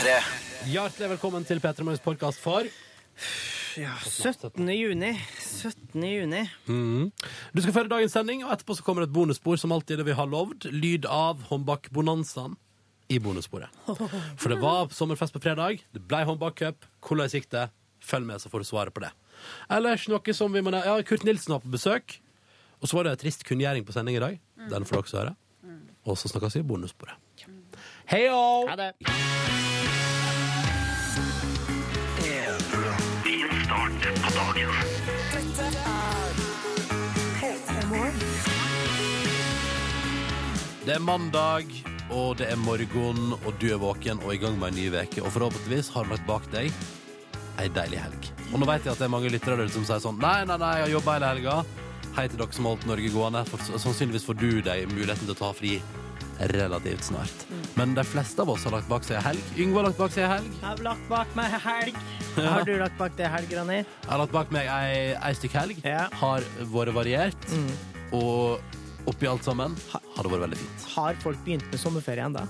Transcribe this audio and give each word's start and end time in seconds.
P3. 0.00 0.12
Hjertelig 0.72 1.08
velkommen 1.10 1.44
til 1.44 1.58
P3 1.60 1.84
Morgens 1.84 2.00
podkast 2.00 2.40
for 2.40 2.64
Ja, 3.76 3.98
17. 4.00 4.64
juni. 4.72 5.10
17. 5.44 6.00
juni. 6.08 6.40
Du 7.52 7.60
skal 7.60 7.74
føre 7.74 7.90
dagens 7.92 8.14
sending, 8.16 8.40
og 8.46 8.54
etterpå 8.54 8.78
så 8.78 8.86
kommer 8.86 9.04
et 9.04 9.12
bonusspor 9.12 9.60
som 9.60 9.74
alltid 9.76 10.00
det 10.00 10.06
vi 10.08 10.14
har 10.16 10.30
lovd. 10.32 10.70
Lyd 10.72 11.04
av 11.04 11.44
håndbakbonanzaen 11.50 12.56
i 13.12 13.18
bonussporet. 13.20 13.68
For 14.40 14.48
det 14.48 14.56
var 14.64 14.88
sommerfest 14.88 15.36
på 15.36 15.42
fredag. 15.44 15.84
Det 15.92 16.00
ble 16.08 16.24
håndbakcup. 16.30 16.88
Hvordan 17.04 17.28
gikk 17.36 17.50
det? 17.52 17.66
Følg 18.00 18.24
med, 18.24 18.40
så 18.40 18.48
får 18.48 18.64
du 18.64 18.70
svaret 18.70 18.96
på 18.96 19.04
det. 19.04 19.12
Ellers 19.68 20.08
noe 20.08 20.32
som 20.36 20.56
vi 20.56 20.64
må 20.64 20.72
Ja, 20.80 20.96
Kurt 21.04 21.28
Nilsen 21.28 21.52
var 21.58 21.60
på 21.60 21.76
besøk. 21.76 22.22
Og 22.80 22.88
så 22.88 22.96
var 22.96 23.10
det 23.10 23.18
trist 23.20 23.44
kunngjøring 23.44 23.84
på 23.84 23.92
sending 23.92 24.16
i 24.16 24.24
dag. 24.24 24.40
Den 24.64 24.88
får 24.88 24.96
dere 24.96 25.04
også 25.04 25.20
høre. 25.26 25.36
Og 26.08 26.16
så 26.16 26.32
snakkes 26.32 26.56
vi 26.56 26.64
i 26.64 26.70
bonussporet. 26.72 27.20
Heio! 28.10 28.66
Ha 28.66 28.74
det. 28.80 28.94
Det 40.80 40.94
er 40.96 41.02
mandag, 41.04 41.68
og 42.08 42.38
det 42.40 42.46
er 42.48 42.56
morgen, 42.56 43.34
og 43.44 43.52
du 43.60 43.66
er 43.68 43.80
våken 43.82 44.20
og 44.24 44.32
i 44.32 44.38
gang 44.40 44.54
med 44.56 44.72
en 44.72 44.78
ny 44.80 44.86
uke. 44.94 45.20
Og 45.20 45.28
forhåpentligvis 45.34 45.90
har 45.92 46.06
du 46.06 46.14
lagt 46.14 46.24
bak 46.28 46.46
deg 46.54 46.72
ei 47.60 47.66
deilig 47.76 48.00
helg. 48.00 48.28
Og 48.48 48.62
nå 48.62 48.68
vet 48.70 48.86
jeg 48.86 48.94
at 48.94 49.02
det 49.02 49.04
er 49.04 49.12
mange 49.12 49.28
lyttere 49.28 49.58
der 49.58 49.68
ute 49.68 49.76
som 49.76 49.84
sier 49.84 50.00
sånn 50.00 50.16
Nei, 50.22 50.38
nei, 50.48 50.56
nei, 50.56 50.70
jeg 50.78 50.86
har 50.86 50.94
jobba 50.94 51.18
hele 51.18 51.32
helga. 51.34 51.56
Hei 52.16 52.24
til 52.32 52.40
dere 52.40 52.56
som 52.56 52.64
har 52.66 52.74
holdt 52.78 52.88
Norge 52.88 53.12
gående. 53.12 53.44
For 53.50 53.76
sannsynligvis 53.84 54.24
får 54.30 54.40
du 54.40 54.48
deg 54.70 54.88
muligheten 54.94 55.28
til 55.28 55.36
å 55.36 55.40
ta 55.42 55.52
fri 55.60 55.74
relativt 56.54 57.10
snart. 57.10 57.44
Men 57.76 57.92
de 57.98 58.06
fleste 58.08 58.40
av 58.40 58.54
oss 58.56 58.64
har 58.64 58.78
lagt 58.78 58.88
bak 58.88 59.04
seg 59.04 59.20
ei 59.20 59.24
helg. 59.28 59.54
Yngve 59.60 59.82
har 59.82 59.90
lagt 59.90 60.00
bak 60.00 60.16
seg 60.16 60.24
ei 60.24 60.32
helg. 60.32 60.50
Jeg 60.56 60.64
har 60.70 60.84
lagt 60.88 61.06
bak 61.12 61.36
meg 61.36 61.60
helg. 61.68 62.02
Har 62.40 62.64
du 62.64 62.74
lagt 62.80 62.96
bak 63.04 63.20
deg 63.20 63.32
helg, 63.36 63.56
Ronny? 63.60 63.80
Jeg 63.84 64.08
har 64.14 64.24
lagt 64.24 64.32
bak 64.40 64.56
meg 64.56 64.72
ei, 64.80 64.98
ei 65.20 65.32
stykk 65.36 65.60
helg. 65.60 65.84
Ja. 65.84 66.08
Har 66.24 66.48
vært 66.72 66.96
variert. 66.96 67.50
Og 68.16 68.79
oppi 69.06 69.26
alt 69.30 69.44
sammen 69.46 69.76
har 69.92 70.22
det 70.26 70.32
vært 70.32 70.44
veldig 70.48 70.58
fint. 70.60 70.84
Har 70.96 71.14
folk 71.22 71.38
begynt 71.46 71.66
med 71.70 71.80
sommerferie 71.80 72.24
ennå? 72.26 72.42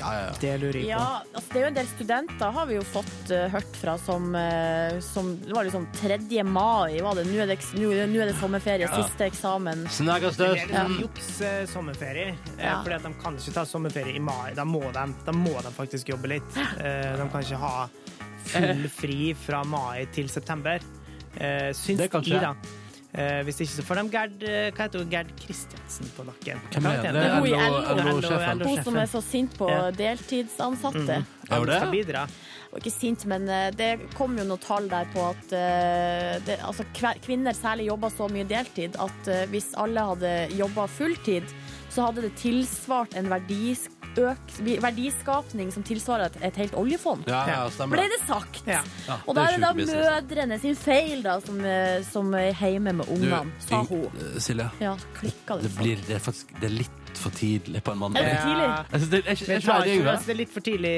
Ja, 0.00 0.08
ja, 0.10 0.22
ja. 0.26 0.30
Det 0.40 0.52
lurer 0.58 0.76
jeg 0.80 0.84
på. 0.84 0.90
Ja, 0.90 1.22
altså 1.38 1.52
det 1.52 1.58
er 1.60 1.62
jo 1.62 1.68
en 1.68 1.76
del 1.76 1.86
studenter 1.92 2.54
har 2.56 2.66
vi 2.66 2.74
jo 2.74 2.82
fått 2.82 3.30
uh, 3.30 3.44
hørt 3.52 3.76
fra 3.78 3.92
som, 4.02 4.24
uh, 4.34 4.96
som 5.06 5.28
Det 5.44 5.54
var 5.54 5.68
liksom 5.68 5.86
3. 5.94 6.18
mai, 6.42 6.96
var 7.04 7.14
det. 7.14 7.24
Nå 7.28 7.38
er 7.44 7.52
det, 7.52 7.58
nå, 7.78 7.92
nå 8.10 8.24
er 8.24 8.32
det 8.32 8.34
sommerferie, 8.40 8.88
siste 8.90 9.28
eksamen. 9.30 9.86
Snakkes 9.94 10.40
Det 10.40 10.48
er 10.48 10.56
liksom 10.58 10.96
juks 11.04 11.30
eh, 11.46 11.60
sommerferie, 11.70 12.34
Ja. 12.58 12.80
fordi 12.82 12.98
at 12.98 13.06
de 13.06 13.14
kan 13.22 13.38
ikke 13.38 13.54
ta 13.54 13.64
sommerferie 13.70 14.16
i 14.18 14.22
mai. 14.22 14.50
Da 14.58 14.66
må 14.66 14.82
de, 14.90 15.06
da 15.28 15.32
må 15.36 15.54
de 15.62 15.72
faktisk 15.78 16.10
jobbe 16.10 16.34
litt. 16.34 16.58
Eh, 16.58 17.14
De 17.14 17.28
kan 17.30 17.46
ikke 17.46 17.62
ha 17.62 17.74
full 18.50 18.88
fri 18.92 19.20
fra 19.46 19.62
mai 19.64 20.08
til 20.12 20.26
september. 20.28 20.82
Eh, 21.38 21.70
Syns 21.74 22.02
de, 22.02 22.40
da. 22.42 22.56
Eh, 23.14 23.42
Hvis 23.46 23.60
ikke 23.62 23.70
så 23.76 23.82
får 23.86 24.00
de 24.00 24.02
Gerd, 24.10 24.40
eh, 24.42 24.70
hva 24.74 24.86
heter 24.88 24.98
hun, 25.04 25.10
Gerd 25.12 25.28
Kristiansen 25.38 26.08
på 26.16 26.24
nakken. 26.26 26.58
Hvem 26.74 26.86
er 26.90 27.02
det? 27.04 27.12
Er. 27.14 28.00
LO-sjefen. 28.10 28.64
Hun 28.66 28.82
som 28.88 28.96
er 28.98 29.06
så 29.06 29.20
sint 29.22 29.54
på 29.58 29.68
Ja. 29.70 29.90
deltidsansatte. 29.94 31.20
Er 31.50 31.58
hun 31.58 31.66
skal 31.68 31.90
det? 31.92 32.06
bidra. 32.06 32.24
Og 32.72 32.80
ikke 32.80 32.90
sint, 32.90 33.24
men 33.30 33.48
eh, 33.48 33.70
det 33.70 34.00
kom 34.16 34.36
jo 34.36 34.44
noen 34.44 34.58
tall 34.58 34.88
der 34.90 35.06
på 35.14 35.28
at 35.30 35.48
det, 36.44 36.58
altså, 36.66 36.84
kvinner 37.22 37.54
særlig 37.54 37.86
jobber 37.86 38.10
så 38.10 38.26
mye 38.28 38.44
deltid 38.50 38.96
at 38.98 39.30
hvis 39.50 39.74
alle 39.78 40.00
hadde 40.00 40.32
jobba 40.58 40.88
fulltid, 40.90 41.44
så 41.94 42.08
hadde 42.08 42.22
det 42.26 42.34
tilsvart 42.40 43.14
en 43.14 43.28
verdis, 43.30 43.86
øk, 44.18 44.54
verdiskapning 44.82 45.70
som 45.74 45.82
tilsvarer 45.86 46.26
et, 46.30 46.38
et 46.50 46.56
helt 46.62 46.74
oljefond. 46.78 47.24
Ja, 47.30 47.42
ja, 47.48 47.58
stemmer 47.74 47.98
Ble 47.98 48.06
det. 48.12 48.20
sagt? 48.26 48.62
Ja. 48.66 48.80
Ja, 49.08 49.18
Og 49.26 49.34
da 49.36 49.46
er 49.48 49.56
det 49.58 49.62
da 49.64 49.72
mødrene 49.78 50.58
sin 50.62 50.76
feil, 50.78 51.22
da, 51.24 51.38
som, 51.44 51.60
eh, 51.64 52.02
som 52.10 52.32
er 52.38 52.52
hjemme 52.54 52.92
med 53.00 53.08
ungene, 53.10 53.42
sa 53.66 53.82
hun. 53.84 54.06
Silja, 54.14 54.40
Silje, 54.48 54.70
Ja, 54.80 54.96
klikka 55.18 55.56
det. 55.60 55.68
det, 55.68 55.74
blir, 55.78 55.96
det, 56.08 56.16
er 56.18 56.24
faktisk, 56.24 56.54
det 56.60 56.70
er 56.70 56.76
litt 56.78 57.00
for 57.14 57.30
tidlig 57.30 57.82
på 57.86 57.92
en 57.94 57.98
mandag. 57.98 58.24
Er 58.24 58.28
det 58.28 58.40
for 58.40 58.50
tidlig? 58.50 58.68
Jeg 58.92 59.00
synes 59.00 59.10
det 59.10 59.18
er, 59.18 59.28
jeg, 59.28 59.38
jeg, 59.38 59.48
jeg, 59.48 60.02
det, 60.02 60.10
altså, 60.10 60.26
det 60.26 60.34
er 60.34 60.40
litt 60.42 60.54
for 60.54 60.60
tidlig 60.70 60.96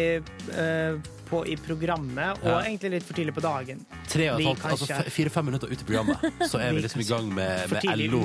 eh, 0.56 1.12
på, 1.28 1.42
i 1.46 1.56
programmet, 1.56 2.38
og 2.42 2.48
Ja. 2.48 2.60
egentlig 2.62 2.90
litt 2.96 3.06
for 3.06 3.18
tidlig 3.18 3.34
på 3.36 3.42
dagen. 3.44 3.84
Tre 4.08 4.28
og 4.32 4.40
et 4.40 4.46
halvt, 4.46 4.66
altså 4.70 5.10
Fire-fem 5.10 5.44
minutter 5.50 5.70
ut 5.72 5.82
i 5.82 5.84
programmet, 5.88 6.26
så 6.50 6.60
er 6.62 6.72
vi 6.72 6.84
liksom 6.84 7.02
i 7.02 7.08
gang 7.08 7.30
med, 7.34 7.70
med 7.70 7.88
LO. 8.00 8.22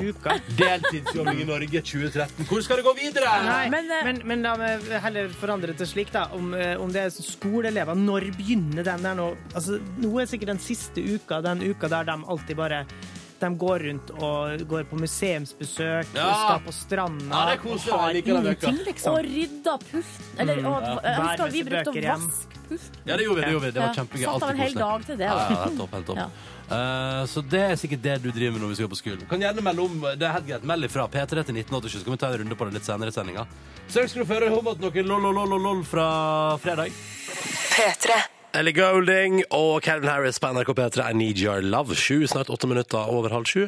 Deltidsjobbing 0.58 1.42
i 1.42 1.48
Norge 1.48 1.82
2013. 1.82 2.46
Hvor 2.48 2.62
skal 2.64 2.80
det 2.80 2.84
gå 2.86 2.94
videre? 2.98 3.32
Nei, 3.46 3.68
Men, 3.72 3.88
men, 3.88 4.16
eh, 4.16 4.24
men, 4.24 4.42
la 4.42 4.56
meg 4.60 4.86
heller 5.04 5.28
forandre 5.28 5.72
det 5.72 5.78
til 5.82 5.90
slik, 5.94 6.12
da. 6.14 6.26
Om, 6.36 6.52
eh, 6.54 6.74
om 6.80 6.92
det 6.92 7.06
er 7.06 7.10
skoleelever, 7.16 7.94
når 7.98 8.30
begynner 8.36 8.84
den 8.86 9.02
der 9.02 9.18
nå? 9.18 9.32
Altså, 9.54 9.80
nå 9.98 10.12
er 10.20 10.30
sikkert 10.30 10.54
den 10.54 10.62
siste 10.62 11.02
uka 11.02 11.40
den 11.42 11.62
uka 11.62 11.88
der 11.88 12.04
de 12.08 12.16
alltid 12.28 12.56
bare 12.56 12.84
de 13.42 13.50
går 13.58 13.84
rundt 13.88 14.12
og 14.16 14.64
går 14.70 14.86
på 14.90 14.98
museumsbesøk, 15.00 16.14
Ja. 16.14 16.28
skal 16.44 16.62
på 16.66 16.72
stranda 16.74 17.28
Ja, 17.28 17.42
det 17.50 17.58
er 17.58 17.62
koselig, 17.62 17.92
og 17.92 18.00
har 18.00 18.12
jeg 18.12 18.26
ingenting, 18.26 18.80
liksom. 18.86 19.12
Og 19.12 19.24
rydda 19.26 19.76
puff. 19.90 20.10
Eller, 20.38 20.64
og, 20.66 20.88
jeg 21.02 21.20
husker 21.20 21.52
vi 21.52 21.62
brukte 21.68 21.90
å 21.90 21.94
vaske 22.06 22.64
puff. 22.68 22.88
Ja, 23.04 23.16
det 23.16 23.26
gjorde 23.26 23.40
vi. 23.40 23.44
Det, 23.44 23.52
gjorde 23.52 23.66
vi. 23.66 23.70
det 23.72 23.82
var 23.82 23.88
Ja, 23.88 23.94
kjempegøy. 24.00 24.24
Satt 24.24 24.42
av 24.42 24.50
en 24.50 24.62
hel 24.62 24.74
dag 24.74 25.06
til 25.06 25.16
det. 25.20 25.28
Ja, 25.28 25.36
ja, 25.36 25.62
helt 25.66 25.78
topp, 25.78 25.94
helt 25.98 26.06
topp. 26.06 26.42
Uh, 26.72 27.26
så 27.28 27.42
det 27.44 27.60
er 27.60 27.74
sikkert 27.76 28.02
det 28.02 28.14
du 28.22 28.30
driver 28.32 28.54
med 28.56 28.62
når 28.64 28.72
vi 28.72 28.76
skal 28.80 28.88
på 28.88 28.96
skolen. 28.96 29.24
Kan 29.28 29.42
gjerne 29.44 29.64
melde 29.66 29.84
om, 29.84 29.98
det 30.16 30.24
er 30.24 30.36
helt 30.38 30.46
greit, 30.48 30.64
meld 30.64 30.88
ifra 30.88 31.04
P3 31.04 31.44
til 31.44 31.58
1987, 31.60 31.98
så 31.98 32.04
kan 32.06 32.16
vi 32.16 32.20
ta 32.22 32.32
en 32.32 32.38
runde 32.44 32.56
på 32.56 32.68
det 32.68 32.78
litt 32.78 32.88
senere 32.88 33.12
i 33.12 33.16
sendinga. 33.16 33.46
Så 33.88 34.06
skal 34.08 34.22
du 34.22 34.28
få 34.30 34.38
høre 34.38 34.52
om 34.56 34.72
at 34.72 34.80
noe 34.80 35.08
lol-lol-lol 35.12 35.84
fra 35.84 36.06
fredag. 36.62 36.94
Ellie 38.52 38.74
Golding 38.76 39.38
og 39.54 39.80
Calvin 39.84 40.10
Harris 40.10 40.36
på 40.40 40.50
NRK 40.52 40.70
P3 40.76 41.06
I 41.08 41.14
Need 41.16 41.38
Your 41.40 41.62
Love. 41.64 41.94
Sju, 41.96 42.26
snart 42.28 42.50
åtte 42.52 42.68
minutter 42.68 43.08
over 43.08 43.32
halv 43.32 43.48
sju. 43.48 43.62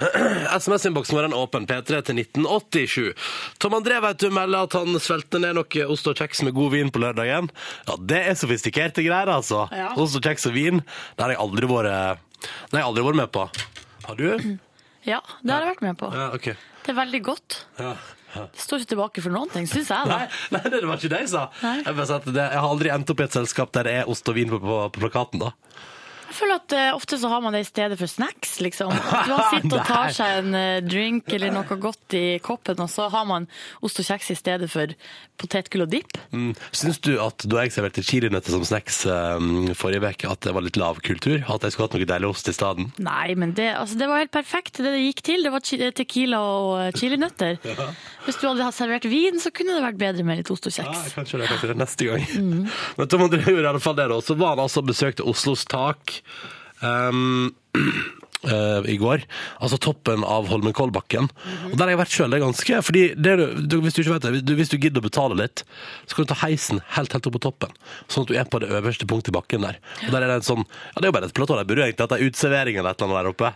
SMS-innboksen 0.56 1.18
vår 1.18 1.26
er 1.28 1.36
åpen. 1.36 1.66
P3 1.68 2.00
til 2.08 2.22
1987. 2.22 3.26
Tom 3.60 3.76
André 3.76 3.98
vet 4.00 4.22
du 4.24 4.30
melder 4.32 4.64
at 4.64 4.76
han 4.78 4.96
svelgte 5.04 5.40
ned 5.42 5.58
noe 5.58 5.84
ost 5.92 6.08
og 6.08 6.16
kjeks 6.16 6.40
med 6.46 6.56
god 6.56 6.72
vin 6.72 6.92
på 6.94 7.02
lørdagen. 7.04 7.50
Ja, 7.90 7.98
det 8.00 8.22
er 8.30 8.40
sofistikerte 8.40 9.04
greier, 9.04 9.28
altså. 9.36 9.66
Ja. 9.68 9.92
Ost 10.00 10.16
og 10.16 10.24
kjeks 10.24 10.48
og 10.48 10.56
vin. 10.56 10.80
Det 11.12 11.26
har 11.26 11.34
jeg 11.34 11.42
aldri 11.44 11.68
vært 11.68 12.24
Det 12.40 12.72
har 12.78 12.80
jeg 12.80 12.88
aldri 12.88 13.06
vært 13.10 13.20
med 13.20 13.32
på. 13.36 13.46
Har 14.08 14.18
du? 14.18 14.28
Ja, 15.04 15.20
det 15.42 15.52
har 15.52 15.66
jeg 15.66 15.74
vært 15.74 15.86
med 15.90 16.00
på. 16.00 16.12
Ja, 16.16 16.30
OK. 16.32 16.52
Det 16.82 16.94
er 16.94 17.00
veldig 17.04 17.22
godt. 17.28 17.60
Ja. 17.78 17.92
Det 18.32 18.62
står 18.64 18.82
ikke 18.82 18.92
tilbake 18.94 19.24
for 19.24 19.34
noen 19.34 19.50
ting, 19.52 19.66
syns 19.70 19.90
jeg. 19.92 20.08
Nei, 20.08 20.26
nei, 20.54 20.62
det 20.72 20.82
var 20.88 21.00
ikke 21.00 21.12
det 21.12 21.22
jeg 21.26 21.32
sa. 21.34 21.46
Jeg, 21.62 21.96
jeg 22.32 22.46
har 22.48 22.68
aldri 22.68 22.92
endt 22.94 23.12
opp 23.12 23.20
i 23.20 23.26
et 23.26 23.36
selskap 23.36 23.72
der 23.76 23.88
det 23.88 23.96
er 24.02 24.12
ost 24.12 24.28
og 24.32 24.38
vin 24.38 24.52
på, 24.52 24.60
på, 24.62 24.78
på 24.94 25.04
plakaten, 25.04 25.42
da. 25.42 25.52
Jeg 26.32 26.38
føler 26.38 26.56
at 26.62 26.72
eh, 26.72 26.90
Ofte 26.96 27.18
så 27.20 27.28
har 27.28 27.42
man 27.44 27.52
det 27.52 27.60
i 27.66 27.68
stedet 27.68 27.98
for 28.00 28.08
snacks. 28.08 28.54
liksom. 28.64 28.88
At 29.12 29.28
Man 29.28 29.42
sitter 29.52 29.76
og 29.76 29.86
tar 29.88 30.14
seg 30.16 30.38
en 30.40 30.54
eh, 30.56 30.78
drink 30.84 31.28
eller 31.36 31.52
noe 31.52 31.76
godt 31.82 32.16
i 32.16 32.38
koppen, 32.42 32.80
og 32.80 32.88
så 32.88 33.10
har 33.12 33.26
man 33.28 33.44
ost 33.84 34.00
og 34.00 34.06
kjeks 34.08 34.30
i 34.32 34.36
stedet 34.38 34.70
for 34.72 34.94
potetgull 35.42 35.84
og 35.84 35.90
dipp. 35.92 36.16
Mm. 36.32 36.52
Syns 36.72 37.00
du 37.04 37.12
at 37.20 37.44
da 37.50 37.64
jeg 37.66 37.74
serverte 37.74 38.04
chilinøtter 38.06 38.54
som 38.54 38.64
snacks 38.64 39.02
um, 39.10 39.72
forrige 39.76 40.00
uke, 40.08 40.30
at 40.30 40.40
det 40.46 40.54
var 40.56 40.64
litt 40.64 40.78
lav 40.80 41.00
kultur? 41.04 41.40
At 41.50 41.66
jeg 41.66 41.74
skulle 41.74 41.88
hatt 41.90 41.96
noe 41.98 42.08
deilig 42.14 42.30
ost 42.30 42.48
i 42.48 42.54
stedet? 42.56 42.86
Nei, 43.02 43.34
men 43.36 43.52
det, 43.58 43.68
altså, 43.76 43.98
det 44.00 44.08
var 44.10 44.22
helt 44.22 44.32
perfekt. 44.34 44.78
Det 44.80 44.88
det 44.94 45.02
gikk 45.02 45.22
til, 45.26 45.44
det 45.44 45.52
var 45.52 45.64
chi- 45.66 45.80
tequila 45.98 46.40
og 46.40 46.72
eh, 46.86 46.92
chilinøtter. 46.96 47.58
Hvis 48.24 48.38
du 48.40 48.46
hadde 48.48 48.68
servert 48.76 49.08
vin, 49.10 49.40
så 49.42 49.50
kunne 49.52 49.74
det 49.76 49.82
vært 49.84 50.00
bedre 50.00 50.24
med 50.24 50.40
litt 50.40 50.52
ost 50.54 50.70
og 50.70 50.76
Ja, 50.78 50.86
kjeks. 50.88 51.16
kanskje 51.18 51.42
det, 51.42 51.50
kanskje 51.50 51.72
det 51.74 51.78
neste 51.82 52.08
gang. 52.08 52.26
Men 52.96 53.10
Tom 53.10 53.26
André 53.26 53.42
gjorde 53.42 53.66
i 53.66 53.70
alle 53.74 53.82
fall 53.82 53.98
det, 53.98 54.06
da. 54.14 54.20
Så 54.22 54.38
var 54.38 54.54
han 54.54 54.62
altså 54.62 54.80
og 54.82 54.88
besøkte 54.92 55.26
Oslos 55.28 55.66
tak. 55.68 56.21
Um, 56.82 57.54
eh, 58.44 58.88
I 58.92 58.96
går. 59.00 59.22
Altså 59.62 59.78
toppen 59.82 60.24
av 60.24 60.48
Holmenkollbakken. 60.50 61.28
Og 61.70 61.76
der 61.76 61.84
har 61.86 61.92
jeg 61.94 62.00
vært 62.02 62.14
sjøl. 62.16 62.30
Det 62.32 62.38
er 62.40 62.44
ganske 62.46 62.80
fordi 62.82 63.02
det, 63.14 63.36
du- 63.38 63.62
du, 63.66 63.76
Hvis 63.84 63.94
du 63.94 64.02
ikke 64.02 64.14
vet 64.18 64.26
det, 64.26 64.44
du, 64.46 64.54
hvis 64.58 64.70
du 64.72 64.78
gidder 64.78 65.00
å 65.02 65.06
betale 65.08 65.36
litt, 65.38 65.64
så 66.06 66.14
kan 66.16 66.24
du 66.26 66.32
ta 66.34 66.38
heisen 66.46 66.80
helt 66.96 67.12
helt 67.12 67.26
opp 67.28 67.36
på 67.38 67.42
toppen. 67.48 67.72
Sånn 68.08 68.24
at 68.26 68.32
du 68.32 68.36
er 68.38 68.44
på 68.50 68.60
det 68.62 68.70
øverste 68.72 69.06
punktet 69.06 69.32
i 69.32 69.36
bakken 69.38 69.62
der. 69.66 69.78
Og 70.06 70.10
der 70.14 70.22
er 70.22 70.28
det 70.32 70.38
en 70.40 70.48
sånn 70.48 70.64
Ja, 70.66 70.96
det 71.00 71.04
er 71.04 71.10
jo 71.12 71.16
bare 71.18 71.28
et 71.30 71.34
platå. 71.36 71.56
De 71.58 71.64
burde 71.68 71.84
egentlig 71.86 72.06
hatt 72.08 72.16
ei 72.18 72.26
uteservering 72.28 72.78
eller 72.78 72.90
et 72.96 73.02
eller 73.02 73.12
annet 73.12 73.22
der 73.22 73.32
oppe. 73.32 73.52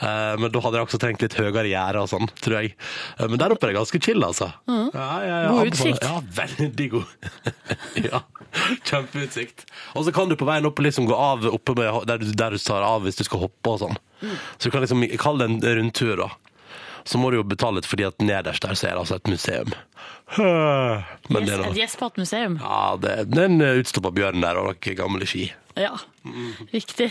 Eh, 0.00 0.34
men 0.42 0.50
da 0.54 0.60
hadde 0.64 0.78
jeg 0.80 0.86
også 0.88 1.00
trengt 1.02 1.22
litt 1.24 1.36
høyere 1.38 1.66
gjerde 1.70 2.02
og 2.04 2.10
sånn, 2.10 2.28
tror 2.40 2.58
jeg. 2.60 2.74
Eh, 3.18 3.26
men 3.28 3.38
der 3.40 3.54
oppe 3.54 3.66
er 3.68 3.72
det 3.74 3.78
ganske 3.80 4.00
chill, 4.04 4.22
altså. 4.24 4.50
Ja, 4.68 5.08
ja, 5.24 5.38
ja, 5.44 5.50
God 5.54 5.72
utsikt. 5.72 6.04
Ja, 6.04 6.20
veldig 6.38 6.88
god. 6.92 7.28
ja, 8.10 8.20
kjempeutsikt. 8.88 9.64
Og 9.94 10.04
så 10.06 10.12
kan 10.14 10.28
du 10.30 10.36
på 10.38 10.46
veien 10.48 10.66
opp 10.68 10.78
liksom 10.82 11.06
gå 11.08 11.16
av 11.16 11.46
oppe 11.50 11.74
med, 11.78 12.02
der, 12.08 12.18
du, 12.22 12.32
der 12.36 12.54
du 12.56 12.58
tar 12.62 12.84
av 12.86 13.04
hvis 13.06 13.18
du 13.20 13.24
skal 13.26 13.44
hoppe 13.46 13.74
og 13.74 13.80
sånn. 13.84 13.98
Så 14.56 14.68
du 14.68 14.70
kan 14.74 14.84
liksom 14.84 15.04
kalle 15.20 15.46
det 15.46 15.50
en 15.52 15.78
rundtur, 15.80 16.16
da. 16.24 16.30
Så 17.04 17.20
må 17.20 17.28
du 17.30 17.36
jo 17.36 17.44
betale 17.44 17.78
litt, 17.80 17.88
fordi 17.88 18.06
at 18.08 18.22
nederst 18.24 18.64
der 18.64 18.78
så 18.78 18.88
er 18.88 18.94
det 18.96 19.02
altså 19.02 19.18
et 19.20 19.28
museum. 19.28 19.74
Men 20.36 21.44
det 21.44 21.52
er 21.52 21.60
noe 21.60 21.74
et 21.74 21.82
gjespete 21.82 22.22
museum. 22.22 22.56
ja, 22.62 22.96
det, 23.00 23.12
det 23.28 23.42
er 23.42 23.50
en 23.50 23.66
utstoppa 23.82 24.12
bjørn 24.16 24.40
der 24.40 24.60
og 24.60 24.70
noen 24.70 24.96
gamle 24.96 25.28
ski. 25.28 25.50
Ja, 25.76 25.90
riktig. 26.70 27.10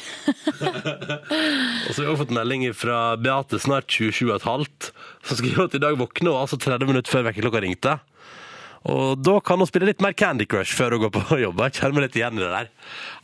Og 1.88 1.92
så 1.92 1.98
har 2.00 2.10
også 2.14 2.22
fått 2.24 2.34
melding 2.36 2.64
fra 2.78 3.18
Beate, 3.20 3.60
snart 3.60 3.92
27,5, 3.92 4.90
som 5.28 5.40
skriver 5.40 5.68
at 5.68 5.76
i 5.76 5.84
dag 5.84 6.00
våkna 6.00 6.32
hun 6.32 6.42
altså 6.46 6.58
30 6.64 6.90
minutter 6.90 7.12
før 7.12 7.28
vekkerklokka 7.28 7.64
ringte. 7.66 7.98
Og 8.92 9.20
da 9.24 9.38
kan 9.46 9.62
hun 9.62 9.70
spille 9.70 9.88
litt 9.88 10.02
mer 10.04 10.16
Candy 10.18 10.48
Crush 10.50 10.76
før 10.76 10.98
hun 10.98 11.06
går 11.06 11.14
på 11.16 11.38
jobb. 11.46 11.62
Jeg 11.68 11.78
kjenner 11.80 11.96
meg 11.96 12.06
litt 12.08 12.18
igjen 12.20 12.40
i 12.40 12.44
det 12.44 12.50
der. 12.52 12.72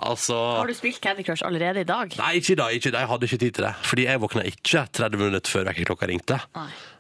Altså 0.10 0.38
Har 0.62 0.70
du 0.70 0.76
spilt 0.78 1.02
Candy 1.04 1.26
Crush 1.28 1.44
allerede 1.48 1.84
i 1.84 1.88
dag? 1.88 2.16
Nei, 2.22 2.32
ikke 2.40 2.54
i 2.56 2.60
dag. 2.62 2.76
Ikke 2.78 2.92
i 2.92 2.96
dag. 2.96 3.04
Jeg 3.04 3.12
hadde 3.14 3.30
ikke 3.30 3.42
tid 3.44 3.58
til 3.58 3.68
det. 3.68 3.74
Fordi 3.90 4.06
jeg 4.08 4.24
våkna 4.24 4.46
ikke 4.48 4.86
30 5.00 5.24
minutter 5.24 5.56
før 5.56 5.68
vekkerklokka 5.68 6.10
ringte. 6.12 6.40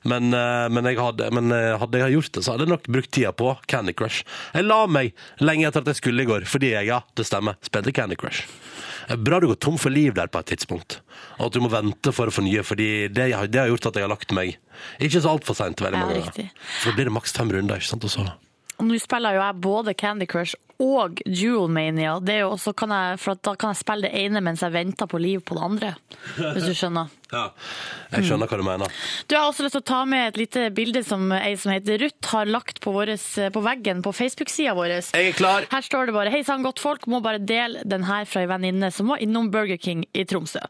Men, 0.07 0.33
eh, 0.35 0.67
men, 0.71 0.87
jeg 0.91 0.99
hadde, 0.99 1.31
men 1.35 1.55
eh, 1.55 1.75
hadde 1.79 2.03
jeg 2.03 2.15
gjort 2.17 2.33
det, 2.35 2.43
så 2.45 2.53
hadde 2.53 2.67
jeg 2.67 2.73
nok 2.73 2.87
brukt 2.87 3.11
tida 3.15 3.31
på 3.35 3.53
Candy 3.71 3.95
Crush. 3.95 4.27
Jeg 4.55 4.67
la 4.67 4.81
meg 4.91 5.11
lenge 5.43 5.67
etter 5.67 5.83
at 5.83 5.91
jeg 5.91 5.99
skulle 5.99 6.23
i 6.23 6.29
går, 6.29 6.47
fordi 6.47 6.73
jeg, 6.75 6.87
ja, 6.91 7.01
det 7.19 7.27
stemmer, 7.27 7.59
spilte 7.67 7.95
Candy 7.95 8.19
Crush. 8.19 8.47
Er 9.09 9.19
Bra 9.19 9.39
du 9.41 9.49
går 9.49 9.59
tom 9.59 9.79
for 9.81 9.91
liv 9.91 10.13
der 10.15 10.29
på 10.31 10.39
et 10.39 10.51
tidspunkt, 10.53 10.99
og 11.39 11.47
at 11.49 11.55
du 11.55 11.63
må 11.63 11.71
vente 11.73 12.13
for 12.15 12.29
å 12.29 12.33
få 12.33 12.43
nye, 12.45 12.63
fordi 12.63 13.09
det, 13.11 13.31
det 13.51 13.63
har 13.63 13.71
gjort 13.71 13.89
at 13.89 13.97
jeg 13.97 14.05
har 14.05 14.11
lagt 14.11 14.35
meg 14.35 14.59
ikke 15.03 15.19
så 15.19 15.33
altfor 15.33 15.57
seint 15.57 15.81
Ja, 15.83 16.05
riktig. 16.13 16.45
For 16.79 16.91
da 16.91 16.95
blir 16.95 17.09
det 17.09 17.15
maks 17.15 17.33
fem 17.35 17.51
runder, 17.51 17.81
ikke 17.81 17.89
sant? 17.89 18.05
Og 18.07 18.13
så 18.13 18.27
nå 18.83 18.97
spiller 19.01 19.35
jo 19.35 19.43
jeg 19.43 19.61
både 19.61 19.93
Candy 19.93 20.27
Crush 20.29 20.55
og 20.79 21.19
Dualmania. 21.27 22.17
Det 22.23 22.39
er 22.39 22.47
også 22.47 22.73
kan 22.77 22.93
jeg, 22.95 23.19
for 23.19 23.35
at 23.35 23.43
da 23.43 23.55
kan 23.59 23.73
jeg 23.73 23.81
spille 23.81 24.07
det 24.07 24.25
ene 24.25 24.41
mens 24.43 24.63
jeg 24.63 24.71
venter 24.71 25.09
på 25.11 25.19
liv 25.19 25.43
på 25.43 25.57
det 25.57 25.65
andre. 25.65 25.95
Hvis 26.39 26.69
du 26.69 26.75
skjønner. 26.77 27.11
ja, 27.35 27.43
jeg 28.15 28.25
skjønner 28.25 28.49
hva 28.49 28.57
du 28.57 28.63
mener. 28.65 28.93
Du 29.29 29.35
har 29.37 29.49
også 29.49 29.65
lyst 29.65 29.75
til 29.75 29.83
å 29.83 29.89
ta 29.91 29.99
med 30.09 30.31
et 30.31 30.39
lite 30.39 30.63
bilde 30.75 31.03
som 31.05 31.27
ei 31.35 31.51
som 31.59 31.73
heter 31.73 31.99
Ruth 32.01 32.31
har 32.31 32.49
lagt 32.49 32.79
på, 32.81 32.93
våres, 32.95 33.25
på 33.53 33.63
veggen 33.65 34.01
på 34.05 34.13
Facebook-sida 34.15 34.73
vår. 34.77 34.95
Jeg 35.11 35.33
er 35.33 35.37
klar. 35.37 35.67
Her 35.69 35.85
står 35.85 36.09
det 36.09 36.15
bare 36.15 36.33
'Hei 36.33 36.41
sann, 36.47 36.63
godtfolk. 36.65 37.05
Må 37.11 37.21
bare 37.21 37.43
dele 37.43 37.83
den 37.85 38.07
her 38.07 38.25
fra 38.25 38.41
ei 38.41 38.49
venninne 38.49 38.91
som 38.93 39.11
var 39.11 39.21
innom 39.21 39.51
Burger 39.51 39.77
King 39.77 40.05
i 40.13 40.25
Tromsø'. 40.25 40.63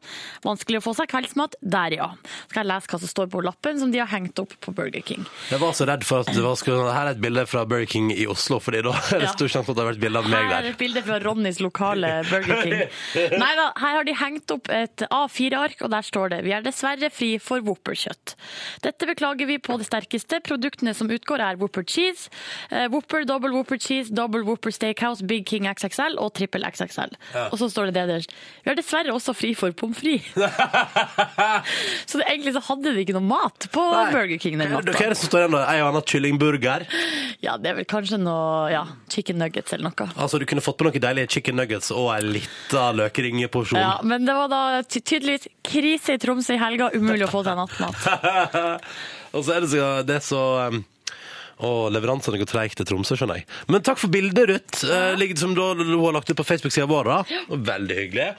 Vanskelig 0.44 0.82
å 0.82 0.88
få 0.90 0.96
seg 0.98 1.12
kveldsmat 1.14 1.56
der, 1.62 1.96
ja. 1.96 2.10
Skal 2.50 2.66
jeg 2.66 2.72
lese 2.74 2.92
hva 2.92 3.00
som 3.00 3.14
står 3.14 3.32
på 3.32 3.44
lappen 3.46 3.80
som 3.80 3.92
de 3.92 4.02
har 4.02 4.12
hengt 4.12 4.40
opp 4.40 4.58
på 4.60 4.74
Burger 4.76 5.06
King. 5.06 5.26
Jeg 5.50 5.60
var 5.62 5.72
så 5.78 5.88
redd 5.88 6.04
for 6.04 6.26
at 6.26 6.34
det 6.34 6.44
var, 6.44 6.56
skulle, 6.60 6.92
her 6.92 7.08
er 7.08 7.16
et 7.16 7.22
bilde 7.22 7.46
fra 7.48 7.64
Burger 7.66 7.88
King 7.88 8.12
i 8.12 8.28
Oslo, 8.28 8.60
fordi 8.60 8.84
da 8.84 8.98
er 9.14 9.24
det 9.24 9.32
stor 9.32 9.48
sjanse 9.48 9.68
for 9.70 9.78
at 9.78 9.80
det 9.80 9.86
har 9.86 9.94
vært 9.94 9.99
bilde 10.02 10.20
av 10.22 10.28
meg 10.30 10.38
Her 10.40 10.46
er 10.46 10.64
der. 10.64 10.70
et 10.74 10.80
bilde 10.80 11.04
fra 11.06 11.20
Ronnys 11.24 11.60
lokale 11.64 12.12
Burger 12.30 12.62
King. 12.64 12.82
Nei 13.40 13.52
da, 13.60 13.68
her 13.80 13.98
har 14.00 14.08
de 14.08 14.16
hengt 14.20 14.52
opp 14.56 14.70
et 14.74 15.04
A4-ark, 15.10 15.82
og 15.86 15.92
der 15.92 16.02
står 16.06 16.30
det 16.34 16.40
'Vi 16.46 16.54
er 16.56 16.62
dessverre 16.66 17.10
fri 17.12 17.38
for 17.40 17.60
Whopper-kjøtt'. 17.62 18.36
Dette 18.82 19.06
beklager 19.10 19.46
vi 19.48 19.58
på 19.58 19.78
det 19.78 19.88
sterkeste. 19.90 20.42
Produktene 20.46 20.94
som 20.96 21.08
utgår 21.08 21.40
er 21.40 21.58
Whopper 21.60 21.84
cheese, 21.84 22.30
eh, 22.72 22.88
Whopper, 22.88 23.26
double 23.26 23.52
Whopper 23.52 23.78
cheese, 23.78 24.10
double 24.10 24.44
Whopper 24.44 24.72
steakhouse, 24.72 25.26
Big 25.26 25.46
King 25.46 25.66
XXL 25.68 26.18
og 26.18 26.34
trippel 26.34 26.64
XXL. 26.64 27.16
Og 27.52 27.58
så 27.60 27.70
står 27.70 27.92
det 27.92 27.96
nederst 28.02 28.32
'Vi 28.64 28.72
er 28.72 28.76
dessverre 28.76 29.12
også 29.14 29.34
fri 29.36 29.54
for 29.54 29.72
pommes 29.72 29.98
frites'. 30.00 30.34
så 32.10 32.18
det, 32.20 32.26
egentlig 32.30 32.54
så 32.56 32.62
hadde 32.70 32.94
de 32.94 33.04
ikke 33.04 33.14
noe 33.18 33.26
mat 33.28 33.68
på. 33.72 33.84
Burger 34.12 34.38
King 34.40 34.58
den 34.60 34.70
Hva 34.70 34.80
er 34.80 34.86
det 34.88 34.96
natta. 34.96 35.16
som 35.16 35.30
står 35.30 35.40
igjen 35.46 35.52
da? 35.58 35.64
En 35.74 35.84
og 35.84 35.90
annen 35.94 36.06
kyllingburger. 36.10 36.86
Ja, 37.42 37.58
det 37.58 37.72
er 37.72 37.76
vel 37.80 37.86
kanskje 37.90 38.20
noe 38.22 38.70
ja, 38.72 38.86
chicken 39.12 39.40
nuggets 39.42 39.74
eller 39.74 39.89
noe. 39.89 39.89
Altså, 40.16 40.40
du 40.40 40.46
kunne 40.50 40.64
fått 40.64 40.78
på 40.80 40.88
noen 40.88 41.02
deilige 41.04 41.32
chicken 41.38 41.58
nuggets 41.60 41.92
og 41.96 42.12
en 42.16 42.30
lita 42.36 42.90
løkringeporsjon. 42.98 43.80
Ja, 43.80 43.98
men 44.04 44.28
det 44.28 44.36
var 44.38 44.52
da 44.52 44.62
tydeligvis 44.84 45.50
krise 45.66 46.18
i 46.18 46.22
Tromsø 46.22 46.56
i 46.56 46.62
helga, 46.62 46.92
umulig 46.96 47.28
å 47.28 47.32
få 47.32 47.44
seg 47.48 47.60
nattmat. 47.60 48.08
og 49.36 49.44
så 49.46 49.58
er 49.58 49.66
det 49.66 49.72
så, 49.74 49.90
det 50.06 50.20
er 50.20 50.26
så 50.26 50.44
um, 50.70 50.84
og 51.70 51.90
leveransene 51.92 52.40
går 52.40 52.48
treigt 52.48 52.80
til 52.80 52.88
Tromsø, 52.88 53.18
skjønner 53.20 53.42
jeg. 53.42 53.50
Men 53.68 53.84
takk 53.84 54.00
for 54.00 54.12
bildet, 54.14 54.46
Ruth. 54.48 54.86
Eh, 54.88 55.26
som 55.40 55.52
du, 55.58 55.66
du 55.82 55.98
har 56.00 56.16
lagt 56.16 56.32
ut 56.32 56.40
på 56.40 56.48
Facebook-sida 56.48 56.88
vår. 56.88 57.12
da. 57.12 57.42
Veldig 57.74 58.00
hyggelig. 58.00 58.30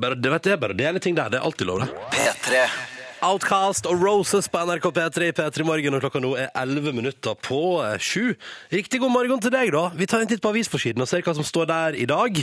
Bare, 0.00 0.16
det, 0.16 0.32
vet 0.32 0.48
jeg, 0.48 0.62
bare 0.62 0.78
det 0.78 0.88
er 0.88 1.02
ting 1.02 1.18
der. 1.18 1.28
Det 1.28 1.40
er 1.40 1.44
alltid 1.44 1.68
lov, 1.68 1.84
det. 1.84 2.08
P3 2.16 2.64
Outcast 3.20 3.84
og 3.84 4.00
Roses 4.00 4.46
på 4.48 4.60
NRK 4.64 4.86
P3 4.96 5.26
i 5.28 5.32
P3 5.36 5.64
Morgen, 5.68 5.96
og 5.96 6.00
klokka 6.00 6.22
nå 6.24 6.30
er 6.40 6.48
11 6.56 6.94
minutter 6.96 7.36
på 7.44 7.58
eh, 7.84 7.98
sju. 8.00 8.32
Riktig 8.72 9.02
god 9.02 9.12
morgen 9.12 9.42
til 9.44 9.52
deg, 9.52 9.72
da. 9.74 9.90
Vi 9.96 10.08
tar 10.08 10.24
en 10.24 10.30
titt 10.30 10.40
på 10.40 10.52
avisforsiden 10.54 11.04
og 11.04 11.10
ser 11.10 11.24
hva 11.26 11.34
som 11.36 11.44
står 11.44 11.68
der 11.68 11.98
i 12.00 12.06
dag. 12.08 12.40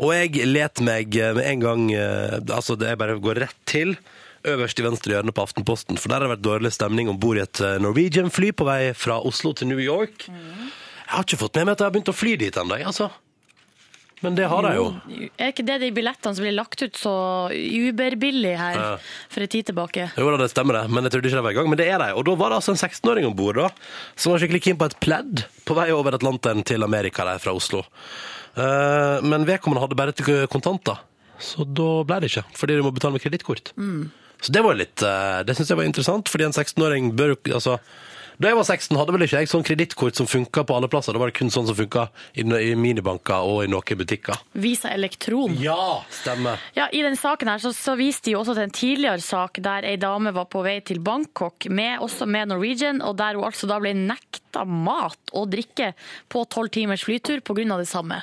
Og 0.00 0.14
jeg 0.16 0.48
let 0.48 0.80
meg 0.84 1.18
eh, 1.20 1.34
med 1.36 1.50
en 1.50 1.66
gang 1.66 1.84
eh, 1.92 2.38
Altså, 2.56 2.78
det 2.80 2.88
er 2.88 3.00
bare 3.00 3.18
å 3.18 3.22
gå 3.22 3.36
rett 3.36 3.58
til. 3.68 3.92
Øverst 4.46 4.80
i 4.80 4.86
venstre 4.86 5.16
hjørne 5.16 5.34
på 5.36 5.44
Aftenposten, 5.44 6.00
for 6.00 6.08
der 6.08 6.22
har 6.22 6.28
det 6.28 6.36
vært 6.36 6.46
dårlig 6.46 6.72
stemning 6.72 7.10
om 7.12 7.20
bord 7.20 7.40
i 7.40 7.44
et 7.44 7.60
Norwegian-fly 7.82 8.52
på 8.56 8.68
vei 8.68 8.80
fra 8.96 9.18
Oslo 9.26 9.52
til 9.58 9.68
New 9.72 9.82
York. 9.82 10.28
Jeg 10.30 11.12
har 11.12 11.26
ikke 11.26 11.40
fått 11.40 11.58
med 11.58 11.66
meg 11.66 11.74
at 11.74 11.82
jeg 11.82 11.90
har 11.90 11.96
begynt 11.96 12.12
å 12.14 12.16
fly 12.16 12.36
dit 12.40 12.60
ennå, 12.62 12.78
altså. 12.86 13.10
Men 14.24 14.34
det 14.38 14.46
har 14.48 14.62
de 14.64 14.70
jo. 14.78 14.84
Er 15.36 15.50
ikke 15.52 15.64
det 15.68 15.74
de 15.82 15.90
billettene 15.92 16.34
som 16.38 16.42
blir 16.46 16.54
lagt 16.56 16.80
ut 16.80 16.96
så 16.96 17.12
uberbillig 17.52 18.54
her 18.56 18.78
Ja. 18.78 18.86
for 19.28 19.44
en 19.44 19.48
tid 19.52 19.66
tilbake? 19.68 20.06
Jo 20.16 20.30
da, 20.32 20.38
det 20.40 20.50
stemmer 20.54 20.78
det, 20.80 20.84
men 20.90 21.04
jeg 21.04 21.12
trodde 21.12 21.28
ikke 21.28 21.36
det 21.36 21.44
var 21.44 21.50
i 21.52 21.58
gang. 21.58 21.68
Men 21.68 21.78
det 21.78 21.88
er 21.92 21.98
de. 22.00 22.08
Og 22.16 22.24
da 22.24 22.34
var 22.40 22.48
det 22.54 22.56
altså 22.62 22.72
en 22.72 22.80
16-åring 22.80 23.26
om 23.28 23.36
bord 23.36 23.60
som 24.16 24.32
var 24.32 24.40
skikkelig 24.40 24.62
keen 24.64 24.78
på 24.80 24.88
et 24.88 24.96
pledd 25.04 25.44
på 25.68 25.76
vei 25.76 25.90
over 25.92 26.16
Atlanteren 26.16 26.64
til 26.64 26.82
Amerika 26.86 27.24
der 27.28 27.38
fra 27.42 27.52
Oslo. 27.52 27.84
Eh, 28.56 29.20
men 29.22 29.44
vedkommende 29.44 29.84
hadde 29.84 29.98
bare 29.98 30.12
til 30.16 30.46
kontanter, 30.48 30.96
så 31.38 31.66
da 31.68 31.90
ble 32.08 32.20
det 32.24 32.30
ikke. 32.32 32.46
Fordi 32.56 32.76
du 32.78 32.82
må 32.86 32.94
betale 32.96 33.12
med 33.18 33.20
kredittkort. 33.24 33.74
Så 34.40 34.52
det 34.52 34.60
var 34.64 34.76
litt 34.76 35.00
eh, 35.04 35.42
Det 35.48 35.54
syns 35.56 35.70
jeg 35.72 35.78
var 35.78 35.84
interessant, 35.88 36.28
fordi 36.28 36.44
en 36.48 36.52
16-åring 36.56 37.12
bør 37.16 37.36
altså 37.52 37.78
da 38.36 38.50
jeg 38.50 38.58
var 38.58 38.66
16, 38.68 38.96
hadde 39.00 39.14
vel 39.14 39.24
ikke 39.24 39.40
jeg 39.40 39.48
sånn 39.50 39.64
kredittkort 39.64 40.18
som 40.18 40.28
funka 40.28 40.66
på 40.68 40.76
alle 40.76 40.90
plasser. 40.92 41.16
Da 41.16 41.20
var 41.22 41.30
det 41.30 41.38
kun 41.38 41.52
sånn 41.52 41.68
som 41.68 41.76
funka 41.78 42.08
i, 42.36 42.44
i 42.44 42.74
minibanker 42.76 43.46
og 43.48 43.62
i 43.64 43.70
noen 43.72 44.00
butikker. 44.00 44.42
Visa 44.60 44.90
Elektron. 44.92 45.56
Ja, 45.62 46.02
stemmer. 46.12 46.60
Ja, 46.76 46.90
I 46.92 47.00
den 47.06 47.16
saken 47.16 47.48
her 47.48 47.62
så, 47.62 47.72
så 47.76 47.96
viste 47.96 48.28
de 48.28 48.36
jo 48.36 48.42
også 48.42 48.56
til 48.56 48.66
en 48.66 48.76
tidligere 48.76 49.24
sak 49.24 49.62
der 49.64 49.86
ei 49.88 49.96
dame 50.00 50.34
var 50.36 50.50
på 50.52 50.60
vei 50.66 50.78
til 50.84 51.00
Bangkok, 51.04 51.68
med, 51.72 52.00
også 52.04 52.28
med 52.28 52.52
Norwegian, 52.52 53.00
og 53.04 53.16
der 53.20 53.38
hun 53.38 53.48
altså 53.48 53.70
da 53.70 53.80
ble 53.80 53.94
nekta 53.96 54.66
mat 54.68 55.32
og 55.36 55.50
drikke 55.52 55.92
på 56.32 56.44
tolv 56.52 56.72
timers 56.74 57.04
flytur 57.06 57.40
pga. 57.44 57.78
det 57.80 57.88
samme. 57.88 58.20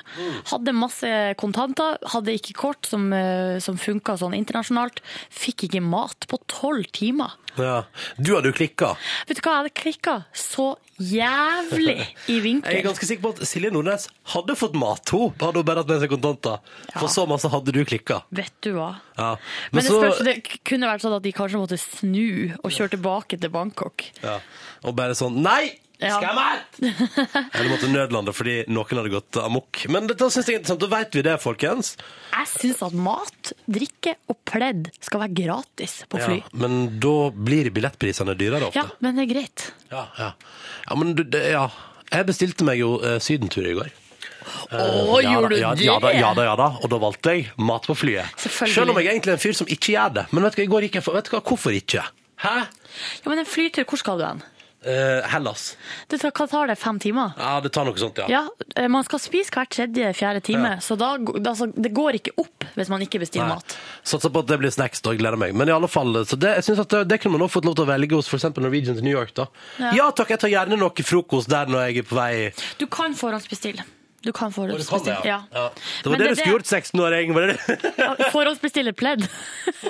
Hadde 0.50 0.76
masse 0.76 1.10
kontanter, 1.40 1.98
hadde 2.14 2.38
ikke 2.38 2.54
kort 2.58 2.86
som, 2.86 3.10
eh, 3.12 3.58
som 3.58 3.78
funka 3.78 4.18
sånn 4.20 4.36
internasjonalt, 4.38 5.02
fikk 5.30 5.66
ikke 5.66 5.82
mat 5.82 6.28
på 6.30 6.38
tolv 6.46 6.86
timer. 6.94 7.34
Ja. 7.60 7.84
Du 8.18 8.32
hadde 8.34 8.50
jo 8.50 8.56
klikka. 8.56 8.94
Vet 9.28 9.38
du 9.38 9.42
hva, 9.44 9.52
jeg 9.54 9.60
hadde 9.62 9.74
klikka 9.78 10.14
så 10.34 10.66
jævlig 10.98 11.96
i 12.34 12.38
vinkel. 12.42 12.70
Jeg 12.72 12.82
er 12.82 12.86
ganske 12.88 13.08
sikker 13.08 13.22
på 13.26 13.32
at 13.36 13.42
Silje 13.48 13.70
Nordnes 13.74 14.08
hadde 14.34 14.56
fått 14.58 14.74
mat, 14.78 15.12
hun. 15.14 15.32
Hadde 15.40 15.60
hun 15.62 15.68
bare 15.68 15.82
hatt 15.84 15.92
med 15.92 16.02
seg 16.04 16.12
kontanter. 16.14 16.58
For 16.96 17.10
så 17.12 17.26
masse 17.30 17.50
hadde 17.52 17.74
du 17.74 17.80
klikka. 17.88 18.20
Vet 18.34 18.52
du 18.66 18.72
hva? 18.78 18.90
Ja. 19.18 19.30
Men, 19.70 19.80
Men 19.80 19.86
det 19.86 19.94
spørs, 19.94 20.22
det 20.26 20.36
kunne 20.66 20.90
vært 20.90 21.04
sånn 21.06 21.16
at 21.18 21.24
de 21.26 21.34
kanskje 21.36 21.62
måtte 21.62 21.78
snu 21.80 22.26
og 22.60 22.68
kjøre 22.74 22.96
tilbake 22.96 23.38
til 23.40 23.54
Bangkok. 23.54 24.08
ja. 24.24 24.40
Og 24.84 24.92
bare 24.98 25.14
sånn 25.16 25.38
Nei! 25.44 25.78
Ja. 26.04 26.32
Mat? 26.36 26.78
Eller 26.80 27.70
måtte 27.70 27.88
nødlande 27.90 28.34
fordi 28.36 28.56
noen 28.68 29.00
hadde 29.00 29.12
gått 29.12 29.38
amok. 29.40 29.84
Men 29.92 30.08
dette 30.10 30.28
synes 30.30 30.48
jeg 30.48 30.58
er 30.58 30.62
interessant. 30.62 30.84
Da 30.84 30.90
vet 30.92 31.16
vi 31.16 31.24
det, 31.26 31.34
folkens. 31.42 31.94
Jeg 32.34 32.50
syns 32.52 32.84
at 32.86 32.94
mat, 32.98 33.54
drikke 33.70 34.16
og 34.32 34.38
pledd 34.48 34.92
skal 34.98 35.24
være 35.24 35.36
gratis 35.44 35.96
på 36.10 36.20
fly. 36.20 36.38
Ja, 36.42 36.54
men 36.64 37.00
da 37.02 37.16
blir 37.34 37.72
billettprisene 37.74 38.36
dyrere 38.38 38.70
ofte. 38.70 38.84
Ja, 38.84 39.02
men 39.04 39.18
det 39.18 39.26
er 39.26 39.32
greit. 39.34 39.68
Ja, 39.92 40.06
ja. 40.20 40.30
ja 40.88 41.00
men 41.00 41.16
du, 41.18 41.24
det, 41.24 41.44
ja. 41.54 41.68
Jeg 42.14 42.28
bestilte 42.28 42.66
meg 42.66 42.78
jo 42.78 42.96
eh, 43.02 43.20
sydentur 43.22 43.66
i 43.66 43.76
går. 43.76 43.92
Å, 44.44 45.20
Ja 45.22 45.32
gjorde 45.34 45.54
du 45.54 45.56
ja, 45.60 45.70
det? 45.76 45.86
Ja 45.86 45.96
da, 46.02 46.10
ja 46.12 46.32
da, 46.36 46.44
ja 46.50 46.56
da. 46.58 46.68
Og 46.82 46.90
da 46.92 46.98
valgte 47.02 47.36
jeg 47.36 47.46
mat 47.56 47.86
på 47.88 47.96
flyet. 47.96 48.44
Selv 48.44 48.92
om 48.92 49.00
jeg 49.00 49.12
egentlig 49.12 49.34
er 49.34 49.38
en 49.38 49.44
fyr 49.44 49.56
som 49.56 49.70
ikke 49.70 49.94
gjør 49.94 50.18
det. 50.18 50.26
Men 50.32 50.46
vet 50.46 50.56
du 50.56 50.60
hva, 50.60 50.66
i 50.66 50.72
går 50.74 50.86
gikk 50.88 50.98
jeg 51.00 51.06
for 51.06 51.16
Vet 51.16 51.30
du 51.30 51.36
hva, 51.36 51.42
hvorfor 51.48 51.76
ikke? 51.76 52.04
Hæ? 52.44 52.56
Ja, 53.24 53.30
men 53.30 53.40
en 53.42 53.48
flytur, 53.48 53.86
hvor 53.88 54.00
skal 54.00 54.20
du 54.20 54.26
hen? 54.26 54.42
Eh, 54.84 55.24
Hellas. 55.32 55.76
Det 56.08 56.18
tar, 56.20 56.32
hva 56.36 56.46
tar 56.50 56.68
det? 56.68 56.76
Fem 56.76 56.98
timer? 57.00 57.32
Ja, 57.40 57.54
det 57.64 57.70
tar 57.72 57.86
noe 57.88 57.96
sånt, 57.96 58.18
ja. 58.20 58.26
Ja, 58.28 58.42
eh, 58.76 58.88
Man 58.92 59.04
skal 59.06 59.22
spise 59.22 59.54
hver 59.54 59.68
tredje-fjerde 59.72 60.42
time, 60.44 60.74
så 60.84 60.96
da, 61.00 61.14
altså, 61.16 61.70
det 61.72 61.92
går 61.96 62.18
ikke 62.20 62.34
opp 62.42 62.66
hvis 62.74 62.90
man 62.92 63.00
ikke 63.06 63.22
bestiller 63.22 63.48
Nei. 63.48 63.56
mat. 63.56 63.76
Satser 64.04 64.32
på 64.34 64.44
at 64.44 64.50
det 64.50 64.58
blir 64.60 64.74
snacks, 64.74 65.00
da. 65.00 65.14
Gleder 65.16 65.40
meg. 65.40 65.54
Men 65.56 65.70
i 65.72 65.74
alle 65.74 65.88
fall, 65.88 66.12
så 66.28 66.36
det, 66.36 66.56
jeg 66.60 66.68
synes 66.68 66.84
at 66.84 66.92
det, 66.98 67.02
det 67.14 67.20
kunne 67.22 67.38
man 67.38 67.46
også 67.46 67.60
fått 67.60 67.68
lov 67.70 67.78
til 67.78 67.86
å 67.86 67.92
velge 67.94 68.18
hos 68.18 68.28
f.eks. 68.28 68.48
Norwegian 68.60 68.98
til 68.98 69.06
New 69.06 69.16
York. 69.16 69.32
da. 69.34 69.48
Ja. 69.80 69.94
Ja. 70.02 70.10
takk, 70.10 70.34
jeg 70.34 70.44
tar 70.44 70.52
gjerne 70.52 70.76
noe 70.80 71.04
frokost 71.08 71.48
der 71.48 71.70
når 71.70 71.88
jeg 71.88 72.04
er 72.04 72.08
på 72.10 72.18
vei. 72.20 72.32
Du 72.78 72.86
kan 72.86 73.16
forhåndsbestille. 73.16 73.84
Du 74.24 74.32
kan 74.32 74.52
forhåndsbestille. 74.52 75.18
ja. 75.28 75.38
Ja. 75.52 75.64
Det 76.02 76.08
var 76.10 76.16
det, 76.18 76.24
det- 76.24 76.30
du 76.34 76.40
skulle 76.40 76.56
gjort, 76.58 76.66
16-åring. 76.70 77.34
var 77.36 77.40
det 77.46 77.56
det? 77.66 77.92
Ja, 77.98 78.14
Forhåndsbestille 78.32 78.92
pledd. 78.96 79.26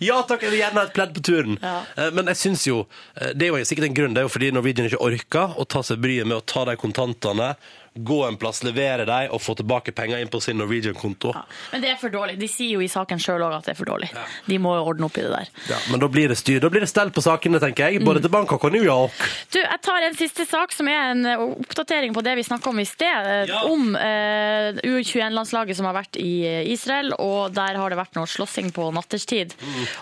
Ja 0.00 0.20
takk, 0.28 0.42
jeg 0.46 0.52
vil 0.54 0.60
gjerne 0.62 0.80
ha 0.82 0.86
et 0.88 0.94
pledd 0.96 1.12
på 1.16 1.22
turen. 1.24 1.58
Ja. 1.62 1.80
Eh, 1.96 2.10
Men 2.14 2.26
jeg 2.32 2.36
synes 2.40 2.64
jo, 2.66 2.78
eh, 3.20 3.32
det 3.34 3.48
er 3.48 3.52
jo 3.58 3.64
sikkert 3.68 3.88
en 3.88 3.96
grunn, 3.96 4.14
det 4.16 4.22
er 4.22 4.28
jo 4.28 4.32
fordi 4.32 4.50
Norwegian 4.54 4.88
ikke 4.88 5.00
orker 5.04 5.54
å 5.58 5.66
ta 5.68 5.82
seg 5.86 6.00
bryet 6.02 6.26
med 6.28 6.38
å 6.38 6.44
ta 6.44 6.64
de 6.68 6.76
kontantene 6.80 7.52
gå 7.94 8.18
en 8.28 8.36
plass, 8.40 8.62
levere 8.66 9.04
dem 9.08 9.32
og 9.34 9.40
få 9.42 9.54
tilbake 9.58 9.92
penger 9.96 10.18
inn 10.22 10.28
på 10.32 10.40
sin 10.42 10.58
Norwegian-konto. 10.60 11.32
Ja. 11.34 11.44
Men 11.72 11.82
det 11.84 11.90
er 11.94 11.96
for 12.00 12.10
dårlig. 12.14 12.38
De 12.40 12.48
sier 12.50 12.74
jo 12.76 12.80
i 12.84 12.88
saken 12.90 13.18
sjøl 13.22 13.42
òg 13.46 13.56
at 13.58 13.64
det 13.68 13.74
er 13.74 13.78
for 13.78 13.88
dårlig. 13.90 14.10
De 14.46 14.58
må 14.62 14.74
jo 14.78 14.84
ordne 14.92 15.06
opp 15.08 15.18
i 15.18 15.24
det 15.24 15.30
der. 15.32 15.48
Ja, 15.70 15.78
men 15.90 16.00
da 16.02 16.08
blir 16.08 16.28
det 16.32 16.38
styr. 16.40 16.60
Da 16.62 16.70
blir 16.72 16.84
det 16.84 16.90
stell 16.90 17.10
på 17.14 17.22
sakene, 17.24 17.60
tenker 17.62 17.88
jeg. 17.92 18.02
Både 18.04 18.20
til 18.24 18.30
Bangkok 18.32 18.64
og 18.68 18.72
New 18.74 18.84
York. 18.84 19.14
Du, 19.52 19.58
jeg 19.60 19.80
tar 19.84 20.04
en 20.06 20.16
siste 20.18 20.46
sak 20.48 20.72
som 20.76 20.88
er 20.90 21.12
en 21.12 21.24
eh, 21.26 21.42
oppdatering 21.64 22.14
på 22.16 22.22
det 22.26 22.36
vi 22.38 22.44
snakka 22.46 22.70
om 22.72 22.78
i 22.82 22.86
sted. 22.88 23.30
eh, 23.32 23.44
Ja. 23.48 23.62
Om 23.68 23.94
eh, 23.96 24.78
U21-landslaget 24.84 25.76
som 25.78 25.86
har 25.88 25.96
vært 25.96 26.18
i 26.20 26.32
eh, 26.46 26.70
Israel, 26.72 27.12
og 27.18 27.52
der 27.56 27.78
har 27.78 27.90
det 27.92 27.98
vært 27.98 28.16
noe 28.18 28.28
slåssing 28.28 28.70
på 28.76 28.88
natterstid. 28.94 29.54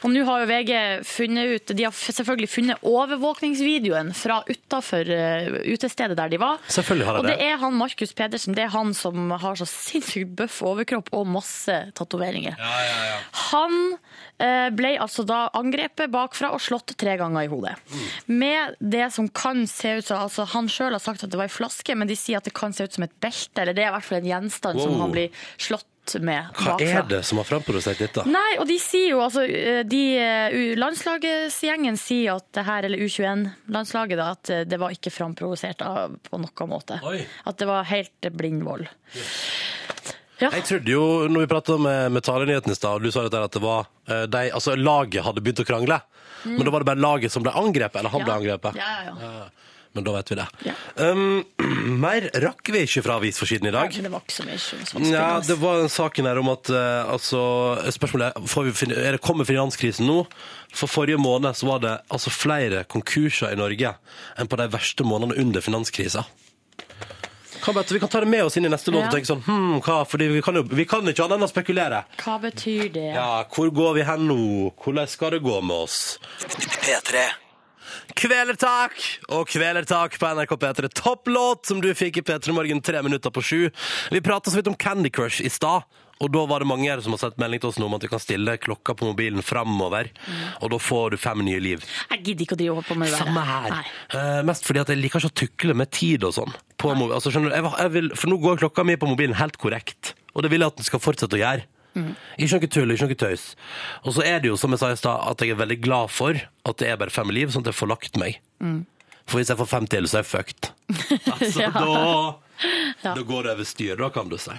Og 0.03 0.11
nå 0.13 0.25
har 0.29 0.43
jo 0.45 0.49
VG 0.51 0.73
funnet 1.07 1.55
ut 1.57 1.73
De 1.77 1.85
har 1.87 1.93
selvfølgelig 1.95 2.49
funnet 2.51 2.83
overvåkningsvideoen 2.87 4.13
fra 4.17 4.41
utafor 4.49 5.09
utestedet 5.67 6.17
der 6.19 6.33
de 6.33 6.41
var. 6.41 6.59
Selvfølgelig 6.73 7.07
har 7.07 7.19
de 7.19 7.21
og 7.21 7.29
det 7.31 7.37
det. 7.39 7.47
er 7.51 7.61
han 7.63 7.76
Markus 7.79 8.15
Pedersen. 8.17 8.57
Det 8.57 8.67
er 8.67 8.75
han 8.75 8.93
som 8.97 9.31
har 9.31 9.59
så 9.59 9.67
sinnssykt 9.69 10.35
bøff 10.39 10.61
overkropp 10.67 11.11
og 11.17 11.29
masse 11.31 11.75
tatoveringer. 11.97 12.59
Han 13.51 13.77
eh, 14.43 14.69
ble 14.77 14.95
altså 15.03 15.27
da 15.29 15.47
angrepet 15.57 16.13
bakfra 16.13 16.53
og 16.57 16.63
slått 16.65 16.97
tre 16.99 17.17
ganger 17.21 17.47
i 17.47 17.51
hodet. 17.53 17.77
Med 18.27 18.77
det 18.81 19.11
som 19.15 19.29
kan 19.29 19.67
se 19.71 19.99
ut 19.99 20.09
som 20.09 20.25
altså 20.27 20.47
Han 20.57 20.71
sjøl 20.73 20.95
har 20.95 21.03
sagt 21.03 21.25
at 21.25 21.33
det 21.33 21.39
var 21.39 21.51
ei 21.51 21.53
flaske, 21.53 21.95
men 21.99 22.09
de 22.09 22.17
sier 22.19 22.41
at 22.41 22.49
det 22.49 22.55
kan 22.57 22.75
se 22.77 22.87
ut 22.87 22.97
som 22.97 23.07
et 23.07 23.19
belte. 23.23 23.63
Eller 23.63 23.77
det 23.77 23.85
er 23.85 23.93
i 23.93 23.97
hvert 23.97 24.09
fall 24.09 24.23
en 24.23 24.33
gjenstand 24.33 24.83
som 24.83 24.99
han 25.03 25.15
blir 25.15 25.47
slått 25.61 25.89
med 26.15 26.49
bakfra. 26.53 26.77
Hva 26.79 27.01
er 27.01 27.09
det 27.11 27.21
som 27.27 27.41
har 27.41 27.49
framprodusert 27.49 28.01
dette? 28.03 28.25
Nei, 28.31 28.57
og 28.61 28.67
de 28.69 28.79
sier 28.83 29.13
jo, 29.15 29.21
altså, 29.25 29.45
eh, 29.47 29.83
de, 29.89 30.03
eh, 30.23 30.75
landslagsgjengen 30.79 31.99
sier 32.01 32.37
at 32.37 32.47
det 32.57 32.67
her, 32.69 32.89
eller 32.89 33.03
U21-landslaget, 33.05 34.21
da, 34.21 34.29
at 34.37 34.53
eh, 34.55 34.65
det 34.69 34.81
var 34.83 34.95
ikke 34.95 35.13
framprovosert 35.15 35.83
på 36.27 36.41
noen 36.43 36.71
måte. 36.71 37.01
Oi. 37.07 37.21
At 37.45 37.59
det 37.61 37.69
var 37.69 37.89
helt 37.91 38.31
blindvold. 38.33 38.89
Ja. 40.39 40.51
Jeg 40.53 40.67
trodde 40.69 40.93
jo, 40.93 41.05
når 41.33 41.47
vi 41.47 41.51
pratet 41.51 41.81
med, 41.81 42.13
med 42.13 42.25
talenyheten 42.27 42.73
i 42.73 42.77
stad, 42.77 42.99
og 42.99 43.07
du 43.07 43.13
sa 43.15 43.25
dette, 43.25 43.41
at 43.49 43.57
det 43.57 43.63
var 43.65 43.87
de, 44.29 44.43
altså 44.53 44.75
laget 44.77 45.25
hadde 45.25 45.41
begynt 45.41 45.63
å 45.65 45.69
krangle. 45.69 45.97
Men 46.45 46.61
da 46.61 46.73
var 46.75 46.85
det 46.85 46.91
bare 46.91 47.01
laget 47.01 47.33
som 47.33 47.43
ble 47.43 47.55
angrepet, 47.57 48.03
eller 48.03 48.13
han 48.13 48.27
ble 48.27 48.35
angrepet. 48.35 48.77
Ja, 48.79 48.91
ja, 49.09 49.15
ja. 49.23 49.47
Ja, 49.97 50.01
Men 50.01 50.05
da 50.05 50.13
vet 50.13 50.31
vi 50.31 50.37
det. 50.37 50.47
Ja. 50.67 50.75
Um, 50.97 51.45
mer 52.05 52.29
rakk 52.43 52.69
vi 52.73 52.83
ikke 52.85 53.03
fra 53.07 53.17
avisforsiden 53.21 53.69
i 53.71 53.75
dag. 53.75 53.93
Men 53.95 54.09
det 54.09 54.13
var 54.13 54.25
ikke 54.25 54.37
så 54.37 54.47
mye 54.47 54.59
som 54.61 55.07
Ja, 55.09 55.41
det 55.41 55.57
var 55.61 55.81
den 55.81 55.93
saken 55.93 56.29
her 56.29 56.41
om 56.43 56.51
at 56.53 56.71
uh, 56.73 57.13
altså, 57.13 57.41
Spørsmålet 57.97 58.33
er, 58.37 58.49
får 58.51 58.69
vi, 58.69 58.91
er 58.97 59.17
det 59.17 59.23
kommer 59.25 59.49
finanskrisen 59.49 60.09
nå? 60.09 60.25
For 60.77 60.91
forrige 60.91 61.21
måned 61.21 61.57
så 61.57 61.69
var 61.71 61.81
det 61.85 61.95
altså 62.13 62.33
flere 62.35 62.85
konkurser 62.85 63.55
i 63.55 63.61
Norge 63.61 63.95
enn 64.37 64.51
på 64.51 64.59
de 64.61 64.69
verste 64.73 65.07
månedene 65.07 65.41
under 65.41 65.65
finanskrisa. 65.65 66.27
Vi 67.67 67.99
kan 67.99 68.09
ta 68.13 68.21
det 68.21 68.29
med 68.31 68.45
oss 68.47 68.57
inn 68.61 68.69
i 68.69 68.71
neste 68.71 68.93
låt 68.93 69.01
Ja. 69.01 69.09
og 69.09 69.15
tenke 69.17 69.27
sånn 69.27 69.41
hm, 69.43 69.81
hva, 69.83 70.05
fordi 70.07 70.29
vi 70.31 70.43
kan 70.45 70.55
jo 70.55 70.63
vi 70.71 70.85
kan 70.87 71.03
ikke 71.03 71.25
annet 71.25 71.41
enn 71.41 71.47
å 71.47 71.51
spekulere. 71.51 72.05
Hva 72.21 72.37
betyr 72.39 72.93
det? 72.95 73.09
Ja, 73.17 73.43
hvor 73.51 73.73
går 73.75 73.97
vi 73.97 74.05
hen 74.07 74.29
nå? 74.29 74.39
Hvordan 74.85 75.09
skal 75.11 75.35
det 75.35 75.41
gå 75.43 75.57
med 75.65 75.89
oss? 75.89 76.21
P3. 76.47 77.25
Kvelertak 78.17 78.97
og 79.29 79.51
Kvelertak 79.53 80.15
på 80.17 80.29
NRK 80.39 80.55
P3. 80.57 80.89
Topplåt 80.97 81.69
som 81.69 81.83
du 81.85 81.91
fikk 81.93 82.23
i 82.23 82.25
P3 82.25 82.55
Morgen 82.57 82.81
tre 82.81 83.03
minutter 83.05 83.33
på 83.33 83.43
sju. 83.45 83.59
Vi 84.11 84.23
prata 84.25 84.51
så 84.51 84.57
vidt 84.57 84.71
om 84.71 84.77
Candy 84.77 85.11
Crush 85.13 85.45
i 85.45 85.53
stad. 85.53 85.85
Og 86.25 86.31
da 86.33 86.47
var 86.49 86.65
det 86.65 86.69
mange 86.71 86.89
her 86.89 87.03
som 87.05 87.13
har 87.13 87.21
sett 87.21 87.37
melding 87.37 87.61
til 87.61 87.69
oss 87.69 87.77
nå 87.77 87.91
om 87.91 87.97
at 87.99 88.07
vi 88.07 88.09
kan 88.09 88.23
stille 88.23 88.55
klokka 88.57 88.95
på 88.97 89.11
mobilen 89.11 89.45
framover. 89.45 90.09
Og 90.65 90.73
da 90.73 90.79
får 90.81 91.13
du 91.13 91.19
fem 91.21 91.45
nye 91.45 91.61
liv. 91.61 91.85
Jeg 92.15 92.23
gidder 92.23 92.47
ikke 92.47 92.57
å 92.57 92.61
drive 92.63 92.87
på 92.89 92.97
med 92.97 93.13
det 93.13 93.19
der. 93.19 93.27
Samme 93.29 93.45
her. 93.45 93.93
Eh, 94.17 94.41
mest 94.49 94.65
fordi 94.65 94.81
at 94.81 94.95
jeg 94.95 95.03
liker 95.03 95.21
ikke 95.21 95.35
å 95.35 95.39
tukle 95.43 95.77
med 95.77 95.93
tid 95.93 96.25
og 96.25 96.33
sånn. 96.39 96.57
På 96.81 96.97
altså, 96.97 97.29
skjønner 97.29 97.53
du, 97.53 97.59
jeg, 97.59 97.75
jeg 97.85 97.95
vil, 97.99 98.13
for 98.17 98.33
nå 98.33 98.41
går 98.41 98.65
klokka 98.65 98.87
mi 98.89 98.97
på 98.97 99.13
mobilen 99.13 99.37
helt 99.37 99.61
korrekt. 99.61 100.15
Og 100.33 100.47
det 100.47 100.55
vil 100.55 100.65
jeg 100.65 100.73
at 100.73 100.81
den 100.81 100.89
skal 100.89 101.05
fortsette 101.05 101.37
å 101.37 101.43
gjøre. 101.45 101.69
Ikke 102.39 102.59
noe 102.61 102.69
tull, 102.77 102.93
ikke 102.95 103.09
noe 103.11 103.19
tøys. 103.23 103.45
Og 104.05 104.13
så 104.17 104.25
er 104.27 104.41
det 104.45 104.51
jo, 104.51 104.57
som 104.61 104.71
jeg 104.75 104.83
sa 104.83 104.91
i 104.93 104.99
stad, 105.01 105.23
at 105.31 105.41
jeg 105.45 105.55
er 105.55 105.61
veldig 105.63 105.79
glad 105.85 106.11
for 106.13 106.37
at 106.37 106.77
det 106.83 106.91
er 106.93 106.97
bare 107.01 107.11
fem 107.15 107.31
liv, 107.33 107.49
sånn 107.55 107.65
at 107.65 107.73
jeg 107.73 107.79
får 107.81 107.89
lagt 107.95 108.17
meg. 108.21 108.41
For 109.27 109.41
hvis 109.41 109.49
jeg 109.51 109.59
får 109.59 109.67
fem 109.71 109.87
til, 109.91 110.07
så 110.07 110.21
er 110.21 110.25
jeg 110.27 110.31
fucked. 110.33 110.71
Altså, 111.35 111.61
Ja. 111.65 111.71
da, 111.75 112.37
da 113.17 113.23
går 113.27 113.43
det 113.49 113.55
over 113.57 113.65
styr, 113.69 113.97
da 114.01 114.11
kan 114.15 114.29
du 114.31 114.37
si. 114.39 114.55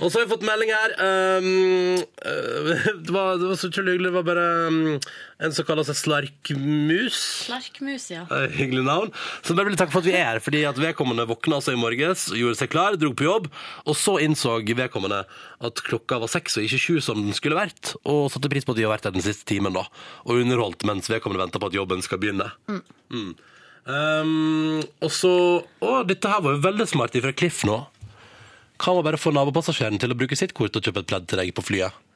Og 0.00 0.08
så 0.08 0.18
har 0.18 0.24
vi 0.24 0.32
fått 0.32 0.46
melding 0.46 0.70
her. 0.72 0.94
Um, 0.98 1.98
uh, 2.24 2.70
det, 3.04 3.12
var, 3.12 3.40
det 3.40 3.50
var 3.50 3.58
så 3.60 3.68
utrolig 3.70 3.96
hyggelig. 3.96 4.10
Det 4.10 4.16
var 4.16 4.26
bare 4.28 4.46
um, 4.70 4.78
en 5.44 5.54
som 5.56 5.66
kaller 5.68 5.86
seg 5.88 5.98
Slarkmus. 6.00 7.18
Slarkmus, 7.46 8.06
ja. 8.12 8.24
Uh, 8.30 8.46
Hyggelig 8.56 8.86
navn. 8.88 9.12
Så 9.44 9.56
bare 9.58 9.70
vil 9.70 9.78
takke 9.80 9.94
for 9.94 10.02
at 10.04 10.08
vi 10.08 10.16
er 10.16 10.26
her, 10.32 10.42
fordi 10.44 10.64
at 10.68 10.80
vedkommende 10.80 11.28
våkna 11.28 11.60
altså 11.60 11.74
i 11.76 11.80
morges, 11.80 12.28
gjorde 12.36 12.60
seg 12.60 12.72
klar, 12.72 12.96
dro 13.00 13.12
på 13.16 13.28
jobb, 13.28 13.50
og 13.84 13.98
så 13.98 14.16
innså 14.24 14.58
vedkommende 14.64 15.22
at 15.60 15.84
klokka 15.84 16.20
var 16.22 16.30
seks 16.32 16.58
og 16.58 16.66
ikke 16.66 16.80
sju 16.80 17.00
som 17.04 17.20
den 17.20 17.36
skulle 17.36 17.58
vært, 17.58 17.94
og 18.08 18.30
satte 18.32 18.50
pris 18.52 18.66
på 18.66 18.74
at 18.74 18.80
vi 18.80 18.86
har 18.86 18.94
vært 18.94 19.08
her 19.08 19.16
den 19.16 19.24
siste 19.24 19.48
timen 19.48 19.76
da, 19.76 19.84
og 20.24 20.40
underholdt 20.40 20.86
mens 20.88 21.10
vedkommende 21.12 21.44
venta 21.44 21.60
på 21.60 21.70
at 21.70 21.76
jobben 21.76 22.04
skal 22.04 22.20
begynne. 22.22 22.48
Mm. 22.70 23.32
Um, 23.90 24.82
og 25.00 25.12
så, 25.14 25.32
å, 25.80 25.94
dette 26.06 26.30
her 26.30 26.44
var 26.44 26.56
jo 26.56 26.64
veldig 26.64 26.86
smart 26.88 27.16
ifra 27.18 27.32
Cliff 27.36 27.64
nå. 27.68 27.80
Kan 28.80 28.96
man 28.96 29.04
bare 29.04 29.20
få 29.20 29.32
nabopassasjeren 29.36 30.00
til 30.00 30.12
å 30.14 30.18
bruke 30.18 30.38
sitt 30.38 30.54
kort 30.56 30.76
og 30.76 30.86
kjøpe 30.86 31.04
et 31.04 31.10
pledd 31.10 31.28
til 31.28 31.42
deg 31.42 31.52
på 31.56 31.64
flyet? 31.66 32.06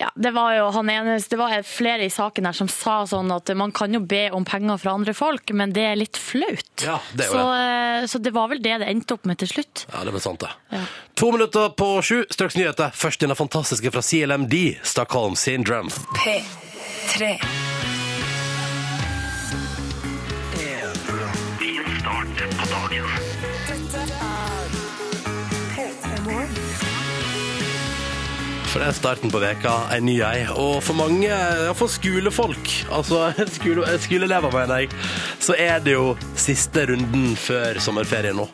Ja, 0.00 0.10
det 0.14 0.30
var 0.30 0.54
jo 0.56 0.68
han 0.74 0.90
eneste, 0.90 1.34
det 1.34 1.40
var 1.40 1.62
flere 1.68 2.04
i 2.04 2.10
saken 2.12 2.48
her 2.48 2.56
som 2.56 2.68
sa 2.68 2.98
sånn 3.08 3.30
at 3.32 3.50
man 3.56 3.72
kan 3.76 3.94
jo 3.94 4.00
be 4.00 4.26
om 4.34 4.44
penger 4.44 4.80
fra 4.82 4.96
andre 4.96 5.14
folk, 5.16 5.52
men 5.56 5.72
det 5.76 5.84
er 5.88 5.98
litt 6.00 6.20
flaut. 6.20 6.84
Ja, 6.84 6.98
det 7.12 7.26
er 7.26 7.30
jo 7.30 7.36
så, 7.36 7.46
eh, 7.56 8.06
så 8.10 8.20
det 8.22 8.32
var 8.36 8.50
vel 8.52 8.62
det 8.64 8.78
det 8.82 8.90
endte 8.92 9.16
opp 9.16 9.28
med 9.28 9.40
til 9.40 9.52
slutt. 9.52 9.86
Ja, 9.92 10.04
det 10.04 10.14
ble 10.16 10.22
sant 10.24 10.44
det. 10.44 10.52
Ja. 10.72 10.84
To 11.20 11.32
minutter 11.32 11.72
på 11.76 11.90
sju, 12.04 12.18
straks 12.32 12.58
nyheter. 12.58 12.92
Først 12.96 13.24
denne 13.24 13.38
fantastiske 13.38 13.92
fra 13.94 14.04
CLMD, 14.04 14.56
Stockholm 14.84 15.36
Syndrome. 15.36 15.92
P3. 16.20 17.36
For 28.76 28.84
det 28.84 28.90
er 28.92 28.96
starten 28.98 29.30
på 29.32 29.40
veka, 29.40 29.70
en 29.96 30.04
ny 30.04 30.18
ei. 30.20 30.42
Og 30.52 30.82
for 30.84 30.98
mange, 30.98 31.30
ja, 31.30 31.72
skolefolk, 31.72 32.74
altså 32.92 33.30
skole, 33.56 33.86
skoleelever 34.04 34.52
mener 34.52 34.82
jeg, 34.82 34.90
så 35.40 35.56
er 35.56 35.80
det 35.80 35.94
jo 35.94 36.10
siste 36.36 36.84
runden 36.90 37.30
før 37.40 37.80
sommerferien 37.80 38.36
nå. 38.36 38.44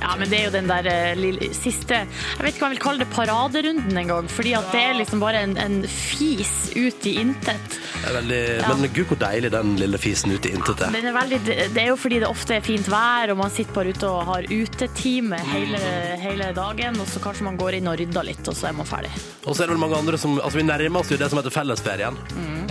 Ja, 0.00 0.14
men 0.18 0.30
det 0.30 0.38
er 0.40 0.46
jo 0.48 0.52
den 0.54 0.68
der 0.70 0.86
eh, 0.90 1.12
lille, 1.18 1.50
siste 1.56 2.00
Jeg 2.02 2.40
vet 2.40 2.54
ikke 2.54 2.64
hva 2.64 2.70
jeg 2.70 2.76
vil 2.76 2.82
kalle 2.84 3.04
det 3.04 3.10
paraderunden 3.12 4.00
engang. 4.02 4.28
Fordi 4.32 4.54
at 4.58 4.70
det 4.74 4.82
er 4.88 4.98
liksom 5.00 5.22
bare 5.22 5.42
en, 5.46 5.56
en 5.60 5.78
fis 5.90 6.70
ut 6.76 7.06
i 7.10 7.14
intet. 7.20 7.78
Det 8.00 8.08
er 8.08 8.16
veldig, 8.16 8.40
Men 8.68 8.86
gud, 8.96 9.04
hvor 9.10 9.20
deilig 9.20 9.52
den 9.52 9.74
lille 9.80 10.00
fisen 10.00 10.32
ut 10.32 10.46
i 10.48 10.54
intet 10.56 10.84
er. 10.86 10.94
Den 10.94 11.10
er 11.10 11.16
veldig, 11.16 11.40
det 11.46 11.82
er 11.82 11.90
jo 11.90 11.98
fordi 12.00 12.20
det 12.22 12.30
ofte 12.30 12.56
er 12.56 12.64
fint 12.64 12.88
vær, 12.90 13.34
og 13.34 13.40
man 13.42 13.52
sitter 13.52 13.76
bare 13.76 13.94
ute 13.94 14.08
og 14.08 14.22
har 14.30 14.48
utetime 14.50 15.40
hele, 15.52 15.80
hele 16.22 16.50
dagen. 16.56 17.00
Og 17.02 17.08
så 17.10 17.22
kanskje 17.22 17.46
man 17.48 17.60
går 17.60 17.80
inn 17.80 17.90
og 17.92 17.98
rydder 18.00 18.30
litt, 18.30 18.42
og 18.48 18.56
så 18.56 18.70
er 18.70 18.76
man 18.78 18.88
ferdig. 18.88 19.12
Og 19.44 19.52
så 19.52 19.64
er 19.64 19.70
det 19.70 19.76
vel 19.76 19.84
mange 19.84 20.00
andre 20.00 20.18
som 20.20 20.38
Altså, 20.40 20.56
vi 20.60 20.64
nærmer 20.64 21.02
oss 21.02 21.10
jo 21.12 21.18
det 21.20 21.26
som 21.28 21.40
heter 21.40 21.52
fellesferien. 21.52 22.16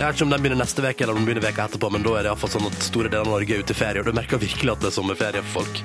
vet 0.00 0.16
ikke 0.16 0.24
om 0.26 0.30
den 0.32 0.42
begynner 0.42 0.58
neste 0.62 0.82
uke 0.82 1.04
eller 1.04 1.12
om 1.12 1.20
den 1.20 1.26
begynner 1.28 1.44
veka 1.44 1.66
etterpå, 1.68 1.90
men 1.92 2.02
da 2.04 2.14
er 2.16 2.24
det 2.24 2.30
iallfall 2.32 2.50
sånn 2.54 2.66
at 2.70 2.86
store 2.86 3.10
deler 3.12 3.26
av 3.26 3.34
Norge 3.34 3.54
er 3.54 3.62
ute 3.62 3.74
i 3.74 3.78
ferie, 3.78 4.00
og 4.00 4.08
du 4.08 4.16
merker 4.16 4.40
virkelig 4.40 4.72
at 4.72 4.80
det 4.82 4.88
er 4.90 4.94
sommerferie 4.96 5.42
for 5.44 5.60
folk. 5.60 5.82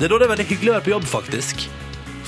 Det 0.00 0.06
er 0.06 0.12
da 0.14 0.18
det 0.22 0.26
er 0.26 0.32
veldig 0.32 0.46
hyggelig 0.48 0.72
å 0.72 0.76
være 0.78 0.79
på 0.84 0.92
jobb, 0.94 1.06
faktisk. 1.08 1.68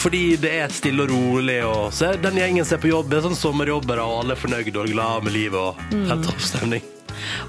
Fordi 0.03 0.23
det 0.41 0.51
er 0.59 0.73
stille 0.75 1.05
og 1.05 1.13
rolig, 1.13 1.61
og 1.69 1.93
så 1.95 2.15
den 2.19 2.41
gjengen 2.41 2.67
som 2.67 2.79
er 2.79 2.83
på 2.83 2.91
jobb, 2.91 3.11
det 3.11 3.21
er 3.21 3.27
sånn 3.29 3.39
sommerjobbere, 3.39 4.03
og 4.03 4.23
alle 4.23 4.35
er 4.35 4.41
fornøyde 4.41 4.75
og 4.81 4.91
glad 4.91 5.27
med 5.29 5.37
livet, 5.37 5.61
og 5.61 5.99
helt 6.11 6.27
topp 6.27 6.43
stemning. 6.43 6.89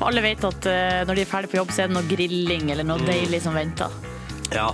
Alle 0.03 0.21
vet 0.21 0.43
at 0.45 0.67
eh, 0.69 1.01
når 1.07 1.17
de 1.17 1.23
er 1.23 1.29
ferdig 1.29 1.49
på 1.53 1.57
jobb, 1.61 1.71
så 1.73 1.85
er 1.85 1.89
det 1.89 1.97
noe 1.97 2.09
grilling 2.09 2.69
eller 2.73 2.85
noe 2.87 3.01
deilig 3.07 3.41
som 3.45 3.57
venter. 3.57 3.95
Ja. 4.53 4.69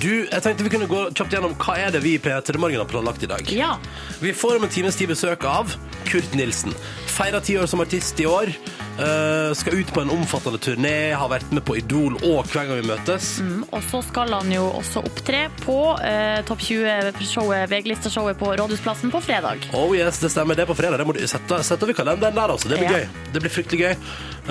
Du, 0.00 0.08
jeg 0.30 0.42
tenkte 0.42 0.64
vi 0.66 0.70
kunne 0.72 0.88
gå 0.90 1.02
kjapt 1.12 1.34
gjennom 1.36 1.54
hva 1.60 1.74
er 1.82 1.92
det 1.94 2.00
vi 2.04 2.14
i 2.16 2.20
P3 2.22 2.58
Morgen 2.60 2.80
har 2.82 2.88
planlagt 2.90 3.22
i 3.26 3.28
dag. 3.30 3.48
Ja. 3.52 3.74
Vi 4.22 4.32
får 4.34 4.56
om 4.58 4.64
en 4.66 4.72
times 4.72 4.96
tid 4.98 5.10
besøk 5.12 5.44
av 5.48 5.74
Kurt 6.08 6.32
Nilsen. 6.38 6.72
Feira 7.12 7.42
ti 7.44 7.58
år 7.60 7.68
som 7.70 7.82
artist 7.84 8.20
i 8.22 8.26
år. 8.26 8.54
eh, 8.92 9.54
skal 9.56 9.78
ut 9.80 9.88
på 9.94 10.02
en 10.02 10.10
omfattende 10.12 10.58
turné, 10.60 11.14
har 11.16 11.28
vært 11.32 11.48
med 11.56 11.62
på 11.64 11.78
Idol 11.80 12.12
og 12.28 12.44
Hver 12.52 12.66
gang 12.68 12.76
vi 12.82 12.88
møtes. 12.90 13.38
Mm, 13.40 13.62
Og 13.72 13.82
så 13.88 14.02
skal 14.04 14.28
han 14.34 14.50
jo 14.52 14.66
også 14.68 15.00
opptre 15.08 15.46
på 15.62 15.76
eh, 16.04 16.42
Topp 16.44 16.60
20-showet, 16.60 17.70
VG-listeshowet 17.72 18.36
på 18.36 18.50
Rådhusplassen 18.60 19.10
på 19.14 19.22
fredag. 19.24 19.64
Oh 19.72 19.94
yes, 19.96 20.18
det 20.20 20.30
stemmer. 20.34 20.54
Det 20.58 20.66
er 20.66 20.68
på 20.72 20.76
fredag. 20.76 20.98
Det 21.00 21.06
må 21.08 21.14
du 21.16 21.22
sette, 21.26 21.62
sette 21.64 21.84
over 21.88 21.96
kalenderen 21.96 22.34
der, 22.36 22.52
altså. 22.52 22.68
Det 22.68 22.78
blir 22.82 22.90
Ja. 22.90 22.98
gøy. 23.00 23.08
Det 23.32 23.40
blir 23.46 23.50
fryktelig 23.56 23.80
gøy. 23.80 23.96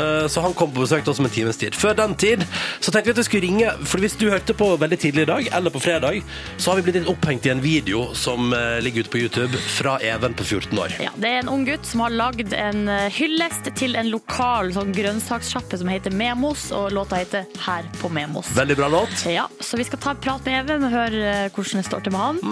Eh, 0.01 0.27
så 0.27 0.41
han 0.41 0.53
kom 0.57 0.71
på 0.73 0.81
besøk 0.87 1.03
til 1.03 1.11
oss 1.13 1.19
om 1.19 1.25
en 1.25 1.31
times 1.37 1.57
tid. 1.57 1.73
Før 1.77 1.93
den 1.93 2.15
tid 2.15 2.41
så 2.81 2.89
tenkte 2.91 3.11
vi 3.11 3.11
at 3.11 3.17
vi 3.17 3.23
skulle 3.29 3.45
ringe, 3.45 3.71
for 3.85 3.99
hvis 3.99 4.17
du 4.17 4.29
hørte 4.31 4.53
på 4.57 4.71
veldig 4.79 4.97
tidlig 4.99 5.21
i 5.21 5.25
dag, 5.25 5.30
eller 5.39 5.69
på 5.69 5.79
fredag, 5.79 6.21
så 6.57 6.71
har 6.71 6.79
vi 6.79 6.85
blitt 6.87 6.95
litt 7.01 7.09
opphengt 7.11 7.45
i 7.45 7.49
en 7.53 7.61
video 7.61 8.03
som 8.17 8.53
eh, 8.53 8.81
ligger 8.81 9.05
ute 9.05 9.13
på 9.13 9.21
YouTube 9.21 9.57
fra 9.57 9.97
Even 10.01 10.33
på 10.33 10.43
14 10.43 10.79
år. 10.79 10.95
Ja, 11.03 11.11
det 11.15 11.29
er 11.29 11.41
en 11.41 11.51
ung 11.51 11.65
gutt 11.65 11.85
som 11.87 12.03
har 12.05 12.15
lagd 12.15 12.53
en 12.53 12.87
eh, 12.91 13.07
hyllest 13.13 13.71
til 13.79 13.95
en 13.99 14.11
lokal 14.11 14.73
sånn 14.75 14.93
grønnsakssjappe 14.95 15.81
som 15.81 15.91
heter 15.91 16.15
Memos, 16.15 16.69
og 16.75 16.91
låta 16.95 17.21
heter 17.21 17.47
Her 17.65 17.87
på 18.01 18.09
Memos. 18.09 18.51
Veldig 18.57 18.77
bra 18.79 18.91
låt. 18.91 19.25
Ja, 19.29 19.47
så 19.59 19.79
vi 19.79 19.87
skal 19.87 20.01
ta 20.01 20.15
en 20.15 20.23
prat 20.23 20.45
med 20.45 20.59
Even 20.63 20.89
og 20.89 20.95
høre 20.95 21.23
eh, 21.45 21.47
hvordan 21.53 21.81
det 21.81 21.87
står 21.87 22.05
til 22.05 22.17
med 22.17 22.27
han. 22.27 22.43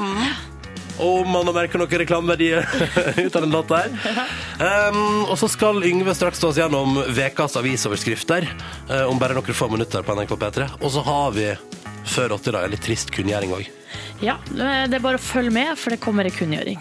Om 1.00 1.30
man 1.32 1.48
har 1.48 1.56
merka 1.56 1.80
noen 1.80 2.02
reklameverdier 2.02 2.66
ut 3.24 3.36
av 3.36 3.42
den 3.46 3.54
låta 3.54 3.78
her. 3.80 3.94
Um, 4.92 5.30
og 5.32 5.38
så 5.40 5.48
skal 5.48 5.80
Yngve 5.88 6.12
straks 6.16 6.42
ta 6.42 6.50
oss 6.50 6.60
gjennom 6.60 6.98
ukas 7.00 7.56
avisoverskrifter 7.56 8.48
eh, 8.90 9.06
om 9.08 9.20
bare 9.22 9.38
noen 9.38 9.56
få 9.56 9.70
minutter 9.72 10.04
på 10.04 10.18
NRK 10.18 10.36
P3. 10.36 10.68
Og 10.82 10.92
så 10.92 11.04
har 11.08 11.32
vi 11.38 11.48
før 12.10 12.36
80 12.38 12.56
dager 12.58 12.72
litt 12.74 12.84
trist 12.86 13.12
kunngjøring 13.16 13.54
òg. 13.56 13.70
Ja, 14.24 14.36
det 14.52 14.98
er 14.98 15.04
bare 15.04 15.20
å 15.20 15.24
følge 15.24 15.54
med, 15.56 15.74
for 15.80 15.94
det 15.96 16.00
kommer 16.04 16.28
en 16.28 16.36
kunngjøring. 16.36 16.80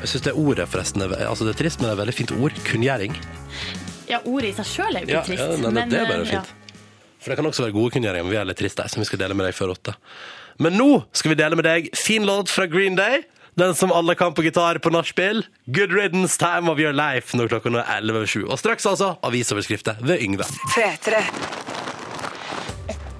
Jeg 0.00 0.08
syns 0.14 0.24
det 0.24 0.32
ordet 0.38 0.68
forresten 0.72 1.02
er, 1.04 1.12
altså 1.28 1.44
det 1.48 1.54
er 1.56 1.60
trist, 1.64 1.80
men 1.80 1.88
det 1.88 1.92
er 1.92 1.98
et 1.98 2.02
veldig 2.04 2.16
fint 2.16 2.32
ord. 2.38 2.56
Kunngjøring. 2.68 3.16
Ja, 4.10 4.22
ordet 4.24 4.52
i 4.52 4.56
seg 4.60 4.66
sjøl 4.70 4.96
er 4.96 5.04
jo 5.04 5.10
ikke 5.10 5.16
Ja, 5.18 5.24
trist. 5.26 5.42
ja, 5.44 5.70
men 5.70 5.90
det 5.92 5.98
er 6.00 6.08
bare 6.08 6.24
fint. 6.24 6.46
fint. 6.46 6.56
For 7.20 7.30
det 7.30 7.36
kan 7.36 7.50
også 7.50 7.66
være 7.66 7.74
gode 7.76 7.92
kunngjøringer, 7.96 8.24
men 8.24 8.32
vi 8.32 8.38
er 8.40 8.48
litt 8.48 8.56
triste, 8.62 8.86
som 8.88 9.02
vi 9.02 9.08
skal 9.10 9.20
dele 9.20 9.36
med 9.36 9.44
deg 9.50 9.54
før 9.58 9.74
åtte. 9.74 9.92
Men 10.60 10.72
nå 10.78 10.88
skal 11.12 11.34
vi 11.34 11.36
dele 11.42 11.56
med 11.56 11.64
deg 11.68 11.90
fin 11.96 12.24
låt 12.24 12.48
fra 12.48 12.64
Green 12.66 12.96
Day. 12.96 13.22
Den 13.60 13.74
som 13.76 13.92
alle 13.92 14.14
kan 14.16 14.32
på 14.32 14.42
gitar 14.46 14.78
på 14.80 14.92
nachspiel. 14.94 15.42
Good 15.68 15.92
riddance 15.92 16.38
time 16.40 16.70
of 16.70 16.78
your 16.80 16.94
life 16.96 17.36
når 17.36 17.50
klokka 17.52 17.68
nå 17.74 17.82
er 17.82 18.00
11.07. 18.00 18.46
Og 18.48 18.56
straks 18.58 18.86
altså 18.88 19.18
avisoverskrifter 19.26 20.00
ved 20.00 20.22
Yngve. 20.24 20.46
P3. 20.72 21.20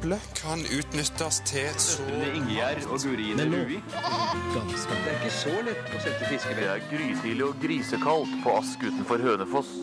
Eple 0.00 0.16
kan 0.38 0.60
utnyttes 0.72 1.40
til 1.48 1.68
så 1.80 2.04
Ingjerd 2.32 2.86
og 2.88 3.02
Gurine 3.04 3.44
Rui. 3.50 3.80
Det 3.84 4.60
er 4.96 5.16
ikke 5.18 5.32
så 5.34 5.52
lett 5.66 5.92
å 5.92 6.00
sette 6.00 6.28
fiskevær. 6.30 6.56
Det 6.56 6.68
er 6.72 6.86
grytidlig 6.88 7.44
og 7.44 7.58
grisekaldt 7.60 8.32
på 8.44 8.54
Ask 8.56 8.80
utenfor 8.86 9.20
Hønefoss. 9.24 9.74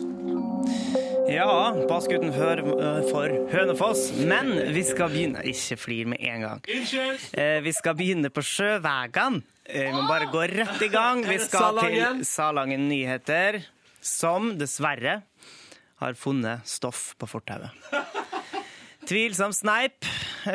Ja, 1.28 1.46
Bask 1.90 2.10
utenfor 2.10 2.64
øh, 2.64 3.00
for 3.12 3.36
Hønefoss. 3.52 4.08
Men 4.26 4.50
vi 4.74 4.82
skal 4.88 5.12
begynne 5.12 5.44
Ikke 5.46 5.76
flir 5.78 6.08
med 6.10 6.24
en 6.24 6.46
gang. 6.46 6.62
Eh, 6.66 7.58
vi 7.62 7.74
skal 7.76 7.94
begynne 7.98 8.32
på 8.34 8.42
sjøvegene. 8.42 9.44
Eh, 9.68 9.86
vi 9.86 9.92
må 9.94 10.06
bare 10.08 10.30
gå 10.32 10.46
rett 10.50 10.82
i 10.82 10.90
gang. 10.90 11.22
Vi 11.28 11.38
skal 11.44 11.78
til 11.84 12.24
Salangen 12.26 12.88
Nyheter, 12.90 13.60
som 14.02 14.56
dessverre 14.58 15.20
har 16.02 16.18
funnet 16.18 16.66
stoff 16.66 17.12
på 17.20 17.28
fortauet. 17.28 18.26
Tvilsom 19.08 19.54
sneip 19.56 20.04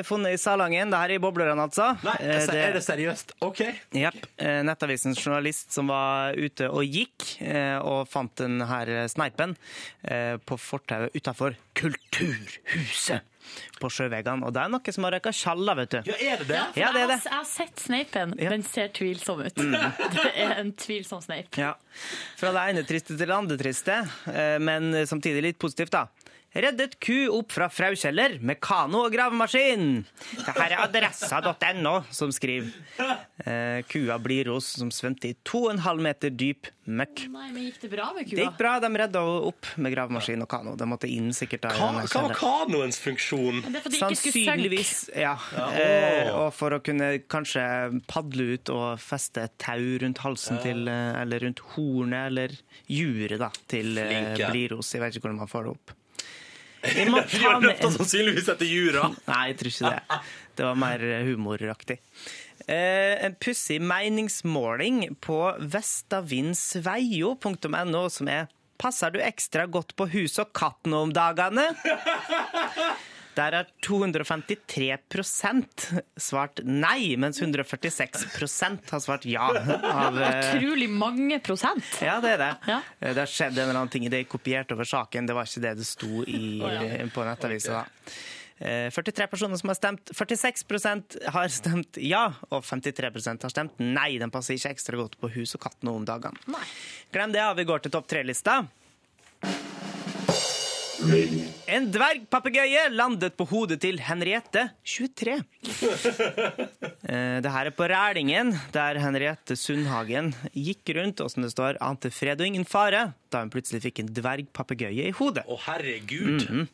funnet 0.06 0.36
i 0.36 0.38
Salangen. 0.38 0.92
Det 0.94 1.00
her 1.02 1.10
er 1.10 1.18
i 1.18 1.22
boblerne, 1.24 1.58
altså. 1.66 1.88
Nei, 2.06 2.14
det- 2.22 2.54
er 2.54 2.74
det 2.78 2.84
seriøst? 2.86 3.34
OK. 3.42 3.62
Jepp. 3.98 4.28
Eh, 4.38 4.62
Nettavisens 4.64 5.18
journalist 5.18 5.72
som 5.74 5.88
var 5.90 6.34
ute 6.38 6.70
og 6.70 6.86
gikk, 6.86 7.42
eh, 7.42 7.80
og 7.82 8.08
fant 8.08 8.36
den 8.38 8.62
her 8.62 8.86
sneipen 9.10 9.56
eh, 10.06 10.38
på 10.38 10.58
fortauet 10.62 11.16
utafor 11.18 11.56
Kulturhuset 11.74 13.22
på 13.82 13.90
Sjøvegan. 13.92 14.44
Og 14.46 14.54
det 14.56 14.62
er 14.64 14.70
noe 14.72 14.94
som 14.96 15.04
har 15.04 15.12
røyka 15.18 15.34
tjalla, 15.36 15.74
vet 15.76 15.90
du. 15.98 15.98
Ja, 16.08 16.16
er 16.34 16.38
det 16.44 16.48
det? 16.54 16.62
Ja, 16.80 16.92
det 16.94 17.02
er 17.02 17.08
jeg, 17.08 17.08
det. 17.10 17.18
har, 17.18 17.26
jeg 17.26 17.40
har 17.40 17.50
sett 17.50 17.82
sneipen. 17.84 18.36
Ja. 18.40 18.50
Den 18.54 18.64
ser 18.70 18.88
tvilsom 18.96 19.42
ut. 19.44 19.56
Det 20.14 20.30
er 20.46 20.54
en 20.62 20.72
tvilsom 20.80 21.22
sneip. 21.26 21.50
Ja. 21.60 21.74
Fra 22.40 22.54
det 22.56 22.64
ene 22.70 22.86
triste 22.88 23.18
til 23.18 23.26
det 23.28 23.36
andre 23.36 23.58
triste, 23.60 23.98
eh, 24.32 24.58
men 24.64 24.94
samtidig 25.10 25.42
litt 25.50 25.60
positivt, 25.62 25.92
da. 25.98 26.06
Reddet 26.54 27.00
ku 27.02 27.16
opp 27.34 27.50
fra 27.56 27.66
fraukjeller 27.74 28.36
med 28.46 28.60
kano 28.62 29.08
og 29.08 29.14
gravemaskin. 29.16 30.04
Det 30.38 30.54
her 30.54 30.76
er 30.76 30.82
adressa.no 30.84 31.94
som 32.14 32.30
skriver. 32.36 32.70
Eh, 33.42 33.80
kua 33.90 34.20
Blirås 34.22 34.76
som 34.78 34.92
svømte 34.94 35.32
i 35.32 35.38
2,5 35.50 36.04
meter 36.06 36.30
dyp 36.30 36.70
møkk. 36.86 37.24
Nei, 37.34 37.48
men 37.56 37.66
gikk 37.66 37.80
det 37.82 37.90
bra 37.96 38.10
med 38.14 38.30
Det 38.30 38.44
gikk 38.44 38.60
bra, 38.60 38.74
de 38.84 38.92
redda 39.02 39.24
henne 39.24 39.48
opp 39.50 39.72
med 39.82 39.96
gravemaskin 39.96 40.46
og 40.46 40.50
kano. 40.52 40.76
De 40.78 40.88
måtte 40.92 41.10
inn 41.10 41.32
sikkert 41.34 41.66
Hva, 41.74 41.90
hva 42.04 42.24
var 42.28 42.36
kanoens 42.38 43.02
funksjon? 43.02 43.64
Det 43.66 43.82
er 43.82 43.86
fordi. 43.88 44.04
Sannsynligvis, 44.04 44.94
ja. 45.24 45.34
Eh, 45.74 46.30
og 46.36 46.52
for 46.54 46.78
å 46.78 46.82
kunne 46.86 47.16
kanskje 47.34 47.66
padle 48.10 48.60
ut 48.60 48.74
og 48.76 49.02
feste 49.02 49.48
et 49.48 49.58
tau 49.64 49.98
rundt 50.06 50.22
halsen 50.22 50.62
til 50.62 50.86
eh, 50.92 51.18
Eller 51.24 51.48
rundt 51.48 51.66
hornet 51.74 52.30
eller 52.30 52.56
juret 52.92 53.42
da, 53.42 53.50
til 53.74 53.98
eh, 53.98 54.14
Flinke. 54.14 54.54
Bliros. 54.54 54.94
Jeg 54.94 55.02
vet 55.02 55.18
ikke 55.18 55.32
hvordan 55.32 55.42
man 55.42 55.50
får 55.50 55.66
det 55.66 55.76
opp. 55.80 55.98
Vi 56.84 57.06
må 57.10 57.22
ta 57.28 57.38
har 57.46 57.62
løfta 57.64 57.90
sannsynligvis 57.96 58.50
etter 58.54 58.68
jura. 58.68 59.04
Nei, 59.32 59.44
jeg 59.52 59.58
tror 59.60 59.70
ikke 59.72 59.92
det. 59.94 60.02
Det 60.54 60.64
var 60.68 60.76
mer 60.84 61.00
humoraktig. 61.28 61.98
Eh, 62.68 63.16
en 63.26 63.36
pussig 63.42 63.80
meningsmåling 63.84 64.96
på 65.24 65.40
vestavindsveio.no 65.76 68.04
som 68.14 68.28
er 68.32 68.44
Passer 68.84 69.10
du 69.14 69.20
ekstra 69.22 69.64
godt 69.70 69.92
på 69.96 70.06
hus 70.12 70.40
og 70.42 70.48
katt 70.58 70.82
nå 70.90 70.98
om 71.06 71.12
dagene? 71.16 71.66
Der 73.36 73.52
har 73.58 73.66
253% 73.86 76.02
svart 76.22 76.60
nei, 76.66 77.16
mens 77.18 77.40
146% 77.42 78.92
har 78.94 79.00
svart 79.02 79.26
ja. 79.26 79.48
Av, 79.50 80.20
eh, 80.22 80.56
Utrolig 80.56 80.90
mange 80.90 81.40
prosent. 81.44 81.84
ja, 82.02 82.20
det 82.22 82.36
er 82.36 82.38
det. 82.44 82.52
Ja. 82.68 82.82
Eh, 83.00 83.14
Det 83.14 83.20
har 83.24 83.32
skjedd 83.32 83.58
en 83.58 83.70
eller 83.70 83.80
annen 83.82 83.90
ting. 83.94 84.06
Det 84.10 84.20
er 84.22 84.30
kopiert 84.30 84.72
over 84.76 84.86
saken. 84.86 85.26
Det 85.28 85.36
var 85.38 85.46
ikke 85.50 85.62
det 85.66 85.74
det 85.82 85.86
sto 85.90 86.22
i, 86.28 86.60
ja. 86.62 87.08
på 87.14 87.26
nettavisa. 87.26 87.84
da. 87.84 88.12
Eh, 88.64 88.90
43 88.94 89.28
personer 89.28 89.58
som 89.60 89.70
har 89.74 89.76
stemt. 89.76 90.14
46% 90.14 91.18
har 91.34 91.48
stemt 91.52 91.98
ja, 91.98 92.28
og 92.50 92.64
53% 92.64 93.42
har 93.44 93.50
stemt 93.52 93.80
nei. 93.82 94.14
Den 94.22 94.32
passer 94.32 94.56
ikke 94.56 94.72
ekstra 94.76 94.96
godt 95.02 95.18
på 95.20 95.32
hus 95.34 95.56
og 95.58 95.62
katt 95.66 95.82
nå 95.84 95.96
om 95.98 96.06
dagene. 96.06 96.38
Glem 97.12 97.34
det, 97.34 97.42
ja. 97.42 97.50
Vi 97.58 97.66
går 97.66 97.82
til 97.84 97.92
topp 97.92 98.08
tre-lista. 98.08 98.62
En 101.74 101.88
dvergpapegøye 101.90 102.84
landet 102.94 103.34
på 103.40 103.48
hodet 103.50 103.80
til 103.82 103.98
Henriette, 104.04 104.68
23. 104.86 105.40
Eh, 107.04 107.42
Det 107.44 107.52
her 107.52 107.68
er 107.68 107.74
på 107.76 107.84
Rælingen, 107.92 108.54
der 108.72 108.96
Henriette 109.04 109.58
Sundhagen 109.60 110.30
gikk 110.56 110.94
rundt 110.96 111.20
og 111.20 111.28
som 111.34 111.44
det 111.44 111.50
står, 111.52 111.76
ante 111.84 112.08
fred 112.16 112.40
og 112.40 112.48
ingen 112.48 112.64
fare, 112.66 113.10
da 113.34 113.42
hun 113.44 113.52
plutselig 113.52 113.82
fikk 113.84 114.00
en 114.00 114.12
dvergpapegøye 114.16 115.10
i 115.10 115.14
hodet. 115.18 115.44
Å, 115.52 115.58
herregud. 115.66 116.46
Mhm. 116.48 116.68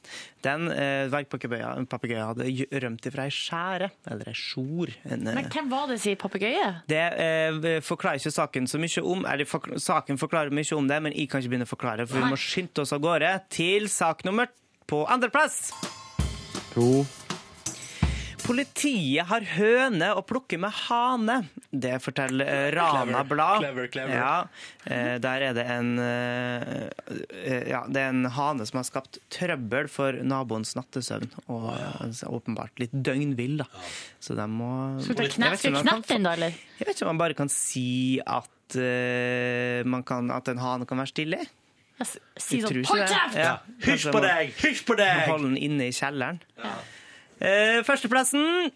Den 0.45 0.69
eh, 0.71 1.10
dvergpapegøya 1.12 2.27
hadde 2.29 2.45
rømt 2.86 3.08
ifra 3.10 3.25
ei 3.27 3.34
skjære, 3.34 3.89
eller 4.13 4.29
ei 4.32 4.38
sjor. 4.38 4.93
En, 5.10 5.25
eh, 5.27 5.36
Men 5.39 5.49
hvem 5.51 5.71
var 5.73 5.89
det, 5.91 5.97
sier 6.03 6.15
papegøye? 6.21 6.69
det 6.88 7.01
eh, 7.25 7.82
forklarer 7.84 8.21
ikke 8.21 8.32
saken 8.38 8.69
så 8.69 8.79
mye 8.79 9.03
om, 9.03 9.25
eller 9.27 9.49
for, 9.49 9.65
saken 9.82 10.21
forklarer 10.21 10.53
mye 10.55 10.77
om 10.77 10.88
det, 10.88 11.01
men 11.08 11.17
jeg 11.17 11.27
kan 11.34 11.41
ikke 11.41 11.55
begynne 11.55 11.67
å 11.67 11.73
forklare, 11.73 12.05
for 12.08 12.21
vi 12.21 12.29
må 12.32 12.39
skynde 12.39 12.86
oss 12.86 12.93
av 12.95 13.01
gårde 13.03 13.34
til 13.51 13.89
sak 13.91 14.18
nummer 14.27 14.49
på 14.89 15.05
andreplass. 15.05 15.69
To. 16.73 17.05
Politiet 18.49 19.27
har 19.29 19.43
høne 19.45 20.08
å 20.17 20.21
plukke 20.25 20.58
med 20.58 20.73
hane. 20.88 21.36
Det 21.69 21.99
forteller 22.01 22.47
eh, 22.49 22.69
Rana 22.73 23.21
Blad. 23.27 23.60
clever, 23.62 23.89
clever. 23.93 24.15
Ja, 24.17 24.47
eh, 24.89 25.19
der 25.21 25.45
er 25.45 25.53
det 25.53 25.65
en 25.69 25.91
eh, 26.01 26.88
Ja, 27.69 27.84
det 27.86 28.01
er 28.01 28.10
en 28.10 28.25
hane 28.34 28.65
som 28.65 28.79
har 28.79 28.88
skapt 28.88 29.19
trøbbel 29.29 29.91
for 29.93 30.17
naboens 30.25 30.73
nattesøvn. 30.79 31.29
Og 31.53 31.69
åpenbart 32.25 32.82
litt 32.82 32.95
døgnvill, 32.95 33.60
da. 33.62 33.69
Så 34.17 34.34
de 34.39 34.49
må 34.49 34.71
Skal 35.05 35.19
du 35.19 35.27
kneppe 35.36 36.01
den, 36.10 36.25
da, 36.25 36.34
eller? 36.34 36.58
jeg 36.79 36.89
vet 36.89 36.95
ikke 36.95 37.05
om 37.05 37.13
man 37.13 37.21
bare 37.21 37.38
kan 37.38 37.53
si 37.53 38.17
at, 38.25 38.79
uh, 38.79 39.86
man 39.86 40.01
kan, 40.08 40.34
at 40.34 40.49
en 40.49 40.62
hane 40.63 40.89
kan 40.89 41.03
være 41.03 41.13
stille. 41.13 41.43
Si 42.39 42.62
sånn 42.63 42.83
Hold 42.88 43.07
kjeft! 43.12 43.35
Ja, 43.35 43.57
Hysj 43.83 44.07
på 44.13 44.21
deg! 44.23 44.53
Hysj 44.62 44.85
på 44.88 44.95
deg! 44.99 45.25
Hold 45.27 45.43
den 45.49 45.57
inne 45.59 45.89
i 45.89 45.95
kjelleren. 45.95 46.39
Eh, 47.39 47.79
førsteplassen 47.88 48.71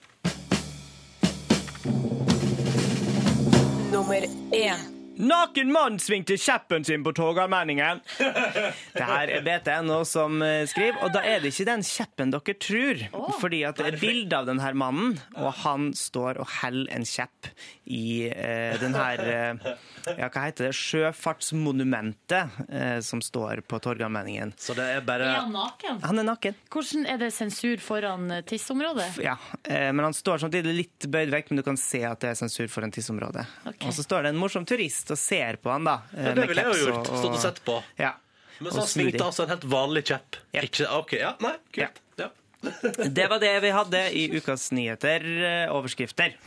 Nummer 3.93 4.25
én. 4.51 4.92
Naken 5.15 5.71
mann 5.71 5.99
svingte 5.99 6.37
kjeppen 6.37 6.85
sin 6.85 7.03
på 7.03 7.13
Torgallmenningen. 7.13 7.99
Det 8.97 9.05
her 9.05 9.29
er 9.29 9.43
BTNO 9.45 9.99
som 10.09 10.41
eh, 10.41 10.63
skriver, 10.69 10.99
og 11.05 11.13
da 11.13 11.21
er 11.27 11.43
det 11.43 11.51
ikke 11.53 11.67
den 11.69 11.85
kjeppen 11.85 12.33
dere 12.33 12.55
tror. 12.57 13.03
Fordi 13.41 13.61
at 13.67 13.77
det 13.77 13.91
er 13.91 13.99
bilde 14.01 14.39
av 14.39 14.49
denne 14.49 14.71
mannen, 14.77 15.17
og 15.37 15.51
han 15.63 15.91
står 15.97 16.41
og 16.41 16.49
heller 16.61 16.89
en 16.93 17.05
kjepp 17.05 17.51
i 17.85 18.29
eh, 18.29 18.73
denne 18.81 19.03
eh, 19.21 19.73
ja, 20.17 20.29
hva 20.29 20.45
heter 20.47 20.69
det, 20.69 20.73
sjøfartsmonumentet 20.77 22.69
eh, 22.69 22.97
som 23.05 23.21
står 23.23 23.63
på 23.69 23.79
Torgallmenningen. 23.83 24.55
Så 24.57 24.75
det 24.77 24.87
er 24.97 25.05
bare 25.05 25.29
Er 25.29 25.41
han 25.43 25.53
naken? 25.55 26.01
Han 26.03 26.23
er 26.23 26.27
naken. 26.27 26.57
Hvordan 26.73 27.07
er 27.09 27.21
det 27.21 27.31
sensur 27.35 27.81
foran 27.83 28.31
eh, 28.31 28.43
tissområdet? 28.49 29.09
Ja, 29.23 29.37
eh, 29.63 29.91
men 29.91 30.03
han 30.07 30.17
står 30.17 30.45
samtidig 30.45 30.75
litt 30.77 31.09
bøyd 31.11 31.33
vekk, 31.33 31.51
men 31.51 31.61
du 31.61 31.65
kan 31.67 31.79
se 31.79 32.03
at 32.07 32.23
det 32.23 32.33
er 32.33 32.39
sensur 32.39 32.71
foran 32.71 32.93
tissområdet. 32.93 33.45
Okay. 33.67 33.87
Og 33.87 33.95
så 33.95 34.05
står 34.05 34.25
det 34.25 34.33
en 34.33 34.41
morsom 34.41 34.67
turist 34.69 35.02
og 35.11 35.17
ser 35.17 35.57
på 35.59 35.69
han, 35.73 35.83
da. 35.83 35.97
eh, 36.15 36.23
Ja, 36.29 36.33
det 36.37 36.47
ville 36.47 36.61
jeg 36.63 36.79
jo 36.79 36.87
gjort. 36.93 37.07
Stått 37.11 37.33
og 37.33 37.39
sett 37.41 37.59
på. 37.65 37.81
Ja. 37.99 38.13
Men 38.59 38.71
så 38.71 38.81
så 38.81 38.87
svingte 38.93 39.25
altså 39.25 39.43
en 39.43 39.49
helt 39.49 39.63
vanlig 39.67 40.05
kjepp. 40.07 40.37
Yep. 40.53 40.63
Ikke, 40.69 40.87
ok, 40.99 41.13
ja, 41.19 41.33
nei, 41.43 41.55
kult. 41.73 41.99
Ja. 42.21 42.29
Det 43.11 43.25
var 43.27 43.39
det 43.43 43.53
vi 43.65 43.71
hadde 43.75 44.03
i 44.15 44.27
ukas 44.39 44.69
nyheter. 44.71 45.25
eh, 45.43 45.73
Overskrifter. 45.75 46.37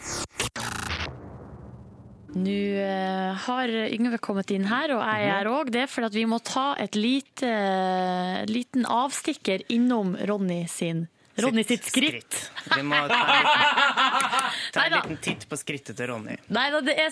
Nå 2.36 2.52
eh, 2.52 3.34
har 3.46 3.68
Yngve 3.88 4.18
kommet 4.20 4.50
inn 4.52 4.66
her, 4.68 4.92
og 4.96 5.00
jeg 5.04 5.28
er 5.32 5.48
òg 5.48 5.70
det, 5.72 5.86
for 5.88 6.04
at 6.08 6.12
vi 6.16 6.24
må 6.28 6.36
ta 6.44 6.74
et 6.82 6.96
lite, 6.98 7.48
liten 8.50 8.84
avstikker 8.84 9.62
innom 9.72 10.16
Ronny 10.28 10.66
sin 10.68 11.06
Ronny 11.36 11.64
sitt 11.68 11.84
skritt. 11.84 12.36
Vi 12.74 12.80
må 12.84 12.96
ta 13.10 13.16
en 13.20 13.32
liten, 13.44 14.60
ta 14.72 14.84
en 14.86 14.94
liten 14.96 15.18
titt 15.24 15.42
på 15.48 15.56
skrittet 15.60 15.96
til 15.98 16.08
Ronny. 16.12 16.36
Nei 16.48 16.66
da, 16.72 16.80
det 16.84 16.94
er 17.02 17.10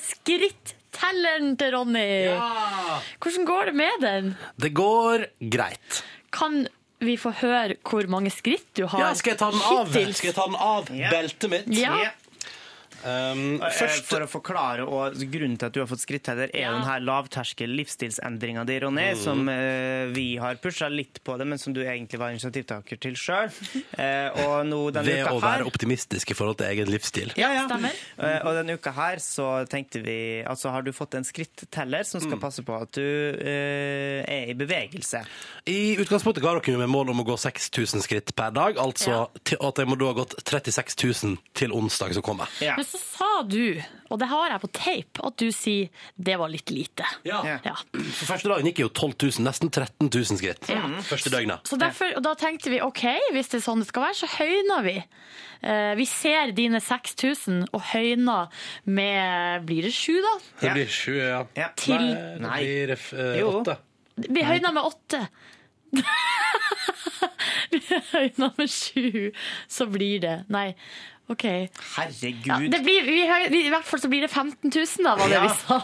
skrittelleren 0.95 1.57
til 1.59 1.75
Ronny. 1.75 2.07
Ja! 2.31 3.01
Hvordan 3.21 3.45
går 3.49 3.65
det 3.71 3.75
med 3.75 4.01
den? 4.03 4.35
Det 4.57 4.73
går 4.75 5.27
greit. 5.51 6.03
Kan 6.33 6.67
vi 7.05 7.17
få 7.21 7.33
høre 7.41 7.77
hvor 7.85 8.07
mange 8.09 8.31
skritt 8.33 8.67
du 8.77 8.87
har 8.87 9.01
Ja, 9.01 9.15
skal 9.15 9.35
jeg 9.35 9.39
ta 9.39 9.51
den 9.51 9.61
av, 9.61 9.91
skal 9.91 10.31
jeg 10.31 10.35
ta 10.37 10.47
den 10.47 10.57
av 10.57 10.89
beltet 11.11 11.51
mitt? 11.51 11.67
Ja. 11.75 12.11
Ja. 13.05 13.33
Um, 13.33 13.61
Eh, 13.63 13.71
først 13.77 14.05
For 14.09 14.21
å 14.25 14.29
forklare, 14.29 14.85
og 14.89 15.15
grunnen 15.31 15.59
til 15.59 15.67
at 15.67 15.73
du 15.75 15.81
har 15.81 15.87
fått 15.91 16.01
skrittheller, 16.03 16.51
er 16.55 16.65
ja. 16.65 16.73
den 16.73 16.83
her 16.89 17.01
lavterskel 17.05 17.69
livsstilsendringa 17.77 18.65
di, 18.67 18.79
Ronny, 18.81 19.11
Mm. 19.15 19.19
som 19.23 19.49
uh, 19.49 20.07
vi 20.15 20.37
har 20.41 20.57
pusha 20.57 20.89
litt 20.89 21.21
på 21.25 21.37
det, 21.39 21.47
men 21.47 21.59
som 21.59 21.73
du 21.73 21.83
egentlig 21.85 22.19
var 22.19 22.31
initiativtaker 22.31 22.97
til 23.01 23.15
sjøl. 23.15 23.51
Eh, 23.99 24.31
nå 24.65 24.91
denne 24.93 25.05
ved 25.07 25.23
uka 25.25 25.33
å 25.35 25.41
her 25.41 25.59
være 25.61 25.67
optimistisk 25.69 26.31
i 26.31 26.35
forhold 26.35 26.59
til 26.59 26.67
egen 26.73 26.89
livsstil. 26.91 27.33
ja, 27.37 27.53
ja. 27.53 27.67
Eh, 28.19 28.41
og 28.47 28.55
denne 28.57 28.75
uka 28.79 28.93
her 28.93 29.17
så 29.23 29.67
tenkte 29.69 30.01
vi 30.03 30.43
Altså 30.47 30.71
har 30.71 30.83
du 30.83 30.93
fått 30.93 31.15
en 31.15 31.25
skritteller 31.25 32.05
som 32.05 32.21
Mm. 32.21 32.29
skal 32.31 32.41
passe 32.41 32.63
på 32.65 32.75
at 32.81 32.93
du 32.93 33.03
eh, 33.03 34.25
er 34.27 34.51
i 34.51 34.55
bevegelse. 34.55 35.25
I 35.67 35.97
utgangspunktet 36.01 36.43
ga 36.43 36.55
dere 36.59 36.79
med 36.79 36.89
mål 36.89 37.11
om 37.11 37.21
å 37.21 37.25
gå 37.27 37.37
6000 37.39 38.03
skritt 38.03 38.35
per 38.37 38.51
dag, 38.51 38.77
altså 38.79 39.29
til 39.45 39.59
at 39.61 39.77
jeg 39.77 39.87
må 39.89 39.97
da 39.99 40.07
ha 40.07 40.13
gått 40.13 40.35
36 40.45 40.97
000 41.25 41.39
til 41.55 41.73
onsdag 41.73 42.15
som 42.15 42.23
kommer. 42.23 42.49
Ja. 42.61 42.77
Men 42.77 42.85
så 42.95 43.01
sa 43.03 43.31
du, 43.43 43.81
og 44.13 44.21
det 44.21 44.29
har 44.31 44.53
jeg 44.53 44.63
på 44.63 44.71
tape, 44.77 45.23
at 45.27 45.37
du 45.41 45.49
sier 45.55 46.05
det 46.15 46.37
var 46.39 46.53
litt 46.53 46.71
lite. 46.71 47.07
Ja. 47.27 47.41
Ja. 47.65 47.75
For 47.93 48.29
første 48.29 48.51
dagen 48.51 48.69
gikk 48.71 48.85
jo 48.85 48.91
12 48.93 49.15
000, 49.41 49.47
nesten 49.47 49.73
13 49.73 50.11
000 50.11 50.39
skritt. 50.39 50.71
Første 51.09 51.33
døgnet. 51.33 51.67
Så 51.69 51.79
derfor, 51.81 52.15
og 52.19 52.23
da 52.27 52.35
tenkte 52.39 52.71
vi 52.73 52.83
ok, 52.85 53.05
hvis 53.35 53.51
det 53.53 53.61
er 53.61 53.67
sånn 53.67 53.83
det 53.83 53.89
skal 53.91 54.07
være, 54.07 54.19
så 54.23 54.31
høyner 54.37 54.87
vi. 54.87 54.97
Eh, 55.65 55.95
vi 55.99 56.07
ser 56.09 56.53
dine 56.57 56.81
6000 56.85 57.65
og 57.73 57.83
høyner 57.95 58.53
med 58.85 59.65
Blir 59.67 59.89
det 59.89 59.95
sju, 59.97 60.19
da? 60.23 60.35
Det 60.61 60.75
blir 60.77 60.93
sju, 60.93 61.15
ja. 61.19 61.41
Ja. 61.57 61.71
Til 61.81 62.05
Nei, 62.45 62.61
det 62.91 63.01
blir 63.01 63.41
eh, 63.41 63.49
åtte. 63.49 63.79
Vi 64.29 64.45
høyner 64.47 64.75
med 64.77 64.85
åtte. 64.87 65.25
vi 67.73 67.81
høyner 68.13 68.55
med 68.59 68.71
sju, 68.71 69.33
så 69.71 69.89
blir 69.91 70.21
det 70.25 70.37
Nei, 70.53 70.69
OK. 71.33 71.45
Herregud. 71.97 72.47
Ja, 72.47 72.59
det 72.69 72.81
blir, 72.85 73.05
vi, 73.07 73.21
høy- 73.29 73.49
vi, 73.51 73.61
I 73.67 73.71
hvert 73.73 73.87
fall 73.89 74.01
så 74.03 74.09
blir 74.13 74.21
det 74.27 74.31
15 74.31 74.69
000, 74.69 75.05
da, 75.07 75.15
var 75.17 75.29
det 75.29 75.39
Ja. 75.39 75.47
vi 75.47 75.55
sa. 75.57 75.79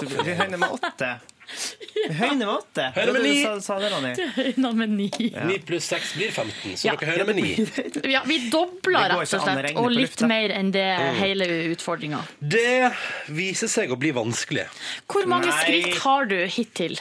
Du, 0.00 0.06
du 0.24 0.30
høyner 0.38 0.56
med 0.62 0.70
åtte. 0.78 1.10
Vi 1.48 2.14
høyner 2.16 2.46
med 2.46 2.50
åtte. 2.54 2.86
Høyner 2.96 3.12
med 3.12 3.12
Det 3.12 3.12
var 3.12 3.18
det 3.18 3.22
ni. 3.28 3.34
du 3.36 3.44
sa, 3.44 3.52
sa 3.66 3.76
det, 3.80 3.90
Ronny. 3.92 4.12
Høyner 4.38 4.72
med 4.80 4.90
ni. 4.96 5.08
9 5.52 5.58
pluss 5.68 5.88
6 5.92 6.14
blir 6.16 6.30
15, 6.32 6.76
så 6.80 6.88
Ja. 6.88 6.94
dere 6.96 7.10
hører 7.12 7.28
med 7.28 7.36
9. 7.36 7.66
Ja, 8.14 8.22
vi 8.28 8.38
dobler 8.52 9.08
Det 9.08 9.16
går 9.16 9.24
rett 9.24 9.28
ikke 9.28 9.40
og 9.40 9.48
an 9.48 9.48
å 9.48 9.52
slett, 9.52 9.64
regne 9.68 9.80
og 9.80 9.88
på 9.88 9.92
litt 9.92 10.04
lufta. 10.08 10.28
mer 10.32 10.54
enn 10.56 10.70
det 10.72 10.86
hele 11.20 11.48
utfordringa. 11.74 12.22
Det 12.40 12.92
viser 13.40 13.68
seg 13.72 13.92
å 13.92 13.96
bli 14.00 14.12
vanskelig. 14.16 14.64
Hvor 15.08 15.28
mange 15.28 15.52
Nei. 15.52 15.58
skritt 15.64 16.00
har 16.04 16.24
du 16.32 16.38
hittil? 16.46 16.96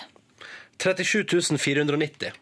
37 0.84 1.58
490 1.58 2.36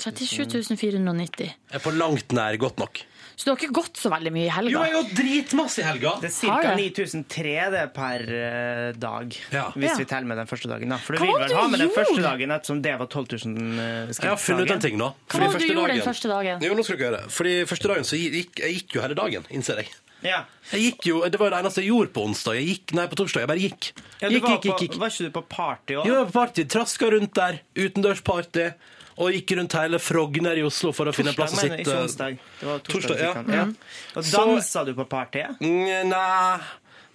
37 0.00 0.76
490. 0.76 1.52
er 1.72 1.78
på 1.84 1.92
langt 1.94 2.32
nær 2.34 2.56
godt 2.58 2.78
nok. 2.80 3.02
Så 3.36 3.44
du 3.44 3.50
har 3.52 3.58
ikke 3.60 3.74
gått 3.76 3.98
så 4.00 4.08
veldig 4.08 4.30
mye 4.32 4.46
i 4.46 4.52
helga? 4.52 4.70
Jo, 4.72 4.80
jeg 4.86 4.94
har 4.94 5.02
gått 5.02 5.10
dritmasse 5.18 5.82
i 5.82 5.84
helga. 5.84 6.12
Det 6.22 6.30
er 6.30 6.36
ca. 6.40 6.54
det? 6.64 6.70
9003 6.96 7.82
per 7.92 8.22
eh, 8.32 8.92
dag, 8.96 9.36
Ja. 9.52 9.66
hvis 9.76 9.90
Ja. 9.92 9.96
vi 10.00 10.04
teller 10.08 10.26
med 10.30 10.38
den 10.40 10.46
første 10.48 10.68
dagen. 10.72 10.88
Da. 10.88 10.96
For 10.96 11.12
du 11.12 11.18
Hva 11.20 11.26
vil 11.26 11.48
vel 11.48 11.56
ha 11.56 11.66
med 11.68 11.80
den 11.80 11.90
første 11.92 12.22
dagen, 12.24 12.50
ettersom 12.56 12.80
det 12.82 12.94
var 12.98 13.06
12 13.06 13.26
000 13.28 14.08
skritt? 14.08 14.24
Jeg 14.24 14.30
har 14.32 14.40
funnet 14.40 14.64
ut 14.64 14.70
en 14.72 14.80
ting 14.80 14.96
nå. 14.96 15.12
Hva 15.28 15.38
var 15.44 15.52
det 15.58 15.68
du 15.68 15.74
gjorde 15.74 15.92
den 15.98 16.08
første 16.08 16.28
dagen? 16.32 16.64
Jo, 16.64 16.74
nå 16.74 16.82
skal 16.88 16.96
dere 16.96 17.10
høre. 17.12 17.28
Fordi 17.36 17.54
første 17.68 17.88
dagen 17.92 18.04
så 18.08 18.16
gikk 18.16 18.56
jeg 18.64 18.74
gikk 18.80 18.96
jo 18.96 19.00
hele 19.04 19.14
dagen, 19.14 19.44
innser 19.52 19.76
jeg. 19.84 19.92
Ja. 20.24 20.44
Jeg 20.72 20.80
gikk 20.96 21.06
jo, 21.12 21.20
Det 21.28 21.38
var 21.38 21.50
det 21.52 21.58
eneste 21.60 21.82
jeg 21.84 21.92
gjorde 21.92 22.08
på 22.16 22.24
onsdag. 22.24 22.56
Jeg 22.56 22.66
gikk, 22.72 22.94
nei, 22.96 23.06
på 23.06 23.16
torsdag. 23.20 23.44
Jeg 23.44 23.48
bare 23.52 23.60
gikk. 23.60 23.92
Ja, 24.22 24.28
Gikk, 24.32 24.42
var, 24.42 24.50
gikk, 24.56 24.62
gikk, 24.64 24.72
på, 24.72 24.80
gikk. 24.88 24.96
var 24.98 25.08
ikke 25.12 25.24
du 25.28 25.30
på 25.36 25.42
party 25.52 25.92
òg? 26.00 26.06
Jo, 26.08 26.14
jeg 26.14 26.24
var 26.24 26.30
på 26.32 26.38
party. 26.40 26.64
Traska 26.64 27.10
rundt 27.12 27.34
der. 27.36 27.60
Utendørsparty. 27.76 28.72
Og 29.16 29.32
gikk 29.32 29.54
rundt 29.56 29.76
hele 29.78 30.00
Frogner 30.02 30.58
i 30.60 30.64
Oslo 30.66 30.92
for 30.96 31.08
å 31.08 31.12
finne 31.16 31.32
en 31.32 31.38
plass 31.38 31.54
å 31.56 31.60
sitte. 31.62 31.84
Torsdag, 31.84 32.02
onsdag. 32.04 32.40
Det 32.60 32.66
var 32.68 32.82
torsdag. 32.84 33.14
Torsdag, 33.14 33.22
ja. 33.22 33.44
du 33.46 33.54
ja. 33.54 33.62
den. 33.62 33.76
Og 34.12 34.26
dansa 34.34 34.82
du 34.84 34.92
på 34.98 35.06
partyet? 35.08 35.62
Mm, 35.62 36.10
Nei 36.10 36.58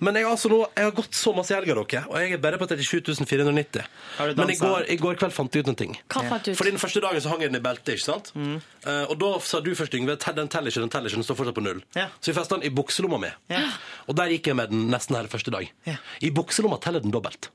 Men 0.02 0.18
jeg, 0.18 0.26
har 0.26 0.34
altså 0.34 0.50
nå, 0.50 0.58
jeg 0.74 0.88
har 0.88 0.96
gått 0.98 1.14
så 1.14 1.30
masse 1.38 1.54
i 1.54 1.56
helga, 1.60 1.76
dere. 1.78 2.00
Og 2.10 2.16
jeg 2.18 2.34
er 2.34 2.40
bare 2.42 2.58
på 2.58 2.66
37 2.66 3.22
490. 3.30 3.84
Men 4.34 4.50
i 4.50 4.56
går, 4.58 4.88
i 4.90 4.98
går 4.98 5.20
kveld 5.22 5.36
fant 5.36 5.54
jeg 5.54 5.62
ut 5.62 5.70
en 5.70 5.78
ting. 5.78 5.94
Hva 6.10 6.24
fant 6.26 6.42
du 6.48 6.50
ut? 6.50 6.58
Fordi 6.58 6.74
den 6.74 6.82
første 6.82 7.04
dagen 7.06 7.22
så 7.22 7.30
hang 7.30 7.46
jeg 7.46 7.54
den 7.54 7.60
i 7.60 7.64
beltet, 7.68 7.94
ikke 7.94 8.08
sant? 8.08 8.32
Mm. 8.34 8.56
Uh, 8.82 9.04
og 9.04 9.14
da 9.22 9.30
sa 9.46 9.62
du 9.62 9.70
først, 9.78 9.94
Yngve, 10.00 10.18
den 10.18 10.50
teller 10.50 10.74
ikke, 10.74 10.82
den 10.88 10.96
teller 10.96 11.14
ikke, 11.14 11.22
den 11.22 11.28
står 11.30 11.38
fortsatt 11.44 11.60
på 11.60 11.66
null. 11.68 11.86
Ja. 11.94 12.08
Så 12.18 12.32
vi 12.32 12.38
festet 12.40 12.58
den 12.58 12.66
i 12.72 12.74
bukselomma 12.82 13.22
mi. 13.22 13.30
Ja. 13.54 13.62
Og 14.10 14.18
der 14.18 14.34
gikk 14.34 14.50
jeg 14.50 14.58
med 14.58 14.74
den 14.74 14.90
nesten 14.90 15.22
hele 15.22 15.30
første 15.30 15.54
dag. 15.54 15.70
Ja. 15.86 16.00
I 16.26 16.34
bukselomma 16.34 16.82
teller 16.82 17.06
den 17.06 17.14
dobbelt. 17.14 17.52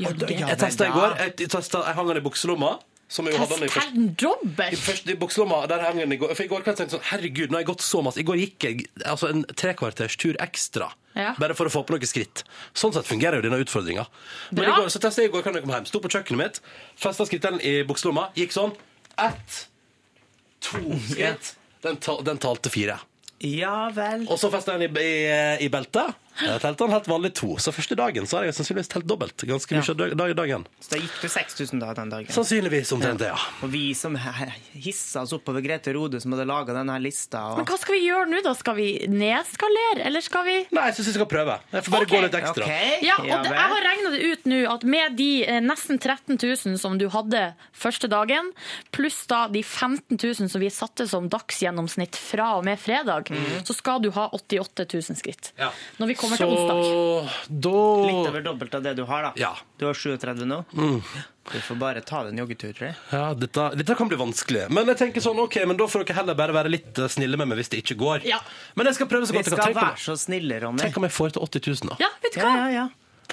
Jeg 0.00 0.56
testa 0.58 0.88
i 0.88 0.96
går, 0.96 1.20
jeg, 1.20 1.36
jeg, 1.44 1.52
testet, 1.52 1.84
jeg 1.84 2.00
hang 2.00 2.08
den 2.10 2.24
i 2.24 2.24
bukselomma, 2.24 2.78
som 3.08 3.26
jeg 3.28 3.36
jo 3.36 3.40
hadde 3.42 3.58
den 3.60 3.66
i 3.68 3.72
Tell 3.74 3.96
i, 4.00 4.06
dobbelt! 4.20 5.08
I 5.12 5.16
bukselomma, 5.20 5.60
der 5.70 5.82
henger 5.84 6.06
den 6.06 6.14
i 6.16 6.18
går. 6.20 6.32
For 6.34 6.46
i 6.46 6.50
går 6.50 6.64
kveld 6.64 6.78
tenkte 6.80 6.96
jeg 6.96 6.96
sånn, 6.96 7.06
herregud, 7.10 7.52
nå 7.52 7.58
har 7.58 7.64
jeg 7.64 7.68
gått 7.70 7.84
så 7.84 8.00
masse. 8.04 8.20
I 8.22 8.26
går 8.26 8.40
gikk 8.40 8.66
jeg 8.66 8.86
altså 9.04 9.30
en 9.30 9.44
trekvarters 9.54 10.16
tur 10.20 10.38
ekstra. 10.42 10.88
Ja. 11.14 11.34
Bare 11.38 11.54
for 11.58 11.70
å 11.70 11.72
få 11.74 11.84
på 11.86 11.94
noen 11.94 12.08
skritt. 12.10 12.42
Sånn 12.74 12.94
sett 12.96 13.06
fungerer 13.06 13.38
jo 13.38 13.46
denne 13.46 13.60
utfordringa. 13.62 14.06
Men 14.50 14.64
i 14.64 14.66
Bra. 14.66 14.80
går, 14.80 14.90
så 14.94 15.02
testet 15.04 15.26
jeg 15.26 15.30
i 15.30 15.34
går 15.36 15.44
kan 15.46 15.58
jeg 15.58 15.66
kom 15.66 15.74
hjem. 15.76 15.86
Sto 15.90 16.00
på 16.02 16.10
kjøkkenet 16.16 16.40
mitt, 16.40 16.60
festa 16.98 17.28
skrittelen 17.28 17.62
i 17.62 17.76
bukselomma, 17.86 18.30
gikk 18.38 18.56
sånn. 18.56 18.74
Ett, 19.20 19.60
to 20.64 20.82
skritt. 21.12 21.54
Den, 21.84 22.00
ta, 22.02 22.16
den 22.24 22.40
talte 22.42 22.72
fire. 22.72 22.98
Ja 23.44 23.90
vel. 23.94 24.24
Og 24.32 24.40
så 24.40 24.48
festa 24.52 24.74
jeg 24.74 24.88
den 24.88 24.96
i, 24.96 25.04
i, 25.04 25.66
i 25.66 25.70
beltet. 25.72 26.16
Jeg 26.42 26.60
telte 26.62 26.86
han 26.86 26.94
helt 26.94 27.08
vanlig 27.08 27.30
to. 27.38 27.54
Så 27.62 27.72
første 27.74 27.96
dagen 27.98 28.26
så 28.26 28.40
har 28.40 28.48
jeg 28.48 28.56
sannsynligvis 28.56 28.90
telt 28.90 29.06
dobbelt. 29.06 29.44
Ganske 29.46 29.76
mye 29.76 29.86
ja. 29.86 29.94
dag- 30.18 30.32
i 30.34 30.36
dagen. 30.36 30.66
Så 30.82 30.94
da 30.94 31.00
gikk 31.00 31.14
du 31.22 31.28
6000 31.30 31.82
da 31.82 31.92
den 31.94 32.10
dagen. 32.10 32.32
Sannsynligvis 32.34 32.92
omtrent 32.96 33.22
det, 33.22 33.30
ja. 33.30 33.38
Og 33.62 33.70
vi 33.72 33.84
som 33.94 34.16
hissa 34.72 35.22
oss 35.22 35.34
oppover 35.36 35.62
Grete 35.64 35.94
Rode, 35.94 36.20
som 36.20 36.34
hadde 36.34 36.46
laga 36.48 36.74
denne 36.76 36.96
lista. 37.02 37.42
Men 37.58 37.68
hva 37.68 37.78
skal 37.78 37.96
vi 37.96 38.02
gjøre 38.06 38.26
nå, 38.32 38.42
da? 38.44 38.54
Skal 38.58 38.78
vi 38.78 38.88
nedskalere, 39.10 40.02
eller 40.08 40.24
skal 40.24 40.46
vi 40.48 40.56
Nei, 40.74 40.86
jeg 40.88 40.98
syns 40.98 41.10
vi 41.12 41.16
skal 41.18 41.30
prøve. 41.30 41.58
Jeg 41.70 41.86
får 41.86 41.94
bare 41.94 42.08
okay. 42.08 42.16
gå 42.16 42.22
litt 42.24 42.38
ekstra. 42.40 42.66
Okay. 42.66 42.98
Ja, 43.06 43.18
og 43.20 43.46
det, 43.46 43.54
jeg 43.54 43.72
har 43.74 43.86
regna 43.88 44.12
det 44.14 44.32
ut 44.32 44.48
nå 44.50 44.60
at 44.72 44.86
med 44.94 45.16
de 45.20 45.30
eh, 45.46 45.60
nesten 45.62 46.00
13 46.00 46.38
000 46.40 46.78
som 46.80 46.98
du 46.98 47.06
hadde 47.12 47.44
første 47.76 48.10
dagen, 48.10 48.50
pluss 48.94 49.20
da 49.30 49.44
de 49.52 49.62
15 49.62 50.18
000 50.18 50.50
som 50.50 50.62
vi 50.62 50.70
satte 50.72 51.06
som 51.10 51.28
dagsgjennomsnitt 51.30 52.18
fra 52.18 52.54
og 52.58 52.66
med 52.66 52.80
fredag, 52.80 53.30
så 53.64 53.76
skal 53.76 54.02
du 54.02 54.10
ha 54.16 54.28
88 54.34 54.86
000 54.90 55.18
skritt. 55.20 55.52
Ja. 55.60 55.70
Når 56.00 56.12
vi 56.12 56.18
kommer 56.24 56.40
Så 56.40 56.44
til 56.44 56.54
onsdag. 56.56 58.08
Litt 58.08 58.28
over 58.32 58.42
dobbelt 58.48 58.74
av 58.78 58.82
det 58.88 58.94
du 58.98 59.04
har, 59.08 59.28
da. 59.28 59.32
Ja. 59.40 59.52
Du 59.78 59.86
har 59.86 59.94
37 59.94 60.44
nå. 60.48 60.62
Du 60.74 61.58
får 61.60 61.76
bare 61.76 62.00
ta 62.00 62.22
deg 62.24 62.32
en 62.32 62.40
joggetur, 62.40 62.72
tror 62.72 62.86
jeg. 62.88 62.96
Ja, 63.12 63.24
dette, 63.36 63.66
dette 63.76 63.94
kan 63.98 64.08
bli 64.08 64.16
vanskelig. 64.16 64.66
Men 64.72 64.88
jeg 64.88 64.96
tenker 65.02 65.20
sånn, 65.24 65.38
ok, 65.44 65.58
men 65.68 65.76
da 65.76 65.84
får 65.92 66.06
dere 66.08 66.16
heller 66.22 66.38
bare 66.38 66.56
være 66.56 66.72
litt 66.72 66.98
eh, 66.98 67.10
snille 67.12 67.36
med 67.36 67.50
meg 67.52 67.60
hvis 67.60 67.68
det 67.74 67.82
ikke 67.84 67.98
går. 68.00 68.24
Ja. 68.28 68.38
Men 68.78 68.88
jeg 68.88 68.96
skal 68.96 69.10
prøve 69.12 69.28
så 69.28 69.34
Vi 69.36 69.42
godt 69.42 69.50
jeg 69.50 69.52
skal 69.52 69.60
kan. 69.60 69.72
Tenk 69.74 69.82
være 69.82 69.96
om, 69.98 70.04
så 70.06 70.16
snille, 70.24 70.60
Ronny. 70.64 70.80
tenk 70.86 70.96
om 71.02 71.04
jeg 71.08 71.12
får 71.18 71.34
til 71.36 71.44
80 71.44 71.68
000, 71.84 71.90
da. 71.92 71.98
Ja, 72.06 72.12
vet 72.24 72.32
du 72.32 72.40
Ja, 72.40 72.46
hva? 72.48 72.54
ja, 72.64 72.68
ja. 72.80 72.86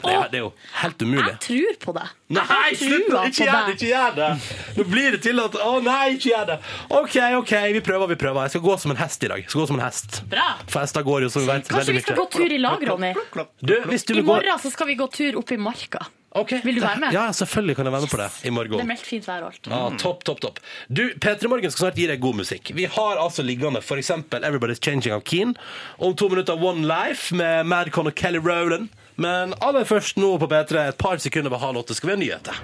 Det, 0.04 0.14
er, 0.16 0.28
det 0.32 0.40
er 0.40 0.44
jo 0.46 0.52
helt 0.82 1.02
umulig. 1.06 1.32
Jeg 1.32 1.40
tror 1.48 1.80
på 1.86 1.96
det. 1.98 2.06
Nei, 2.32 2.42
Jeg 2.42 2.48
har 2.52 2.76
slutt! 2.80 3.08
trua 3.10 3.24
Ikke 3.28 3.38
på 3.38 3.48
gjør 3.48 3.52
det! 3.52 3.66
deg. 3.66 3.76
Ikke 3.76 3.90
gjør 3.92 4.16
det! 4.20 4.30
Nå 4.78 4.86
blir 4.94 5.10
det 5.18 5.22
til 5.26 5.42
at 5.44 5.58
Å 5.66 5.72
nei, 5.84 6.00
ikke 6.16 6.30
gjør 6.32 6.46
det! 6.52 6.58
OK, 7.02 7.18
OK, 7.42 7.54
vi 7.76 7.84
prøver, 7.90 8.08
vi 8.14 8.20
prøver. 8.24 8.48
Jeg 8.48 8.56
skal 8.56 8.66
gå 8.70 8.78
som 8.86 8.96
en 8.96 9.02
hest 9.04 9.28
i 9.28 9.32
dag. 9.34 9.44
Jeg 9.44 9.50
skal 9.52 9.62
gå 9.66 9.68
som 9.74 9.82
en 9.82 9.86
hest. 9.86 10.22
Bra. 10.32 10.48
For 10.72 10.80
hester 10.86 11.06
går 11.10 11.28
jo 11.28 11.34
som 11.34 11.44
vi 11.46 11.52
vet 11.52 11.68
Kanskje 11.68 11.82
veldig 11.82 11.98
vi 12.00 12.06
skal 12.08 12.18
mye. 12.18 12.24
gå 12.24 12.32
tur 12.40 12.56
i 12.56 12.62
lag, 12.64 12.88
Ronny? 12.92 13.14
Du, 13.62 13.76
hvis 13.92 14.08
du 14.08 14.14
I 14.16 14.20
vil 14.22 14.26
gå 14.26 14.34
morgen 14.40 14.60
så 14.64 14.72
skal 14.74 14.88
vi 14.92 14.98
gå 15.00 15.08
tur 15.12 15.38
opp 15.44 15.52
i 15.52 15.60
marka. 15.62 16.06
Ok, 16.32 16.54
Vil 16.64 16.78
du 16.78 16.80
være 16.80 16.96
med? 17.02 17.12
Ja, 17.12 17.26
selvfølgelig 17.36 17.74
kan 17.76 17.90
jeg 17.90 17.92
være 17.92 18.06
med 18.06 18.12
på 18.14 18.18
det 18.22 18.28
i 18.48 18.52
morgen. 18.56 18.72
Det 18.80 18.86
er 18.86 18.88
meldt 18.88 19.04
fint 19.04 19.26
vær 19.28 19.42
og 19.44 19.50
alt. 19.50 19.68
Ja, 19.68 19.80
topp, 20.00 20.22
topp, 20.24 20.40
topp. 20.40 20.62
Du, 20.88 21.02
P3 21.20 21.50
Morgen 21.52 21.74
skal 21.74 21.90
snart 21.90 22.00
gi 22.00 22.06
deg 22.08 22.22
god 22.24 22.38
musikk. 22.40 22.72
Vi 22.78 22.86
har 22.88 23.20
altså 23.20 23.44
liggende 23.44 23.82
for 23.84 24.00
eksempel 24.00 24.48
Everybody's 24.48 24.80
Changing 24.80 25.12
av 25.12 25.26
Keen. 25.28 25.52
Om 26.00 26.16
to 26.16 26.30
minutter 26.32 26.56
One 26.56 26.88
Life 26.88 27.36
med 27.36 27.68
Madcon 27.68 28.08
og 28.08 28.16
Kelly 28.16 28.40
Rowland. 28.40 28.88
Men 29.22 29.54
aller 29.62 29.86
først 29.86 30.18
nå 30.18 30.34
på 30.42 30.50
P3, 30.50 30.88
et 30.90 30.98
par 30.98 31.22
sekunder 31.22 31.54
ved 31.54 31.62
halv 31.62 31.84
åtte, 31.84 31.98
skal 31.98 32.12
vi 32.12 32.16
ha 32.16 32.22
nyheter. 32.24 32.62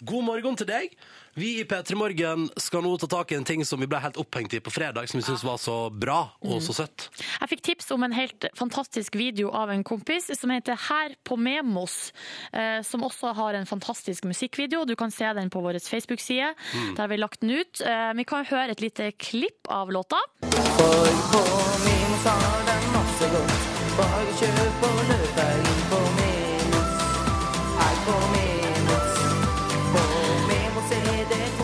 God 0.00 0.24
morgen 0.24 0.56
til 0.56 0.64
deg. 0.70 0.94
Vi 1.38 1.50
i 1.60 1.64
P3 1.68 1.94
Morgen 1.94 2.46
skal 2.58 2.82
nå 2.82 2.94
ta 2.98 3.06
tak 3.12 3.30
i 3.30 3.36
en 3.36 3.44
ting 3.46 3.60
som 3.68 3.78
vi 3.78 3.86
ble 3.86 4.00
helt 4.02 4.16
opphengt 4.18 4.54
i 4.56 4.60
på 4.64 4.72
fredag, 4.72 5.06
som 5.10 5.20
vi 5.20 5.24
syntes 5.26 5.44
var 5.46 5.60
så 5.62 5.74
bra 5.92 6.16
og 6.42 6.62
så 6.64 6.74
søtt. 6.74 7.04
Jeg 7.20 7.50
fikk 7.52 7.62
tips 7.68 7.92
om 7.94 8.02
en 8.02 8.16
helt 8.16 8.48
fantastisk 8.58 9.14
video 9.20 9.52
av 9.54 9.70
en 9.70 9.84
kompis 9.86 10.26
som 10.34 10.50
heter 10.50 10.80
Her 10.88 11.14
på 11.28 11.36
Memos, 11.38 12.10
eh, 12.50 12.80
som 12.82 13.04
også 13.06 13.34
har 13.36 13.60
en 13.60 13.68
fantastisk 13.68 14.26
musikkvideo. 14.26 14.86
Du 14.88 14.96
kan 14.98 15.12
se 15.14 15.28
den 15.36 15.52
på 15.52 15.62
vår 15.62 15.78
Facebook-side. 15.84 16.54
Der 16.96 17.04
har 17.04 17.12
vi 17.12 17.20
lagt 17.20 17.44
den 17.44 17.54
ut. 17.60 17.80
Eh, 17.84 18.12
Vi 18.20 18.24
kan 18.24 18.44
høre 18.44 18.72
et 18.72 18.80
lite 18.80 19.12
klipp 19.12 19.68
av 19.68 19.92
låta. 19.92 20.18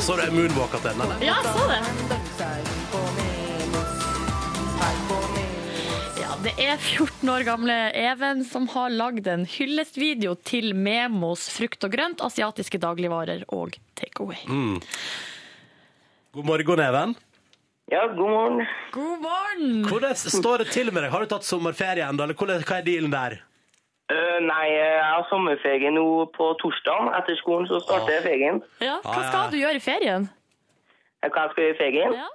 Så 0.07 0.14
det 0.14 0.29
er 0.29 0.35
moonwalk 0.37 0.70
til 0.70 0.85
den. 0.87 1.00
Ja, 1.24 1.35
jeg 1.35 1.44
så 1.50 1.64
det. 1.66 1.81
Ja, 6.20 6.37
det 6.44 6.52
er 6.62 6.76
14 6.79 7.33
år 7.33 7.42
gamle 7.48 7.76
Even 7.98 8.44
som 8.46 8.68
har 8.70 8.94
lagd 8.94 9.26
en 9.33 9.42
hyllestvideo 9.50 10.37
til 10.46 10.76
Memos 10.79 11.48
frukt 11.57 11.83
og 11.88 11.96
grønt, 11.96 12.22
asiatiske 12.22 12.79
dagligvarer 12.79 13.42
og 13.50 13.74
takeaway. 13.98 14.38
God 16.37 16.44
morgen, 16.52 16.85
Even. 16.87 17.16
Ja, 17.90 18.07
god 18.07 18.31
morgen. 18.31 18.66
God 18.92 19.18
morgen! 19.22 19.85
Hvordan 19.88 20.14
står 20.16 20.57
det 20.62 20.66
til 20.75 20.88
med 20.92 21.03
deg? 21.05 21.11
Har 21.14 21.22
du 21.22 21.29
tatt 21.31 21.44
sommerferie 21.46 22.03
ennå, 22.09 22.22
eller 22.25 22.35
hvordan- 22.35 22.64
hva 22.66 22.79
er 22.81 22.83
dealen 22.88 23.11
der? 23.12 23.37
Uh, 24.11 24.38
nei, 24.42 24.66
jeg 24.70 25.05
har 25.05 25.27
sommerferie 25.31 25.90
nå 25.90 26.07
på 26.38 26.44
torsdag. 26.62 27.11
Etter 27.18 27.37
skolen 27.42 27.66
så 27.70 27.81
starter 27.83 28.12
jeg 28.16 28.22
ferien. 28.22 28.62
Ja, 28.81 28.96
hva 29.03 29.14
Ja, 29.16 29.22
ja. 29.22 29.29
skal 29.31 29.51
du 29.51 29.57
gjøre 29.62 29.77
i 29.77 29.85
ferien? 29.90 30.29
Eh, 31.22 31.29
Hva 31.31 31.51
skal 31.51 31.62
jeg 31.64 31.75
i 31.75 31.79
ferien? 31.79 32.12
Ja. 32.14 32.29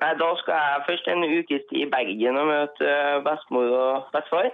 Nei, 0.00 0.14
Da 0.14 0.34
skal 0.36 0.54
jeg 0.54 0.84
først 0.88 1.08
en 1.08 1.24
ukes 1.24 1.62
tid 1.70 1.80
i 1.86 1.90
Bergen 1.90 2.36
og 2.36 2.46
møte 2.46 2.84
eh, 2.88 3.20
bestemor 3.20 3.66
og 3.76 4.04
bestefar. 4.12 4.50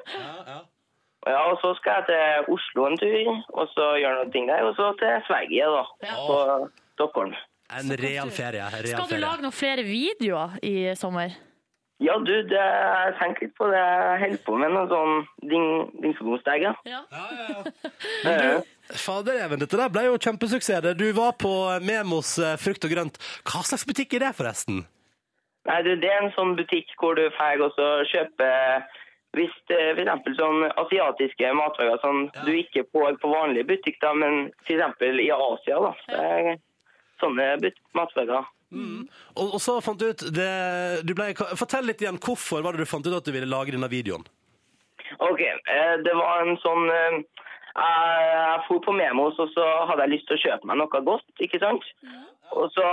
Ja, 1.26 1.38
og 1.50 1.58
Så 1.62 1.74
skal 1.76 1.92
jeg 1.98 2.04
til 2.06 2.54
Oslo 2.54 2.86
en 2.86 2.96
tur, 2.96 3.42
og 3.54 3.68
så 3.74 3.84
gjøre 4.02 4.16
noen 4.18 4.32
ting 4.32 4.46
der. 4.48 4.62
Og 4.62 4.74
så 4.76 4.92
til 4.98 5.22
Sverige, 5.26 5.64
da. 5.66 5.84
På 6.26 6.68
Stockholm. 6.94 7.34
En 7.68 7.92
real 8.00 8.30
ferie. 8.32 8.64
Real 8.72 8.86
Skal 8.86 9.04
du 9.04 9.12
ferie. 9.12 9.20
lage 9.26 9.44
noen 9.44 9.54
flere 9.54 9.84
videoer 9.84 10.56
i 10.64 10.74
sommer? 10.96 11.36
Ja, 11.98 12.14
du, 12.22 12.30
det, 12.46 12.58
jeg 12.62 13.14
tenker 13.18 13.48
litt 13.48 13.54
på 13.58 13.66
det. 13.72 13.78
Jeg 13.82 14.20
holder 14.22 14.42
på 14.46 14.58
med 14.60 14.70
noe 14.70 14.86
sånn 14.90 15.16
ding, 15.50 15.64
dingsebomstegg, 16.04 16.68
ja. 16.68 16.74
Ja. 16.86 17.00
ja. 18.22 18.60
Fader, 19.04 19.40
Even, 19.42 19.58
dette 19.60 19.76
der 19.76 19.90
ble 19.92 20.04
jo 20.06 20.20
kjempesuksess. 20.22 20.92
Du 20.96 21.08
var 21.16 21.34
på 21.42 21.50
Memos 21.84 22.36
eh, 22.38 22.54
frukt 22.62 22.86
og 22.86 22.94
grønt. 22.94 23.18
Hva 23.42 23.64
slags 23.66 23.84
butikk 23.88 24.14
er 24.16 24.28
det, 24.28 24.30
forresten? 24.38 24.84
Nei, 25.68 25.80
du, 25.84 25.90
det 26.00 26.08
er 26.08 26.22
en 26.22 26.32
sånn 26.38 26.54
butikk 26.56 26.94
hvor 27.02 27.18
du 27.18 27.26
får 27.36 27.66
også 27.66 27.90
kjøpe 28.14 28.52
hvis 29.36 29.52
f.eks. 29.68 30.30
sånn 30.38 30.62
asiatiske 30.80 31.50
matvarer 31.52 31.98
som 32.00 32.22
du 32.46 32.52
ikke 32.56 32.86
får 32.94 33.18
på 33.20 33.28
vanlige 33.28 33.68
butikk, 33.68 33.98
da, 34.00 34.14
men 34.16 34.48
f.eks. 34.64 35.02
i 35.04 35.28
Asia, 35.34 35.82
da. 35.84 35.92
Det 36.08 36.22
er 36.22 36.48
sånne 37.22 37.50
but 37.62 37.78
Mm. 38.68 39.06
Og, 39.32 39.54
og 39.56 39.60
så 39.64 39.78
fant 39.80 39.96
du 39.96 40.10
ut 40.10 40.22
det, 40.36 40.48
du 41.08 41.14
ble, 41.16 41.30
Fortell 41.56 41.86
litt 41.88 42.02
igjen. 42.04 42.18
Hvorfor 42.20 42.60
var 42.60 42.76
det 42.76 42.84
du 42.84 42.90
fant 42.90 43.06
ut 43.06 43.16
at 43.16 43.24
du 43.24 43.32
ville 43.32 43.48
lage 43.48 43.72
denne 43.72 43.88
videoen? 43.88 44.26
Ok, 45.24 45.40
eh, 45.40 45.94
det 46.04 46.12
var 46.12 46.44
en 46.44 46.58
sånn 46.60 46.90
eh, 46.92 47.14
Jeg, 47.78 48.26
jeg 48.28 48.64
for 48.66 48.82
på 48.84 48.92
Memos, 48.92 49.38
og 49.40 49.48
så 49.54 49.64
hadde 49.88 50.04
jeg 50.04 50.18
lyst 50.18 50.28
til 50.28 50.36
å 50.36 50.42
kjøpe 50.42 50.68
meg 50.68 50.80
noe 50.82 51.00
godt, 51.06 51.24
ikke 51.40 51.62
sant? 51.62 51.86
Og 52.58 52.72
så 52.74 52.84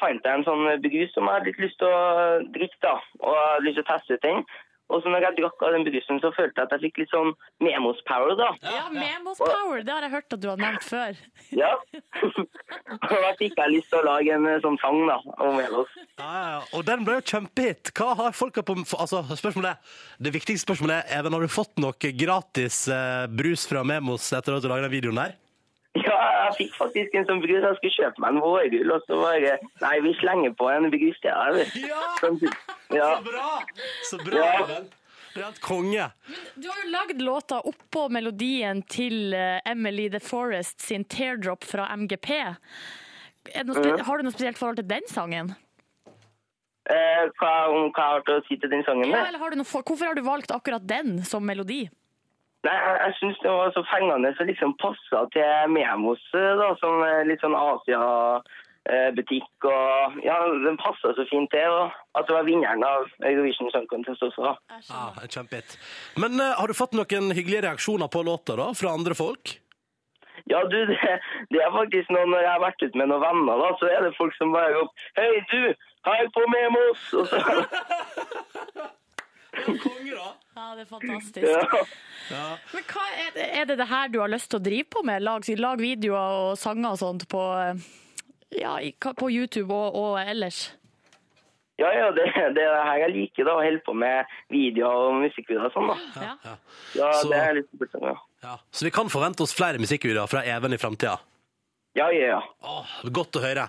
fant 0.00 0.24
jeg 0.24 0.38
en 0.38 0.46
sånn 0.46 0.66
brus 0.82 1.14
som 1.14 1.26
jeg 1.28 1.36
hadde 1.36 1.50
litt 1.50 1.62
lyst 1.62 1.78
til 1.82 1.90
å 1.90 2.02
drikke, 2.54 2.78
da. 2.82 2.96
Og 3.20 3.36
jeg 3.36 3.46
hadde 3.52 3.66
lyst 3.66 3.78
til 3.78 3.84
å 3.84 3.90
teste 3.90 4.16
ut 4.16 4.26
den. 4.26 4.44
Og 4.90 5.02
så 5.02 5.12
når 5.12 5.26
jeg 5.28 5.38
drakk 5.38 5.64
av 5.66 5.74
den 5.76 5.84
brusen, 5.86 6.18
så 6.22 6.32
følte 6.34 6.58
jeg 6.58 6.66
at 6.66 6.74
jeg 6.74 6.82
fikk 6.88 7.00
litt 7.02 7.12
sånn 7.14 7.32
Memos-power, 7.62 8.34
da. 8.38 8.48
Ja, 8.66 8.86
Memos 8.94 9.38
Power, 9.38 9.84
det 9.86 9.94
har 9.94 10.06
jeg 10.06 10.14
hørt 10.16 10.36
at 10.36 10.42
du 10.42 10.48
har 10.50 10.60
nevnt 10.60 10.86
før. 10.86 11.20
Ja. 11.54 11.70
og 13.10 13.14
da 13.14 13.32
fikk 13.38 13.58
jeg 13.60 13.74
lyst 13.76 13.90
til 13.92 14.00
å 14.00 14.06
lage 14.08 14.34
en 14.34 14.48
eh, 14.50 14.58
sånn 14.64 14.78
sang, 14.82 14.98
da, 15.08 15.18
om 15.38 15.58
Memos. 15.58 15.92
Ja, 16.18 16.26
ja, 16.26 16.46
ja. 16.56 16.62
Og 16.78 16.86
den 16.88 17.06
ble 17.06 17.20
jo 17.20 17.26
kjempehit. 17.32 17.92
Hva 17.96 18.14
har 18.18 18.36
folka 18.36 18.64
på 18.66 18.78
Altså, 18.80 19.22
spørsmålet 19.36 19.76
er, 19.76 19.94
Det 20.22 20.32
viktigste 20.34 20.64
spørsmålet 20.64 21.02
er 21.02 21.20
Even, 21.20 21.34
har 21.34 21.44
du 21.44 21.52
fått 21.52 21.78
noe 21.82 22.12
gratis 22.16 22.82
eh, 22.90 23.26
brus 23.30 23.66
fra 23.70 23.84
Memos 23.86 24.30
etter 24.36 24.56
at 24.56 24.64
du 24.64 24.68
laga 24.70 24.88
den 24.88 24.94
videoen 24.94 25.20
der? 25.20 25.36
Ja, 26.06 26.16
jeg 26.46 26.52
fikk 26.58 26.76
faktisk 26.78 27.14
en 27.18 27.26
sånn 27.26 27.40
brus. 27.42 27.64
Jeg 27.64 27.78
skulle 27.80 27.96
kjøpe 27.96 28.22
meg 28.22 28.36
en 28.36 28.44
vårrull, 28.44 28.92
og 28.94 29.08
så 29.08 29.18
bare 29.18 29.56
Nei, 29.82 29.96
vi 30.04 30.12
slenger 30.20 30.54
på 30.58 30.68
en 30.70 30.86
brus 30.92 31.18
til 31.24 31.34
deg. 31.34 31.74
Ja! 31.88 32.04
Sånn, 32.22 32.38
ja. 32.94 33.10
bra! 33.26 33.50
Så 34.06 34.20
bra, 34.22 34.46
Ja. 34.70 34.80
Rent 35.30 35.60
konge. 35.62 36.08
Men. 36.26 36.38
Du 36.58 36.66
har 36.66 36.78
jo 36.82 36.88
lagd 36.90 37.20
låta 37.22 37.60
oppå 37.62 38.08
melodien 38.10 38.80
til 38.90 39.34
eh, 39.36 39.60
Emily 39.68 40.08
The 40.10 40.18
Forest 40.18 40.82
sin 40.82 41.04
'Teardrop' 41.04 41.66
fra 41.66 41.86
MGP. 41.94 42.30
Er 43.54 43.62
det 43.62 43.68
noe 43.68 43.78
spe 43.78 44.06
har 44.08 44.18
du 44.18 44.26
noe 44.26 44.34
spesielt 44.34 44.58
forhold 44.58 44.80
til 44.82 44.88
den 44.90 45.06
sangen? 45.06 45.52
Eh, 46.90 47.30
hva, 47.38 47.52
om 47.70 47.92
hva 47.94 48.08
jeg 48.08 48.16
har 48.16 48.26
til 48.26 48.40
å 48.40 48.44
si 48.48 48.58
til 48.58 48.72
den 48.72 48.82
sangen? 48.86 49.12
Ja, 49.12 49.28
eller 49.28 49.38
har 49.38 49.54
du 49.54 49.60
noe 49.60 49.68
for 49.68 49.86
hvorfor 49.86 50.10
har 50.10 50.18
du 50.18 50.24
valgt 50.26 50.50
akkurat 50.54 50.82
den 50.82 51.20
som 51.28 51.46
melodi? 51.46 51.84
Nei, 52.66 52.76
jeg, 52.76 52.96
jeg 53.00 53.12
syns 53.18 53.38
det 53.40 53.52
var 53.56 53.70
så 53.72 53.82
fengende 53.88 54.32
og 54.36 54.48
liksom 54.50 54.74
passa 54.82 55.18
til 55.32 55.70
Memos, 55.72 56.24
eh, 56.36 56.52
da, 56.60 56.68
som 56.82 56.92
litt 57.28 57.40
sånn 57.40 57.56
Asia-butikk. 57.56 59.52
og 59.64 60.18
ja, 60.26 60.36
Den 60.66 60.76
passa 60.82 61.14
så 61.16 61.24
fint 61.30 61.50
til. 61.54 61.70
Og 61.72 62.20
at 62.20 62.28
det 62.28 62.36
var 62.36 62.44
vinneren 62.48 62.84
av 62.84 63.08
Eurovision 63.24 63.72
Song 63.72 63.88
Contest 63.88 64.22
også. 64.28 64.40
da. 64.50 64.54
En 65.22 65.32
Kjempehit. 65.32 65.78
Men 66.20 66.36
uh, 66.36 66.52
har 66.60 66.68
du 66.68 66.76
fått 66.76 66.96
noen 66.98 67.32
hyggelige 67.32 67.64
reaksjoner 67.68 68.12
på 68.12 68.26
låta 68.28 68.58
da, 68.60 68.68
fra 68.76 68.92
andre 68.98 69.16
folk? 69.16 69.56
Ja, 70.50 70.60
du, 70.68 70.78
det, 70.86 70.98
det 71.52 71.60
er 71.64 71.72
faktisk 71.72 72.12
noe 72.12 72.26
når 72.28 72.44
jeg 72.44 72.52
har 72.52 72.62
vært 72.64 72.84
ute 72.84 72.98
med 72.98 73.10
noen 73.12 73.24
venner, 73.24 73.60
da, 73.60 73.72
så 73.80 73.88
er 73.88 74.04
det 74.04 74.16
folk 74.18 74.36
som 74.36 74.52
bare 74.54 74.72
roper 74.76 75.08
Hei, 75.18 75.32
du! 75.52 75.62
Hei 76.08 76.20
på 76.32 76.44
Memos! 76.48 77.02
Og 77.20 77.26
så, 77.28 77.40
Konge, 79.84 80.14
da. 80.16 80.30
Ja, 80.56 80.74
det 80.74 80.82
er 80.82 80.90
fantastisk. 80.90 81.46
ja. 82.34 82.48
Men 82.74 82.84
hva 82.90 83.06
er 83.24 83.30
det, 83.36 83.46
er 83.60 83.70
det 83.70 83.78
det 83.80 83.86
her 83.90 84.10
du 84.10 84.18
har 84.22 84.32
lyst 84.32 84.50
til 84.50 84.60
å 84.60 84.64
drive 84.64 84.88
på 84.90 85.04
med? 85.06 85.22
Lag, 85.22 85.46
lag 85.60 85.80
videoer 85.80 86.36
og 86.42 86.58
sanger 86.58 86.96
og 86.96 87.00
sånt 87.00 87.26
på, 87.30 87.44
ja, 88.58 88.74
på 89.00 89.30
YouTube 89.30 89.70
og, 89.70 89.96
og 89.96 90.20
ellers? 90.22 90.68
Ja, 91.80 91.88
ja, 91.96 92.10
det, 92.12 92.26
det 92.56 92.64
er 92.66 92.74
det 92.74 92.82
her 92.84 92.98
jeg 93.06 93.12
liker, 93.14 93.46
da, 93.48 93.54
å 93.56 93.64
holde 93.64 93.80
på 93.86 93.94
med 93.96 94.34
videoer 94.52 95.06
og 95.06 95.22
musikkvideoer 95.22 95.70
og 95.70 95.76
sånn, 95.78 95.88
da. 95.88 96.26
Ja. 96.26 96.34
Ja. 96.44 96.56
Ja, 96.98 97.10
det 97.30 97.40
er 97.40 97.56
litt 97.62 97.70
morsomt, 97.80 98.04
ja. 98.10 98.16
Ja. 98.44 98.56
Så 98.72 98.84
vi 98.88 98.92
kan 98.92 99.12
forvente 99.12 99.44
oss 99.46 99.54
flere 99.56 99.80
musikkvideoer 99.80 100.28
fra 100.28 100.42
Even 100.48 100.76
i 100.76 100.80
framtida? 100.80 101.16
Ja, 101.98 102.06
ja, 102.14 102.26
ja. 102.36 102.42
Åh, 102.62 102.90
godt 103.10 103.34
å 103.34 103.40
høre. 103.42 103.64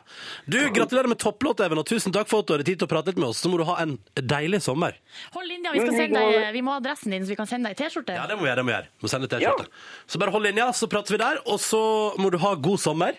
Du, 0.45 0.59
Gratulerer 0.75 1.09
med 1.09 1.17
topplåt, 1.21 1.63
Even, 1.65 1.79
og 1.81 1.87
tusen 1.89 2.13
takk 2.13 2.29
for 2.29 2.43
at 2.43 2.49
du 2.49 2.53
hadde 2.53 2.67
tid 2.67 2.77
til 2.77 2.85
å 2.85 2.91
prate 2.91 3.09
litt 3.09 3.17
med 3.21 3.31
oss. 3.31 3.39
Så 3.41 3.49
må 3.49 3.57
du 3.57 3.65
ha 3.65 3.79
en 3.81 3.95
deilig 4.13 4.59
sommer. 4.61 4.99
Hold 5.33 5.49
linja, 5.49 5.73
vi, 5.73 5.81
skal 5.81 5.97
sende 5.97 6.21
deg, 6.21 6.51
vi 6.53 6.61
må 6.61 6.75
ha 6.75 6.83
adressen 6.83 7.15
din, 7.15 7.25
så 7.25 7.33
vi 7.33 7.39
kan 7.39 7.49
sende 7.49 7.71
deg 7.71 7.81
T-skjorte. 7.81 8.13
Ja, 8.19 8.27
det 8.29 8.37
må 8.37 8.45
vi 8.45 8.51
gjøre. 8.51 8.61
det 8.61 8.67
må 8.67 8.73
vi 8.73 8.77
gjøre. 8.77 8.91
Må 9.01 9.11
sende 9.15 9.31
T-skjorte. 9.31 9.65
Så 10.05 10.21
bare 10.21 10.35
hold 10.37 10.45
linja, 10.45 10.69
så 10.77 10.89
prater 10.91 11.17
vi 11.17 11.21
der. 11.23 11.41
Og 11.49 11.57
så 11.65 11.81
må 12.21 12.29
du 12.29 12.37
ha 12.45 12.53
god 12.69 12.83
sommer. 12.85 13.17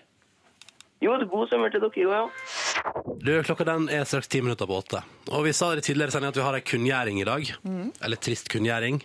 Jo, 1.02 1.16
god 1.26 1.50
sommer 1.50 1.72
til 1.74 1.82
dere 1.82 2.06
òg, 2.06 2.14
ja. 2.14 2.92
Du, 3.26 3.32
Klokka 3.42 3.66
den 3.66 3.88
er 3.90 4.06
straks 4.06 4.30
ti 4.30 4.38
minutter 4.38 4.70
på 4.70 4.76
åtte. 4.78 5.02
Og 5.34 5.42
vi 5.48 5.54
sa 5.56 5.72
det 5.74 5.82
tidligere 5.88 6.22
i 6.22 6.30
at 6.30 6.38
vi 6.38 6.46
har 6.46 6.54
ei 6.54 6.62
kunngjøring 6.62 7.18
i 7.18 7.26
dag. 7.26 7.50
Eller 8.06 8.22
trist 8.22 8.46
kunngjøring. 8.54 9.02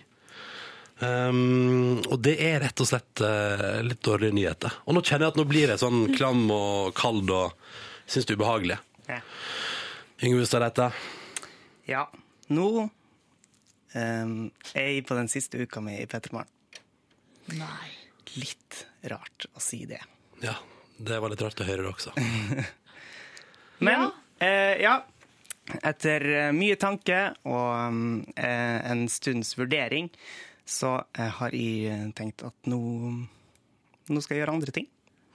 Um, 0.98 2.00
og 2.10 2.16
det 2.26 2.34
er 2.42 2.56
rett 2.64 2.80
og 2.82 2.88
slett 2.90 3.20
uh, 3.22 3.78
litt 3.86 4.00
dårlige 4.02 4.34
nyheter. 4.34 4.80
Og 4.88 4.96
nå 4.96 5.02
kjenner 5.06 5.28
jeg 5.28 5.34
at 5.34 5.38
nå 5.38 5.44
blir 5.46 5.70
jeg 5.70 5.78
sånn 5.82 6.00
klam 6.16 6.40
og 6.50 6.90
kald 6.98 7.30
og 7.30 7.54
syns 8.10 8.26
det 8.26 8.34
er 8.34 8.40
ubehagelig. 8.40 8.78
Ja. 9.06 9.20
Yngve 10.26 10.42
Ustadreite. 10.42 10.88
Ja, 11.88 12.02
nå 12.50 12.66
um, 12.88 14.32
er 14.74 14.88
jeg 14.90 15.04
på 15.06 15.14
den 15.18 15.30
siste 15.30 15.60
uka 15.62 15.80
mi 15.84 15.94
i 16.02 16.08
P3 16.10 16.34
Morgen. 16.34 16.50
Nei. 17.54 17.92
Litt 18.36 18.82
rart 19.08 19.46
å 19.56 19.62
si 19.62 19.84
det. 19.88 20.00
Ja, 20.42 20.56
det 20.98 21.20
var 21.22 21.30
litt 21.32 21.40
rart 21.46 21.62
å 21.62 21.68
høre 21.68 21.86
det 21.86 21.92
også. 21.94 22.12
Men 23.86 23.94
Ja. 23.94 24.10
eh, 24.44 24.74
ja. 24.82 24.96
Etter 25.84 26.24
eh, 26.32 26.50
mye 26.56 26.76
tanke 26.80 27.16
og 27.44 27.92
um, 27.92 28.24
en 28.40 29.02
stunds 29.12 29.50
vurdering, 29.58 30.06
så 30.68 30.98
eh, 31.16 31.32
har 31.40 31.56
jeg 31.56 31.88
eh, 31.88 32.06
tenkt 32.16 32.44
at 32.46 32.68
nå, 32.68 32.78
nå 34.12 34.22
skal 34.24 34.36
jeg 34.36 34.44
gjøre 34.44 34.56
andre 34.58 34.74
ting. 34.76 34.88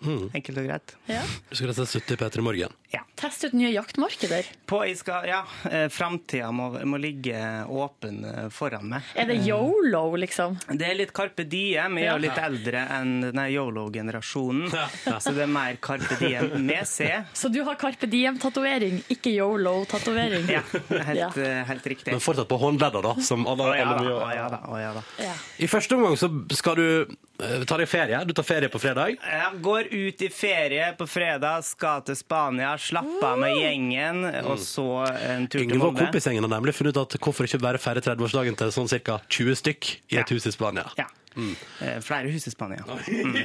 Enkelt 0.03 0.59
og 0.59 0.65
greit. 0.67 0.93
Ja. 1.07 1.21
Du 1.49 1.55
skal 1.55 1.69
rett 1.71 1.79
og 1.79 1.87
slett 1.87 1.93
slutte 1.93 2.17
i 2.17 2.19
P3 2.19 2.43
Morgen. 2.43 2.73
Ja. 2.91 3.05
Teste 3.15 3.47
ut 3.47 3.53
nye 3.53 3.69
jaktmarkeder. 3.71 4.47
På, 4.67 4.79
jeg 4.87 4.97
skal, 4.97 5.27
ja, 5.29 5.43
eh, 5.69 5.85
Framtida 5.93 6.47
må, 6.51 6.71
må 6.89 6.97
ligge 6.99 7.37
åpen 7.69 8.23
eh, 8.25 8.47
foran 8.51 8.87
meg. 8.89 9.05
Er 9.15 9.27
det 9.29 9.35
yolo, 9.45 10.01
liksom? 10.19 10.55
Det 10.73 10.87
er 10.89 10.97
litt 10.97 11.13
Carpe 11.15 11.45
Diem. 11.45 11.99
Jeg 12.01 12.09
er 12.09 12.17
jo 12.17 12.23
litt 12.23 12.39
eldre 12.41 12.81
enn 12.97 13.11
denne 13.27 13.45
yolo-generasjonen. 13.53 14.71
Så 15.23 15.33
det 15.37 15.45
er 15.45 15.51
mer 15.53 15.77
Carpe 15.83 16.17
Diem 16.19 16.49
med 16.65 16.87
C. 16.89 17.07
Så 17.37 17.51
du 17.53 17.61
har 17.67 17.77
Carpe 17.79 18.09
Diem-tatovering, 18.09 19.03
ikke 19.13 19.33
yolo-tatovering? 19.37 20.49
Ja, 20.51 20.63
helt, 20.89 21.19
Ja. 21.21 21.29
eh, 21.37 21.61
helt 21.69 21.85
riktig. 21.93 22.11
Men 22.15 22.23
fortsatt 22.23 22.49
på 22.49 22.57
håndledda, 22.61 23.01
da. 23.05 23.13
Som 23.23 23.45
alle, 23.47 23.69
Å 23.69 23.77
ja 23.77 23.85
da, 23.93 24.01
å 24.01 24.33
ja 24.33 24.47
da, 24.49 24.61
å 24.73 24.81
ja 24.81 24.91
da. 24.97 25.05
Ja. 25.21 25.35
I 25.63 25.69
første 25.69 25.95
omgang 25.95 26.17
så 26.19 26.31
skal 26.57 26.75
du 26.81 26.87
eh, 27.05 27.63
ta 27.69 27.77
deg 27.77 27.87
ferie. 27.93 28.23
Du 28.25 28.33
tar 28.33 28.47
ferie 28.49 28.73
på 28.73 28.81
fredag. 28.81 29.15
Jeg 29.21 29.61
går 29.63 29.93
ut 29.93 30.25
i 30.25 30.31
ferie 30.33 30.89
på 30.97 31.07
fredag, 31.07 31.61
skal 31.69 32.01
til 32.09 32.17
Spania, 32.19 32.73
slappe 32.81 33.12
av 33.21 33.37
med 33.39 33.53
gjengen, 33.57 34.23
og 34.47 34.57
så 34.59 34.85
en 35.29 35.47
tur 35.47 35.59
til 35.67 35.77
Molde. 35.77 35.99
kompisgjengen 36.07 36.43
har 36.47 36.49
nemlig 36.59 36.73
funnet 36.73 36.97
ut 36.97 37.01
at 37.13 37.19
hvorfor 37.21 37.45
ikke 37.47 37.61
bare 37.61 37.77
feire 37.77 38.01
30-årsdagen 38.01 38.57
til 38.57 38.71
sånn 38.73 38.89
ca. 39.03 39.19
20 39.29 39.55
stykk 39.55 39.91
i 40.11 40.17
et 40.17 40.29
Ja. 40.29 40.35
hus 40.35 40.45
i 40.47 40.51
Spania. 40.51 40.85
Ja. 40.97 41.05
Eh, 41.37 41.99
Flere 42.05 42.31
hus 42.33 42.47
i 42.47 42.53
Spania. 42.53 42.83
Mm. 42.87 43.37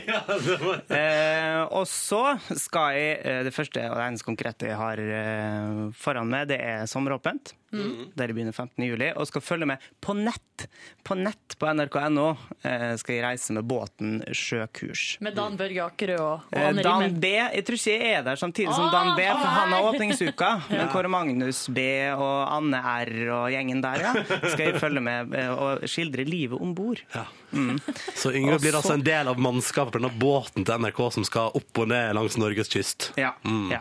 Eh, 0.98 1.61
og 1.74 1.85
så 1.88 2.20
skal 2.59 2.94
jeg 2.96 3.18
eh, 3.22 3.40
Det 3.46 3.53
første 3.55 3.83
og 3.90 3.96
det 3.98 4.05
eneste 4.09 4.27
konkrete 4.27 4.68
jeg 4.70 4.79
har 4.79 5.01
eh, 5.03 5.81
foran 5.96 6.31
meg, 6.31 6.48
det 6.53 6.59
er 6.64 6.87
sommeråpent. 6.90 7.55
Der 7.68 8.31
jeg 8.31 8.33
begynner 8.33 8.55
15. 8.57 8.81
juli. 8.87 9.11
Og 9.20 9.27
skal 9.29 9.42
følge 9.44 9.66
med 9.68 9.83
på 10.01 10.14
nett. 10.16 10.64
På 11.05 11.12
nett 11.18 11.53
på 11.61 11.68
nrk.no 11.68 12.31
eh, 12.64 12.94
skal 12.96 13.14
jeg 13.18 13.24
reise 13.27 13.53
med 13.57 13.66
båten 13.68 14.14
sjøkurs. 14.33 15.18
Med 15.24 15.37
Dan 15.37 15.59
Børge 15.61 15.83
Akerø 15.85 16.16
og, 16.16 16.46
og 16.48 16.57
Anne 16.62 16.85
Dan 16.87 17.05
Rimmen. 17.05 17.18
B. 17.20 17.33
Jeg 17.37 17.66
tror 17.68 17.77
ikke 17.81 17.96
jeg 17.98 18.14
er 18.16 18.24
der 18.31 18.40
samtidig 18.40 18.72
som 18.72 18.88
Dan 18.94 19.12
B, 19.18 19.27
for 19.29 19.53
han 19.53 19.74
har 19.77 19.88
åpningsuka. 19.90 20.53
åpningsuka. 20.55 20.79
Men 20.79 20.92
Kåre 20.94 21.12
Magnus 21.12 21.61
B 21.77 21.85
og 22.14 22.38
Anne 22.57 22.81
R 23.05 23.12
og 23.37 23.51
gjengen 23.53 23.85
der, 23.85 24.07
ja, 24.07 24.14
skal 24.48 24.64
jeg 24.70 24.81
følge 24.81 25.05
med 25.05 25.37
og 25.53 25.85
skildre 25.88 26.24
livet 26.29 26.57
om 26.64 26.72
bord. 26.79 27.05
Ja. 27.14 27.27
Så 28.14 28.32
Yngve 28.32 28.58
blir 28.61 28.76
altså 28.76 28.94
en 28.96 29.04
del 29.06 29.30
av 29.30 29.40
mannskapet 29.40 29.94
på 29.94 30.00
denne 30.00 30.12
båten 30.20 30.66
til 30.68 30.82
NRK 30.84 31.00
som 31.16 31.26
skal 31.26 31.54
opp 31.58 31.82
og 31.82 31.90
ned 31.90 32.14
langs 32.18 32.37
Norges 32.40 32.70
kyst. 32.72 33.11
Ja. 33.20 33.34
ja. 33.72 33.80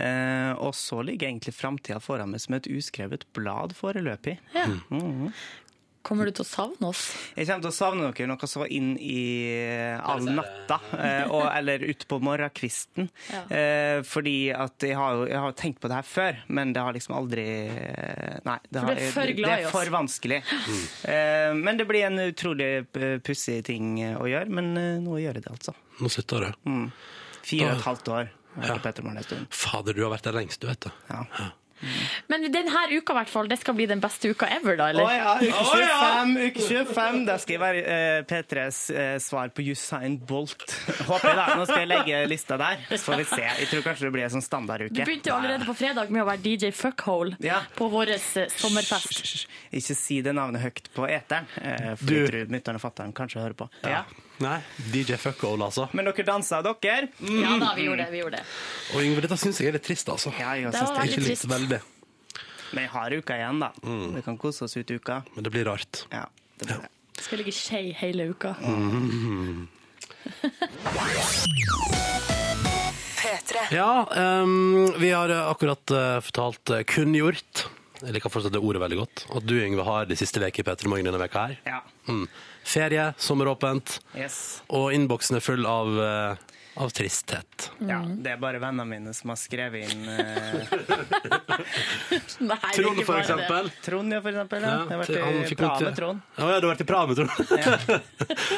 Eh, 0.00 0.52
og 0.60 0.74
så 0.78 1.00
ligger 1.06 1.30
egentlig 1.30 1.56
framtida 1.56 2.00
foran 2.02 2.32
meg 2.34 2.44
som 2.44 2.56
et 2.58 2.68
uskrevet 2.70 3.26
blad 3.36 3.74
foreløpig. 3.78 4.38
Ja. 4.56 4.68
Kommer 6.02 6.28
du 6.28 6.32
til 6.32 6.46
å 6.46 6.48
savne 6.48 6.88
oss? 6.88 7.02
Jeg 7.36 7.46
kommer 7.48 7.66
til 7.66 7.70
å 7.70 7.76
savne 7.76 8.08
dere 8.08 8.28
noe 8.30 8.48
var 8.62 8.70
inn 8.72 8.94
i 9.04 9.20
all 10.00 10.24
natta, 10.32 10.78
eh, 10.96 11.24
og, 11.28 11.44
eller 11.52 11.84
ute 11.84 12.08
på 12.08 12.18
morgenkvisten. 12.24 13.10
Ja. 13.28 13.42
Eh, 13.52 13.98
fordi 14.08 14.36
at 14.54 14.86
jeg 14.86 14.96
har 14.96 15.26
jeg 15.28 15.42
har 15.44 15.56
tenkt 15.60 15.80
på 15.82 15.90
det 15.92 16.00
her 16.00 16.08
før, 16.08 16.40
men 16.48 16.72
det 16.72 16.84
har 16.86 16.96
liksom 16.96 17.16
aldri 17.18 17.46
eh, 17.68 18.40
Nei. 18.46 18.56
Det, 18.70 18.80
For 18.80 18.88
har, 18.88 18.96
du 18.96 19.04
er 19.04 19.12
for 19.12 19.34
det 19.36 19.52
er 19.52 19.70
for 19.74 19.92
vanskelig. 19.92 20.40
Mm. 20.40 21.60
men 21.60 21.78
det 21.80 21.86
blir 21.88 22.06
en 22.08 22.18
utrolig 22.24 22.70
eh, 22.80 23.16
pussig 23.24 23.60
ting 23.68 23.98
å 24.16 24.26
gjøre. 24.30 24.48
Men 24.50 24.72
eh, 24.80 24.98
nå 25.04 25.20
gjør 25.20 25.40
jeg 25.40 25.46
det, 25.46 25.54
altså. 25.54 25.76
Nå 26.00 26.10
sitter 26.12 26.48
du. 26.48 26.68
Fire 27.44 27.70
og 27.70 27.76
et 27.76 27.88
halvt 27.88 28.12
år. 28.16 28.36
Ja. 28.60 28.76
Fader, 29.54 29.94
du 29.94 30.02
har 30.02 30.12
vært 30.16 30.26
der 30.26 30.36
lengst, 30.40 30.62
du 30.62 30.68
vet 30.70 30.88
det. 30.88 30.92
Ja. 31.12 31.50
Men 32.28 32.44
denne 32.52 32.82
uka, 32.90 33.12
i 33.12 33.16
hvert 33.20 33.30
fall, 33.32 33.48
det 33.50 33.58
skal 33.60 33.74
bli 33.78 33.86
den 33.90 34.00
beste 34.02 34.30
uka 34.32 34.46
ever, 34.52 34.76
da? 34.78 34.88
Å 34.92 35.10
ja, 35.10 35.34
uke 35.40 35.64
25, 35.70 36.34
uke 36.50 36.64
25. 36.66 37.20
Da 37.26 37.36
skal 37.42 37.56
jeg 37.56 37.62
være 37.62 37.84
eh, 37.96 38.20
P3s 38.30 38.78
eh, 38.94 39.16
svar 39.22 39.48
på 39.56 39.64
Usain 39.70 40.18
Bolt. 40.18 40.66
Håper 41.10 41.28
jeg 41.32 41.38
da. 41.40 41.46
Nå 41.60 41.66
skal 41.68 41.82
jeg 41.84 41.90
legge 41.92 42.22
lista 42.30 42.58
der, 42.60 42.84
så 42.92 43.00
får 43.10 43.20
vi 43.22 43.28
se. 43.32 43.42
Jeg 43.62 43.70
tror 43.72 43.86
kanskje 43.88 44.08
det 44.08 44.12
blir 44.18 44.26
en 44.28 44.34
sånn 44.36 44.46
standarduke. 44.46 44.94
Du 44.96 45.02
begynte 45.04 45.32
jo 45.32 45.36
allerede 45.38 45.68
på 45.68 45.76
fredag 45.80 46.10
med 46.14 46.22
å 46.24 46.28
være 46.30 46.44
DJ 46.46 46.72
Fuckhole 46.76 47.36
Ja. 47.44 47.62
på 47.78 47.88
vår 47.92 48.14
eh, 48.16 48.46
sommerfest. 48.56 49.46
Ikke 49.72 49.96
si 49.98 50.20
det 50.26 50.34
navnet 50.36 50.62
høyt 50.64 50.90
på 50.96 51.08
eteren, 51.08 51.46
eh, 51.62 51.94
for 51.96 52.06
Du- 52.06 52.16
jeg 52.20 52.30
tror 52.30 52.52
mutter'n 52.56 52.80
og 52.80 52.84
fatter'n 52.84 53.14
kanskje 53.16 53.40
hører 53.42 53.56
på. 53.64 53.70
Ja. 53.88 54.04
Nei, 54.40 54.58
DJ 54.92 55.18
Fuckole, 55.20 55.66
altså. 55.66 55.86
Men 55.92 56.08
dere 56.08 56.24
dansa, 56.24 56.62
dere? 56.64 57.10
Ja 57.20 57.56
da, 57.60 57.74
vi 57.76 57.84
gjorde 57.84 58.06
det. 58.06 58.12
vi 58.14 58.22
gjorde 58.22 58.38
det. 58.40 58.44
Og 58.94 59.04
Yngve, 59.04 59.24
dette 59.26 59.36
syns 59.40 59.60
jeg 59.60 59.68
er 59.68 59.76
litt 59.76 59.84
trist, 59.84 60.08
altså. 60.08 60.32
Ja, 60.38 60.54
jeg 60.56 60.72
Det 60.72 60.80
var 60.80 60.96
det. 60.96 61.10
Ikke 61.10 61.20
veldig 61.20 61.34
trist. 61.34 61.50
veldig, 61.50 61.80
Men 62.74 62.86
jeg 62.86 62.92
har 62.94 63.16
uka 63.18 63.36
igjen, 63.36 63.60
da. 63.60 63.72
Vi 64.14 64.22
kan 64.24 64.38
kose 64.38 64.64
oss 64.64 64.76
ut 64.78 64.90
i 64.90 64.96
uka. 64.96 65.22
men 65.34 65.44
det 65.44 65.52
blir 65.52 65.66
rart. 65.66 66.06
Ja, 66.14 66.24
det 66.60 66.70
blir 66.70 66.86
det. 66.86 66.90
Skal 67.20 67.42
ligge 67.42 67.52
skje 67.52 67.82
hele 68.00 68.30
uka. 68.32 68.54
Ja, 73.70 74.06
um, 74.16 74.92
vi 75.00 75.10
har 75.12 75.28
eh, 75.28 75.48
akkurat 75.50 75.90
uh, 75.90 76.20
fortalt 76.24 76.72
uh, 76.72 76.80
kunngjort 76.88 77.66
Jeg 78.00 78.14
liker 78.16 78.32
fortsatt 78.32 78.54
det 78.54 78.62
ordet 78.64 78.80
veldig 78.80 78.98
godt. 79.02 79.24
At 79.36 79.44
du, 79.44 79.58
Yngve, 79.60 79.84
har 79.84 80.08
de 80.08 80.16
siste 80.16 80.40
vekene 80.40 80.64
i 80.64 80.68
P3 80.70 80.88
Morgen 80.88 81.10
denne 81.10 81.20
veka 81.20 81.42
her. 81.50 81.58
Ja. 81.68 81.82
Mm. 82.08 82.24
Ferie, 82.70 83.08
sommeråpent, 83.18 83.96
Yes. 84.14 84.62
og 84.70 84.92
innboksen 84.94 85.36
er 85.40 85.42
full 85.42 85.66
av, 85.66 85.88
eh, 86.04 86.36
av 86.80 86.90
tristhet. 86.94 87.70
Ja, 87.82 87.98
det 88.06 88.30
er 88.36 88.40
bare 88.42 88.60
vennene 88.62 88.86
mine 88.86 89.14
som 89.16 89.30
har 89.32 89.38
skrevet 89.40 89.90
inn 89.90 90.04
uh... 90.06 90.20
Nei, 92.50 92.58
Trond, 92.76 93.02
for 93.04 93.16
eksempel. 93.18 93.70
Trond, 93.84 94.12
ja, 94.14 94.20
for 94.22 94.30
eksempel. 94.30 94.62
Ja. 94.62 94.68
Jeg 94.86 94.94
har 94.94 95.00
vært 95.02 95.52
i 95.52 95.54
Praha 95.58 95.80
med 95.88 95.96
Trond. 95.98 96.18
Ja, 96.38 96.44
ja, 96.54 96.58
du 96.60 96.64
har 96.68 96.74
vært 96.74 96.84
i 96.84 96.88
Praha 96.88 97.06
med 97.10 97.16
Trond. 97.20 97.32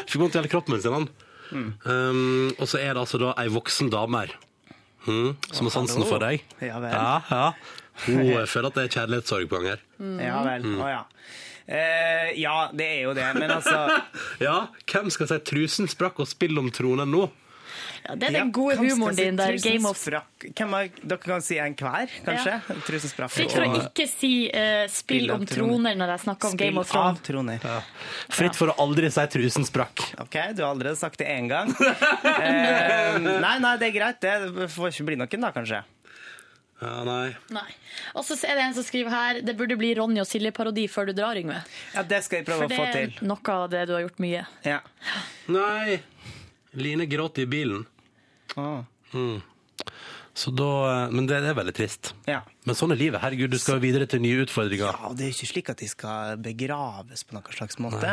fikk 0.06 0.20
vondt 0.20 0.34
i 0.36 0.38
hele 0.42 0.52
kroppen 0.52 0.82
sin, 0.84 0.94
han. 1.00 1.06
Mm. 1.52 1.72
Um, 1.84 2.48
og 2.58 2.66
så 2.68 2.76
er 2.80 2.92
det 2.94 3.00
altså 3.02 3.18
da 3.20 3.32
ei 3.40 3.48
voksen 3.52 3.90
dame 3.92 4.16
her. 4.24 4.30
Mm, 5.06 5.30
som 5.50 5.66
har 5.66 5.72
sansen 5.74 6.04
for 6.06 6.18
deg. 6.22 6.42
Ja 6.62 6.78
vel. 6.84 6.92
Ja, 6.94 7.20
ja. 7.32 7.52
Hun 8.06 8.46
føler 8.48 8.68
at 8.70 8.76
det 8.78 8.84
er 8.86 8.92
kjærlighetssorg 9.00 9.44
på 9.50 9.54
gang 9.58 9.66
her. 9.74 9.80
Ja 10.22 10.36
vel. 10.46 10.62
Mm. 10.68 10.78
oh, 10.78 10.88
ja. 10.92 11.02
Eh, 11.66 12.32
ja, 12.42 12.70
det 12.74 12.88
er 12.88 13.02
jo 13.06 13.12
det, 13.14 13.28
men 13.38 13.50
altså 13.54 13.84
Ja, 14.46 14.66
hvem 14.90 15.10
skal 15.14 15.30
si 15.30 15.38
'trusen 15.46 15.86
sprakk 15.90 16.18
og 16.24 16.28
spill 16.30 16.58
om 16.58 16.70
tronen' 16.74 17.10
nå? 17.12 17.28
Ja, 18.02 18.16
det 18.18 18.26
er 18.26 18.32
ja, 18.34 18.40
den 18.42 18.50
gode 18.50 18.74
hvem 18.80 18.88
humoren 18.90 19.14
si 19.14 19.24
din 19.28 19.36
der. 19.38 19.54
Game 19.62 19.86
of 19.88 19.96
sprakk? 19.96 20.46
Hvem 20.58 20.72
er, 20.74 20.88
Dere 21.06 21.22
kan 21.22 21.44
si 21.44 21.54
enhver, 21.62 22.10
kanskje? 22.26 22.56
Trusen 22.88 23.12
sprakk. 23.12 23.30
Fritt 23.30 23.54
for 23.54 23.62
å 23.62 23.76
ikke 23.78 24.06
si 24.10 24.32
uh, 24.50 24.82
spill 24.90 25.30
om 25.30 25.44
troner 25.46 25.94
når 26.00 26.16
jeg 26.16 26.24
snakker 26.24 26.50
om 26.50 26.56
spill 26.56 26.66
Game 26.66 26.82
of 26.82 26.90
av 26.90 27.22
Thrones. 27.22 27.62
troner. 27.62 27.86
Fritt 28.34 28.58
for 28.58 28.74
å 28.74 28.76
aldri 28.82 29.06
si 29.14 29.26
'trusen 29.36 29.68
sprakk'. 29.68 30.02
OK, 30.26 30.36
du 30.58 30.64
har 30.64 30.72
allerede 30.72 30.98
sagt 30.98 31.22
det 31.22 31.30
én 31.30 31.46
gang. 31.52 31.70
Eh, 32.42 33.18
nei, 33.22 33.56
nei, 33.62 33.76
det 33.78 33.92
er 33.92 33.94
greit. 33.94 34.18
Det 34.22 34.68
får 34.72 34.90
ikke 34.90 35.04
bli 35.12 35.16
noen, 35.20 35.42
da, 35.44 35.50
kanskje. 35.54 35.82
Ja, 36.82 37.04
nei. 37.06 37.28
Nei. 37.54 37.68
Og 38.18 38.24
så 38.26 38.34
er 38.42 38.58
det 38.58 38.64
en 38.66 38.74
som 38.74 38.82
skriver 38.86 39.12
her 39.14 39.38
det 39.46 39.54
burde 39.58 39.76
bli 39.78 39.92
Ronny 39.94 40.18
og 40.22 40.26
Silje-parodi 40.26 40.88
før 40.90 41.10
du 41.10 41.14
drar, 41.14 41.38
Yngve. 41.38 41.60
Ja, 41.94 42.02
Det 42.02 42.18
skal 42.26 42.40
jeg 42.40 42.48
prøve 42.48 42.66
å 42.66 42.72
få 42.72 42.86
til. 42.90 43.12
For 43.12 43.20
det 43.20 43.22
er 43.22 43.28
noe 43.30 43.54
av 43.54 43.70
det 43.70 43.84
du 43.86 43.94
har 43.94 44.02
gjort 44.06 44.18
mye. 44.24 44.42
Ja. 44.66 44.80
Nei. 45.54 46.00
Line 46.74 47.06
gråt 47.06 47.38
i 47.38 47.46
bilen. 47.46 47.86
Å, 48.58 48.66
Så 50.34 50.50
da, 50.56 50.68
eh, 51.04 51.10
men 51.12 51.26
det, 51.28 51.42
det 51.44 51.50
er 51.52 51.58
veldig 51.58 51.74
trist. 51.76 52.14
ja. 52.26 52.40
Men 52.64 52.76
sånn 52.78 52.92
er 52.94 52.98
livet. 53.00 53.20
Herregud, 53.20 53.50
du 53.50 53.58
skal 53.58 53.76
jo 53.80 53.82
videre 53.82 54.06
til 54.06 54.20
nye 54.22 54.44
utfordringer. 54.44 54.86
Ja, 54.86 55.08
og 55.10 55.16
det 55.18 55.26
er 55.26 55.32
ikke 55.34 55.48
slik 55.50 55.70
at 55.72 55.80
de 55.82 55.88
skal 55.90 56.36
begraves 56.38 57.24
på 57.26 57.34
noen 57.34 57.56
slags 57.56 57.78
måte. 57.82 58.12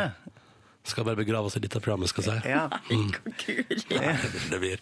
Skal 0.84 1.04
bare 1.04 1.16
begrave 1.16 1.46
oss 1.46 1.56
i 1.56 1.60
dette 1.60 1.80
programmet, 1.80 2.08
skal 2.08 2.24
jeg 2.24 2.40
si. 2.40 2.48
Ja. 2.48 2.68
Mm. 2.90 3.12
Nei, 4.00 4.14
det 4.50 4.60
blir 4.62 4.80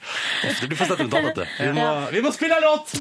Det 0.61 0.69
blir 0.69 0.79
for 0.79 0.87
sentimentalt, 0.87 1.27
vet 1.27 1.41
du. 1.43 1.45
Vi 1.59 1.73
må, 1.75 1.89
vi 2.15 2.23
må 2.23 2.33
spille 2.35 2.55
en 2.57 2.63
låt! 2.69 2.95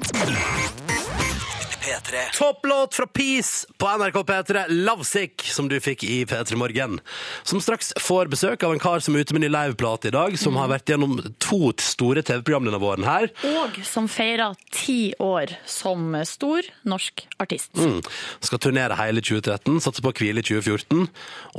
Topplåt 2.34 2.95
fra 2.95 3.08
Peace 3.08 3.67
på 3.78 3.88
NRK 3.88 4.13
P3, 4.13 4.65
Lovesick, 4.67 5.41
som 5.41 5.69
du 5.69 5.80
fikk 5.80 6.04
i 6.04 6.26
P3 6.26 6.56
Morgen. 6.56 7.00
Som 7.43 7.62
straks 7.62 7.93
får 8.02 8.28
besøk 8.28 8.63
av 8.63 8.73
en 8.73 8.82
kar 8.82 9.00
som 9.00 9.15
er 9.15 9.23
ute 9.23 9.36
med 9.36 9.45
ny 9.45 9.50
liveplate 9.54 10.10
i 10.10 10.13
dag, 10.15 10.36
som 10.39 10.58
har 10.60 10.67
vært 10.71 10.91
gjennom 10.91 11.15
to 11.43 11.71
store 11.80 12.23
TV-program 12.28 12.67
denne 12.67 12.82
våren 12.82 13.08
her. 13.08 13.30
Og 13.63 13.80
som 13.88 14.10
feirer 14.12 14.58
ti 14.73 15.13
år 15.23 15.56
som 15.65 16.12
stor 16.28 16.67
norsk 16.88 17.23
artist. 17.39 17.71
Mm. 17.80 18.02
Skal 18.43 18.63
turnere 18.67 19.00
hele 19.00 19.23
2013, 19.23 19.80
satse 19.88 20.04
på 20.04 20.15
hvile 20.19 20.43
i 20.43 20.47
2014. 20.47 21.08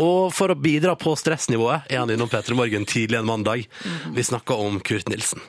Og 0.04 0.32
for 0.36 0.52
å 0.52 0.60
bidra 0.60 0.96
på 1.00 1.16
stressnivået 1.16 1.88
er 1.88 2.02
han 2.02 2.12
innom 2.12 2.28
P3 2.28 2.58
Morgen 2.58 2.84
tidlig 2.88 3.22
en 3.22 3.30
mandag. 3.30 3.64
Vi 4.12 4.28
snakker 4.28 4.60
om 4.60 4.80
Kurt 4.84 5.08
Nilsen. 5.08 5.40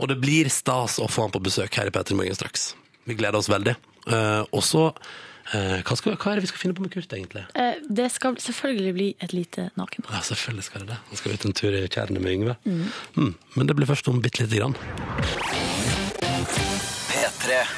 Og 0.00 0.08
det 0.08 0.16
blir 0.22 0.48
stas 0.52 0.96
å 0.96 1.10
få 1.10 1.28
han 1.28 1.34
på 1.34 1.44
besøk 1.44 1.76
her 1.76 1.92
i 1.92 1.94
P3 1.94 2.16
Morgen 2.16 2.40
straks. 2.40 2.72
Vi 3.04 3.16
gleder 3.18 3.36
oss 3.38 3.52
veldig. 3.52 3.76
Eh, 4.06 4.42
og 4.52 4.64
så 4.64 4.88
uh, 4.90 5.78
hva, 5.80 5.96
skal, 5.96 6.16
hva 6.20 6.32
er 6.32 6.40
det 6.40 6.44
vi 6.44 6.50
skal 6.52 6.62
finne 6.62 6.76
på 6.76 6.84
med 6.84 6.92
Kurt, 6.92 7.12
egentlig? 7.12 7.46
Uh, 7.56 7.80
Det 7.88 8.10
skal 8.12 8.36
selvfølgelig 8.40 8.94
bli 8.96 9.08
et 9.24 9.32
lite 9.36 9.70
nakenbad. 9.80 10.12
Ja, 10.12 10.24
selvfølgelig 10.28 10.66
skal 10.68 10.84
det 10.84 10.92
det. 10.92 11.00
Han 11.08 11.20
skal 11.20 11.36
ut 11.36 11.46
en 11.48 11.56
tur 11.56 11.78
i 11.78 11.86
tjernet 11.88 12.20
med 12.24 12.36
Yngve. 12.36 12.56
Mm. 12.64 13.34
Men 13.56 13.70
det 13.70 13.76
blir 13.78 13.88
først 13.88 14.08
om 14.12 14.20
bitte 14.24 14.44
lite 14.44 14.60
grann. 14.60 14.76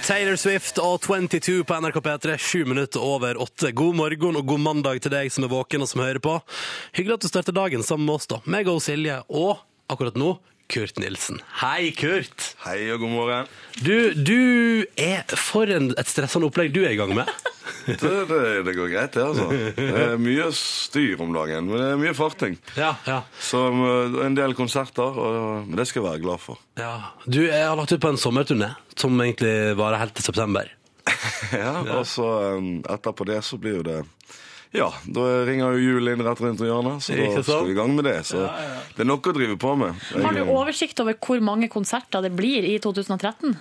Taylor 0.07 0.37
Swift 0.39 0.79
og 0.79 1.01
22 1.03 1.65
på 1.67 1.79
NRK 1.83 1.97
P3, 1.99 2.37
sju 2.39 2.61
minutter 2.71 3.03
over 3.03 3.39
åtte. 3.43 3.73
God 3.75 3.97
morgen 3.99 4.39
og 4.39 4.47
god 4.47 4.63
mandag 4.63 5.01
til 5.03 5.11
deg 5.11 5.33
som 5.35 5.47
er 5.47 5.51
våken 5.51 5.83
og 5.83 5.91
som 5.91 6.05
hører 6.05 6.23
på. 6.23 6.37
Hyggelig 6.95 7.17
at 7.19 7.25
du 7.27 7.31
starter 7.33 7.57
dagen 7.57 7.83
sammen 7.83 8.07
med 8.07 8.21
oss, 8.21 8.29
da. 8.31 8.39
Meg 8.47 8.71
og 8.71 8.79
Silje, 8.85 9.19
og 9.27 9.59
akkurat 9.91 10.19
nå 10.19 10.37
Kurt 10.73 10.99
Nilsen. 10.99 11.39
Hei, 11.61 11.93
Kurt! 11.95 12.55
Hei 12.65 12.89
og 12.91 12.99
god 13.05 13.13
morgen. 13.13 13.51
Du, 13.79 14.11
du 14.19 14.87
er 14.99 15.23
for 15.39 15.71
en, 15.71 15.93
et 15.95 16.09
stressende 16.11 16.49
opplegg 16.49 16.73
du 16.75 16.81
er 16.85 16.97
i 16.97 16.99
gang 17.01 17.15
med. 17.17 17.31
Det, 17.87 17.99
det, 18.27 18.39
det 18.67 18.73
går 18.75 18.89
greit, 18.91 19.13
det, 19.15 19.23
altså. 19.23 19.45
Det 19.77 19.85
er 20.03 20.17
mye 20.19 20.49
styr 20.59 21.21
om 21.23 21.31
dagen, 21.35 21.69
men 21.71 21.79
det 21.79 21.85
er 21.93 22.01
mye 22.01 22.15
farting. 22.19 22.57
Ja, 22.75 22.89
ja. 23.07 23.21
Så 23.39 23.61
uh, 23.71 24.17
en 24.27 24.35
del 24.35 24.57
konserter, 24.59 25.15
og, 25.23 25.69
men 25.69 25.79
det 25.79 25.87
skal 25.87 26.01
jeg 26.03 26.07
være 26.09 26.23
glad 26.25 26.43
for. 26.43 26.59
ja. 26.81 26.97
Du 27.31 27.39
jeg 27.45 27.63
har 27.63 27.79
lagt 27.79 27.95
ut 27.95 28.03
på 28.03 28.11
en 28.11 28.19
sommerturné 28.19 28.73
som 28.99 29.15
egentlig 29.23 29.77
varer 29.79 30.03
helt 30.03 30.17
til 30.19 30.27
september. 30.27 30.73
Ja, 31.55 31.77
Og 31.95 32.03
så 32.11 32.27
um, 32.59 32.81
etterpå 32.91 33.27
det 33.31 33.39
så 33.47 33.59
blir 33.63 33.79
jo 33.79 33.87
det 33.87 34.01
Ja, 34.75 34.91
da 35.07 35.29
ringer 35.47 35.77
jo 35.77 35.95
julen 35.95 36.25
rett 36.27 36.43
rundt 36.43 36.65
hjørnet, 36.65 37.05
så 37.05 37.15
da 37.19 37.45
skal 37.45 37.69
vi 37.69 37.77
i 37.77 37.79
gang 37.79 37.95
med 37.97 38.09
det. 38.09 38.19
Så 38.29 38.43
det 38.97 39.05
er 39.05 39.09
noe 39.09 39.23
å 39.23 39.37
drive 39.39 39.57
på 39.61 39.77
med. 39.79 40.03
Har 40.25 40.37
du 40.37 40.43
oversikt 40.49 41.01
over 41.05 41.17
hvor 41.21 41.41
mange 41.45 41.71
konserter 41.73 42.25
det 42.27 42.35
blir 42.37 42.67
i 42.67 42.77
2013? 42.83 43.57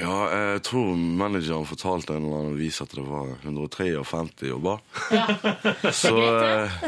ja, 0.00 0.14
jeg 0.32 0.62
tror 0.66 0.96
manageren 0.98 1.66
fortalte 1.68 2.16
en 2.16 2.24
eller 2.24 2.40
annen 2.40 2.56
avis 2.56 2.80
at 2.82 2.94
det 2.96 3.04
var 3.06 3.28
153 3.44 4.48
jobber. 4.50 4.80
Så 5.94 6.14
eh, 6.16 6.80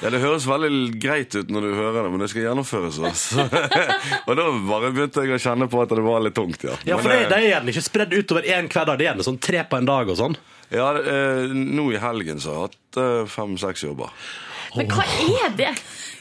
ja, 0.00 0.10
Det 0.10 0.22
høres 0.22 0.46
veldig 0.48 1.00
greit 1.02 1.36
ut 1.36 1.50
når 1.52 1.66
du 1.66 1.74
hører 1.76 1.98
det, 2.00 2.12
men 2.14 2.24
det 2.24 2.30
skal 2.32 2.46
gjennomføres. 2.46 3.26
Og 4.28 4.32
da 4.38 4.46
bare 4.70 4.92
begynte 4.96 5.26
jeg 5.26 5.36
å 5.36 5.42
kjenne 5.42 5.68
på 5.70 5.82
at 5.84 5.92
det 5.92 6.06
var 6.06 6.24
litt 6.24 6.38
tungt, 6.38 6.64
ja. 6.64 6.78
Ja, 6.88 6.96
for 6.96 7.10
Men, 7.10 7.18
det, 7.18 7.26
eh, 7.26 7.28
det 7.28 7.40
er 7.42 7.48
gjerne 7.50 7.74
ikke 7.74 7.84
spredd 7.90 8.16
utover 8.16 8.48
én 8.48 8.72
hver 8.72 8.88
dag. 8.88 8.96
Det 8.96 9.04
er 9.04 9.10
gjerne 9.12 9.28
sånn 9.28 9.42
tre 9.50 9.66
på 9.68 9.80
en 9.80 9.90
dag 9.92 10.14
og 10.14 10.18
sånn. 10.22 10.38
Ja, 10.70 10.92
eh, 10.98 11.50
nå 11.50 11.88
i 11.92 11.98
helgen 11.98 12.40
så 12.42 12.54
har 12.54 12.60
jeg 12.60 12.70
hatt 12.70 13.00
eh, 13.02 13.24
fem-seks 13.30 13.84
jobber. 13.88 14.14
Men 14.76 14.90
hva 14.92 15.02
er 15.02 15.56
det? 15.58 15.74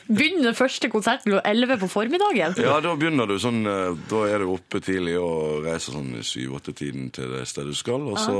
Begynner 0.10 0.56
første 0.58 0.90
konsert 0.90 1.22
klokka 1.28 1.46
11 1.46 1.78
på 1.84 1.90
formiddagen? 1.92 2.56
Ja, 2.58 2.80
da 2.82 2.96
begynner 2.98 3.30
du 3.30 3.36
sånn 3.38 3.62
eh, 3.70 3.92
Da 4.10 4.24
er 4.26 4.42
du 4.42 4.56
oppe 4.56 4.82
tidlig 4.82 5.20
og 5.22 5.68
reiser 5.68 5.94
sånn 5.94 6.16
i 6.18 6.26
syv-åtte-tiden 6.26 7.12
til 7.14 7.30
det 7.36 7.46
stedet 7.50 7.76
du 7.76 7.78
skal, 7.78 8.08
og 8.10 8.18
så 8.18 8.40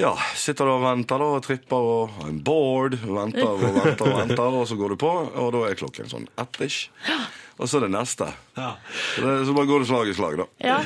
ja, 0.00 0.10
sitter 0.34 0.66
du 0.66 0.72
og 0.72 0.82
venter 0.82 1.20
da, 1.20 1.26
og 1.36 1.44
tripper 1.44 1.84
og 1.86 2.24
en 2.24 2.40
board, 2.42 2.96
venter 3.04 3.44
og 3.46 3.60
venter 3.76 4.08
og 4.08 4.16
venter, 4.24 4.56
og 4.58 4.64
så 4.66 4.78
går 4.80 4.94
du 4.94 5.02
på, 5.04 5.12
og 5.44 5.52
da 5.54 5.60
er 5.68 5.78
klokken 5.78 6.08
sånn 6.10 6.24
ett-ish. 6.40 6.88
Og 7.56 7.68
så 7.70 7.78
det 7.84 7.90
neste. 7.94 8.26
Så, 8.54 8.70
det, 9.22 9.34
så 9.46 9.52
bare 9.54 9.68
går 9.70 9.84
det 9.84 9.88
slag 9.90 10.08
i 10.10 10.14
slag, 10.16 10.38
da. 10.40 10.46
Ja. 10.58 10.78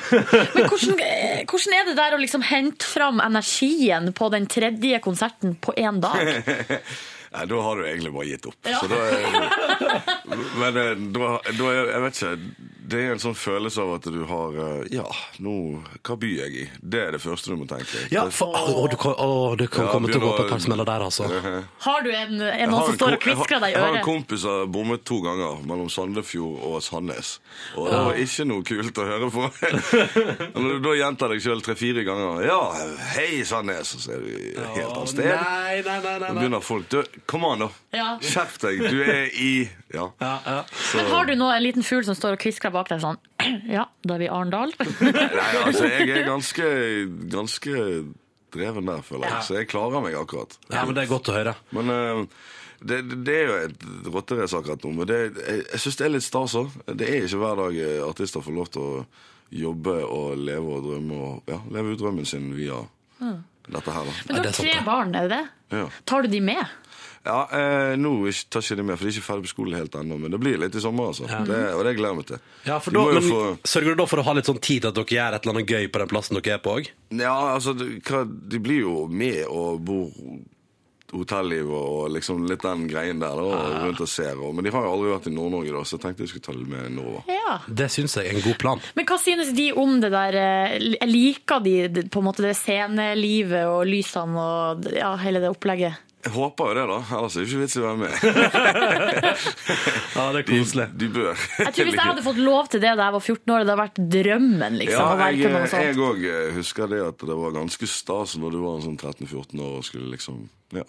Men 0.55 0.67
hvordan, 0.69 0.99
eh, 1.05 1.45
hvordan 1.49 1.77
er 1.79 1.87
det 1.89 1.95
der 1.97 2.17
å 2.17 2.21
liksom 2.21 2.45
hente 2.45 2.89
fram 2.89 3.23
energien 3.25 4.11
på 4.17 4.29
den 4.35 4.49
tredje 4.51 5.01
konserten 5.05 5.57
på 5.65 5.73
én 5.81 6.03
dag? 6.05 6.19
Nei, 7.33 7.45
da 7.45 7.61
har 7.61 7.77
du 7.77 7.85
egentlig 7.85 8.13
bare 8.13 8.29
gitt 8.31 8.47
opp. 8.49 8.57
Så 8.65 8.89
da 8.89 8.99
er, 9.05 9.25
men 10.61 10.81
eh, 10.81 10.93
da, 11.17 11.33
da 11.49 11.73
er, 11.73 11.91
jeg 11.93 12.05
vet 12.05 12.21
ikke 12.21 12.37
Det 12.89 13.01
er 13.05 13.11
en 13.13 13.21
sånn 13.21 13.37
følelse 13.37 13.83
av 13.85 13.91
at 13.99 14.07
du 14.09 14.21
har 14.29 14.55
eh, 14.65 14.87
Ja, 14.95 15.05
nå 15.45 15.55
Hva 16.07 16.17
by 16.21 16.31
er 16.39 16.47
jeg 16.49 16.63
i? 16.63 16.67
Det 16.81 17.01
er 17.03 17.17
det 17.17 17.21
første 17.21 17.53
du 17.53 17.59
må 17.61 17.67
tenke. 17.69 18.05
Ja, 18.13 18.25
for, 18.33 18.55
å, 18.57 18.87
du 18.89 18.97
kan, 19.01 19.13
å, 19.21 19.55
du 19.59 19.67
kan 19.69 19.85
Ja, 19.89 19.93
komme 19.93 20.09
til 20.09 20.23
å 20.23 20.25
gå 20.25 20.31
på 20.39 20.45
begynner 20.45 20.47
et 20.47 20.53
par 20.55 20.63
smeller 20.65 20.89
der, 20.89 21.05
altså. 21.05 21.29
Har 21.87 22.05
du 22.07 22.11
en, 22.15 22.41
en 22.41 22.73
noen 22.73 22.87
som 22.89 22.97
står 22.97 23.17
og 23.19 23.25
kviskrer 23.27 23.63
deg 23.65 23.75
i 23.75 23.77
øret? 23.77 23.83
Jeg 23.83 23.85
har 23.85 23.99
en 24.01 24.07
kompis 24.07 24.45
som 24.45 24.55
har 24.55 24.71
bommet 24.79 25.05
to 25.09 25.19
ganger 25.25 25.61
mellom 25.69 25.91
Sandefjord 25.93 26.65
og 26.71 26.79
Sandnes. 26.85 27.35
Og 27.77 27.91
det 27.91 28.01
var 28.09 28.23
ikke 28.25 28.49
noe 28.49 28.67
kult 28.71 29.03
å 29.03 29.07
høre 29.09 29.31
på. 29.35 29.45
Når 30.63 30.71
du 30.71 30.89
da 30.89 30.97
gjentar 31.03 31.35
deg 31.35 31.45
sjøl 31.45 31.65
tre-fire 31.65 32.07
ganger 32.09 32.47
Ja, 32.49 32.61
hei, 33.13 33.43
Sandnes, 33.49 33.93
så 34.01 34.17
er 34.17 34.25
du 34.25 34.31
helt 34.79 34.95
annet 34.95 35.13
sted. 35.13 35.29
Nei, 35.29 35.83
nei, 35.83 35.83
nei, 35.83 35.99
nei, 35.99 36.17
nei. 36.17 36.19
nei. 36.25 36.35
begynner 36.41 36.65
folk 36.65 36.89
du, 36.93 37.03
Kom 37.29 37.45
an, 37.51 37.67
da. 37.67 37.71
Ja. 37.99 38.09
Skjerp 38.23 38.57
deg. 38.65 38.85
Du 38.89 39.03
er 39.05 39.29
i 39.37 39.53
Ja. 39.95 40.05
Ja, 40.21 40.33
ja. 40.45 40.59
Men 40.99 41.11
har 41.13 41.29
du 41.29 41.35
nå 41.39 41.49
en 41.53 41.63
liten 41.65 41.87
fugl 41.87 42.05
som 42.05 42.17
står 42.19 42.37
og 42.37 42.43
kviskrer 42.43 42.73
bak 42.75 42.91
deg 42.93 43.01
sånn 43.01 43.17
Ja, 43.77 43.87
da 44.05 44.17
er 44.17 44.23
vi 44.25 44.29
i 44.29 44.33
Arendal. 44.33 44.75
Nei, 45.01 45.49
altså, 45.63 45.89
jeg 45.89 46.11
er 46.13 46.27
ganske, 46.29 46.69
ganske 47.33 47.83
dreven 48.55 48.89
der, 48.89 49.03
føler 49.05 49.29
jeg. 49.29 49.47
Så 49.49 49.59
jeg 49.59 49.71
klarer 49.73 50.05
meg 50.05 50.17
akkurat. 50.19 50.59
ja, 50.73 50.85
men 50.85 50.97
det 50.97 51.07
er 51.07 51.13
godt 51.13 51.31
å 51.33 51.37
høre. 51.37 51.55
Men 51.77 51.93
uh, 51.93 52.23
det, 52.81 53.01
det 53.27 53.35
er 53.35 53.49
jo 53.49 53.57
et 53.67 53.89
rotterace 54.13 54.57
akkurat 54.61 54.85
nå. 54.85 54.93
Men 55.01 55.11
det, 55.11 55.19
jeg, 55.41 55.65
jeg 55.73 55.83
syns 55.85 55.99
det 56.01 56.07
er 56.07 56.15
litt 56.15 56.27
stas 56.27 56.57
òg. 56.61 56.79
Det 56.93 57.09
er 57.09 57.27
ikke 57.27 57.43
hver 57.43 57.59
dag 57.65 57.81
eh, 57.83 57.99
artister 58.07 58.45
får 58.45 58.57
lov 58.61 58.71
til 58.75 58.85
å 58.85 59.03
jobbe 59.59 59.97
og 60.05 60.37
leve 60.45 60.77
og 60.77 60.85
drømme 60.85 61.19
og 61.25 61.49
ja, 61.51 61.59
leve 61.73 61.95
ut 61.95 62.03
drømmen 62.03 62.29
sin 62.29 62.51
via 62.57 62.83
dette 63.19 63.95
her. 63.95 64.05
da. 64.05 64.17
Men 64.29 64.43
du 64.45 64.49
har 64.49 64.57
tre 64.57 64.75
barn, 64.85 65.15
er 65.17 65.29
det 65.29 65.39
det? 65.39 65.79
Ja, 65.81 65.87
Tar 66.09 66.25
du 66.25 66.29
de 66.33 66.41
med? 66.45 66.77
Ja 67.25 67.39
eh, 67.53 67.97
Nå 67.97 68.13
ikke- 68.29 68.49
tar 68.51 68.61
ikke 68.63 68.77
det 68.77 68.85
med, 68.85 68.99
for 68.99 69.05
de 69.05 69.11
er 69.11 69.17
ikke 69.19 69.27
ferdig 69.29 69.45
på 69.49 69.53
skolen 69.55 69.79
helt 69.79 69.95
ennå. 69.95 70.19
Men 70.21 70.31
det 70.31 70.41
blir 70.41 70.59
litt 70.59 70.75
i 70.75 70.81
sommer, 70.81 71.09
altså. 71.13 71.27
Det, 71.27 71.75
og 71.75 71.85
det 71.85 71.97
gleder 71.97 72.13
jeg 72.15 72.17
meg 72.17 72.27
til. 72.27 72.39
Ja, 72.67 72.79
for 72.79 72.91
da, 72.91 73.05
men 73.13 73.23
få- 73.23 73.59
Sørger 73.65 73.95
du 73.95 73.95
da 74.03 74.07
for 74.07 74.19
å 74.19 74.25
ha 74.25 74.33
litt 74.39 74.47
sånn 74.47 74.61
tid 74.61 74.83
til 74.83 74.89
at 74.89 74.95
dere 74.95 75.05
gjør 75.17 75.35
et 75.35 75.43
eller 75.47 75.55
annet 75.59 75.67
gøy 75.75 75.89
på 75.93 75.99
den 76.05 76.09
plassen 76.09 76.39
dere 76.41 76.55
er 76.55 76.63
på 76.65 76.77
òg? 76.79 76.89
Ja, 77.11 77.35
altså, 77.57 77.77
det- 77.77 78.03
hva, 78.05 78.25
de 78.25 78.59
blir 78.59 78.81
jo 78.87 79.07
med 79.09 79.45
og 79.49 79.83
bor 79.85 80.11
hotelliv 81.09 81.71
og 81.73 82.11
liksom 82.13 82.43
litt 82.51 82.61
den 82.61 82.83
greien 82.91 83.19
der, 83.23 83.33
da, 83.39 83.45
ja. 83.49 83.85
rundt 83.87 84.01
og 84.05 84.09
ser. 84.13 84.37
Men 84.53 84.67
de 84.67 84.71
har 84.75 84.83
jo 84.85 84.91
aldri 84.93 85.13
vært 85.15 85.29
i 85.31 85.33
Nord-Norge, 85.33 85.73
da, 85.73 85.81
så 85.89 85.97
jeg 85.97 86.03
tenkte 86.03 86.21
jeg 86.27 86.29
skulle 86.35 86.45
ta 86.45 86.53
det 86.53 86.67
med 86.69 86.91
Nova. 86.99 87.23
Ja. 87.33 87.55
Det 87.67 87.87
syns 87.95 88.17
jeg 88.19 88.27
er 88.29 88.37
en 88.37 88.45
god 88.45 88.59
plan. 88.61 88.83
Men 88.95 89.07
hva 89.09 89.17
synes 89.23 89.55
de 89.57 89.71
om 89.73 89.95
det 90.03 90.11
der 90.13 90.37
eh, 90.37 91.07
Liker 91.09 91.63
de 91.65 92.05
på 92.13 92.21
en 92.21 92.27
måte 92.29 92.45
det 92.45 92.53
scenelivet 92.61 93.65
og 93.71 93.87
lysene 93.89 94.37
og 94.37 94.85
ja, 94.93 95.15
hele 95.23 95.41
det 95.41 95.49
opplegget? 95.49 95.97
Jeg 96.27 96.33
håper 96.35 96.71
jo 96.71 96.75
det, 96.75 96.85
da. 96.91 96.97
Ellers 97.15 97.35
er 97.37 97.41
det 97.45 97.49
ikke 97.49 97.61
vits 97.63 97.77
i 97.77 97.81
å 97.81 97.83
være 97.87 98.01
med. 98.03 98.13
Ja, 100.19 100.25
det 100.35 100.41
er 100.41 100.47
koselig. 100.49 100.87
de 100.99 101.07
bør. 101.15 101.35
Jeg 101.61 101.73
tror 101.77 101.85
Hvis 101.87 101.95
jeg 101.95 102.07
hadde 102.09 102.25
fått 102.27 102.41
lov 102.43 102.65
til 102.73 102.81
det 102.83 102.91
da 102.99 103.03
jeg 103.07 103.15
var 103.15 103.23
14 103.23 103.53
år, 103.55 103.59
det 103.63 103.69
hadde 103.71 103.85
vært 103.85 104.01
drømmen. 104.17 104.73
liksom, 104.81 104.99
Ja, 104.99 105.05
jeg 105.85 105.95
òg 106.09 106.19
husker 106.59 106.85
det 106.91 107.01
at 107.07 107.19
det 107.31 107.37
var 107.39 107.51
ganske 107.55 107.87
stas 107.91 108.31
når 108.43 108.51
du 108.57 108.59
var 108.65 108.73
en 108.81 108.87
sånn 108.89 108.99
13-14 108.99 109.63
år 109.63 109.73
og 109.79 109.85
skulle 109.87 110.11
liksom 110.17 110.37
ja, 110.75 110.83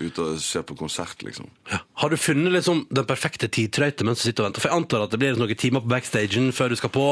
ut 0.00 0.20
og 0.22 0.40
se 0.42 0.62
på 0.66 0.76
konsert, 0.78 1.22
liksom. 1.26 1.48
Har 1.70 2.10
du 2.12 2.16
funnet 2.20 2.54
liksom 2.54 2.84
den 2.90 3.06
perfekte 3.08 3.50
tidtrøyte 3.52 4.06
mens 4.06 4.22
du 4.22 4.28
sitter 4.28 4.44
og 4.44 4.50
venter? 4.50 4.64
For 4.64 4.70
jeg 4.70 4.82
antar 4.82 5.04
at 5.04 5.14
det 5.14 5.20
blir 5.22 5.38
noen 5.38 5.58
timer 5.58 5.84
på 5.84 5.92
backstagen 5.92 6.50
før 6.56 6.72
du 6.72 6.78
skal 6.80 6.92
på. 6.94 7.06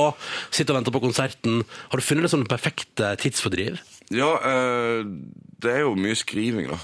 Sitter 0.50 0.74
og 0.74 0.80
venter 0.80 0.94
på 0.94 1.04
konserten. 1.04 1.62
Har 1.92 2.00
du 2.00 2.06
funnet 2.06 2.26
liksom 2.26 2.44
den 2.44 2.50
perfekte 2.50 3.14
tidsfordriv? 3.20 3.80
Ja, 4.14 4.30
eh, 4.40 5.04
det 5.60 5.72
er 5.74 5.82
jo 5.84 5.96
mye 5.98 6.16
skriving, 6.16 6.70
da. 6.70 6.78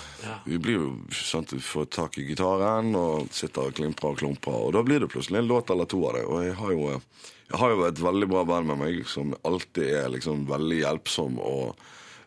Vi 0.44 0.58
blir 0.60 0.76
jo 0.76 0.88
sant, 1.16 1.54
vi 1.54 1.62
får 1.64 1.88
tak 1.94 2.18
i 2.20 2.26
gitaren 2.28 2.92
og 2.98 3.30
sitter 3.32 3.70
og 3.70 3.78
klimprer 3.78 4.12
og 4.12 4.20
klumprer, 4.20 4.58
og 4.66 4.74
da 4.76 4.82
blir 4.84 5.00
det 5.00 5.08
plutselig 5.12 5.40
en 5.40 5.48
låt 5.48 5.72
eller 5.72 5.88
to 5.88 6.02
av 6.08 6.18
det. 6.18 6.24
Og 6.28 6.44
jeg 6.44 6.58
har 6.60 6.74
jo, 6.74 6.90
eh, 6.92 7.30
jeg 7.48 7.60
har 7.62 7.72
jo 7.72 7.86
et 7.88 8.04
veldig 8.04 8.28
bra 8.28 8.44
band 8.44 8.68
med 8.68 8.82
meg 8.82 9.04
som 9.08 9.32
alltid 9.44 9.88
er 10.02 10.12
liksom 10.12 10.44
veldig 10.50 10.82
hjelpsom 10.82 11.40
og 11.40 11.78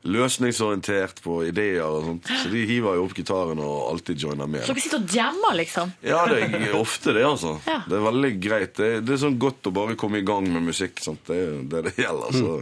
løsningsorientert 0.05 1.21
på 1.23 1.39
ideer 1.47 1.85
og 1.85 2.05
sånt. 2.05 2.29
Så 2.43 2.51
de 2.51 2.63
hiver 2.69 2.97
jo 2.99 3.05
opp 3.07 3.15
gitaren 3.17 3.61
og 3.63 3.77
alltid 3.91 4.21
joiner 4.27 4.49
med. 4.49 4.65
Så 4.67 4.75
dere 4.75 4.85
sitter 4.85 5.01
og 5.01 5.15
jammer, 5.17 5.57
liksom? 5.57 5.93
Ja, 6.05 6.23
det 6.29 6.41
er 6.47 6.75
ofte 6.77 7.15
det, 7.17 7.25
altså. 7.27 7.57
Ja. 7.67 7.79
Det 7.87 7.97
er 7.97 8.05
veldig 8.05 8.33
greit. 8.43 8.75
Det, 8.77 8.91
det 9.07 9.15
er 9.17 9.23
sånn 9.25 9.39
godt 9.41 9.69
å 9.69 9.73
bare 9.75 9.97
komme 9.99 10.21
i 10.21 10.27
gang 10.27 10.47
med 10.51 10.69
musikk. 10.69 11.01
Sant? 11.03 11.23
Det 11.27 11.37
er 11.37 11.57
det 11.71 11.83
det 11.89 11.95
gjelder. 12.03 12.37
Så. 12.37 12.59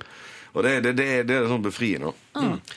Og 0.55 0.63
det, 0.63 0.77
det, 0.85 0.93
det, 0.95 1.07
det 1.27 1.35
er 1.35 1.47
sånn 1.51 1.63
befriende. 1.65 2.13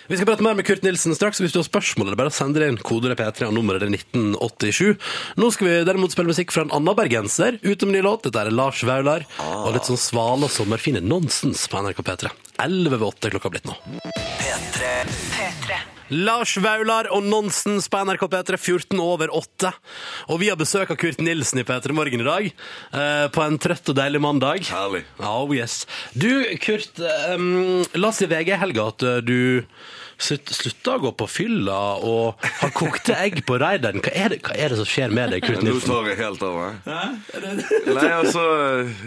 Vi 0.09 0.17
skal 0.19 0.27
prate 0.29 0.43
mer 0.43 0.57
med 0.59 0.67
Kurt 0.67 0.83
Nilsen 0.87 1.15
straks. 1.15 1.39
Hvis 1.43 1.55
du 1.55 1.61
har 1.61 1.67
spørsmål, 1.67 2.09
er 2.11 2.17
det 2.17 2.21
bare 2.21 2.33
å 2.33 2.35
sende 2.35 2.59
det 2.63 2.71
inn. 2.73 2.81
Kodet 2.83 3.13
er 3.15 3.19
P3 3.19 3.49
og 3.49 3.55
nummeret 3.57 3.87
er 3.87 3.93
1987. 3.95 4.97
Nå 5.39 5.51
skal 5.55 5.71
vi 5.71 5.77
derimot 5.87 6.15
spille 6.15 6.33
musikk 6.33 6.55
fra 6.55 6.67
en 6.67 6.75
annen 6.75 6.99
bergenser. 6.99 7.61
Ute 7.63 7.87
med 7.87 7.99
ny 7.99 8.03
låt. 8.07 8.27
Dette 8.27 8.43
er 8.43 8.55
Lars 8.55 8.83
Vaular. 8.87 9.27
Og 9.63 9.71
litt 9.77 9.87
sånn 9.89 10.01
svale 10.01 10.49
og 10.49 10.55
sommerfine 10.55 11.03
nonsens 11.05 11.67
på 11.71 11.85
NRK 11.85 12.03
P3. 12.07 12.35
11 12.67 12.97
ved 12.97 13.07
8 13.13 13.31
er 13.31 13.37
klokka 13.39 13.55
blitt 13.55 13.71
nå. 13.71 13.79
Lars 16.11 16.55
Vaular 16.63 17.09
og 17.13 17.23
Nonsens 17.29 17.89
på 17.93 18.01
NRK 18.09 18.25
P3 18.33 18.57
14 18.59 19.01
over 19.03 19.29
8. 19.37 19.73
Og 20.33 20.41
vi 20.41 20.49
har 20.49 20.57
besøk 20.61 20.91
av 20.95 20.99
Kurt 21.01 21.21
Nilsen 21.21 21.61
i 21.61 21.67
P3 21.69 21.93
Morgen 21.97 22.25
i 22.25 22.29
dag. 22.29 22.49
Eh, 22.49 23.27
på 23.35 23.45
en 23.45 23.59
trøtt 23.61 23.93
og 23.93 23.99
deilig 23.99 24.23
mandag. 24.25 24.65
Herlig. 24.73 25.05
Oh 25.21 25.53
yes. 25.55 25.83
Du, 26.17 26.31
Kurt, 26.65 26.97
um, 27.35 27.85
la 27.95 28.09
oss 28.13 28.23
i 28.25 28.31
VG 28.31 28.55
i 28.57 28.61
helga 28.63 28.89
at 28.93 29.05
eh, 29.05 29.19
du 29.21 29.37
slutt, 30.19 30.49
slutta 30.51 30.97
å 30.97 31.03
gå 31.05 31.13
på 31.21 31.29
fylla 31.31 31.77
og 32.03 32.41
har 32.63 32.73
kokte 32.75 33.15
egg 33.23 33.43
på 33.47 33.61
raideren. 33.63 34.01
Hva, 34.03 34.11
er 34.19 34.33
det- 34.35 34.41
hva 34.49 34.57
er 34.59 34.73
det 34.73 34.81
som 34.81 34.89
skjer 34.89 35.13
med 35.15 35.31
deg, 35.37 35.45
Kurt 35.45 35.61
Nå 35.63 35.69
Nilsen? 35.75 35.93
tar 35.93 36.09
jeg 36.11 36.19
helt 36.25 36.43
av, 36.43 36.57
meg. 36.59 36.75
Nei, 37.95 38.09
altså 38.17 38.43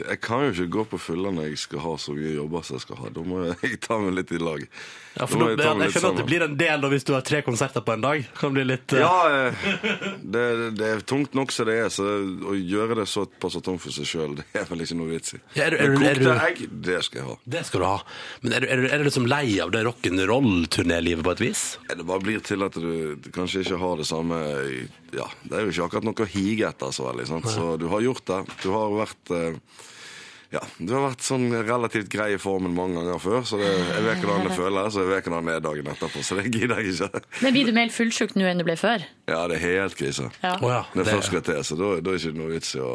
Jeg 0.07 0.21
kan 0.23 0.45
jo 0.45 0.53
ikke 0.53 0.69
gå 0.77 0.85
på 0.93 1.01
fylla 1.09 1.33
når 1.33 1.49
jeg 1.49 1.63
skal 1.65 1.83
ha 1.83 1.97
så 1.99 2.13
mye 2.15 2.37
jobber 2.37 2.63
som 2.63 2.77
jeg 2.77 2.85
skal 2.85 3.01
ha. 3.01 3.09
Da 3.17 3.25
må 3.25 3.43
jeg 3.65 3.81
ta 3.83 3.97
meg 3.99 4.13
litt 4.21 4.31
i 4.37 4.39
lag. 4.39 4.63
Ja, 5.17 5.25
for 5.27 5.55
Da 5.59 5.73
må 5.75 5.83
jeg 5.85 5.93
skjønner 5.95 6.13
at 6.13 6.19
det 6.21 6.25
blir 6.29 6.43
en 6.45 6.53
del 6.59 6.83
da 6.83 6.89
hvis 6.91 7.03
du 7.07 7.11
har 7.13 7.23
tre 7.27 7.41
konserter 7.43 7.83
på 7.83 7.93
en 7.97 8.03
dag. 8.03 8.23
Kan 8.37 8.53
bli 8.55 8.63
litt 8.63 8.93
eh, 8.95 9.01
Ja, 9.03 9.47
eh, 9.49 9.65
det, 10.23 10.43
det 10.79 10.87
er 10.87 11.03
tungt 11.07 11.35
nok 11.37 11.51
som 11.51 11.67
det 11.67 11.75
er, 11.83 11.89
så 11.93 12.05
å 12.47 12.55
gjøre 12.55 13.01
det 13.01 13.07
såpass 13.11 13.57
tungt 13.59 13.83
for 13.83 13.91
seg 13.95 14.07
sjøl, 14.07 14.37
det 14.39 14.45
er 14.55 14.69
vel 14.69 14.85
ikke 14.85 14.97
noe 15.01 15.11
vits 15.11 15.35
i. 15.35 15.41
Ja, 15.57 15.67
er 15.67 15.75
er 15.75 15.91
er 15.91 15.97
kokte 15.99 16.37
egg, 16.47 16.63
det 16.87 17.01
skal 17.07 17.21
jeg 17.21 17.27
ha. 17.27 17.37
Det 17.57 17.65
skal 17.67 17.83
du 17.83 17.87
ha. 17.89 17.97
Men 18.45 18.55
er 18.57 18.63
du, 18.63 18.69
er 18.71 18.81
du, 18.81 18.87
er 18.87 19.03
du 19.03 19.09
liksom 19.09 19.27
lei 19.29 19.45
av 19.63 19.75
det 19.75 19.83
rock'n'roll-turnélivet 19.89 21.27
på 21.27 21.35
et 21.35 21.45
vis? 21.49 21.65
Det 21.91 22.07
bare 22.07 22.23
blir 22.23 22.43
til 22.47 22.63
at 22.67 22.79
du, 22.79 22.91
du 23.19 23.31
kanskje 23.35 23.65
ikke 23.65 23.81
har 23.81 23.99
det 23.99 24.07
samme 24.09 24.39
Ja, 25.11 25.27
det 25.43 25.57
er 25.57 25.65
jo 25.67 25.73
ikke 25.75 25.89
akkurat 25.89 26.07
noe 26.07 26.23
å 26.23 26.31
hige 26.31 26.69
etter 26.71 26.95
så 26.95 27.09
veldig, 27.09 27.27
sant. 27.27 27.51
Så 27.51 27.75
du 27.81 27.89
har 27.91 28.03
gjort 28.05 28.23
det. 28.31 28.41
Du 28.63 28.69
har 28.71 28.93
vært 28.95 29.33
eh, 29.35 29.59
ja, 30.51 30.59
du 30.83 30.91
har 30.93 31.05
vært 31.09 31.23
sånn 31.23 31.45
relativt 31.63 32.09
grei 32.11 32.33
i 32.35 32.39
formen 32.41 32.73
mange 32.75 32.99
ganger 32.99 33.21
før, 33.23 33.41
så 33.47 33.59
det, 33.61 33.69
jeg 33.71 34.03
vet 34.03 34.19
hvordan 34.25 34.47
det 34.49 34.57
føles, 34.57 34.97
og 34.97 35.05
jeg 35.05 35.11
vet 35.13 35.29
hvordan 35.29 35.47
det 35.47 35.53
er 35.55 35.63
dagen 35.63 35.87
etterpå, 35.93 36.23
så 36.27 36.35
det 36.41 36.51
gidder 36.51 36.81
jeg 36.81 36.93
ikke. 36.97 37.21
Men 37.45 37.55
blir 37.55 37.69
du 37.69 37.73
mer 37.77 37.93
fullsjuk 37.95 38.35
nå 38.35 38.49
enn 38.51 38.59
du 38.59 38.65
ble 38.67 38.75
før? 38.79 39.05
Ja, 39.31 39.45
det 39.47 39.61
er 39.61 39.65
helt 39.67 39.95
krise. 39.99 40.27
Ja. 40.43 40.57
Det- 40.93 41.07
først 41.07 41.31
skal 41.31 41.41
til, 41.47 41.61
så 41.63 41.77
da, 41.79 41.93
da 42.03 42.11
er 42.11 42.19
det 42.19 42.23
ikke 42.27 42.37
noe 42.41 42.51
vits 42.51 42.75
i 42.75 42.83
å 42.83 42.93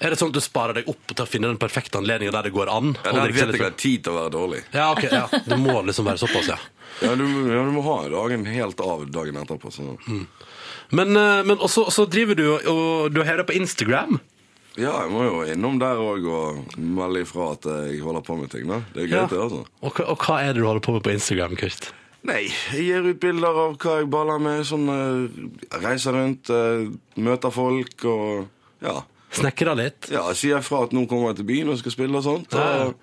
Er 0.00 0.10
det 0.14 0.18
sånn 0.20 0.30
at 0.32 0.36
du 0.38 0.40
sparer 0.40 0.74
deg 0.78 0.86
opp 0.88 1.10
til 1.12 1.24
å 1.24 1.28
finne 1.28 1.48
den 1.50 1.58
perfekte 1.60 1.98
anledningen 2.00 2.32
der 2.32 2.46
det 2.48 2.52
går 2.56 2.70
an? 2.72 2.94
Ja, 3.04 3.12
det 3.12 3.20
Der 3.20 3.32
vet 3.36 3.56
jeg 3.56 3.64
har 3.66 3.74
tid 3.76 4.04
til 4.04 4.12
å 4.12 4.16
være 4.16 4.30
dårlig. 4.32 4.60
Ja, 4.72 4.86
ok, 4.92 5.02
ja. 5.12 5.26
Det 5.44 5.58
må 5.60 5.74
liksom 5.84 6.06
være 6.08 6.20
såpass, 6.22 6.48
ja. 6.48 6.56
Ja, 7.04 7.14
du, 7.16 7.24
ja, 7.52 7.60
du 7.64 7.72
må 7.72 7.82
ha 7.84 8.08
dagen 8.08 8.44
helt 8.48 8.80
av 8.80 9.04
dagen 9.12 9.36
etterpå. 9.40 9.68
Så. 9.72 9.96
Men, 10.90 11.16
eh, 11.16 11.42
men 11.44 11.56
også, 11.62 11.84
så 11.92 12.06
driver 12.08 12.34
du 12.36 12.46
og 12.68 13.12
du 13.14 13.20
har 13.24 13.36
det 13.40 13.46
på 13.46 13.56
Instagram. 13.60 14.18
Ja, 14.78 14.92
jeg 15.02 15.10
må 15.10 15.24
jo 15.26 15.40
innom 15.52 15.78
der 15.80 15.98
òg 15.98 16.26
og 16.30 16.76
melde 16.78 17.22
ifra 17.24 17.52
at 17.56 17.64
jeg 17.66 18.00
holder 18.04 18.22
på 18.22 18.36
med 18.38 18.50
ting. 18.52 18.68
da. 18.68 18.80
Det 18.94 19.02
er 19.04 19.08
gøy, 19.08 19.16
Ja. 19.18 19.26
det, 19.26 19.38
altså. 19.38 19.64
Og, 19.82 19.92
hva- 19.92 20.08
og 20.08 20.18
hva 20.18 20.36
er 20.42 20.52
det 20.52 20.60
du 20.62 20.66
holder 20.66 20.80
på 20.80 20.92
med 20.92 21.02
på 21.02 21.10
Instagram, 21.12 21.56
Kurt? 21.56 21.92
Nei, 22.22 22.52
jeg 22.72 22.84
gir 22.84 23.06
ut 23.10 23.18
bilder 23.20 23.48
av 23.48 23.76
hva 23.78 23.98
jeg 23.98 24.10
baller 24.10 24.38
med. 24.38 24.62
Sånn, 24.68 24.86
eh, 24.92 25.78
reiser 25.80 26.12
rundt, 26.12 26.50
eh, 26.50 26.90
møter 27.16 27.50
folk 27.50 28.04
og 28.04 28.48
ja. 28.82 29.02
Snekrer 29.32 29.76
litt? 29.76 30.08
Ja, 30.10 30.24
sier 30.34 30.60
fra 30.60 30.82
at 30.84 30.90
nå 30.92 31.06
kommer 31.08 31.28
jeg 31.30 31.36
til 31.36 31.44
byen 31.46 31.68
og 31.70 31.78
skal 31.78 31.92
spille 31.92 32.16
og 32.16 32.24
sånt. 32.24 32.52
Og, 32.54 32.94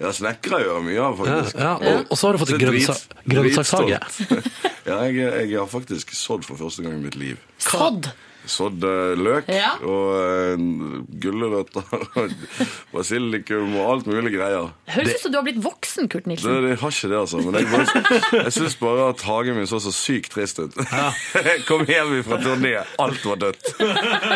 ja, 0.00 0.08
snekrer 0.12 0.60
gjør 0.64 0.74
jeg 0.76 0.84
mye 0.90 1.00
av, 1.02 1.16
faktisk. 1.18 1.54
Ja, 1.58 1.78
ja, 1.80 1.94
og- 1.98 2.06
og 2.10 2.16
så 2.18 2.26
har 2.26 2.32
du 2.32 2.38
fått 2.38 2.48
Så 2.48 2.54
en 2.54 2.60
drit- 2.60 2.86
grønnsa- 2.86 3.08
grønnsakshage. 3.28 4.00
dritstolt. 4.00 4.52
ja, 4.86 4.98
jeg, 5.04 5.50
jeg 5.50 5.58
har 5.58 5.66
faktisk 5.66 6.10
sådd 6.14 6.44
for 6.44 6.56
første 6.56 6.82
gang 6.82 6.94
i 6.94 7.02
mitt 7.04 7.16
liv. 7.16 7.38
Sådd? 7.58 8.12
Sådd 8.50 8.82
eh, 8.84 9.14
løk 9.16 9.46
Ja. 9.48 9.70
og 9.80 10.10
uh, 10.20 11.04
gulrøtter 11.22 11.84
og 12.20 12.34
basilikum 12.92 13.72
og 13.80 13.86
alt 13.94 14.10
mulig 14.10 14.34
greier. 14.34 14.70
Høres 14.92 15.14
ut 15.16 15.22
som 15.24 15.32
du 15.32 15.38
har 15.38 15.46
blitt 15.46 15.62
voksen, 15.64 16.08
Kurt 16.12 16.26
Det, 16.26 16.32
Nilsen. 16.34 16.58
det 16.66 16.74
har 16.82 16.92
ikke 16.96 17.10
det, 17.12 17.18
altså. 17.22 17.40
Men 17.44 17.58
jeg, 17.60 17.70
bare, 17.72 18.42
jeg 18.44 18.52
syns 18.58 18.76
bare 18.82 19.08
at 19.14 19.24
hagen 19.28 19.56
min 19.58 19.70
så 19.70 19.80
så 19.80 19.92
sykt 19.96 20.34
trist 20.36 20.60
ut. 20.60 20.76
Jeg 20.76 21.64
kom 21.70 21.86
hjem 21.88 22.18
fra 22.26 22.40
turné, 22.44 22.74
alt 23.00 23.24
var 23.24 23.40
dødt. 23.46 23.72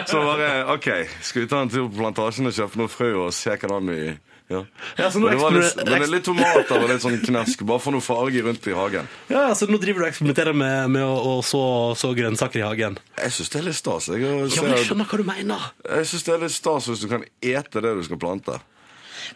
Så 0.08 0.22
bare 0.24 0.50
OK, 0.74 0.88
skal 1.20 1.44
vi 1.44 1.50
ta 1.52 1.62
en 1.64 1.72
tur 1.72 1.88
på 1.90 2.00
plantasjen 2.00 2.48
og 2.48 2.56
kjøpe 2.56 2.80
noe 2.80 2.92
frø 2.92 3.12
og 3.26 3.32
se 3.36 3.54
hvordan 3.60 3.92
vi 3.92 4.00
ja. 4.48 4.62
Ja, 4.96 5.10
så 5.12 5.20
nå 5.20 5.28
men, 5.28 5.36
det 5.36 5.42
var 5.42 5.52
litt, 5.52 5.76
men 5.76 5.88
det 5.88 6.06
er 6.06 6.12
litt 6.12 6.24
tomater 6.24 6.78
og 6.80 6.88
litt 6.88 7.02
sånn 7.04 7.18
knesk. 7.20 7.64
Bare 7.68 7.82
få 7.84 7.92
noe 7.92 8.04
farge 8.04 8.40
rundt 8.46 8.64
i 8.70 8.76
hagen. 8.76 9.10
Ja, 9.28 9.42
så 9.58 9.68
nå 9.68 9.76
driver 9.82 10.00
du 10.00 10.06
og 10.06 10.10
eksperimenterer 10.12 10.56
med, 10.56 10.88
med 10.94 11.04
å, 11.04 11.18
å 11.34 11.34
så, 11.44 11.60
så 12.00 12.14
grønnsaker 12.16 12.62
i 12.62 12.64
hagen. 12.64 12.96
Jeg 13.20 13.34
syns 13.36 13.52
det 13.52 13.60
er 13.60 13.68
litt 13.68 13.78
stas. 13.78 14.08
Jeg, 14.14 14.24
Ja, 14.24 14.64
men 14.64 14.74
jeg 14.78 14.88
skjønner 14.88 15.10
hva 15.10 15.20
du 15.20 15.26
mener. 15.28 15.68
jeg 15.84 16.08
synes 16.12 16.24
det 16.28 16.34
er 16.34 16.44
litt 16.46 16.56
stas 16.56 16.88
hvis 16.88 17.04
du 17.04 17.08
kan 17.12 17.26
ete 17.44 17.84
det 17.84 17.94
du 18.00 18.02
skal 18.08 18.20
plante. 18.24 18.56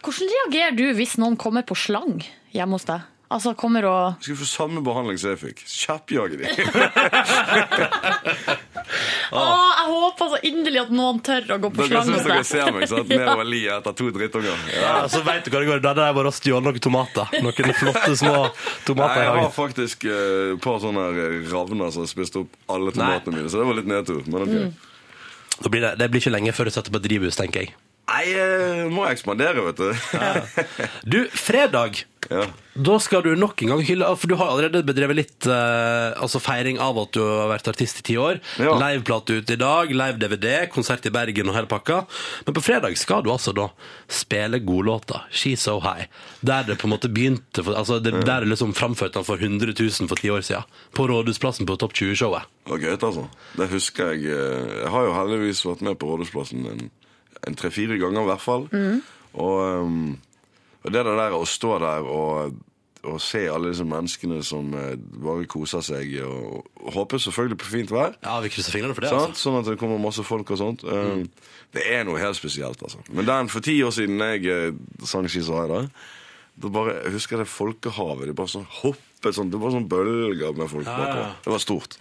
Hvordan 0.00 0.32
reagerer 0.32 0.76
du 0.78 0.86
hvis 0.96 1.18
noen 1.20 1.36
kommer 1.36 1.66
på 1.68 1.76
slang 1.76 2.22
hjemme 2.56 2.78
hos 2.80 2.88
deg? 2.88 3.04
Altså 3.32 3.54
kommer 3.58 3.86
og 3.88 4.20
Du 4.20 4.28
skal 4.28 4.38
få 4.42 4.48
samme 4.50 4.82
behandling 4.84 5.18
som 5.20 5.32
jeg 5.32 5.40
fikk. 5.40 5.64
Kjappjage 5.66 6.36
de. 6.42 6.44
ah. 9.32 9.70
jeg 9.78 9.88
håper 9.88 10.32
så 10.34 10.40
inderlig 10.44 10.82
at 10.82 10.92
noen 10.92 11.22
tør 11.24 11.54
å 11.56 11.58
gå 11.62 11.72
på 11.72 11.86
Dere 11.86 12.02
slang 12.02 12.10
syns 12.10 12.28
dere 12.28 12.44
ser 12.48 12.72
meg 12.76 12.88
sant? 12.90 13.08
nedover 13.08 13.48
lia 13.48 13.78
etter 13.80 13.96
to 13.98 14.10
drittunger. 14.14 14.66
Ja. 14.74 14.82
Ja, 14.82 15.08
så 15.12 15.22
vet 15.26 15.46
du 15.46 15.52
hva 15.54 15.62
det 15.64 15.70
går. 15.70 15.82
Da 15.84 15.94
hadde 15.94 16.08
jeg 16.10 16.18
bare 16.20 16.34
stjålet 16.36 16.68
noen 16.68 16.84
tomater. 16.88 17.36
Noen 17.42 17.76
flotte 17.80 18.14
små 18.20 18.36
tomater 18.86 19.22
Nei, 19.22 19.26
jeg 19.26 19.36
har 19.40 19.54
faktisk 19.56 20.08
et 20.12 20.52
et 20.52 20.60
par 20.62 20.80
sånne 20.82 21.04
ravner 21.50 21.92
som 21.92 22.04
har 22.04 22.10
spist 22.10 22.36
opp 22.40 22.56
alle 22.72 22.92
tomatene 22.94 23.38
mine, 23.38 23.50
så 23.50 23.60
det 23.60 23.68
var 23.68 23.78
litt 23.78 23.90
nedtur. 23.90 24.22
Men 24.26 24.46
ok. 24.46 24.56
Mm. 24.56 24.74
Da 25.62 25.72
blir 25.72 25.84
det, 25.84 25.94
det 26.00 26.08
blir 26.10 26.22
ikke 26.22 26.34
lenge 26.34 26.54
før 26.56 26.68
du 26.68 26.74
setter 26.74 26.94
på 26.94 27.02
drivhus, 27.02 27.38
tenker 27.38 27.66
jeg. 27.66 27.74
Nei, 28.08 28.88
må 28.92 29.06
jeg 29.06 29.16
ekspandere, 29.16 29.62
vet 29.70 29.78
du. 29.78 29.92
Du, 31.08 31.20
fredag. 31.32 32.02
Ja. 32.30 32.44
Da 32.78 32.94
skal 33.02 33.24
du 33.26 33.32
nok 33.36 33.60
en 33.64 33.72
gang 33.72 33.80
hylle 33.84 34.06
For 34.16 34.30
du 34.30 34.36
har 34.38 34.52
allerede 34.52 34.80
bedrevet 34.86 35.16
litt 35.18 35.46
eh, 35.50 36.12
altså 36.22 36.38
feiring 36.40 36.78
av 36.80 36.96
at 37.02 37.10
du 37.16 37.18
har 37.20 37.50
vært 37.50 37.66
artist 37.72 37.98
i 38.00 38.04
ti 38.06 38.14
år. 38.20 38.38
Ja. 38.62 38.76
Liveplate 38.78 39.40
ute 39.42 39.56
i 39.56 39.60
dag, 39.60 39.90
live-DVD, 39.92 40.52
konsert 40.72 41.04
i 41.08 41.12
Bergen 41.12 41.50
og 41.50 41.56
hele 41.58 41.68
pakka. 41.70 42.02
Men 42.46 42.56
på 42.56 42.62
fredag 42.64 42.96
skal 43.00 43.24
du 43.26 43.32
altså 43.34 43.52
da 43.56 43.66
spille 44.08 44.60
godlåta 44.64 45.24
'She's 45.32 45.64
So 45.66 45.80
High'. 45.82 46.06
Der 46.46 46.62
det 46.68 46.78
på 46.78 46.86
en 46.88 46.94
måte 46.94 47.10
begynte 47.12 47.64
for, 47.64 47.74
altså 47.74 47.98
det, 48.02 48.12
Der 48.24 48.40
det 48.40 48.48
liksom 48.54 48.72
framførte 48.74 49.18
han 49.20 49.24
for 49.28 49.36
100 49.36 49.74
000 49.78 50.08
for 50.08 50.16
ti 50.16 50.30
år 50.30 50.40
siden. 50.46 50.64
På 50.94 51.08
Rådhusplassen 51.10 51.66
på 51.66 51.76
Topp 51.76 51.92
20-showet. 51.92 52.42
Det 52.66 52.70
var 52.70 52.78
gøy, 52.78 52.96
altså. 53.02 53.28
Det 53.58 53.68
husker 53.70 54.12
jeg. 54.12 54.24
eh, 54.30 54.82
Jeg 54.82 54.90
har 54.90 55.02
jo 55.04 55.12
heldigvis 55.12 55.64
vært 55.66 55.82
med 55.82 55.98
på 55.98 56.06
Rådhusplassen 56.12 56.66
en, 56.66 56.90
en 57.48 57.56
tre-fire 57.58 57.98
ganger 58.00 58.24
i 58.24 58.30
hvert 58.30 58.44
fall. 58.44 58.68
Og, 59.32 59.56
um, 59.86 60.12
og 60.82 60.92
det 60.94 61.06
der 61.06 61.34
å 61.36 61.42
stå 61.48 61.78
der 61.82 62.06
og, 62.06 62.54
og 63.02 63.18
se 63.22 63.42
alle 63.50 63.72
disse 63.72 63.86
menneskene 63.88 64.40
som 64.46 64.70
eh, 64.78 64.94
bare 65.24 65.46
koser 65.50 65.82
seg, 65.82 66.12
og, 66.26 66.68
og 66.78 66.96
håper 66.98 67.22
selvfølgelig 67.22 67.58
på 67.58 67.70
fint 67.72 67.94
vær. 67.94 68.14
Ja, 68.22 68.36
vi 68.44 68.52
krysser 68.52 68.74
fingrene 68.74 68.94
for 68.94 69.06
det. 69.06 69.10
Sant? 69.10 69.34
altså. 69.34 69.48
Sånn 69.48 69.58
at 69.58 69.70
det 69.72 69.78
kommer 69.80 70.02
masse 70.02 70.22
folk 70.26 70.52
og 70.54 70.60
sånt. 70.60 70.84
Mm. 70.86 71.26
Det 71.74 71.86
er 71.88 72.06
noe 72.06 72.20
helt 72.22 72.38
spesielt, 72.38 72.82
altså. 72.84 73.02
Men 73.10 73.26
den 73.26 73.50
for 73.50 73.64
ti 73.64 73.78
år 73.82 73.94
siden 73.96 74.22
jeg 74.22 74.46
eh, 74.52 74.82
sang 75.08 75.26
så 75.32 75.64
da, 75.70 76.68
bare, 76.68 76.98
jeg 77.06 77.14
husker 77.16 77.40
det 77.40 77.48
folkehavet. 77.48 78.28
Det 78.28 78.36
bare 78.36 78.52
sånn 78.52 78.68
hoppet 78.82 79.38
sånn, 79.38 79.50
det 79.50 79.60
var 79.62 79.72
sånn 79.74 79.88
bølger 79.90 80.52
med 80.58 80.68
folk 80.70 80.86
Ja, 80.86 80.98
bakover. 80.98 81.38
Det 81.42 81.54
var 81.54 81.62
stort. 81.64 81.96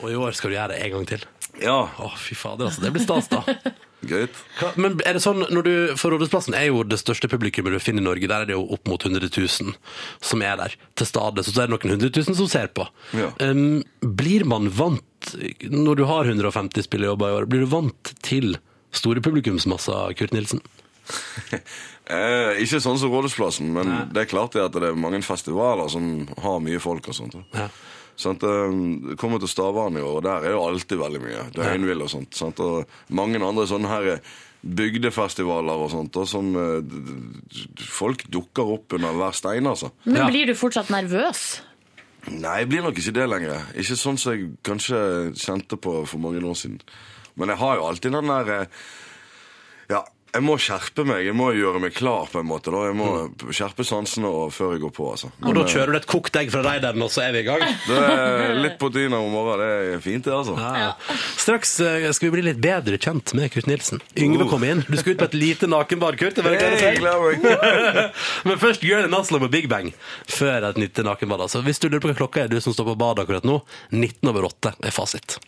Og 0.00 0.12
i 0.12 0.20
år 0.20 0.36
skal 0.36 0.52
du 0.52 0.56
gjøre 0.56 0.74
det 0.74 0.84
en 0.84 0.94
gang 0.94 1.08
til. 1.10 1.26
Ja, 1.62 1.78
Å, 1.88 2.12
fy 2.20 2.36
fader, 2.38 2.68
altså. 2.68 2.84
Det 2.84 2.92
blir 2.94 3.04
stas, 3.04 3.28
da. 3.32 3.42
Hva, 4.04 4.70
men 4.76 4.98
er 5.08 5.16
det 5.16 5.22
sånn, 5.24 5.40
når 5.50 5.66
du, 5.66 5.72
for 5.98 6.12
Rådhusplassen 6.12 6.54
er 6.54 6.68
jo 6.68 6.82
det 6.86 6.98
største 7.00 7.30
publikummet 7.32 7.74
du 7.74 7.82
finner 7.82 8.04
i 8.04 8.06
Norge. 8.06 8.28
Der 8.28 8.44
er 8.44 8.50
det 8.50 8.56
jo 8.56 8.66
opp 8.76 8.86
mot 8.90 9.02
100 9.02 9.30
000 9.32 9.72
som 10.20 10.44
er 10.44 10.60
der 10.60 10.76
til 10.98 11.08
stede. 11.08 11.44
Så 11.46 11.56
er 11.56 11.66
det 11.66 11.74
noen 11.74 11.96
hundre 11.96 12.12
tusen 12.14 12.36
som 12.38 12.50
ser 12.50 12.70
på. 12.76 12.86
Ja. 13.16 13.32
Um, 13.40 13.82
blir 14.00 14.46
man 14.48 14.70
vant, 14.76 15.32
når 15.64 16.00
du 16.00 16.04
har 16.10 16.28
150 16.28 16.86
spillejobber 16.86 17.32
i 17.32 17.40
år, 17.40 17.50
blir 17.50 17.64
du 17.64 17.72
vant 17.72 18.14
til 18.26 18.58
store 18.96 19.24
publikumsmasser, 19.24 20.16
Kurt 20.18 20.36
Nilsen? 20.36 20.62
Eh, 22.06 22.60
ikke 22.62 22.78
sånn 22.78 23.00
som 23.02 23.10
Rådhusplassen, 23.10 23.72
men 23.74 23.88
det 24.14 24.20
er 24.20 24.28
klart 24.30 24.52
det 24.54 24.60
at 24.62 24.76
det 24.78 24.92
er 24.92 24.98
mange 24.98 25.18
festivaler 25.26 25.88
som 25.90 26.04
har 26.38 26.60
mye 26.62 26.78
folk 26.78 27.08
og 27.10 27.16
sånt. 27.18 27.34
Ja. 27.50 27.64
Sant? 28.16 28.42
eh, 28.42 29.14
Kommer 29.20 29.38
til 29.42 29.50
Stavanger 29.52 30.00
i 30.00 30.06
år, 30.06 30.18
og 30.20 30.26
der 30.26 30.46
er 30.48 30.56
jo 30.56 30.64
alltid 30.66 30.98
veldig 31.00 31.20
mye. 31.22 31.46
Døgnvill 31.56 32.02
og 32.06 32.10
sånt. 32.12 32.34
Sant? 32.36 32.60
Og 32.64 32.86
mange 33.12 33.40
andre 33.42 33.66
sånne 33.68 33.90
her 33.92 34.20
bygdefestivaler 34.66 35.84
og 35.84 35.90
sånt, 35.92 36.16
og 36.18 36.26
som 36.30 36.48
eh, 36.58 37.76
folk 37.86 38.24
dukker 38.32 38.72
opp 38.76 38.96
under 38.98 39.14
hver 39.16 39.36
stein, 39.36 39.68
altså. 39.68 39.92
Men 40.08 40.26
blir 40.32 40.48
du 40.50 40.56
fortsatt 40.58 40.90
nervøs? 40.90 41.44
Nei, 42.26 42.56
jeg 42.64 42.70
blir 42.72 42.82
nok 42.82 42.96
ikke 42.98 43.14
det 43.14 43.28
lenger. 43.30 43.68
Ikke 43.78 43.94
sånn 44.00 44.16
som 44.18 44.32
jeg 44.34 44.48
kanskje 44.66 44.98
kjente 45.38 45.78
på 45.78 46.00
for 46.10 46.18
mange 46.24 46.42
år 46.42 46.56
siden. 46.58 46.80
Men 47.38 47.52
jeg 47.52 47.60
har 47.60 47.76
jo 47.78 47.84
alltid 47.86 48.16
den 48.16 48.32
der 48.32 48.50
eh, 48.56 48.84
Ja, 49.92 50.00
jeg 50.36 50.44
må 50.44 50.56
skjerpe 50.60 51.04
meg. 51.08 51.24
Jeg 51.26 51.36
må 51.36 51.48
gjøre 51.56 51.80
meg 51.82 51.94
klar, 51.96 52.28
på 52.30 52.40
en 52.42 52.48
måte. 52.48 52.72
da. 52.74 52.82
Jeg 52.90 52.96
må 52.98 53.08
skjerpe 53.54 53.86
sansene 53.86 54.30
før 54.52 54.74
jeg 54.76 54.82
går 54.84 54.92
på, 54.96 55.08
altså. 55.14 55.30
Og 55.42 55.56
da 55.56 55.64
eh, 55.64 55.72
kjører 55.72 55.94
du 55.94 55.98
et 56.00 56.08
kokt 56.10 56.36
egg 56.40 56.52
fra 56.52 56.62
raideren, 56.66 57.04
og 57.04 57.12
så 57.12 57.24
er 57.26 57.36
vi 57.36 57.42
i 57.44 57.46
gang? 57.46 57.64
Det 57.88 58.00
er 58.02 58.60
litt 58.60 58.76
proteiner 58.80 59.22
om 59.22 59.32
morgenen. 59.32 59.64
Det 59.86 59.96
er 59.96 60.02
fint, 60.04 60.26
det, 60.26 60.34
altså. 60.34 60.56
Ja. 60.60 60.92
Straks 61.40 61.76
eh, 61.84 62.08
skal 62.16 62.28
vi 62.28 62.34
bli 62.36 62.46
litt 62.50 62.60
bedre 62.62 63.00
kjent 63.00 63.32
med 63.38 63.50
Kurt 63.54 63.70
Nilsen. 63.70 64.02
Yngve 64.20 64.48
kom 64.50 64.66
inn. 64.66 64.84
Du 64.86 64.96
skal 65.00 65.16
ut 65.16 65.22
på 65.24 65.30
et 65.30 65.38
lite 65.38 65.70
nakenbad, 65.70 66.20
Kurt. 66.20 66.40
Hey. 66.46 67.00
Men 68.46 68.60
først 68.60 68.84
Girl 68.84 69.08
Naslo 69.10 69.40
med 69.42 69.52
Big 69.54 69.70
Bang 69.72 69.92
før 70.28 70.68
et 70.70 70.80
nytt 70.80 71.00
nakenbad. 71.06 71.46
Altså, 71.46 71.62
hvis 71.66 71.80
du 71.80 71.88
lurer 71.88 72.04
på 72.04 72.12
hva 72.12 72.18
klokka 72.20 72.44
er, 72.44 72.52
du 72.52 72.60
som 72.60 72.76
står 72.76 72.92
på 72.92 72.98
badet 73.00 73.24
akkurat 73.24 73.46
nå, 73.46 73.60
19 73.94 74.32
over 74.32 74.50
8 74.50 74.76
er 74.84 74.94
fasit. 74.94 75.38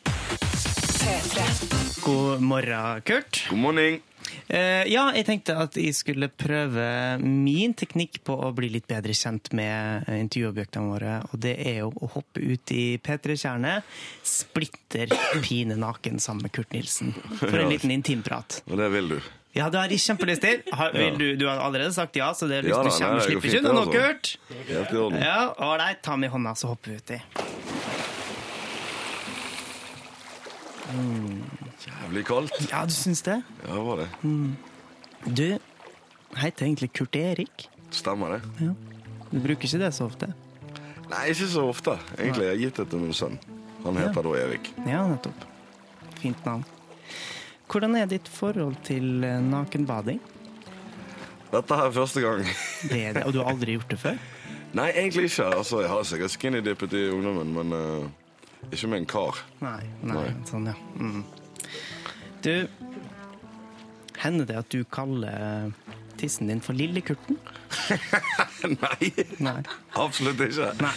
God 2.05 2.41
morgen, 2.41 3.03
Kurt. 3.05 3.45
God 3.51 3.59
morgen. 3.59 4.01
Eh, 4.49 4.85
ja, 4.93 5.07
jeg 5.17 5.27
tenkte 5.29 5.57
at 5.61 5.77
jeg 5.79 5.95
skulle 5.97 6.31
prøve 6.33 6.85
min 7.23 7.75
teknikk 7.79 8.21
på 8.27 8.37
å 8.49 8.53
bli 8.57 8.71
litt 8.73 8.89
bedre 8.91 9.15
kjent 9.17 9.51
med 9.57 10.09
eh, 10.09 10.21
intervjuobjektene 10.25 10.93
våre. 10.93 11.17
Og 11.31 11.41
det 11.45 11.57
er 11.63 11.81
jo 11.83 11.91
å 11.93 12.11
hoppe 12.17 12.43
ut 12.43 12.75
i 12.75 12.85
P3-tjernet, 13.03 13.89
splitter 14.27 15.13
pine 15.45 15.77
naken 15.79 16.21
sammen 16.23 16.49
med 16.49 16.55
Kurt 16.57 16.73
Nilsen. 16.77 17.13
For 17.41 17.59
en 17.61 17.73
liten 17.73 17.93
intimprat. 17.95 18.63
Og 18.69 18.79
det 18.81 18.89
vil 18.95 19.13
du. 19.17 19.19
Ja, 19.57 19.71
det 19.73 19.81
har 19.81 19.91
jeg 19.91 20.03
kjempelyst 20.05 20.45
til. 20.45 20.61
Har, 20.77 20.93
du, 20.93 21.27
du 21.41 21.47
har 21.49 21.59
allerede 21.65 21.93
sagt 21.97 22.17
ja, 22.19 22.31
så 22.37 22.47
det 22.51 22.61
er 22.61 22.69
lyst 22.69 22.77
Ja 22.77 22.83
da, 22.85 22.89
du 22.89 22.95
kommer. 22.95 23.19
det 23.19 23.27
Slipper 23.27 23.49
ikke 23.49 23.63
unna 23.65 23.73
nå, 23.73 23.85
altså. 23.87 23.95
Kurt. 23.99 25.21
Ja, 25.25 25.39
ålreit. 25.67 26.03
Ta 26.05 26.19
med 26.21 26.31
hånda, 26.35 26.55
så 26.55 26.71
hopper 26.75 26.95
vi 26.95 27.01
uti. 27.01 27.19
Jævlig 31.89 32.25
kaldt. 32.29 32.59
Ja, 32.71 32.85
du 32.87 32.95
syns 32.95 33.23
det? 33.27 33.41
Ja, 33.65 33.73
det 33.75 33.85
var 33.87 34.03
det. 34.03 34.09
Du 35.25 35.45
heter 36.39 36.67
egentlig 36.67 36.93
Kurt 36.93 37.17
Erik. 37.17 37.69
Stemmer 37.91 38.37
det. 38.37 38.73
Du 39.33 39.41
bruker 39.41 39.69
ikke 39.69 39.81
det 39.81 39.93
så 39.97 40.07
ofte. 40.09 40.31
Nei, 41.09 41.29
ikke 41.33 41.49
så 41.49 41.65
ofte. 41.69 41.97
Egentlig 42.19 42.45
jeg 42.45 42.55
har 42.55 42.63
gitt 42.63 42.81
det 42.83 42.89
til 42.93 43.05
min 43.05 43.17
sønn. 43.17 43.39
Han 43.85 43.97
heter 43.97 44.27
da 44.27 44.35
Erik. 44.43 44.73
Ja, 44.85 45.05
nettopp. 45.09 45.47
Fint 46.19 46.45
navn. 46.45 46.65
Hvordan 47.69 47.97
er 48.01 48.09
ditt 48.09 48.29
forhold 48.33 48.77
til 48.85 49.25
eh, 49.25 49.41
nakenbading? 49.45 50.21
Dette 51.53 51.77
her 51.77 51.89
er 51.89 51.95
første 51.97 52.21
gang. 52.25 52.45
Det 52.91 53.01
er 53.01 53.17
det. 53.17 53.25
Og 53.29 53.33
du 53.33 53.41
har 53.43 53.51
aldri 53.53 53.77
gjort 53.77 53.93
det 53.93 53.99
før? 54.01 54.21
Nei, 54.79 54.89
egentlig 54.93 55.29
ikke. 55.31 55.49
Altså, 55.57 55.81
Jeg 55.81 55.91
har 55.93 56.09
sikkert 56.09 56.35
skinny-dippet 56.35 56.97
i 56.97 57.05
ungdommen, 57.13 57.53
men 57.57 57.73
uh, 57.73 58.73
ikke 58.73 58.91
med 58.93 59.03
en 59.03 59.09
kar. 59.09 59.41
Nei. 59.65 59.81
nei, 60.03 60.17
Nei. 60.17 60.33
Sånn, 60.49 60.69
ja. 60.69 60.77
Mm. 60.97 61.23
Du 62.43 62.69
Hender 64.19 64.47
det 64.49 64.57
at 64.59 64.71
du 64.75 64.83
kaller 64.91 65.71
tissen 66.19 66.49
din 66.51 66.61
for 66.61 66.75
Lillekurten? 66.75 67.37
Nei, 68.83 69.13
Nei. 69.39 69.61
absolutt 69.95 70.41
ikke. 70.43 70.73
Nei. 70.83 70.91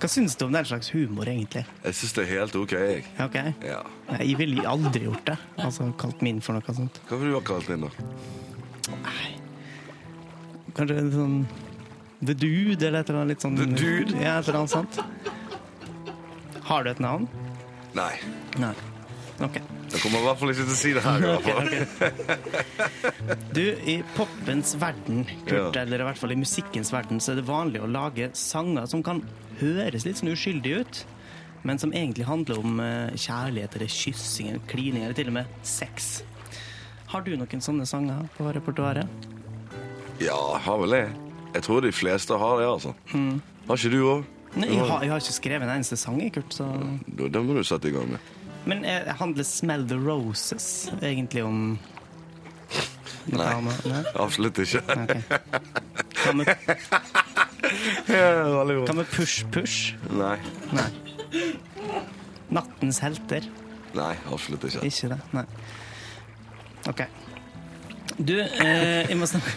Hva 0.00 0.08
syns 0.12 0.36
du 0.36 0.44
om 0.46 0.52
den 0.52 0.68
slags 0.68 0.90
humor, 0.92 1.28
egentlig? 1.28 1.62
Jeg 1.86 1.96
syns 1.96 2.12
det 2.18 2.26
er 2.26 2.30
helt 2.34 2.58
OK, 2.60 2.74
jeg. 2.76 3.06
Okay. 3.24 3.54
Ja. 3.64 3.80
Jeg 4.18 4.36
ville 4.42 4.66
aldri 4.68 5.06
gjort 5.06 5.24
det. 5.30 5.38
Altså 5.56 5.88
kalt 6.00 6.20
min 6.24 6.42
for 6.44 6.56
noe 6.58 6.76
sånt. 6.76 7.00
Hva 7.08 7.16
ville 7.20 7.32
du 7.32 7.38
ha 7.38 7.42
kalt 7.48 7.72
min, 7.72 7.88
da? 7.88 9.00
Kanskje 10.76 11.00
en 11.00 11.10
sånn 11.16 11.36
The 12.20 12.36
Dude, 12.36 12.84
eller 12.84 13.00
et 13.00 13.08
eller 13.08 13.22
annet 13.22 13.32
litt 13.34 13.48
sånn 13.48 13.56
The 13.56 13.68
Dude? 13.72 14.20
Ja, 14.20 14.36
et 14.42 14.48
eller 14.52 14.60
annet 14.60 14.76
sånt. 14.76 15.00
Har 16.68 16.84
du 16.84 16.92
et 16.92 17.00
navn? 17.00 17.24
Nei. 17.96 18.12
Nei. 18.60 18.74
OK. 19.40 19.56
Jeg 19.90 20.00
kommer 20.04 20.20
i 20.20 20.26
hvert 20.28 20.38
fall 20.38 20.52
ikke 20.52 20.64
til 20.68 20.74
å 20.74 20.78
si 20.78 20.90
det 20.94 21.02
her. 21.02 21.18
i 21.18 21.30
hvert 21.30 21.46
fall. 21.50 21.68
Du, 23.56 23.62
i 23.90 23.96
popens 24.16 24.74
verden, 24.78 25.24
Kurt, 25.48 25.74
Ja. 25.74 25.82
eller 25.82 26.00
i 26.04 26.06
hvert 26.06 26.18
fall 26.20 26.32
i 26.32 26.38
musikkens 26.38 26.92
verden, 26.94 27.18
så 27.20 27.32
er 27.32 27.40
det 27.40 27.46
vanlig 27.48 27.82
å 27.82 27.88
lage 27.90 28.30
sanger 28.38 28.86
som 28.90 29.02
kan 29.02 29.22
høres 29.60 30.06
litt 30.06 30.20
sånn 30.20 30.30
uskyldige 30.32 30.84
ut, 30.84 31.00
men 31.66 31.78
som 31.82 31.90
egentlig 31.92 32.24
handler 32.28 32.60
om 32.62 32.78
eh, 32.80 33.10
kjærlighet 33.20 33.74
eller 33.76 33.90
kyssing 33.92 34.48
eller 34.52 34.62
klining 34.70 35.02
eller 35.04 35.18
til 35.18 35.28
og 35.32 35.36
med 35.40 35.58
sex. 35.66 36.22
Har 37.10 37.26
du 37.26 37.32
noen 37.36 37.60
sånne 37.64 37.84
sanger 37.90 38.28
på 38.38 38.46
repertoaret? 38.54 39.26
Ja, 40.22 40.38
har 40.62 40.78
vel 40.84 40.94
det. 40.94 41.04
Jeg 41.56 41.66
tror 41.66 41.82
de 41.82 41.90
fleste 41.92 42.38
har 42.38 42.60
det, 42.62 42.68
altså. 42.70 42.94
Har 43.10 43.76
ikke 43.80 43.90
du 43.92 44.00
òg? 44.06 44.28
Nei, 44.54 44.66
jeg 44.70 44.82
har, 44.86 45.02
jeg 45.04 45.10
har 45.12 45.20
ikke 45.22 45.34
skrevet 45.36 45.66
en 45.66 45.74
eneste 45.76 45.98
sang, 45.98 46.16
jeg, 46.22 46.32
Kurt, 46.34 46.54
så 46.54 46.66
Den 47.06 47.44
må 47.46 47.54
du 47.58 47.62
sette 47.66 47.90
i 47.90 47.94
gang 47.94 48.08
med. 48.14 48.30
Men 48.64 48.84
eh, 48.84 49.14
handler 49.18 49.44
'Smell 49.44 49.86
the 49.88 49.96
Roses' 49.96 50.90
egentlig 51.02 51.44
om 51.44 51.78
Nei. 53.30 53.54
Nei? 53.84 54.04
Absolutt 54.16 54.58
ikke. 54.58 54.80
Okay. 54.80 55.22
Kan 56.24 56.40
vi, 56.40 56.44
hva 58.08 58.94
med 58.96 59.06
'Push 59.12 59.44
Push'? 59.52 59.94
Nei. 60.10 60.38
Nei. 60.72 60.90
'Nattens 62.50 62.98
helter'? 63.04 63.46
Nei, 63.94 64.14
absolutt 64.32 64.64
ikke. 64.64 64.84
Ikke 64.86 65.08
det? 65.14 65.20
Nei. 65.34 65.44
OK. 66.88 67.04
Du, 68.18 68.36
eh, 68.40 69.08
jeg 69.08 69.18
må 69.18 69.26
snakke 69.30 69.56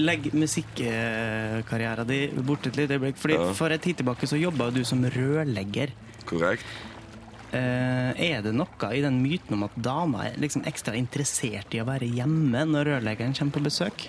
Legg 0.00 0.30
musikkarrieren 0.32 2.06
din 2.08 2.38
bort 2.48 2.66
et 2.66 2.76
lite 2.80 2.96
øyeblikk. 2.96 3.18
Fordi 3.20 3.34
Ja. 3.36 3.52
For 3.52 3.68
en 3.68 3.78
tid 3.78 3.94
tilbake 4.00 4.26
så 4.26 4.40
jobba 4.40 4.70
du 4.70 4.84
som 4.84 5.04
rørlegger. 5.04 5.92
Korrekt. 6.24 6.64
Eh, 7.52 8.22
er 8.32 8.40
det 8.44 8.54
noe 8.56 8.88
i 8.96 9.02
den 9.04 9.18
myten 9.20 9.58
om 9.58 9.66
at 9.66 9.74
damer 9.76 10.30
er 10.30 10.38
liksom 10.40 10.64
ekstra 10.68 10.94
interessert 10.96 11.74
i 11.76 11.82
å 11.82 11.88
være 11.88 12.08
hjemme 12.08 12.64
når 12.70 12.88
rørleggeren 12.94 13.36
kommer 13.36 13.58
på 13.58 13.66
besøk? 13.68 14.08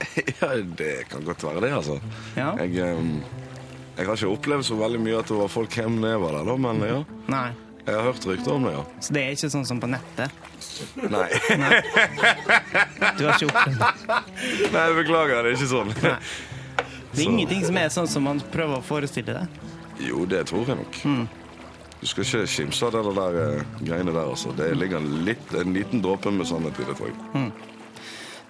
Ja, 0.40 0.54
det 0.56 1.08
kan 1.10 1.24
godt 1.24 1.42
være 1.44 1.60
det, 1.66 1.72
altså. 1.76 1.98
Ja? 2.32 2.54
Jeg, 2.62 2.76
jeg 2.80 4.06
har 4.08 4.14
ikke 4.16 4.30
opplevd 4.32 4.64
så 4.64 4.78
veldig 4.80 5.00
mye 5.04 5.18
at 5.20 5.28
det 5.28 5.36
var 5.36 5.50
folk 5.52 5.74
hjemme 5.76 6.00
når 6.00 6.14
jeg 6.14 6.22
var 6.22 6.36
der, 6.38 6.46
da, 6.48 6.54
men 6.64 6.86
ja. 6.88 7.00
Nei. 7.32 7.48
Jeg 7.80 7.96
har 7.96 8.06
hørt 8.06 8.26
rykter 8.28 8.54
om 8.54 8.64
det, 8.64 8.72
ja. 8.76 8.84
Så 9.04 9.16
det 9.16 9.24
er 9.24 9.34
ikke 9.36 9.50
sånn 9.52 9.66
som 9.68 9.80
på 9.82 9.88
nettet? 9.90 10.40
Nei. 11.00 11.26
Du 13.16 13.24
har 13.26 13.34
ikke 13.34 13.48
opplevd 13.48 13.80
det? 13.80 14.16
Nei, 14.76 14.86
beklager, 15.00 15.36
det 15.44 15.52
er 15.52 15.56
ikke 15.56 15.70
sånn. 15.72 15.92
Nei. 16.04 16.16
Det 17.10 17.24
er 17.24 17.26
ingenting 17.26 17.64
som 17.66 17.80
er 17.80 17.92
sånn 17.92 18.08
som 18.08 18.28
man 18.28 18.40
prøver 18.52 18.78
å 18.78 18.84
forestille 18.84 19.36
det? 19.40 19.46
Jo, 20.06 20.24
det 20.28 20.44
tror 20.48 20.68
jeg 20.70 20.78
nok. 20.80 21.00
Du 22.00 22.06
skal 22.08 22.24
ikke 22.24 22.46
kimse 22.48 22.86
av 22.86 22.94
det 22.96 23.12
der 23.18 23.34
eh, 23.42 23.64
greiene 23.84 24.12
der, 24.14 24.24
altså. 24.30 24.54
Det 24.56 24.70
ligger 24.78 25.02
en, 25.02 25.10
litt, 25.26 25.50
en 25.60 25.74
liten 25.76 26.00
dråpe 26.04 26.32
med 26.32 26.48
sannhet 26.48 26.78
i 26.80 26.86
det, 26.88 26.96
tror 26.96 27.10
jeg. 27.10 27.50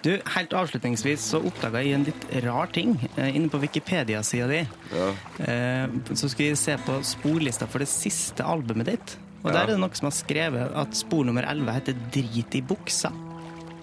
Du, 0.01 0.13
Helt 0.33 0.53
avslutningsvis 0.57 1.25
så 1.33 1.41
oppdaga 1.45 1.81
jeg 1.83 1.93
en 1.99 2.05
litt 2.07 2.23
rar 2.45 2.71
ting 2.73 2.95
eh, 3.17 3.35
inne 3.37 3.51
på 3.53 3.59
Wikipedia-sida 3.61 4.47
di. 4.49 4.61
Ja. 4.95 5.09
Eh, 5.45 5.97
så 6.15 6.29
skulle 6.31 6.53
jeg 6.53 6.61
se 6.61 6.77
på 6.87 6.95
sporlista 7.05 7.67
for 7.69 7.83
det 7.83 7.89
siste 7.91 8.45
albumet 8.47 8.89
ditt. 8.93 9.17
Og 9.43 9.49
Ja. 9.51 9.53
der 9.57 9.61
er 9.61 9.67
det 9.75 9.81
noe 9.81 9.93
som 9.97 10.07
har 10.07 10.15
skrevet 10.15 10.73
at 10.77 10.95
spor 10.97 11.25
nummer 11.27 11.45
11 11.49 11.71
heter 11.73 11.93
'Drit 12.13 12.55
i 12.55 12.61
buksa'. 12.61 13.11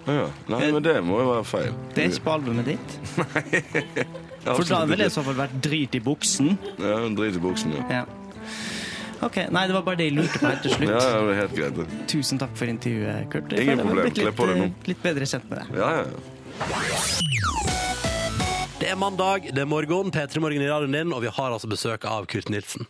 Ja. 0.08 0.26
Nei, 0.48 0.70
men 0.72 0.82
det 0.82 0.96
må 1.04 1.18
jo 1.20 1.32
være 1.34 1.44
feil. 1.44 1.72
Det 1.94 2.04
er 2.04 2.08
ikke 2.08 2.24
på 2.24 2.34
albumet 2.38 2.64
ditt. 2.72 2.98
Nei. 4.46 4.54
For 4.56 4.64
da 4.64 4.84
ville 4.86 5.04
det 5.04 5.10
i 5.12 5.14
så 5.14 5.22
fall 5.26 5.36
vært 5.36 5.60
'Drit 5.60 5.94
i 5.94 6.00
buksen'. 6.00 6.56
Ja, 6.80 7.02
drit 7.12 7.36
i 7.36 7.42
buksen, 7.42 7.74
ja. 7.76 7.84
Ja. 8.00 8.04
OK. 9.22 9.36
Nei, 9.50 9.66
det 9.66 9.74
var 9.74 9.82
bare 9.82 9.96
det 9.98 10.04
jeg 10.10 10.14
lurte 10.18 10.38
på 10.38 10.46
helt 10.46 10.62
til 10.62 10.70
slutt. 10.76 10.88
Ja, 10.92 11.00
ja, 11.02 11.20
det 11.26 11.32
er 11.34 11.40
helt 11.42 11.56
greit. 11.58 11.74
det. 11.80 11.86
Tusen 12.12 12.38
takk 12.38 12.54
for 12.58 12.66
intervjuet, 12.70 13.28
Kurt. 13.32 13.52
Jeg 13.52 13.66
Ingen 13.66 13.78
føler 13.78 13.78
jeg 13.78 13.78
har 13.78 13.84
problem. 13.88 14.04
blitt 14.06 14.18
Kle 14.22 14.32
på 14.38 14.46
deg 14.52 14.56
nå. 14.62 14.64
eh, 14.70 14.88
litt 14.92 15.02
bedre 15.02 15.24
kjent 15.34 15.50
med 15.50 15.58
deg. 15.58 15.66
Ja, 15.78 15.88
ja, 15.98 16.04
ja. 16.06 17.87
Det 18.78 18.86
er 18.86 18.94
mandag, 18.94 19.48
det 19.50 19.58
er 19.58 19.66
morgen, 19.66 20.12
P3 20.14 20.38
Morgen 20.38 20.62
i 20.62 20.68
radioen 20.70 20.92
din, 20.94 21.10
og 21.10 21.18
vi 21.24 21.30
har 21.34 21.50
altså 21.50 21.66
besøk 21.66 22.04
av 22.06 22.28
Kurt 22.30 22.46
Nilsen. 22.46 22.86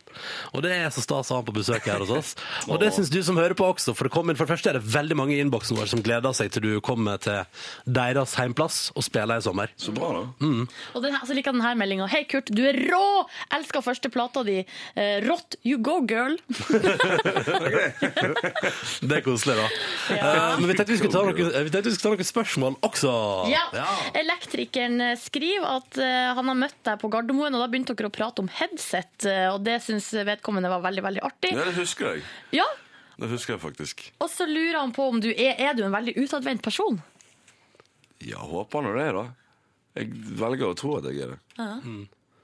Og 0.53 0.61
det 0.61 0.69
er 0.75 0.91
så 0.93 1.01
stas 1.01 1.31
å 1.31 1.33
ha 1.33 1.39
han 1.39 1.47
på 1.47 1.55
besøk 1.55 1.81
her 1.89 1.97
hos 2.03 2.11
oss. 2.13 2.35
Og 2.69 2.77
det 2.77 2.91
syns 2.93 3.09
du 3.09 3.17
som 3.25 3.33
hører 3.41 3.57
på 3.57 3.65
også, 3.65 3.95
for 3.97 4.05
det, 4.05 4.13
kom 4.13 4.29
inn, 4.29 4.37
for 4.37 4.45
det 4.45 4.53
første 4.53 4.69
er 4.69 4.77
det 4.77 4.85
veldig 4.93 5.17
mange 5.17 5.33
i 5.33 5.41
innboksen 5.41 5.73
vår 5.79 5.89
som 5.89 6.03
gleder 6.05 6.29
seg 6.37 6.53
til 6.53 6.61
du 6.67 6.77
kommer 6.85 7.17
til 7.23 7.41
deres 7.89 8.35
heimplass 8.37 8.91
og 8.93 9.01
spiller 9.07 9.41
i 9.41 9.43
sommer. 9.47 9.73
Så 9.81 9.89
bra, 9.95 10.11
da. 10.13 10.21
Og 10.93 11.01
den, 11.07 11.17
så 11.25 11.33
liker 11.33 11.49
jeg 11.49 11.57
denne 11.57 11.73
meldinga. 11.81 12.05
Hei, 12.13 12.21
Kurt, 12.29 12.53
du 12.53 12.61
er 12.69 12.77
rå! 12.91 13.25
Elsker 13.57 13.81
første 13.81 14.13
plata 14.13 14.45
di. 14.45 14.61
Eh, 14.93 15.25
rått. 15.25 15.57
You 15.65 15.81
go, 15.81 16.05
girl. 16.05 16.37
Det 19.09 19.15
er 19.15 19.23
koselig, 19.25 19.57
da. 19.57 19.65
Eh, 20.13 20.53
men 20.59 20.67
vi 20.69 20.77
tenkte 20.77 20.93
vi 20.93 21.01
skulle 21.01 21.17
ta 21.17 21.25
noen, 21.25 21.49
vi 21.65 21.73
tenkte 21.73 21.89
vi 21.89 21.97
skulle 21.97 22.05
ta 22.05 22.13
noen 22.13 22.29
spørsmål 22.29 22.77
også. 22.85 23.09
Ja. 23.49 23.65
Elektrikeren 24.19 25.01
eh, 25.09 25.17
skriver 25.19 25.78
at 25.78 25.78
eh, 25.99 26.33
han 26.35 26.47
har 26.51 26.57
møtt 26.57 26.77
deg 26.85 26.99
på 27.01 27.09
Gardermoen, 27.11 27.55
og 27.55 27.61
da 27.63 27.67
begynte 27.71 27.95
dere 27.97 28.09
å 28.11 28.13
prate 28.13 28.43
om 28.43 28.49
headset, 28.59 29.25
eh, 29.29 29.47
og 29.53 29.61
det 29.65 29.77
syns 29.85 30.09
vedkommende 30.27 30.71
var 30.71 30.83
veldig, 30.83 31.03
veldig 31.05 31.23
artig. 31.25 31.51
Ja, 31.55 31.65
det 31.69 31.75
husker 31.77 32.13
jeg. 32.15 32.23
Ja, 32.59 32.67
Det 33.19 33.27
husker 33.27 33.55
jeg 33.57 33.59
faktisk. 33.59 34.03
Og 34.23 34.29
så 34.31 34.45
lurer 34.47 34.77
han 34.79 34.93
på 34.95 35.09
om 35.11 35.17
du 35.19 35.27
er, 35.33 35.57
er 35.59 35.73
du 35.75 35.81
en 35.83 35.91
veldig 35.91 36.13
utadvendt 36.21 36.61
person. 36.63 37.01
Ja, 38.23 38.39
håper 38.39 38.85
nå 38.85 38.93
det, 38.95 39.09
da. 39.17 39.25
Jeg 39.99 40.13
velger 40.39 40.69
å 40.71 40.77
tro 40.79 40.93
at 40.99 41.09
jeg 41.09 41.25
er 41.25 41.33
det. 41.33 41.39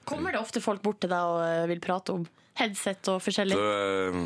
Kommer 0.04 0.36
det 0.36 0.42
ofte 0.42 0.60
folk 0.60 0.82
bort 0.84 1.00
til 1.00 1.10
deg 1.14 1.30
og 1.32 1.40
eh, 1.46 1.64
vil 1.70 1.80
prate 1.80 2.12
om 2.12 2.26
headset 2.60 3.08
og 3.14 3.22
forskjellig? 3.24 3.56
Eh, 3.56 4.20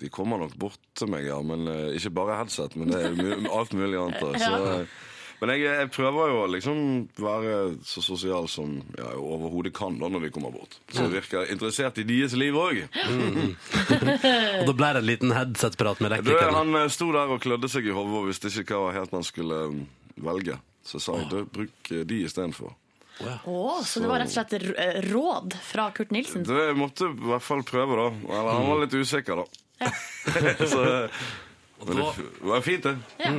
de 0.00 0.08
kommer 0.08 0.40
nok 0.40 0.56
bort 0.56 0.80
til 0.96 1.12
meg, 1.12 1.26
ja. 1.28 1.36
Men 1.44 1.68
ikke 1.92 2.14
bare 2.16 2.40
headset, 2.40 2.76
men 2.80 2.88
det 2.94 3.02
er 3.04 3.50
alt 3.52 3.76
mulig 3.76 4.00
annet. 4.00 4.40
Så, 4.40 4.86
men 5.40 5.54
jeg, 5.54 5.62
jeg 5.64 5.88
prøver 5.94 6.32
jo 6.32 6.40
å 6.42 6.48
liksom 6.52 6.80
være 7.16 7.54
så 7.88 8.02
sosial 8.04 8.48
som 8.52 8.74
ja, 8.98 9.06
jeg 9.06 9.22
overhodet 9.24 9.72
kan 9.76 9.96
da 10.00 10.10
når 10.12 10.26
vi 10.26 10.32
kommer 10.34 10.52
bort. 10.52 10.76
Så 10.92 11.06
jeg 11.06 11.14
virker 11.14 11.48
interessert 11.52 12.00
i 12.02 12.04
deres 12.08 12.34
liv 12.36 12.56
òg. 12.60 12.82
Og 14.60 14.68
da 14.68 14.74
ble 14.76 14.90
det 14.92 15.00
en 15.00 15.08
liten 15.08 15.32
headset-prat 15.32 16.02
med 16.04 16.18
Du. 16.26 16.34
Han 16.36 16.76
eh, 16.82 16.90
sto 16.92 17.08
der 17.16 17.32
og 17.32 17.40
klødde 17.40 17.72
seg 17.72 17.88
i 17.88 17.96
hodet 17.96 18.20
og 18.20 18.28
visste 18.28 18.52
ikke 18.52 18.82
hva 18.82 18.92
helt 18.98 19.16
han 19.16 19.24
skulle 19.24 19.64
eh, 19.70 19.80
velge. 20.28 20.60
Så 20.84 21.00
sa 21.00 21.16
jeg 21.22 21.30
du, 21.32 21.40
bruk 21.56 21.92
eh, 21.94 22.04
de 22.08 22.22
istedenfor. 22.28 22.76
Å, 23.20 23.60
så 23.84 24.00
det 24.00 24.08
var 24.08 24.22
rett 24.22 24.32
og 24.32 24.36
slett 24.36 25.08
råd 25.10 25.56
fra 25.64 25.90
Kurt 25.96 26.12
Nilsen? 26.12 26.44
Det 26.48 26.70
måtte 26.76 27.08
i 27.08 27.28
hvert 27.32 27.44
fall 27.44 27.64
prøve, 27.68 27.96
da. 27.96 28.06
Eller 28.28 28.52
han 28.56 28.68
var 28.68 28.84
litt 28.84 28.96
usikker, 28.96 29.42
da. 29.42 29.90
så, 30.72 30.84
det 31.86 31.96
var 32.44 32.60
fint, 32.60 32.84
det. 32.84 32.96
Ja. 33.22 33.32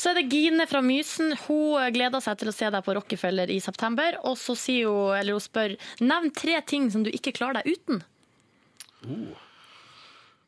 Så 0.00 0.10
er 0.10 0.18
det 0.18 0.26
Gine 0.32 0.66
fra 0.66 0.80
Mysen. 0.82 1.34
Hun 1.46 1.94
gleder 1.94 2.22
seg 2.24 2.40
til 2.40 2.50
å 2.50 2.54
se 2.54 2.70
deg 2.74 2.84
på 2.86 2.96
Rockefeller 2.96 3.52
i 3.54 3.60
september. 3.62 4.18
Og 4.26 4.36
så 4.40 4.56
sier 4.58 4.90
hun, 4.90 5.14
eller 5.18 5.36
hun 5.36 5.44
spør, 5.44 5.76
nevn 6.02 6.32
tre 6.34 6.58
ting 6.66 6.90
som 6.90 7.06
du 7.06 7.12
ikke 7.14 7.34
klarer 7.36 7.60
deg 7.62 7.76
uten. 7.76 8.02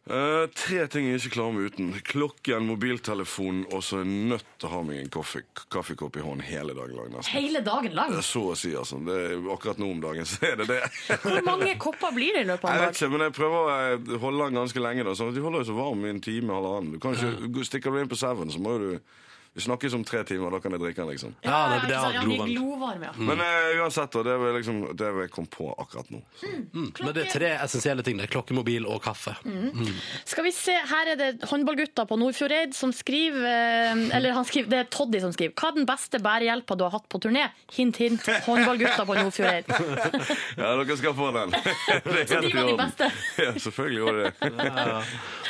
Eh, 0.07 0.45
tre 0.55 0.85
ting 0.87 1.09
jeg 1.09 1.19
ikke 1.19 1.33
klarer 1.35 1.55
meg 1.57 1.73
uten. 1.73 1.89
Klokken, 2.07 2.67
mobiltelefon, 2.69 3.65
og 3.75 3.81
så 3.83 3.99
er 3.99 4.05
jeg 4.05 4.29
nødt 4.31 4.53
til 4.55 4.69
å 4.69 4.71
ha 4.77 4.83
meg 4.87 5.01
en 5.01 5.11
kaffe, 5.17 5.43
kaffekopp 5.75 6.19
i 6.21 6.23
hånden 6.23 6.47
hele 6.47 6.77
dagen 6.79 6.95
lang. 6.95 7.09
nesten. 7.11 7.35
Hele 7.35 7.63
dagen 7.67 7.97
lang. 7.99 8.15
Så 8.23 8.45
å 8.53 8.55
si, 8.59 8.71
altså. 8.79 9.01
Det 9.03 9.17
er, 9.25 9.35
akkurat 9.51 9.83
nå 9.83 9.91
om 9.97 10.05
dagen 10.05 10.29
så 10.31 10.53
er 10.53 10.61
det 10.63 10.69
det. 10.71 10.81
Hvor 11.25 11.43
mange 11.49 11.75
kopper 11.83 12.15
blir 12.15 12.39
det 12.39 12.47
i 12.47 12.51
løpet 12.53 12.71
av 12.71 12.79
Jeg 12.79 12.85
vet 12.85 13.01
ikke, 13.01 13.13
men 13.17 13.27
jeg 13.27 13.37
prøver 13.41 13.59
å 13.59 13.75
eh, 13.75 14.17
holde 14.23 14.47
den 14.47 14.61
ganske 14.63 14.85
lenge. 14.87 15.09
da, 15.11 15.17
Så 15.19 15.33
De 15.35 15.43
holder 15.43 15.65
jo 15.65 15.71
så 15.73 15.79
varm 15.81 16.07
i 16.07 16.15
en 16.15 16.23
time 16.23 16.55
halvannen. 16.55 16.95
Du 16.95 17.03
kan 17.03 17.19
ikke, 17.19 17.67
Stikker 17.67 17.91
du 17.91 18.05
inn 18.05 18.13
på 18.13 18.21
Seven, 18.21 18.55
så 18.55 18.63
må 18.63 18.77
jo 18.77 18.93
du 18.95 19.17
Vi 19.57 19.63
snakkes 19.65 19.95
om 19.97 20.03
tre 20.05 20.21
timer, 20.29 20.51
da 20.53 20.59
kan 20.61 20.75
jeg 20.77 20.81
drikke 20.83 21.01
den, 21.01 21.09
liksom. 21.15 21.31
Ja, 21.47 21.59
det, 21.73 21.89
det 21.89 21.95
er 21.97 22.13
Ja, 22.13 22.21
glovarmt. 22.27 22.53
glovarm, 22.53 23.05
ja. 23.07 23.13
Men 23.17 23.41
uh, 23.41 23.81
uansett, 23.81 24.13
da, 24.13 24.23
det 24.27 24.35
er 24.37 24.57
liksom 24.59 24.81
det 25.01 25.07
jeg 25.23 25.31
kom 25.33 25.47
på 25.49 25.71
akkurat 25.81 26.11
nå. 26.13 26.21
Mm. 26.45 26.91
Men 27.01 27.15
det 27.17 27.23
er 27.25 27.31
tre 27.33 27.51
essensielle 27.65 28.05
ting. 28.05 28.19
Det 28.21 28.27
er 28.29 28.33
klokke, 28.35 28.53
mobil 28.57 28.85
og 28.85 29.01
kaffe. 29.07 29.33
Mm. 29.49 29.89
Skal 30.29 30.45
vi 30.45 30.53
se, 30.53 30.75
her 30.91 31.11
er 31.15 31.17
det 31.23 31.31
håndballgutta 31.49 32.05
på 32.11 32.19
Nordfjordeid 32.21 32.75
som 32.77 32.93
skriver 32.93 33.47
eh, 33.49 34.03
Eller 34.19 34.37
han 34.37 34.45
skriver, 34.45 34.69
det 34.75 34.79
er 34.85 34.91
Toddy 34.93 35.23
som 35.25 35.33
skriver. 35.33 35.55
Hva 35.57 35.73
er 35.73 35.79
den 35.81 35.89
beste 35.89 36.21
bærehjelpa 36.21 36.77
du 36.77 36.85
har 36.85 36.93
hatt 36.99 37.09
på 37.09 37.23
turné? 37.25 37.47
Hint, 37.79 37.97
hint. 38.05 38.29
Håndballgutta 38.47 39.09
på 39.09 39.17
Nordfjordeid. 39.23 39.73
Ja, 40.61 40.71
dere 40.77 40.97
skal 41.01 41.15
få 41.17 41.31
den. 41.35 41.51
Det 42.07 42.21
er 42.21 42.29
Så 42.29 42.39
de 42.41 42.49
helt 42.49 42.53
i 42.53 42.57
var 42.57 42.69
de 42.69 42.73
orden. 42.73 42.79
beste? 42.85 43.09
Ja, 43.43 43.51
selvfølgelig 43.61 44.05
var 44.05 44.21
det 44.21 44.31
det. 44.41 44.71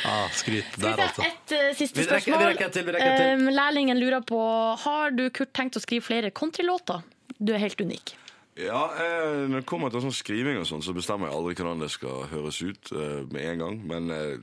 Ah, 0.06 0.28
skryt 0.30 0.64
Skal 0.72 0.82
der, 0.82 0.96
vi 0.96 1.02
altså. 1.06 1.22
et 1.26 1.54
uh, 1.56 1.76
siste 1.78 1.98
Vi 2.00 2.06
rekker- 2.06 2.14
vi 2.16 2.20
spørsmål? 2.20 2.46
rekker 2.52 2.68
til, 2.74 2.86
vi 2.86 2.92
rekker 2.96 3.16
til. 3.20 3.42
Um, 3.46 3.52
lærlingen 3.56 3.95
lurer 4.00 4.22
på 4.26 4.38
Har 4.84 5.10
du, 5.16 5.28
Kurt, 5.30 5.52
tenkt 5.56 5.76
å 5.76 5.82
skrive 5.82 6.02
flere 6.06 6.30
countrylåter? 6.30 7.02
Du 7.38 7.52
er 7.54 7.58
helt 7.62 7.80
unik. 7.80 8.14
Ja, 8.56 8.86
eh, 8.96 9.42
Når 9.50 9.60
det 9.60 9.66
kommer 9.68 9.90
til 9.92 10.00
sånn 10.00 10.14
skriving, 10.16 10.56
og 10.62 10.64
sånn, 10.64 10.80
så 10.82 10.94
bestemmer 10.96 11.28
jeg 11.28 11.36
aldri 11.36 11.54
hvordan 11.58 11.82
det 11.84 11.90
skal 11.92 12.22
høres 12.30 12.62
ut 12.64 12.92
eh, 12.96 13.18
med 13.28 13.42
en 13.50 13.58
gang. 13.64 13.76
Men 13.90 14.08
eh, 14.14 14.38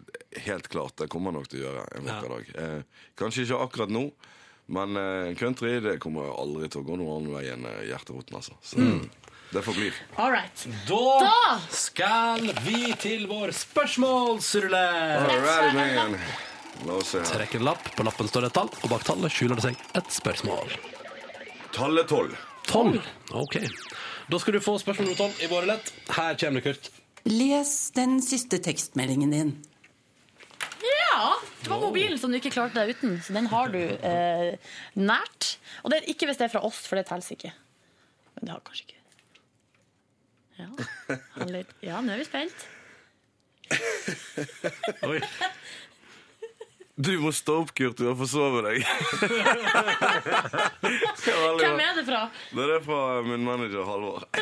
helt 0.46 0.68
klart, 0.70 0.94
det 1.02 1.10
kommer 1.10 1.34
nok 1.34 1.48
til 1.50 1.64
å 1.64 1.66
gjøre 1.72 1.88
en 1.98 2.06
vakker 2.06 2.30
dag. 2.36 2.54
Eh, 2.62 3.10
kanskje 3.18 3.48
ikke 3.48 3.58
akkurat 3.66 3.90
nå, 3.90 4.04
men 4.78 4.96
eh, 5.02 5.34
country 5.42 5.80
det 5.82 5.98
kommer 6.04 6.30
aldri 6.30 6.70
til 6.70 6.84
å 6.84 6.88
gå 6.92 7.00
noen 7.02 7.16
annen 7.18 7.34
vei 7.34 7.48
enn 7.56 7.66
eh, 7.66 7.82
hjerteroten. 7.90 8.38
Altså. 8.38 8.54
Så 8.62 8.78
Mm. 8.78 9.10
det 9.54 9.62
forblir. 9.66 9.94
All 10.18 10.32
right. 10.32 10.68
Da, 10.88 11.02
Da 11.26 11.60
skal 11.74 12.54
vi 12.62 12.94
til 13.02 13.26
vår 13.28 13.50
spørsmålsrulett. 13.50 15.28
right, 15.42 15.74
man. 15.96 16.20
Trekk 16.82 17.56
en 17.60 17.68
lapp. 17.68 17.96
På 17.96 18.04
lappen 18.04 18.28
står 18.28 18.46
det 18.46 18.52
et 18.52 18.58
tall, 18.58 18.72
og 18.82 18.90
bak 18.92 19.06
tallet 19.08 19.34
skjuler 19.34 19.60
det 19.60 19.68
seg 19.68 19.86
et 20.00 20.10
spørsmål. 20.14 20.74
Tallet 21.74 22.10
tolv. 22.10 22.34
Tolv. 22.68 23.00
OK. 23.36 23.60
Da 24.32 24.40
skal 24.40 24.58
du 24.58 24.64
få 24.64 24.78
spørsmål 24.82 25.10
nummer 25.10 25.20
tolv 25.20 25.44
i 25.44 25.50
våre 25.52 25.70
lett. 25.74 25.94
Her 26.16 26.38
kommer 26.40 26.62
det, 26.62 26.74
Kurt. 26.74 26.90
Les 27.30 27.74
den 27.96 28.18
siste 28.24 28.60
tekstmeldingen 28.64 29.32
din. 29.32 29.54
Ja! 30.84 31.34
Det 31.64 31.70
var 31.72 31.80
mobilen 31.80 32.20
som 32.20 32.32
du 32.34 32.38
ikke 32.40 32.52
klarte 32.52 32.82
deg 32.82 32.98
uten, 32.98 33.16
så 33.24 33.36
den 33.36 33.48
har 33.52 33.72
du 33.72 33.80
eh, 33.80 34.72
nært. 35.00 35.54
Og 35.84 35.94
det 35.94 36.02
er 36.02 36.10
ikke 36.12 36.28
hvis 36.28 36.40
det 36.42 36.50
er 36.50 36.54
fra 36.56 36.64
oss, 36.68 36.84
for 36.90 37.00
det 37.00 37.06
teller 37.08 37.38
ikke. 37.38 37.54
Men 38.36 38.48
det 38.50 38.56
har 38.56 38.64
kanskje 38.68 38.88
ikke 38.90 39.00
Ja, 40.60 40.70
Eller, 41.46 41.70
ja 41.86 42.02
nå 42.04 42.14
er 42.14 42.22
vi 42.22 42.28
spent. 42.28 42.66
Oi. 45.08 45.20
Du 46.96 47.16
må 47.18 47.32
stå 47.34 47.56
opp, 47.64 47.72
Kurt. 47.74 47.98
Du 47.98 48.06
har 48.06 48.18
forsovet 48.18 48.68
deg. 48.68 48.84
Hvem 51.58 51.80
er 51.82 51.96
det 51.98 52.04
fra? 52.06 52.28
Det 52.54 52.68
er 52.76 52.84
fra 52.86 53.00
min 53.26 53.42
manager 53.48 53.88
Halvor. 53.88 54.28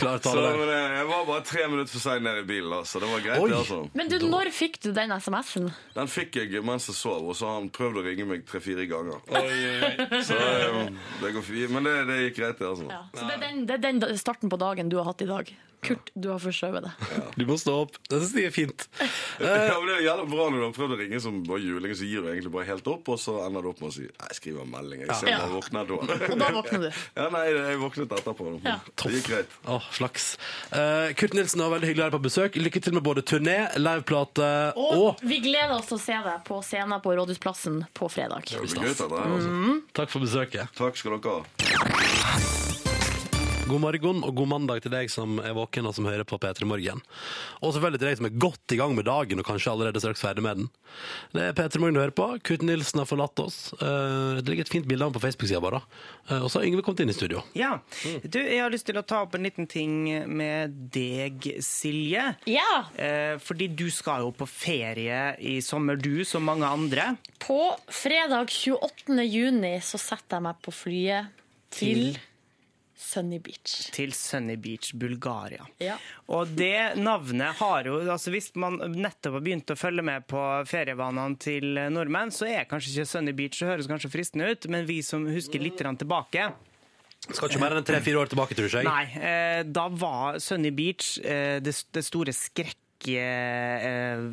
Klar 0.00 0.18
Så, 0.22 0.32
men 0.56 0.68
eh, 0.72 0.94
jeg 0.96 1.06
var 1.10 1.24
bare 1.28 1.42
tre 1.44 1.66
minutter 1.68 1.92
for 1.92 2.00
sein 2.00 2.22
ned 2.24 2.38
i 2.40 2.44
bilen, 2.48 2.70
da, 2.72 2.78
så 2.88 3.02
det 3.02 3.08
var 3.10 3.20
greit. 3.20 3.42
Oi. 3.42 3.50
det 3.50 3.58
altså. 3.58 3.80
Men 3.98 4.08
du, 4.08 4.16
når 4.32 4.48
fikk 4.56 4.78
du 4.80 4.90
den 4.96 5.12
SMS-en? 5.12 5.68
Den 5.94 6.08
fikk 6.10 6.38
jeg 6.40 6.62
mens 6.64 6.88
jeg 6.88 6.96
sov, 6.96 7.26
og 7.28 7.36
så 7.36 7.50
har 7.50 7.58
han 7.58 7.68
prøvd 7.74 8.00
å 8.00 8.04
ringe 8.06 8.26
meg 8.30 8.46
tre-fire 8.48 8.86
ganger. 8.90 9.20
Oi. 9.28 9.50
Så 10.28 10.38
eh, 10.40 10.88
det 11.20 11.34
går 11.36 11.44
fint. 11.44 11.74
Men 11.74 11.86
det, 11.86 11.96
det 12.08 12.20
gikk 12.22 12.38
greit, 12.40 12.62
det. 12.62 12.70
altså. 12.70 12.88
Ja. 12.88 13.02
Så 13.12 13.26
det 13.28 13.36
er, 13.36 13.42
den, 13.44 13.66
det 13.68 13.76
er 13.76 13.84
den 13.90 14.22
starten 14.22 14.52
på 14.52 14.58
dagen 14.62 14.88
du 14.90 14.96
har 15.02 15.10
hatt 15.12 15.26
i 15.26 15.28
dag. 15.28 15.52
Kurt, 15.80 16.10
du 16.14 16.28
har 16.28 16.40
forskjøvet 16.42 16.84
det. 16.84 16.90
Du 17.40 17.44
må 17.48 17.56
stå 17.60 17.74
opp. 17.86 17.94
Det 18.10 18.18
synes 18.20 18.34
jeg 18.36 18.48
er 18.50 18.54
fint. 18.54 18.86
Ja, 19.40 19.76
men 19.80 19.86
det 19.88 19.94
er 19.96 20.02
jævlig 20.04 20.26
bra 20.34 20.48
når 20.52 20.58
du 20.60 20.64
har 20.66 20.74
prøvd 20.76 20.94
å 20.96 20.98
ringe 21.00 21.20
som 21.24 21.38
bare 21.46 21.62
juling, 21.64 21.94
så 21.96 22.04
gir 22.08 22.20
du 22.24 22.28
egentlig 22.32 22.52
bare 22.52 22.68
helt 22.68 22.90
opp, 22.92 23.08
og 23.14 23.20
så 23.22 23.38
ender 23.46 23.64
du 23.64 23.70
opp 23.72 23.80
med 23.80 23.88
å 23.88 23.94
si 23.94 24.04
Nei, 24.10 24.26
jeg 24.28 24.36
skriver 24.40 24.64
en 24.66 24.72
melding. 24.74 25.04
Jeg 25.06 25.16
ser 25.20 25.30
Ja. 25.32 25.38
bare 25.40 25.54
våkner 25.54 25.88
da. 25.88 25.98
Og 26.34 26.38
da 26.42 26.50
våkner 26.58 26.84
du. 26.84 26.88
Ja, 27.20 27.28
nei, 27.32 27.44
jeg 27.54 27.78
våknet 27.80 28.12
etterpå. 28.18 28.50
Ja. 28.66 28.76
Det 29.02 29.12
gikk 29.16 29.28
greit. 29.32 29.56
Åh, 29.72 29.88
flaks. 29.96 30.26
Uh, 30.74 31.10
Kurt 31.16 31.34
Nilsen 31.38 31.62
var 31.64 31.72
veldig 31.76 31.90
hyggelig 31.90 32.04
å 32.04 32.08
være 32.10 32.16
på 32.18 32.22
besøk. 32.28 32.58
Lykke 32.60 32.82
til 32.84 32.96
med 32.98 33.06
både 33.06 33.24
turné, 33.26 33.56
liveplate 33.80 34.50
og, 34.76 34.90
Og 35.00 35.24
vi 35.26 35.40
gleder 35.44 35.76
oss 35.78 35.88
til 35.90 35.98
å 35.98 36.02
se 36.04 36.18
deg 36.28 36.44
på 36.46 36.60
scenen 36.66 37.00
på 37.04 37.16
Rådhusplassen 37.16 37.82
på 37.96 38.10
fredag. 38.12 38.44
Det 38.52 38.60
blir 38.66 38.90
gøy, 38.90 38.94
det, 38.94 39.08
altså. 39.10 39.54
Mm. 39.54 39.80
Takk 39.96 40.12
for 40.12 40.26
besøket. 40.28 40.74
Takk 40.76 41.00
skal 41.00 41.16
dere 41.18 41.40
ha. 41.40 42.69
God 43.70 43.80
morgen 43.84 44.22
og 44.26 44.32
god 44.34 44.48
mandag 44.50 44.80
til 44.82 44.90
deg 44.90 45.10
som 45.12 45.36
er 45.38 45.52
våken 45.54 45.86
og 45.86 45.92
som 45.94 46.06
hører 46.08 46.24
på 46.26 46.38
P3 46.42 46.66
Morgen. 46.66 46.98
Og 47.62 47.70
selvfølgelig 47.76 48.00
til 48.02 48.08
deg 48.08 48.16
som 48.18 48.26
er 48.26 48.32
godt 48.42 48.74
i 48.74 48.78
gang 48.80 48.94
med 48.96 49.06
dagen 49.06 49.38
og 49.38 49.46
kanskje 49.46 49.70
allerede 49.70 50.00
straks 50.02 50.22
ferdig 50.24 50.42
med 50.42 50.58
den. 50.58 50.70
Det 51.36 51.44
er 51.44 51.54
P3 51.54 51.78
Morgen 51.78 51.94
du 51.94 52.00
hører 52.02 52.14
på. 52.18 52.26
Kurt 52.48 52.64
Nilsen 52.66 52.98
har 53.02 53.06
forlatt 53.06 53.38
oss. 53.44 53.58
Eh, 53.78 54.40
Det 54.40 54.48
ligger 54.50 54.66
et 54.66 54.72
fint 54.72 54.88
bilde 54.90 55.04
av 55.06 55.12
ham 55.12 55.14
på 55.14 55.22
Facebook-sida 55.22 55.60
vår. 55.62 55.76
Eh, 56.30 56.40
Og 56.42 56.48
så 56.50 56.58
har 56.58 56.66
Yngve 56.66 56.82
kommet 56.82 57.04
inn 57.04 57.12
i 57.12 57.14
studio. 57.14 57.44
Ja. 57.54 57.76
Du, 58.26 58.40
jeg 58.42 58.58
har 58.64 58.74
lyst 58.74 58.88
til 58.90 58.98
å 58.98 59.04
ta 59.06 59.20
opp 59.22 59.36
en 59.38 59.46
liten 59.46 59.68
ting 59.70 59.94
med 60.26 60.74
deg, 60.96 61.46
Silje. 61.62 62.24
Ja! 62.50 62.70
Eh, 62.98 63.36
fordi 63.38 63.68
du 63.70 63.86
skal 63.94 64.24
jo 64.26 64.32
på 64.34 64.48
ferie 64.50 65.36
i 65.38 65.60
sommer, 65.62 65.94
du, 66.00 66.24
som 66.26 66.42
mange 66.48 66.66
andre. 66.66 67.12
På 67.38 67.76
fredag 67.86 68.50
28. 68.50 69.20
juni 69.30 69.76
så 69.84 70.00
setter 70.00 70.40
jeg 70.40 70.48
meg 70.48 70.58
på 70.66 70.74
flyet 70.74 71.30
til, 71.70 72.16
Sunny 73.00 73.38
Beach. 73.42 73.90
Til 73.94 74.12
Sunny 74.14 74.56
Beach, 74.60 74.92
Bulgaria. 74.94 75.64
Ja. 75.82 75.96
Og 76.30 76.52
det 76.56 77.00
navnet 77.00 77.56
har 77.60 77.88
jo 77.88 78.00
altså 78.04 78.32
Hvis 78.34 78.50
man 78.60 78.76
nettopp 78.92 79.38
har 79.38 79.44
begynt 79.44 79.72
å 79.72 79.78
følge 79.78 80.04
med 80.06 80.26
på 80.30 80.40
ferievanene 80.68 81.40
til 81.40 81.80
nordmenn, 81.92 82.32
så 82.34 82.48
er 82.50 82.68
kanskje 82.70 82.92
ikke 82.92 83.10
Sunny 83.10 83.34
Beach 83.36 83.60
Det 83.60 83.70
høres 83.70 83.88
kanskje 83.90 84.12
fristende 84.12 84.50
ut, 84.52 84.68
men 84.70 84.86
vi 84.88 85.00
som 85.06 85.24
husker 85.30 85.62
litt 85.62 85.80
tilbake 85.80 86.50
Skal 87.30 87.48
ikke 87.48 87.62
mer 87.62 87.78
enn 87.78 87.88
tre-fire 87.88 88.20
år 88.20 88.30
tilbake, 88.32 88.56
tror 88.58 88.68
jeg. 88.68 88.86
Nei, 88.86 89.04
eh, 89.16 89.62
da 89.64 89.88
var 89.92 90.38
Sunny 90.42 90.72
Beach 90.76 91.16
eh, 91.24 91.58
det, 91.64 91.74
det 91.94 92.04
store 92.06 92.36
skrekk 92.36 93.10
eh, 93.16 94.28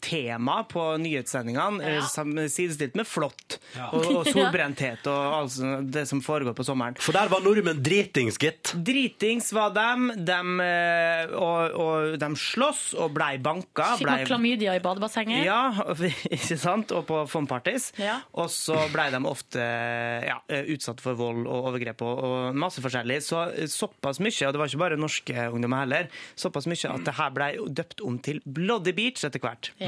tema 0.00 0.60
på 0.68 0.82
nyhetssendingene, 1.02 1.82
Ja. 1.82 1.98
eh, 2.04 2.48
sidestilt 2.48 2.94
med 2.94 3.06
flått 3.06 3.58
Ja. 3.76 3.88
og, 3.92 4.06
og 4.20 4.26
solbrenthet 4.34 5.06
og 5.10 5.34
altså 5.42 5.78
det 5.84 6.06
som 6.08 6.20
foregår 6.22 6.54
på 6.56 6.64
sommeren. 6.66 6.96
For 7.02 7.12
der 7.16 7.28
var 7.32 7.40
nordmenn 7.44 7.82
dritings, 7.82 8.38
gitt. 8.38 8.72
Dritings 8.84 9.52
var 9.52 9.72
dem, 9.74 10.10
dem 10.24 10.60
eh, 10.64 11.26
og, 11.34 11.74
og 11.78 12.18
de 12.20 12.30
slåss 12.38 12.94
og 12.98 13.12
blei 13.16 13.38
banka. 13.42 13.94
Fikk 13.98 14.06
blei... 14.06 14.18
klamydia 14.28 14.76
i 14.78 14.82
badebassenget? 14.84 15.44
Ja, 15.46 15.72
ikke 16.36 16.58
sant? 16.60 16.92
Og 16.94 17.06
på 17.08 17.24
fun-parties. 17.30 17.90
Ja. 18.00 18.20
Og 18.38 18.50
så 18.54 18.78
blei 18.92 19.08
de 19.14 19.20
ofte 19.28 19.62
ja, 20.28 20.38
utsatt 20.72 21.02
for 21.04 21.18
vold 21.18 21.44
og 21.46 21.68
overgrep 21.72 22.02
og, 22.06 22.22
og 22.28 22.58
masse 22.58 22.82
forskjellig. 22.84 23.20
Så 23.26 23.42
såpass 23.72 24.20
mye, 24.22 24.34
og 24.46 24.54
det 24.54 24.60
var 24.62 24.70
ikke 24.70 24.82
bare 24.84 25.00
norske 25.00 25.48
ungdommer 25.52 25.84
heller, 25.84 26.08
såpass 26.38 26.68
mye 26.70 26.92
at 26.94 27.04
det 27.08 27.16
her 27.18 27.34
blei 27.34 27.50
døpt 27.68 28.02
om 28.06 28.18
til 28.22 28.40
Bloody 28.46 28.94
Beach 28.96 29.24
etter 29.26 29.42
hvert. 29.42 29.72
Ja. 29.80 29.87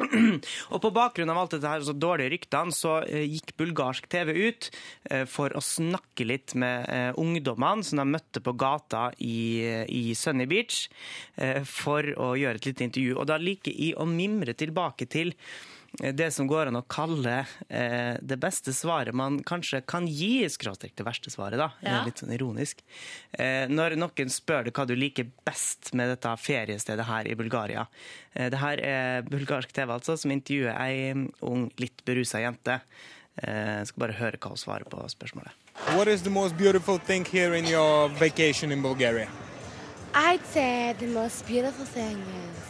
Og 0.72 0.78
på 0.82 0.90
bakgrunn 0.94 1.30
av 1.32 1.40
alt 1.42 1.54
dette 1.56 1.70
her, 1.70 1.84
så 1.84 1.94
dårlige 1.96 2.32
ryktene, 2.34 2.74
så 2.74 3.00
eh, 3.04 3.26
gikk 3.28 3.54
bulgarsk 3.60 4.08
TV 4.10 4.32
ut 4.48 4.70
eh, 5.10 5.26
for 5.28 5.52
å 5.56 5.62
snakke 5.64 6.26
litt 6.28 6.54
med 6.58 6.88
eh, 6.88 7.10
ungdommene 7.20 7.86
som 7.86 8.00
de 8.02 8.06
møtte 8.08 8.42
på 8.44 8.54
gata 8.60 9.08
i, 9.18 9.62
i 9.86 10.14
Sunny 10.18 10.46
Beach, 10.50 10.86
for 11.68 12.06
å 12.20 12.32
gjøre 12.38 12.60
et 12.60 12.66
lite 12.68 12.86
intervju. 12.86 13.16
Og 13.20 13.28
da 13.30 13.36
liker 13.40 13.72
jeg 13.72 13.96
å 14.00 14.06
mimre 14.08 14.54
tilbake 14.58 15.06
til 15.10 15.32
det 15.98 16.30
som 16.30 16.46
går 16.46 16.70
an 16.70 16.78
å 16.78 16.84
kalle 16.88 17.40
eh, 17.68 18.14
det 18.22 18.38
beste 18.40 18.72
svaret 18.74 19.16
man 19.16 19.40
kanskje 19.46 19.82
kan 19.88 20.06
gi, 20.06 20.46
skråstrek 20.48 20.94
det 20.96 21.06
verste 21.06 21.32
svaret, 21.32 21.58
da. 21.58 21.70
Ja. 21.82 22.02
Litt 22.06 22.22
sånn 22.22 22.32
ironisk. 22.34 22.84
Eh, 23.32 23.66
når 23.68 23.98
noen 23.98 24.30
spør 24.30 24.68
deg 24.68 24.76
hva 24.78 24.86
du 24.86 24.94
liker 24.94 25.28
best 25.46 25.92
med 25.98 26.12
dette 26.12 26.36
feriestedet 26.40 27.08
her 27.08 27.26
i 27.26 27.36
Bulgaria. 27.38 27.88
Eh, 28.32 28.48
det 28.52 28.62
her 28.62 28.84
er 28.86 29.26
bulgarsk 29.26 29.74
TV, 29.74 29.90
altså, 29.98 30.16
som 30.20 30.34
intervjuer 30.34 30.78
ei 30.78 31.10
mm, 31.10 31.26
ung, 31.50 31.68
litt 31.82 32.04
berusa 32.06 32.42
jente. 32.44 32.80
Eh, 33.42 33.80
jeg 33.80 33.90
skal 33.90 34.06
bare 34.06 34.18
høre 34.22 34.40
hva 34.40 34.54
hun 34.54 34.62
svarer 34.62 34.86
på 34.90 35.02
spørsmålet. 35.10 35.58
What 35.96 36.08
is 36.08 36.22
the 36.22 36.30
most 36.30 36.56
beautiful 36.56 36.98
thing 36.98 37.24
here 37.26 37.54
in 37.58 37.66
your 37.66 38.08
vacation 38.20 38.70
in 38.70 38.82
Bulgaria? 38.82 39.28
I'd 40.14 40.44
say 40.52 40.94
the 40.98 41.06
most 41.06 41.46
beautiful 41.46 41.84
thing 41.84 42.18
is 42.18 42.69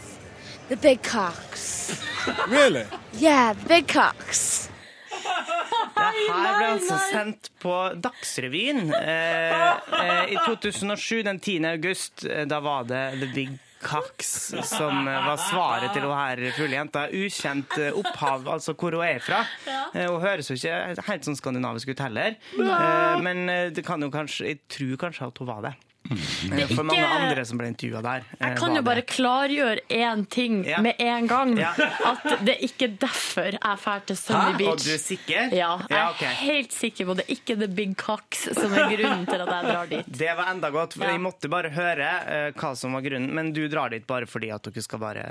the 0.71 0.77
big 0.79 1.01
cocks. 1.03 1.99
Really? 2.47 2.85
Yeah, 3.19 3.53
the 3.53 3.67
big 3.67 3.87
cocks. 3.91 4.69
Det 5.11 6.05
her 6.31 6.55
ble 6.57 6.67
altså 6.73 6.97
sendt 7.11 7.49
på 7.61 7.73
Dagsrevyen 8.01 8.87
eh, 8.95 9.67
eh, 9.99 10.31
i 10.33 10.37
2007, 10.47 11.21
den 11.27 11.39
10. 11.43 11.57
august. 11.75 12.23
Da 12.49 12.59
var 12.63 12.87
det 12.89 13.01
The 13.21 13.27
Big 13.35 13.51
Cox 13.83 14.31
som 14.65 15.03
eh, 15.09 15.19
var 15.27 15.37
svaret 15.43 15.93
til 15.93 16.07
hun 16.07 16.15
her 16.17 16.41
fuglejenta. 16.57 17.05
Ukjent 17.13 17.75
eh, 17.81 17.91
opphav, 18.01 18.47
altså 18.55 18.73
hvor 18.79 18.95
hun 18.97 19.05
er 19.05 19.19
fra. 19.21 19.43
Eh, 19.93 20.07
Hun 20.07 20.21
høres 20.23 20.49
jo 20.49 20.57
ikke 20.57 21.05
helt 21.11 21.27
sånn 21.27 21.37
skandinavisk 21.39 21.91
ut 21.93 22.01
heller. 22.07 22.37
Eh, 22.57 23.15
Men 23.27 23.45
det 23.75 23.85
kan 23.85 24.01
jo 24.01 24.09
kanskje, 24.13 24.53
jeg 24.55 24.61
tror 24.71 24.97
kanskje 25.07 25.27
at 25.29 25.43
hun 25.43 25.51
var 25.51 25.65
det. 25.69 25.75
Eh, 26.11 26.67
For 26.75 26.83
mange 26.83 27.05
andre 27.05 27.43
som 27.45 27.57
ble 27.59 27.67
intervjua 27.71 28.01
der. 28.03 28.23
eh, 28.39 28.47
Jeg 28.49 28.57
kan 28.57 28.73
jo 28.75 28.81
bare 28.81 28.95
det. 29.01 29.07
klargjøre 29.07 29.79
én 29.89 30.25
ting 30.29 30.63
Ja. 30.65 30.81
med 30.81 30.95
en 30.99 31.27
gang. 31.27 31.53
Ja. 31.57 31.71
At 32.11 32.43
det 32.43 32.55
er 32.57 32.63
ikke 32.67 32.89
derfor 32.99 33.51
jeg 33.51 33.59
drar 33.61 34.01
til 34.05 34.17
Sunny 34.17 34.51
Hæ? 34.51 34.57
Beach. 34.57 34.71
Og 34.71 34.77
du 34.83 34.91
er 34.91 34.97
sikker? 34.97 35.53
Ja, 35.55 35.77
jeg 35.77 35.89
Ja, 35.89 36.01
er 36.07 36.09
ok. 36.09 36.23
helt 36.41 36.71
sikker 36.73 37.05
på 37.05 37.15
det. 37.15 37.25
er 37.29 37.33
Ikke 37.35 37.55
The 37.59 37.67
Big 37.67 37.95
Cocks 37.97 38.43
som 38.53 38.73
er 38.73 38.89
grunnen 38.89 39.25
til 39.29 39.41
at 39.41 39.47
jeg 39.47 39.63
drar 39.71 39.85
dit. 39.87 40.05
Det 40.23 40.35
var 40.37 40.51
enda 40.51 40.69
godt, 40.69 40.93
for 40.97 41.03
Ja. 41.05 41.11
jeg 41.11 41.21
måtte 41.21 41.49
bare 41.49 41.69
høre 41.69 42.09
eh, 42.27 42.51
hva 42.51 42.75
som 42.75 42.93
var 42.93 43.01
grunnen. 43.01 43.31
Men 43.33 43.53
du 43.53 43.67
drar 43.69 43.89
dit 43.89 44.05
bare 44.07 44.25
fordi 44.25 44.51
at 44.51 44.63
dere 44.63 44.81
skal 44.81 44.99
bare 44.99 45.23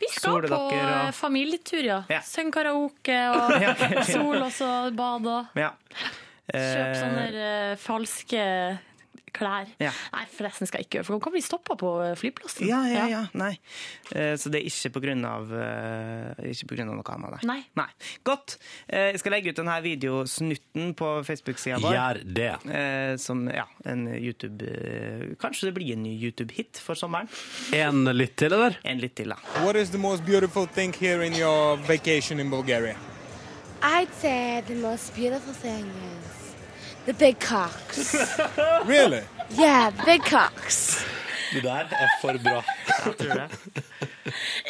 Vi 0.00 0.06
skal 0.10 0.32
Sole 0.32 0.48
på 0.48 0.56
og- 0.72 1.14
familietur, 1.14 1.82
ja. 1.84 2.02
Ja. 2.08 2.20
Synge 2.22 2.52
karaoke 2.52 3.18
og 3.34 4.04
sol 4.06 4.36
og 4.42 4.50
så 4.52 4.90
bad 4.96 5.26
og 5.26 5.46
Ja. 5.58 5.72
kjøpe 6.50 6.54
Eh, 6.54 6.94
sånne 6.98 7.76
falske 7.78 8.78
klær. 9.36 9.68
Ja. 9.82 9.90
Nei, 10.14 10.24
forresten 10.34 10.66
skal 10.68 10.80
jeg 10.82 10.88
ikke 10.88 10.98
gjøre, 10.98 11.06
for 11.08 11.16
hun 11.18 11.22
kan 11.24 11.34
bli 11.34 11.42
stoppa 11.44 11.76
på 11.80 11.90
eh, 12.04 12.14
flyplassen. 12.18 12.66
Ja, 12.68 12.80
ja, 12.90 13.06
ja. 13.10 13.22
Nei. 13.38 13.52
Eh, 14.14 14.34
Så 14.40 14.50
det 14.52 14.60
er 14.62 14.68
ikke 14.70 14.92
på 14.96 15.02
grunn 15.04 15.24
av, 15.28 15.50
eh, 15.54 16.50
ikke 16.52 16.70
på 16.72 16.78
grunn 16.78 16.90
av 16.92 16.98
noe 17.00 17.14
annet? 17.16 17.44
Nei. 17.48 17.60
Nei. 17.78 17.88
Godt. 18.26 18.56
Eh, 18.88 19.10
Jeg 19.10 19.20
skal 19.22 19.32
legge 19.36 19.50
ut 19.54 19.60
denne 19.60 19.76
videosnutten 19.84 20.94
på 20.98 21.10
Facebook-sida 21.26 21.78
vår. 21.82 21.94
Gjør 21.98 22.22
det. 22.40 22.50
Eh, 22.70 23.16
Som 23.20 23.46
ja, 23.50 23.66
en 23.84 24.06
YouTube 24.14 24.62
eh, 24.66 25.34
Kanskje 25.40 25.70
det 25.70 25.74
blir 25.78 25.92
en 25.94 26.02
ny 26.04 26.14
YouTube-hit 26.20 26.78
for 26.82 26.94
sommeren. 26.98 27.28
En 27.76 28.04
litt 28.16 28.36
til, 28.40 28.52
eller? 28.52 28.78
En 28.84 28.98
litt 29.00 29.14
til, 29.18 29.28
da. 29.34 29.36
What 29.64 29.76
is 29.76 29.90
the 29.90 29.98
most 29.98 30.24
beautiful 30.26 30.66
thing 30.66 30.92
here 30.94 31.22
in 31.26 31.34
your 31.34 31.76
vacation 31.88 32.40
in 32.40 32.50
Bulgaria? 32.50 32.96
I'd 33.82 34.12
say 34.20 34.62
the 34.66 34.74
most 34.74 35.14
beautiful 35.16 35.54
thing 35.54 35.86
is 35.86 36.39
the 37.10 37.18
big 37.18 37.38
cocks. 37.40 38.14
Really? 38.86 39.22
yeah, 39.58 39.90
the 39.90 40.04
big 40.06 40.22
cocks. 40.24 41.04
Det 41.52 41.62
der 41.64 41.88
er 41.90 42.08
for 42.22 42.36
bra. 42.38 42.60
Jeg 42.86 43.16
tror 43.18 43.34
det. 43.40 43.82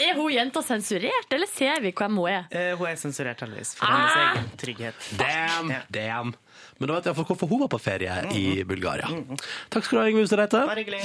Er 0.00 0.14
hun 0.16 0.30
jenta 0.32 0.62
sensurert, 0.64 1.28
eller 1.36 1.46
ser 1.52 1.80
vi 1.84 1.90
hvem 1.92 2.16
hun 2.16 2.28
er? 2.30 2.44
Eh, 2.50 2.70
Hun 2.78 2.86
er 2.88 2.94
sensurert, 2.96 3.40
heldigvis, 3.44 3.74
for 3.76 3.84
hennes 3.86 4.16
Ah! 4.16 4.30
egen 4.30 4.48
trygghet. 4.62 5.10
Damn, 5.20 5.70
Ja. 5.74 5.80
damn. 5.92 6.32
Men 6.78 6.88
da 6.88 6.94
vet 6.96 7.04
jeg 7.10 7.14
hvorfor 7.14 7.46
hun 7.50 7.60
var 7.60 7.68
på 7.68 7.78
ferie 7.78 8.14
i 8.32 8.64
Bulgaria. 8.64 9.06
Takk 9.70 9.84
skal 9.84 9.98
du 9.98 10.02
ha, 10.02 10.08
Yngve 10.08 10.24
Ustadreite. 10.24 10.62
Bare 10.66 10.80
hyggelig. 10.80 11.02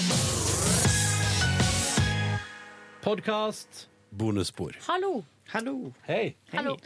Podkast. 3.04 3.88
Bonusspor. 4.16 4.78
Hallo. 4.88 5.24
Hallo. 5.52 5.92
Hei. 6.08 6.36
Hallo. 6.54 6.78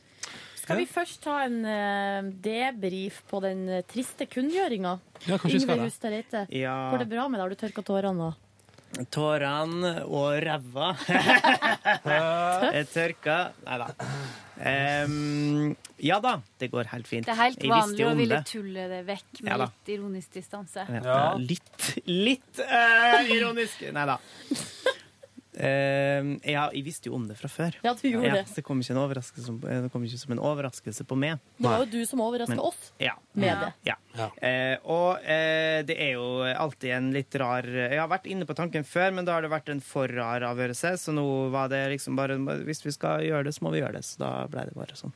Skal 0.69 0.83
vi 0.83 0.85
først 0.85 1.23
ta 1.23 1.39
en 1.47 1.63
uh, 1.65 2.27
debrief 2.45 3.23
på 3.29 3.39
den 3.41 3.63
eh, 3.73 3.85
triste 3.89 4.27
kunngjøringa? 4.29 4.91
Ja, 5.25 5.39
kanskje 5.41 5.55
vi 5.55 5.61
skal 5.63 5.79
det. 5.81 5.87
Hustad 5.89 6.13
Reite. 6.13 6.43
Ja. 6.53 6.75
Går 6.93 7.01
det 7.01 7.07
bra 7.09 7.23
med 7.25 7.39
deg? 7.39 7.41
Har 7.41 7.55
du 7.55 7.57
tørka 7.57 7.83
tårene? 7.87 8.27
nå? 8.29 9.05
Tårene 9.09 9.91
og 10.05 10.37
ræva 10.45 10.91
er 12.69 12.85
tørka. 12.89 13.39
Nei 13.65 13.79
da. 13.81 13.89
Um, 14.59 15.73
ja 16.05 16.19
da, 16.21 16.35
det 16.61 16.69
går 16.69 16.91
helt 16.93 17.09
fint. 17.09 17.25
Det 17.25 17.33
er 17.33 17.41
helt 17.47 17.65
vanlig 17.73 18.05
å 18.05 18.13
ville 18.19 18.41
tulle 18.45 18.85
det 18.93 19.01
vekk 19.09 19.41
med 19.41 19.53
Ja 19.55 19.59
litt 19.63 19.93
ironisk 19.95 20.37
distanse. 20.37 20.85
Ja, 20.85 21.19
Litt, 21.41 21.93
litt 22.05 22.61
uh, 22.61 23.25
ironisk. 23.25 23.87
Nei 23.95 24.05
da. 24.13 24.19
Em, 25.59 26.39
ja, 26.47 26.69
jeg 26.71 26.85
visste 26.85 27.09
jo 27.09 27.15
om 27.17 27.25
det 27.27 27.35
fra 27.35 27.49
før. 27.51 27.75
Ja, 27.83 27.91
du 27.93 28.05
gjorde 28.07 28.27
Ja, 28.29 28.35
det. 28.39 28.55
det 28.55 28.63
kom 28.63 28.79
ikke, 28.79 28.95
en 28.95 29.21
som- 29.43 29.59
det 29.59 29.91
kom 29.91 30.03
ikke 30.05 30.17
som 30.17 30.31
en 30.31 30.39
overraskelse 30.39 31.03
på 31.05 31.17
meg. 31.19 31.39
Det 31.59 31.65
var 31.67 31.79
jo 31.83 31.85
du 31.91 32.05
som 32.05 32.19
overraska 32.21 32.59
oss 32.59 32.91
Ja. 32.99 33.13
med 33.35 33.57
det. 33.59 33.73
Ja. 33.85 33.95
Uh, 34.17 34.77
og 34.89 35.17
uh, 35.19 35.81
det 35.83 35.97
er 35.99 36.13
jo 36.13 36.43
alltid 36.43 36.91
en 36.95 37.11
litt 37.13 37.35
rar 37.35 37.63
Jeg 37.63 37.99
har 37.99 38.07
vært 38.07 38.25
inne 38.25 38.45
på 38.45 38.55
tanken 38.55 38.83
før, 38.83 39.13
men 39.13 39.25
da 39.25 39.33
har 39.33 39.41
det 39.41 39.51
vært 39.51 39.69
en 39.69 39.79
for 39.81 40.07
rar 40.07 40.41
avgjørelse. 40.41 40.93
Så 40.97 41.11
nå 41.13 41.51
var 41.51 41.67
det 41.67 41.89
liksom 41.91 42.15
bare 42.15 42.37
Hvis 42.65 42.83
vi 42.85 42.91
skal 42.91 43.19
gjøre 43.21 43.43
det, 43.43 43.53
så 43.53 43.61
må 43.63 43.71
vi 43.71 43.81
gjøre 43.81 43.93
det. 43.99 44.03
Så 44.05 44.17
da 44.17 44.47
ble 44.47 44.63
det 44.65 44.75
bare 44.75 44.95
sånn. 44.95 45.13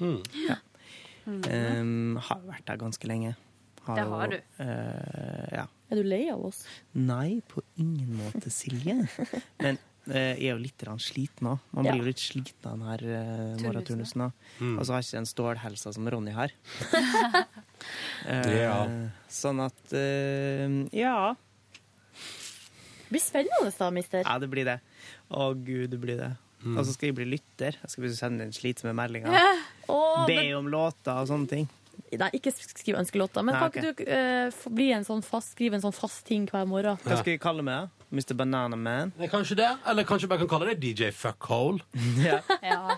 Ja. 0.00 0.56
Um, 1.26 2.16
har 2.16 2.40
vært 2.48 2.64
der 2.66 2.76
ganske 2.80 3.06
lenge. 3.06 3.34
Det 3.98 4.06
har 4.12 4.32
du. 4.32 4.38
eh, 4.64 5.52
ja. 5.58 5.66
Er 5.90 5.98
du 5.98 6.06
lei 6.06 6.24
av 6.30 6.42
oss? 6.46 6.64
Nei, 6.94 7.40
på 7.50 7.62
ingen 7.82 8.12
måte, 8.20 8.50
Silje. 8.54 8.94
Men 9.64 9.78
eh, 10.06 10.36
jeg 10.38 10.50
er 10.50 10.54
jo 10.54 10.60
litt 10.62 10.84
sliten 11.02 11.48
òg. 11.50 11.64
Man 11.74 11.88
blir 11.88 12.02
jo 12.02 12.08
litt 12.10 12.22
sliten 12.22 12.70
av 12.70 13.00
denne 13.02 13.22
uh, 13.56 13.62
morgenturnusen. 13.64 14.28
Mm. 14.60 14.76
Og 14.78 14.84
så 14.86 14.94
har 14.94 15.02
jeg 15.02 15.08
ikke 15.10 15.18
den 15.18 15.30
stålhelsa 15.32 15.94
som 15.96 16.10
Ronny 16.10 16.36
har. 16.36 16.54
Eh, 18.28 18.50
Ja. 18.60 18.82
Sånn 19.32 19.62
at 19.64 19.92
eh, 19.96 20.68
Ja. 20.92 21.32
Det 23.08 23.14
blir 23.14 23.22
spennende 23.24 23.72
da, 23.72 23.88
mister. 23.90 24.20
Ja, 24.26 24.36
det 24.38 24.50
blir 24.52 24.68
det. 24.68 24.76
Å 25.32 25.48
gud, 25.56 25.88
det 25.94 25.98
blir 26.02 26.20
det. 26.20 26.28
Mm. 26.60 26.76
Og 26.76 26.84
så 26.84 26.92
skal 26.92 27.08
jeg 27.10 27.16
bli 27.16 27.26
lytter. 27.32 27.78
Jeg 27.80 27.90
skal 27.94 28.12
sende 28.18 28.44
inn 28.44 28.52
slitsomme 28.54 28.92
meldinger. 28.94 29.32
Åh, 29.90 30.26
Be 30.28 30.36
men, 30.36 30.52
om 30.60 30.68
låter 30.70 31.16
og 31.16 31.30
sånne 31.30 31.48
ting. 31.50 31.68
Nei, 32.20 32.28
ikke 32.38 32.52
skriv 32.54 32.98
ønskelåter. 33.00 33.44
Men 33.46 33.56
Nei, 33.56 33.62
kan 33.62 33.86
ikke 33.92 34.04
du 34.04 34.12
eh, 34.12 34.58
bli 34.76 34.90
en 34.96 35.06
sånn 35.06 35.22
fast, 35.26 35.54
skrive 35.56 35.78
en 35.78 35.84
sånn 35.84 35.96
fast 35.96 36.24
ting 36.28 36.46
hver 36.50 36.66
morgen? 36.68 36.98
Hva 37.04 37.18
skal 37.20 37.34
jeg 37.36 37.42
kalle 37.42 37.64
meg? 37.66 37.88
Mr. 38.10 38.34
Banana 38.34 38.74
Man? 38.74 39.12
Det 39.14 39.28
er 39.28 39.30
kanskje 39.30 39.54
det, 39.60 39.68
eller 39.86 40.02
kanskje 40.08 40.26
bare 40.32 40.42
kan 40.42 40.48
kalle 40.50 40.72
det 40.72 40.80
DJ 40.82 41.12
Fuckhole. 41.14 41.78
Ja. 42.26 42.40
Ja. 42.64 42.96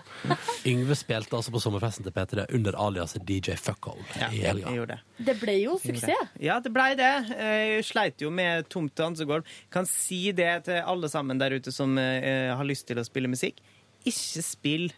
Yngve 0.65 0.95
spilte 0.97 1.37
altså 1.37 1.53
på 1.53 1.61
sommerfesten 1.61 2.07
til 2.07 2.15
P3 2.15 2.47
under 2.57 2.77
aliaset 2.81 3.21
DJ 3.27 3.53
Fuckhole 3.61 4.01
Ja, 4.17 4.31
i 4.33 4.41
helga. 4.41 4.73
gjorde 4.73 4.97
det. 4.97 5.25
Det 5.29 5.35
ble 5.43 5.55
jo 5.61 5.77
suksess. 5.83 6.33
Ja, 6.41 6.57
det 6.65 6.73
blei 6.73 6.93
det. 6.97 7.11
Jeg 7.29 7.85
sleit 7.85 8.25
jo 8.25 8.31
med 8.33 8.65
tomt 8.73 8.95
dansegulv. 8.97 9.45
Kan 9.73 9.85
si 9.89 10.31
det 10.33 10.63
til 10.65 10.81
alle 10.81 11.09
sammen 11.13 11.37
der 11.41 11.53
ute 11.59 11.71
som 11.71 11.93
eh, 12.01 12.49
har 12.57 12.65
lyst 12.65 12.87
til 12.89 12.97
å 12.97 13.05
spille 13.05 13.29
musikk. 13.29 13.61
Ikke 14.09 14.41
spill 14.43 14.89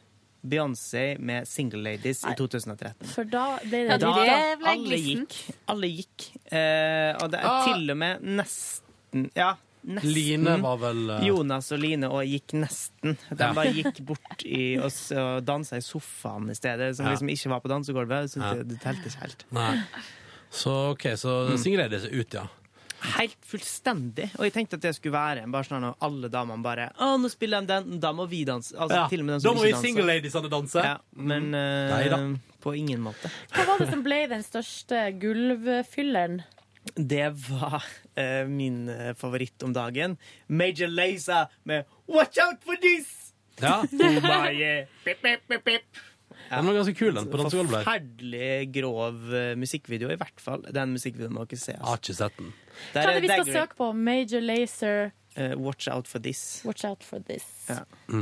Beyoncé 0.50 1.18
med 1.20 1.48
Single 1.48 1.82
Ladies 1.84 2.24
i 2.24 2.34
2013. 2.38 3.08
For 3.12 3.24
da 3.30 3.58
ble 3.64 3.84
det 3.90 4.00
Da, 4.02 4.14
det 4.16 4.60
ble 4.62 4.72
alle 4.72 4.98
gikk. 5.02 5.38
Alle 5.68 5.90
gikk. 5.92 6.26
Eh, 6.52 7.12
og 7.22 7.32
det 7.32 7.40
er 7.42 7.48
Ah. 7.52 7.64
til 7.68 7.90
og 7.92 7.98
med 7.98 8.22
nesten 8.22 9.30
Ja, 9.36 9.54
nesten. 9.86 10.12
Line 10.14 10.58
var 10.62 10.78
vel 10.82 11.10
uh... 11.10 11.22
Jonas 11.26 11.72
og 11.72 11.80
Line 11.80 12.10
og 12.10 12.24
gikk 12.26 12.54
nesten. 12.58 13.18
De 13.30 13.38
Ja. 13.40 13.54
bare 13.54 13.72
gikk 13.74 14.02
bort 14.06 14.44
i, 14.46 14.78
og, 14.78 14.92
og 15.16 15.46
dansa 15.46 15.78
i 15.78 15.86
sofaen 15.86 16.50
i 16.52 16.56
stedet, 16.58 16.96
som 16.98 17.06
Ja. 17.06 17.12
liksom 17.16 17.30
ikke 17.30 17.50
var 17.50 17.60
på 17.62 17.68
dansegulvet. 17.72 18.30
Så 18.34 18.42
Ja. 18.42 18.54
det, 18.56 18.68
det 18.70 18.82
telte 18.82 19.06
ikke 19.10 19.22
helt. 19.22 19.46
Nei. 19.52 19.82
Så 20.52 20.92
OK, 20.92 21.04
så 21.18 21.50
Mm. 21.52 21.58
Single 21.58 21.84
Ladies 21.84 22.04
er 22.06 22.20
ut, 22.20 22.34
ja. 22.34 22.48
Helt 23.16 23.38
fullstendig. 23.46 24.30
Og 24.40 24.48
jeg 24.48 24.56
tenkte 24.56 24.80
at 24.80 24.88
det 24.88 24.96
skulle 24.98 25.16
være 25.16 25.46
en 25.46 25.54
bare 25.54 25.68
sånn 25.68 25.86
at 25.88 26.04
alle 26.06 26.32
damene 26.34 26.66
bare 26.66 26.90
Å, 26.98 27.14
nå 27.22 27.30
spiller 27.32 27.64
de 27.66 27.72
den, 27.74 28.02
da 28.04 28.12
må 28.16 28.28
vi 28.32 28.44
danse. 28.48 28.76
Altså, 28.76 29.04
ja. 29.04 29.06
til 29.12 29.24
og 29.24 29.30
med 29.30 29.38
den 29.38 29.46
Da 29.46 29.52
som 29.52 29.60
må 29.60 29.68
vi. 29.68 29.76
Single 29.84 30.08
Ladiesene 30.10 30.52
danse. 30.52 30.84
Ja, 30.86 30.98
men 31.16 31.52
Nei 31.54 32.04
da. 32.12 32.20
på 32.64 32.76
ingen 32.78 33.04
måte. 33.06 33.32
Hva 33.54 33.68
var 33.70 33.82
det 33.84 33.92
som 33.94 34.04
ble 34.06 34.26
den 34.32 34.46
største 34.46 35.08
gulvfylleren? 35.22 36.44
Det 36.94 37.30
var 37.50 37.84
uh, 38.20 38.48
min 38.48 38.90
eh, 38.90 39.14
favoritt 39.18 39.64
om 39.64 39.74
dagen. 39.74 40.18
Major 40.48 40.88
Lazer 40.88 41.48
med 41.64 41.86
Watch 42.06 42.38
out 42.38 42.62
for 42.64 42.76
this! 42.82 43.34
Ja. 43.62 43.82
Oh 43.82 44.22
my 44.22 44.52
yeah. 44.52 44.88
Pip, 45.04 45.22
pip, 45.22 45.48
pip, 45.48 45.64
pip. 45.64 45.84
Den 46.50 46.66
var 46.70 46.74
ganske 46.78 46.94
kul, 47.00 47.14
den, 47.16 47.28
på 47.32 47.38
dansegulvet. 47.42 47.72
der. 47.74 47.84
Forferdelig 47.88 48.74
grov 48.76 49.34
eh, 49.34 49.56
musikkvideo, 49.60 50.10
i 50.14 50.18
hvert 50.22 50.40
fall. 50.44 50.62
Den 50.76 50.94
musikkvideoen 50.96 51.34
må 51.34 51.46
dere 51.50 51.60
se. 51.60 51.72
Jeg 51.74 51.82
har 51.88 51.98
ikke 52.02 52.16
sett 52.22 52.38
den. 52.42 52.54
Hva 52.94 53.04
er 53.04 53.14
det 53.16 53.22
vi 53.26 53.32
skal 53.34 53.52
søke 53.54 53.76
på? 53.82 53.92
Major 53.94 54.42
Lazer, 54.46 55.12
Eh, 55.38 55.52
watch 55.60 55.90
out 55.92 56.08
for 56.08 56.20
this. 56.24 56.62
watch 56.64 56.86
out 56.88 57.04
for 57.04 57.20
this. 57.28 57.44
Ja. 57.68 57.82
Ja, 58.08 58.22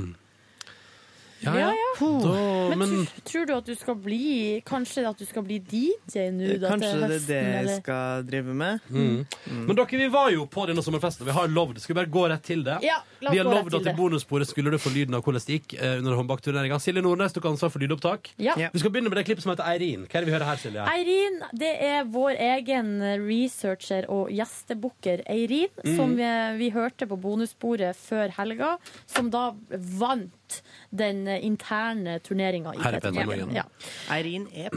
Ja, 1.44 1.54
ja. 1.60 1.70
ja. 1.72 1.92
Da, 2.00 2.34
Men, 2.74 2.80
men 2.80 2.94
tror, 3.06 3.24
tror 3.30 3.46
du 3.46 3.54
at 3.56 3.68
du 3.70 3.76
skal 3.78 3.96
bli 4.02 4.62
Kanskje 4.66 5.04
at 5.08 5.20
du 5.20 5.26
skal 5.28 5.44
bli 5.46 5.60
DJ 5.60 6.30
nå 6.34 6.56
da, 6.62 6.72
Kanskje 6.74 6.92
det 7.02 7.18
er 7.20 7.26
det 7.28 7.38
jeg 7.38 7.60
eller? 7.60 7.80
skal 7.84 8.24
drive 8.28 8.56
med. 8.58 8.80
Mm. 8.90 9.20
Men 9.68 9.76
dere, 9.78 10.00
vi 10.04 10.08
var 10.14 10.32
jo 10.34 10.46
på 10.50 10.66
denne 10.70 10.84
sommerfesten. 10.86 11.28
Vi 11.28 11.36
har 11.36 11.48
lovd. 11.52 11.80
Skal 11.84 11.94
vi 11.94 12.00
bare 12.02 12.12
gå 12.14 12.24
rett 12.32 12.44
til 12.48 12.64
det? 12.66 12.78
Ja, 12.86 12.98
la 13.24 13.34
vi 13.34 13.42
har 13.42 13.50
lovd 13.50 13.78
at 13.80 13.90
i 13.92 13.96
bonussporet 13.98 14.50
skulle 14.50 14.74
du 14.74 14.80
få 14.82 14.92
lyden 14.96 15.16
av 15.18 15.24
hvordan 15.26 15.44
det 15.46 15.58
gikk 15.60 15.76
eh, 15.80 15.98
under 16.00 16.18
håndbakturneringa. 16.20 16.80
Silje 16.84 17.04
Nordnes 17.06 17.36
tok 17.36 17.48
ansvar 17.52 17.72
for 17.74 17.84
lydopptak. 17.84 18.34
Ja. 18.42 18.56
Ja. 18.60 18.70
Vi 18.74 18.82
skal 18.82 18.94
begynne 18.94 19.12
med 19.14 19.20
det 19.22 19.26
klippet 19.30 19.46
som 19.46 19.54
heter 19.54 19.68
Eirin. 19.70 20.08
Hva 20.08 20.20
er 20.20 20.26
det 20.26 20.32
vi 20.32 20.36
hører 20.38 20.50
her, 20.50 20.62
Silje? 20.62 20.88
Eirin, 20.94 21.40
det 21.64 21.74
er 21.90 22.08
vår 22.14 22.40
egen 22.50 22.94
researcher 23.28 24.08
og 24.14 24.32
gjestebooker 24.34 25.26
Eirin, 25.30 25.72
som 25.98 26.16
vi, 26.18 26.30
vi 26.62 26.70
hørte 26.76 27.08
på 27.10 27.18
bonussporet 27.20 27.98
før 28.00 28.34
helga, 28.38 28.76
som 29.10 29.30
da 29.34 29.50
vant 30.00 30.32
den 30.92 31.24
interne 31.40 32.20
turneringa 32.26 32.74
i 32.76 32.84
Her 32.84 33.00
i 33.00 33.00
P3 33.00 33.14
P3 33.16 33.26
Morgen. 33.32 33.56
Ja. 33.56 33.64
Eirin 34.14 34.48
er 34.54 34.70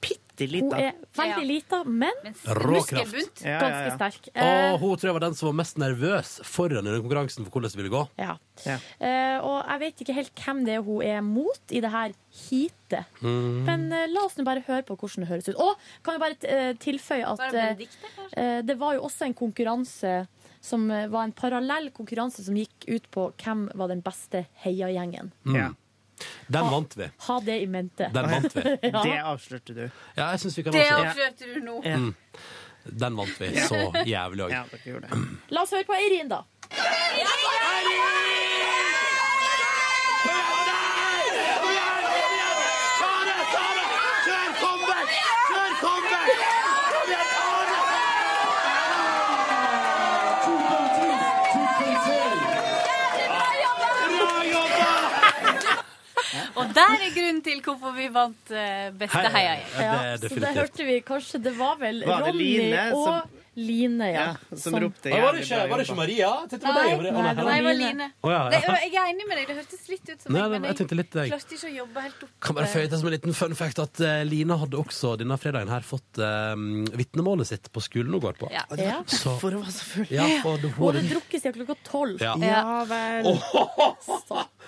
bitte 0.00 0.46
lita. 0.46 0.68
Hun 0.70 0.78
er 0.78 0.92
veldig 1.18 1.46
lita, 1.48 1.78
men 1.84 2.14
Rå 2.46 2.78
kraft. 2.86 3.08
muskelbunt. 3.10 3.40
Ja, 3.42 3.56
ganske 3.58 3.94
sterk. 3.96 4.28
Og 4.30 4.42
Eh, 4.44 4.76
hun 4.78 4.92
tror 4.96 5.08
jeg 5.10 5.16
var 5.16 5.24
den 5.24 5.34
som 5.34 5.48
var 5.48 5.56
mest 5.58 5.80
nervøs 5.82 6.36
foran 6.46 6.86
i 6.86 6.92
den 6.92 7.02
konkurransen 7.02 7.42
for 7.44 7.50
hvordan 7.56 7.72
det 7.74 7.80
ville 7.80 7.90
gå. 7.96 8.04
ja. 8.18 8.36
Eh, 9.00 9.38
og 9.42 9.58
jeg 9.66 9.80
vet 9.80 10.00
ikke 10.04 10.14
helt 10.14 10.32
hvem 10.44 10.64
det 10.66 10.74
er 10.76 10.82
hun 10.86 11.02
er 11.02 11.20
mot 11.26 11.60
i 11.74 11.80
det 11.82 11.90
her 11.90 12.14
heatet. 12.44 13.04
Mm. 13.20 13.64
Men 13.66 13.92
eh, 13.92 14.06
la 14.14 14.20
oss 14.28 14.38
nå 14.38 14.44
bare 14.46 14.62
høre 14.66 14.82
på 14.86 14.94
hvordan 14.98 15.26
det 15.26 15.28
høres 15.32 15.48
ut. 15.50 15.58
Og 15.58 15.74
kan 16.06 16.14
vi 16.14 16.22
bare 16.22 16.74
tilføye 16.78 17.26
at 17.26 18.66
det 18.66 18.78
var 18.78 18.94
jo 18.94 19.02
også 19.10 19.26
en 19.26 19.34
konkurranse 19.34 20.26
som 20.60 20.90
eh, 20.90 21.08
var 21.08 21.28
en 21.28 21.32
parallell 21.32 21.90
konkurranse 21.94 22.44
som 22.44 22.56
gikk 22.56 22.88
ut 22.88 23.10
på 23.14 23.28
hvem 23.42 23.68
var 23.74 23.92
den 23.92 24.02
beste 24.04 24.46
heiagjengen. 24.64 25.32
Mm. 25.46 25.76
Den 26.48 26.70
vant 26.72 26.96
vi. 26.98 27.10
Ha 27.26 27.40
det 27.46 27.60
i 27.62 27.66
mente. 27.70 28.10
Den 28.14 28.30
vant 28.30 28.56
vi. 28.56 28.62
Ja. 28.82 29.02
Det 29.04 29.18
avslørte 29.22 29.74
du. 29.74 29.84
Ja, 30.14 30.30
jeg 30.32 30.40
synes 30.40 30.58
vi 30.58 30.64
kan 30.66 30.72
Det 30.74 30.86
avslørte 30.90 31.52
du 31.54 31.60
nå. 31.62 31.80
Mm. 31.84 32.14
Den 32.88 33.16
vant 33.20 33.40
vi 33.40 33.52
så 33.60 33.82
jævlig 34.06 34.46
òg. 34.48 34.54
Ja, 34.54 34.64
dere 34.70 34.92
gjorde 34.94 35.10
det. 35.10 35.22
La 35.54 35.62
oss 35.66 35.74
høre 35.76 35.86
på 35.86 35.96
Eirin, 35.98 36.30
da. 36.32 36.42
Og 36.72 38.37
der 56.74 56.94
er 57.06 57.10
grunnen 57.16 57.42
til 57.44 57.60
hvorfor 57.64 57.96
vi 57.96 58.08
vant 58.14 58.50
eh, 58.52 58.90
beste 59.00 59.24
Hei, 59.24 59.32
heiagjeng. 59.38 59.74
ja, 59.80 59.98
det 60.20 60.30
så 60.32 60.40
det 60.44 60.54
hørte 60.56 60.84
vi 60.88 61.00
kanskje 61.06 61.42
Det 61.42 61.56
var 61.58 61.76
vel 61.80 62.04
Var 62.06 62.22
det 62.24 62.32
Ronny 62.32 62.48
Line 62.58 62.86
og 62.94 63.04
som- 63.08 63.34
Line, 63.58 64.06
ja. 64.14 64.24
som 64.54 64.76
ropte 64.78 65.10
Ja, 65.10 65.18
var 65.24 65.32
det 65.34 65.40
jævlig 65.42 65.48
ikke, 65.48 65.56
bra 65.58 65.70
var 65.72 65.80
det 65.80 65.86
ikke. 65.88 65.94
Maria? 65.98 66.28
Jeg 66.44 66.50
tenkte 66.52 66.60
det 66.62 66.74
var 66.74 66.84
Nei, 66.84 66.90
det- 67.02 67.12
nei, 67.12 67.22
Nei, 67.22 67.32
det 67.34 67.64
var 67.66 67.74
Line. 67.74 68.06
Oh, 68.22 68.30
ja, 68.30 68.42
ja, 68.54 68.60
Nei, 68.68 68.76
jeg 68.86 69.00
er 69.02 69.08
enig 69.10 69.26
med 69.26 69.36
deg, 69.40 69.46
det 69.48 69.56
hørtes 69.58 69.88
litt 69.90 70.12
ut 70.12 70.22
som 70.22 70.32
Nei, 70.32 70.42
meg, 70.42 70.52
jeg 70.52 70.60
men 70.62 70.76
tenkte 70.78 70.98
litt 71.00 71.16
jeg 71.18 71.32
klarte 71.32 71.56
ikke 71.58 71.66
å 71.66 71.74
jobbe 71.78 72.04
helt 72.04 72.22
opp. 72.22 72.30
Kan 72.46 72.54
bare 72.60 72.70
føye 72.70 72.86
til 72.92 72.98
som 73.00 73.08
en 73.10 73.14
liten 73.16 73.34
fun 73.34 73.56
fact 73.58 73.82
at 73.82 74.00
uh, 74.06 74.22
Line 74.30 74.58
hadde 74.62 74.78
også 74.78 75.16
denne 75.18 75.38
fredagen 75.42 75.72
her 75.74 75.82
fått 75.88 76.22
uh, 76.22 76.54
vitnemålet 77.02 77.50
sitt 77.50 77.66
på 77.74 77.82
skolen 77.82 78.14
hun 78.14 78.22
går 78.28 78.38
på. 78.38 78.52
Ja. 78.54 78.62
Ja. 78.78 79.00
Så, 79.10 79.34
For 79.42 79.50
hun 79.50 79.64
var 79.66 79.74
så 79.74 79.90
full. 79.90 80.06
ja, 80.14 80.28
for 80.46 80.62
Hun 80.62 80.94
hadde 80.94 81.02
drukket 81.10 81.42
siden 81.42 81.58
klokka 81.58 81.74
tolv. 81.90 82.22
ja. 82.22 82.36
Ja 82.38 82.84
vel. 82.86 83.26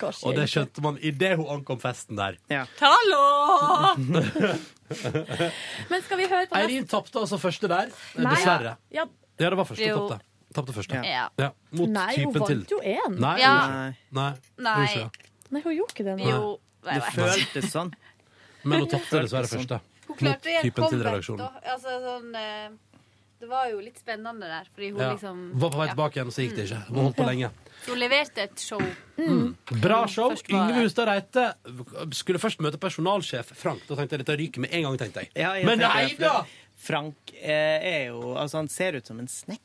Og 0.02 0.34
det 0.34 0.46
skjønte 0.50 0.82
man 0.82 0.96
idet 1.02 1.36
hun 1.38 1.46
ankom 1.58 1.78
festen 1.82 2.16
der. 2.18 2.36
Ja. 2.50 2.64
Hallo! 2.80 3.94
Men 5.90 6.02
skal 6.02 6.18
vi 6.18 6.26
høre 6.30 6.46
på 6.48 6.54
neste? 6.56 6.60
Eirin 6.64 6.86
tapte 6.90 7.20
altså 7.22 7.38
første 7.40 7.68
der, 7.70 7.92
Nei. 8.18 8.32
dessverre. 8.34 8.76
Ja, 8.94 9.04
Ja, 9.40 9.48
det 9.50 9.56
var 9.56 9.64
første 9.64 9.86
hun 9.94 10.08
tapte. 10.10 10.26
Tapte 10.54 10.72
første. 10.74 11.00
Ja. 11.06 11.28
Ja, 11.38 11.50
mot 11.78 11.88
nei, 11.94 12.08
hun 12.18 12.32
typen 12.34 12.46
til. 12.48 12.58
vant 12.64 12.70
jo 12.74 12.80
én. 12.82 13.14
Nei, 13.22 13.36
Ja. 13.40 13.52
Nei. 13.70 13.94
Nei, 14.10 14.32
hun 14.56 14.64
Nei. 14.66 14.74
gjorde 14.74 14.90
ikke 14.90 15.04
det. 15.04 15.30
Nei, 15.50 15.60
hun 15.62 15.74
gjorde 15.76 15.94
ikke 15.94 16.04
det. 16.08 16.16
nå. 16.18 16.30
Jo. 16.30 16.58
Det 16.82 16.92
jeg 16.96 17.00
vet. 17.00 17.14
føltes 17.14 17.70
sånn. 17.72 17.92
Men 18.64 18.80
hun 18.80 18.88
tapte 18.88 19.20
dessverre 19.22 19.48
første. 19.52 19.80
Hun 20.10 20.16
klarte 20.16 20.48
å 20.48 20.52
gjøre 20.56 20.62
typen 20.66 20.82
til 20.82 20.90
comeback, 20.90 21.12
redaksjonen. 21.12 21.38
da. 21.38 21.74
Altså, 21.74 21.90
sånn, 22.04 22.34
eh, 22.34 22.68
det 23.40 23.48
var 23.48 23.70
jo 23.70 23.78
litt 23.80 23.96
spennende 23.98 24.46
der, 24.50 24.66
fordi 24.74 24.90
hun 24.92 25.00
Ja. 25.00 25.12
liksom 25.14 25.38
Var 25.60 25.70
på 25.70 25.78
vei 25.80 25.86
ja. 25.86 25.94
tilbake 25.94 26.16
igjen, 26.18 26.26
og 26.28 26.34
så 26.36 26.42
gikk 26.44 26.56
det 26.56 26.64
ikke. 26.68 26.80
Hun 26.90 26.98
holdt 27.06 27.16
på 27.16 27.26
lenge. 27.26 27.50
Hun 27.86 27.98
leverte 27.98 28.42
et 28.44 28.60
show. 28.60 28.80
Bra 29.80 30.06
show. 30.06 30.30
Først 30.34 30.50
var 30.52 30.68
Yngve 30.68 30.82
Hustad 30.84 31.08
Reite 31.08 31.46
skulle 32.12 32.38
først 32.42 32.60
møte 32.60 32.78
personalsjef 32.82 33.52
Frank. 33.56 33.86
Da 33.88 33.96
tenkte 33.96 34.18
jeg 34.18 34.24
dette 34.26 34.36
ryker 34.42 34.60
med 34.60 34.74
en 34.76 34.82
gang. 34.82 34.98
tenkte 34.98 35.24
jeg. 35.24 35.30
Ja, 35.34 35.54
jeg 35.56 35.64
Men 35.64 35.78
tenker 35.78 35.94
nei 35.94 36.06
det, 36.06 36.16
for 36.16 36.24
da! 36.24 36.44
Frank 36.80 37.32
eh, 37.42 37.80
er 37.94 38.06
jo 38.08 38.34
Altså, 38.36 38.56
han 38.60 38.68
ser 38.68 38.96
ut 39.00 39.06
som 39.06 39.18
en 39.18 39.28
snekker. 39.28 39.64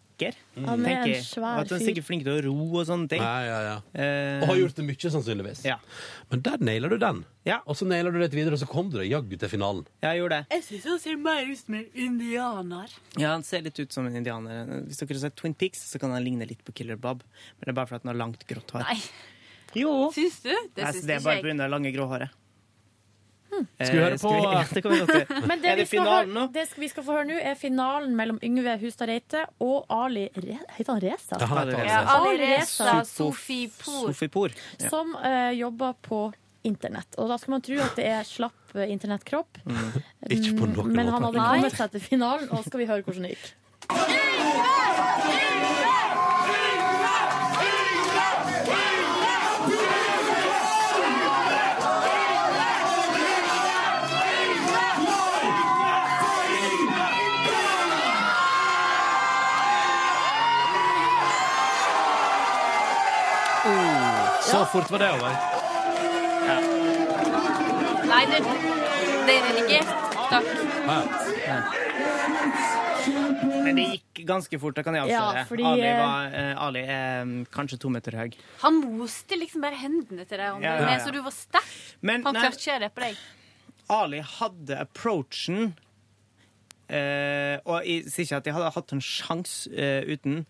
Han 0.66 0.86
er 0.86 1.02
en 1.04 1.24
svær 1.24 1.58
fyr. 1.58 1.62
at 1.62 1.70
han 1.70 1.80
er 1.82 1.86
sikkert 1.86 2.06
flink 2.08 2.24
til 2.24 2.32
å 2.38 2.44
ro 2.46 2.54
og 2.80 2.86
sånne 2.88 3.10
ting. 3.12 3.22
Ja, 3.22 3.40
ja, 3.44 3.58
ja. 3.68 3.76
Eh, 3.94 4.42
Og 4.42 4.48
har 4.48 4.56
gjort 4.62 4.76
det 4.80 4.86
mye, 4.88 5.12
sannsynligvis. 5.16 5.64
Ja. 5.68 5.76
Men 6.32 6.42
der 6.42 6.58
nailer 6.58 6.90
du 6.90 6.98
den. 6.98 7.24
Ja. 7.46 7.60
Og 7.68 7.76
så 7.76 7.86
nailer 7.86 8.12
du 8.16 8.20
det 8.20 8.32
videre, 8.34 8.54
og 8.54 8.60
så 8.64 8.68
kom 8.72 8.90
du 8.90 8.98
deg 9.02 9.10
jaggu 9.12 9.36
til 9.38 9.50
finalen. 9.52 9.86
Ja, 10.02 10.14
jeg 10.16 10.24
gjorde 10.24 10.40
det. 10.40 10.48
Jeg 10.56 10.64
syns 10.70 10.86
han 10.92 11.00
ser 11.00 11.18
mer 11.18 11.46
ut 11.52 11.58
som 11.66 11.74
en 11.76 11.86
indianer. 12.08 12.96
Ja, 13.20 13.32
Han 13.36 13.44
ser 13.44 13.62
litt 13.62 13.80
ut 13.80 13.92
som 13.92 14.08
en 14.08 14.16
indianer. 14.16 14.66
Hvis 14.88 14.98
dere 15.04 15.14
har 15.18 15.24
sett 15.28 15.36
Twin 15.36 15.54
Peaks, 15.54 15.84
så 15.92 16.00
kan 16.00 16.12
han 16.16 16.24
ligne 16.24 16.48
litt 16.48 16.64
på 16.64 16.74
Killer 16.74 16.96
Bob. 16.96 17.22
Men 17.60 17.66
det 17.66 17.70
er 17.70 17.74
bare 17.82 17.88
fordi 17.92 18.08
han 18.08 18.14
har 18.16 18.22
langt, 18.26 18.48
grått 18.48 18.72
hår. 18.72 18.86
Nei, 18.88 19.02
Jo. 19.76 20.10
syns 20.16 20.40
du? 20.42 20.50
Det 20.74 20.84
Nei, 20.84 20.92
syns 20.94 21.04
så 21.04 21.08
det 21.08 21.16
er 21.20 21.24
bare 21.26 21.42
pga. 21.44 21.58
det 21.60 21.70
lange, 21.70 21.92
grå 21.94 22.08
håret. 22.08 22.30
Skal 23.56 23.92
vi 23.92 24.02
høre 24.02 24.16
Eh, 24.16 24.22
på 24.22 24.32
ja, 24.36 24.64
det 24.74 24.84
vi 24.84 25.00
godt. 25.00 25.30
Men 25.50 25.62
det, 25.62 25.70
Er 25.70 25.76
det 25.76 25.86
vi 25.86 25.86
skal 25.86 26.00
finalen 26.00 26.38
høre, 26.38 26.48
det 26.54 26.66
skal, 26.70 26.82
vi 26.84 26.90
skal 26.92 27.06
få 27.08 27.18
høre 27.18 27.28
nå, 27.30 27.38
er 27.40 27.56
finalen 27.60 28.16
mellom 28.18 28.40
Yngve 28.44 28.78
Hustad 28.82 29.08
Reite 29.12 29.46
og 29.64 29.86
Ali 29.90 30.26
Re 30.36 30.58
Heter 30.78 30.92
han 30.94 31.04
Reza? 31.04 31.40
Ja, 31.40 31.46
Ja, 31.46 31.78
Ja, 31.86 32.00
Ali 32.18 32.34
Ali 32.36 32.50
Reza. 32.56 33.04
Sofie 33.06 33.70
Por. 34.30 34.52
Ja. 34.80 34.90
Som 34.90 35.16
uh, 35.16 35.52
jobber 35.56 35.94
på 36.02 36.34
internett. 36.66 37.16
Og 37.22 37.30
da 37.30 37.38
skal 37.38 37.52
man 37.56 37.62
tro 37.66 37.78
at 37.80 37.96
det 38.00 38.08
er 38.10 38.24
slapp 38.26 38.76
eh, 38.76 38.90
internettkropp. 38.90 39.62
Noen 39.66 40.96
Men 40.96 41.14
han 41.14 41.28
hadde 41.30 41.38
kommet 41.38 41.78
seg 41.78 41.94
til 41.94 42.02
finalen, 42.02 42.50
og 42.50 42.66
skal 42.66 42.82
vi 42.82 42.90
høre 42.90 43.06
hvordan 43.06 43.30
det 43.30 43.36
gikk. 43.36 43.54
Så 64.56 64.66
fort 64.72 64.92
var 64.92 65.02
det 65.04 65.08
over. 65.12 65.34
Nei, 68.08 68.22
det, 68.30 68.38
det 69.28 69.34
er 69.36 69.58
ikke. 69.60 69.80
Takk. 70.30 70.48
Ja. 70.86 71.58
Men 73.66 73.76
det 73.76 73.88
gikk 73.90 74.22
ganske 74.30 74.60
fort, 74.62 74.78
det 74.78 74.86
kan 74.88 74.96
jeg 74.96 75.10
avsløre. 75.10 75.42
Ja, 75.42 75.44
fordi, 75.50 75.66
Ali, 75.68 75.84
eh, 75.90 76.00
var, 76.00 76.38
eh, 76.40 76.64
Ali 76.70 76.86
er 76.86 77.28
mm, 77.28 77.34
kanskje 77.52 77.82
to 77.84 77.92
meter 77.92 78.16
høy. 78.16 78.40
Han 78.64 78.80
moste 78.96 79.36
liksom 79.42 79.68
bare 79.68 79.82
hendene 79.82 80.24
til 80.24 80.40
deg, 80.40 80.64
Ja, 80.64 80.78
ja, 80.80 80.88
ja. 80.88 81.04
så 81.04 81.12
du 81.12 81.20
var 81.26 81.36
sterk. 81.36 81.76
Men 82.00 82.24
Han 82.24 82.40
nei, 82.40 82.46
klarte 82.46 82.62
ikke 82.62 82.70
å 82.70 82.74
gjøre 82.78 82.88
det 82.88 82.94
på 82.96 83.06
deg. 83.10 83.22
Ali 84.00 84.24
hadde 84.40 84.80
approachen 84.82 85.60
eh, 86.88 87.60
Og 87.68 87.84
jeg 87.86 88.08
sier 88.08 88.24
ikke 88.24 88.40
at 88.40 88.48
jeg 88.50 88.56
hadde 88.56 88.72
hatt 88.80 88.96
en 88.96 89.04
sjanse 89.04 89.70
eh, 89.76 90.08
uten, 90.08 90.46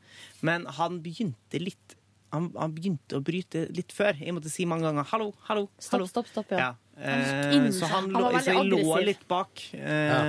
men 0.45 0.69
han 0.77 1.01
begynte 1.01 1.59
litt 1.59 1.94
han, 2.35 2.49
han 2.59 2.73
begynte 2.75 3.19
å 3.19 3.23
bryte 3.25 3.65
litt 3.75 3.93
før. 3.95 4.17
Jeg 4.19 4.35
måtte 4.35 4.51
si 4.51 4.65
mange 4.69 4.87
ganger 4.87 5.07
'hallo, 5.09 5.31
hallo'. 5.49 5.69
Stopp, 5.79 5.91
hallo. 5.99 6.07
stopp, 6.11 6.29
stopp. 6.31 6.51
Ja. 6.55 6.73
Eh, 6.95 7.55
inn 7.57 7.73
så 7.75 7.89
han, 7.91 8.05
Han 8.07 8.13
lå, 8.13 8.21
var 8.23 8.37
veldig 8.37 8.45
så 8.45 8.53
jeg 8.55 8.69
lå 8.71 8.99
litt 9.03 9.27
bak. 9.27 9.65
Eh, 9.73 10.05
Ja. 10.05 10.21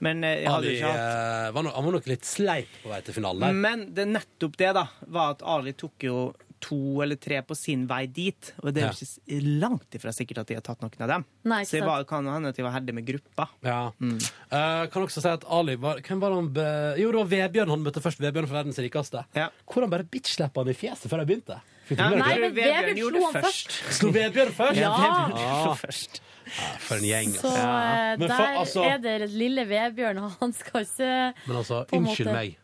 Men 0.00 0.24
eh, 0.24 0.42
jeg 0.42 0.48
hadde 0.52 0.56
Ali 0.56 0.68
jo 0.68 0.76
ikke 0.76 0.92
hatt 0.92 1.56
eh, 1.56 1.72
han 1.76 1.84
var 1.84 1.92
nok 1.96 2.08
litt 2.10 2.24
sleip 2.28 2.72
på 2.82 2.90
vei 2.92 3.00
til 3.04 3.16
finalen 3.16 3.44
der. 3.46 3.52
Men 3.52 3.84
det 3.96 4.06
nettopp 4.08 4.56
det, 4.60 4.72
da, 4.76 4.86
var 5.08 5.36
at 5.36 5.44
Ali 5.44 5.72
tok 5.72 6.04
jo 6.08 6.18
to 6.66 6.78
eller 7.04 7.16
tre 7.22 7.38
på 7.46 7.54
sin 7.56 7.84
vei 7.86 8.06
dit. 8.10 8.52
Og 8.62 8.72
det 8.74 8.82
er 8.82 8.86
Ja. 8.86 8.92
jo 8.92 9.06
ikke 9.06 9.60
langt 9.62 9.94
ifra 9.98 10.10
sikkert 10.14 10.38
at 10.42 10.46
de 10.50 10.54
har 10.58 10.64
tatt 10.66 10.80
noen 10.82 11.00
av 11.06 11.08
dem. 11.12 11.24
Nei, 11.44 11.62
Så 11.64 11.78
det 11.78 11.84
var, 11.86 12.02
kan 12.04 12.26
hende 12.26 12.48
at 12.50 12.56
de 12.56 12.62
var 12.66 12.72
heldige 12.74 12.94
med 12.98 13.06
gruppa. 13.06 13.48
Ja. 13.62 13.92
Eh, 14.02 14.86
kan 14.90 15.02
også 15.06 15.22
si 15.22 15.28
at 15.28 15.44
Ali 15.48 15.76
var 15.76 16.00
Hvem 16.02 16.20
var 16.20 16.34
han 16.34 16.48
be... 16.52 16.66
Jo, 16.98 17.12
det 17.12 17.20
var 17.22 17.30
Vebjørn 17.36 17.68
han 17.70 17.82
møtte 17.86 18.02
først. 18.02 18.18
Vebjørn 18.20 18.48
fra 18.50 18.58
Verdens 18.62 18.78
rikeste. 18.82 19.24
Ja. 19.34 19.48
Hvordan 19.70 19.90
bare 19.90 20.04
bitch-slappa 20.04 20.64
han 20.64 20.68
i 20.68 20.74
fjeset 20.74 21.08
før 21.10 21.22
de 21.24 21.26
begynte. 21.32 21.60
Fikk 21.86 21.98
Ja, 22.02 22.08
Nei, 22.10 22.38
men 22.42 22.54
Vebjørn 22.54 22.98
slo 22.98 23.24
han 23.30 23.42
først. 23.42 23.70
Slo 24.00 24.10
Vebjørn 24.10 24.52
først? 24.58 24.76
Ja. 24.80 24.90
Vebjørn 24.96 25.62
slo 25.62 25.74
først. 25.86 26.20
Ja, 26.46 26.66
for 26.78 26.94
en 26.96 27.02
gjeng, 27.02 27.32
Så 27.34 27.48
altså. 27.50 27.62
eh, 27.62 28.16
der 28.16 28.28
for- 28.28 28.58
altså- 28.62 28.84
er 28.90 28.98
det 28.98 29.30
lille 29.30 29.64
Vebjørn. 29.66 30.18
og 30.22 30.30
Han 30.40 30.52
skal 30.52 30.82
ikke 30.82 31.34
Men 31.46 31.56
altså, 31.56 31.86
unnskyld 31.92 32.26
måte. 32.26 32.34
meg. 32.34 32.56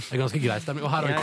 Det 0.00 0.12
er 0.16 0.22
ganske 0.24 0.40
grei 0.42 0.58
stemning. 0.62 0.84
Og 0.84 0.90
her 0.90 1.00
har 1.02 1.08
ja. 1.10 1.18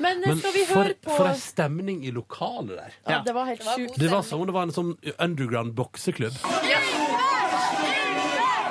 Men, 0.00 0.22
eh, 0.22 0.28
Men 0.28 0.38
skal 0.38 0.52
vi 0.54 0.64
for, 0.68 0.82
høre 0.82 0.94
på 1.04 1.16
for 1.16 1.28
en 1.30 1.40
stemning 1.40 2.04
i 2.06 2.10
lokalet 2.10 2.76
der. 2.78 2.92
ja, 3.08 3.22
Det 3.24 3.34
var 3.34 3.44
helt 3.50 3.64
sjukt. 3.64 3.98
Det 4.00 4.10
var 4.10 4.22
som 4.22 4.40
om 4.40 4.46
det 4.46 4.54
var 4.54 4.62
en 4.68 4.72
sånn 4.72 4.92
underground 5.18 5.74
bokseklubb. 5.76 6.32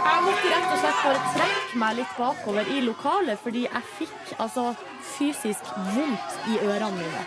Jeg 0.09 0.25
måtte 0.25 0.49
rett 0.51 0.71
og 0.73 0.79
slett 0.79 1.03
bare 1.03 1.19
trekke 1.35 1.77
meg 1.83 1.95
litt 1.99 2.13
bakover 2.17 2.71
i 2.75 2.81
lokalet, 2.81 3.39
fordi 3.43 3.61
jeg 3.67 3.83
fikk 3.99 4.33
altså 4.39 4.75
fysisk 5.17 5.63
vondt 5.93 6.29
i 6.49 6.57
ørene 6.65 6.97
mine. 6.97 7.23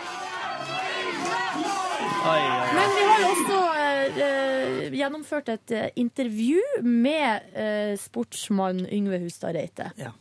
Men 2.23 2.89
vi 2.97 3.03
har 3.09 3.19
jo 3.23 3.29
også 3.33 3.59
eh, 3.77 4.19
eh, 4.27 4.93
gjennomført 4.97 5.49
et 5.53 5.71
eh, 5.75 5.89
intervju 5.99 6.61
med 6.83 7.55
eh, 7.55 7.93
sportsmann 7.99 8.85
Yngve 8.87 9.19
Hustad 9.25 9.55
Reite. 9.57 9.89
Ja. 9.99 10.13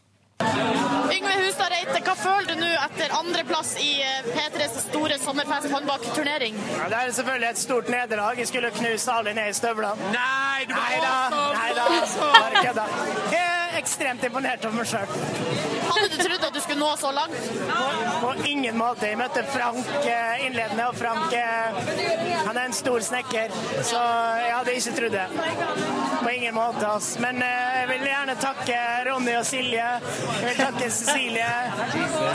Yngve 1.12 1.32
Hustad 1.44 1.70
Reite, 1.70 2.00
hva 2.02 2.14
føler 2.18 2.50
du 2.50 2.60
nå 2.64 2.70
etter 2.88 3.14
andreplass 3.20 3.76
i 3.82 3.92
eh, 4.02 4.26
P3s 4.34 4.80
store 4.88 5.18
sommerfest 5.22 5.70
håndbakturnering? 5.70 6.58
Ja, 6.80 6.90
det 6.90 7.00
er 7.04 7.16
selvfølgelig 7.20 7.50
et 7.54 7.62
stort 7.62 7.90
nederlag. 7.94 8.38
Jeg 8.42 8.50
skulle 8.50 8.74
knuse 8.74 9.12
alle 9.18 9.34
ned 9.38 9.54
i 9.54 9.58
støvlene. 9.60 10.12
Nei, 10.16 10.66
du 10.66 10.74
Nei 10.74 11.02
da, 11.06 11.16
nei 11.54 11.74
da. 11.78 11.90
Bare 12.18 12.64
kødda. 12.66 12.86
Ekstremt 13.78 14.24
imponert 14.26 14.64
over 14.68 14.82
meg 14.82 14.88
sjøl. 14.90 15.12
Hadde 15.88 16.08
du 16.12 16.16
trodd 16.20 16.46
at 16.48 16.54
du 16.56 16.60
skulle 16.62 16.80
nå 16.80 16.90
så 17.00 17.12
langt? 17.14 17.36
På, 17.72 17.86
på 18.22 18.32
ingen 18.48 18.76
måte. 18.78 19.08
Jeg 19.10 19.18
møtte 19.20 19.44
Frank 19.52 19.88
eh, 20.02 20.46
innledende, 20.46 20.88
og 20.88 20.98
Frank 20.98 21.32
eh, 21.36 21.80
han 22.46 22.56
er 22.56 22.64
en 22.68 22.76
stor 22.76 23.00
snekker, 23.04 23.54
så 23.84 24.00
jeg 24.42 24.54
hadde 24.56 24.76
ikke 24.78 24.94
trodd 24.98 25.16
det. 25.16 25.26
På 26.22 26.32
ingen 26.32 26.54
måte. 26.56 26.86
ass. 26.88 27.14
Men 27.22 27.42
eh, 27.44 27.78
jeg 27.80 27.90
vil 27.92 28.06
gjerne 28.10 28.36
takke 28.42 28.78
Ronny 29.08 29.36
og 29.38 29.46
Silje. 29.48 29.88
Jeg 30.40 30.46
vil 30.48 30.60
takke 30.60 30.90
Cecilie, 30.92 31.50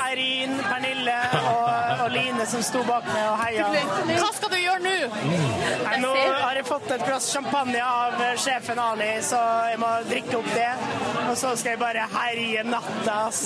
Eirin, 0.07 0.57
Pernille 0.67 1.17
og, 1.53 1.66
og 2.41 2.47
som 2.51 2.63
sto 2.65 2.81
bak 2.87 3.05
meg 3.09 3.23
og 3.31 3.37
heia. 3.41 3.67
Hva 4.17 4.29
skal 4.35 4.51
du 4.53 4.57
gjøre 4.59 4.81
nå? 4.83 4.95
Nei, 5.85 5.95
nå 6.03 6.11
har 6.13 6.57
jeg 6.59 6.67
fått 6.67 6.91
et 6.95 7.03
glass 7.07 7.29
champagne 7.33 7.81
av 7.83 8.17
eh, 8.23 8.33
sjefen 8.41 8.79
Ali, 8.81 9.09
så 9.25 9.39
jeg 9.71 9.79
må 9.81 9.91
drikke 10.09 10.37
opp 10.39 10.49
det. 10.53 10.69
Og 11.27 11.33
så 11.39 11.53
skal 11.59 11.75
jeg 11.75 11.81
bare 11.81 12.05
herje 12.13 12.65
natta, 12.67 13.17
ass. 13.27 13.41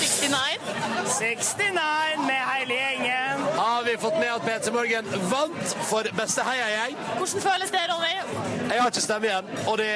69? 0.00 0.74
69 1.14 2.26
med 2.26 2.42
hele 2.50 2.80
gjengen. 2.80 3.46
Har 3.58 3.86
vi 3.88 3.96
fått 4.00 4.18
med 4.20 4.30
at 4.32 4.46
P3 4.48 4.74
Morgen 4.74 5.10
vant 5.30 5.76
for 5.88 6.10
beste 6.18 6.44
heiagjeng? 6.46 6.98
Hvordan 7.18 7.46
føles 7.48 7.74
det, 7.74 7.86
Ronny? 7.92 8.12
Jeg 8.64 8.80
har 8.80 8.90
ikke 8.90 9.04
stemme 9.04 9.28
igjen, 9.28 9.50
og 9.68 9.78
det, 9.78 9.90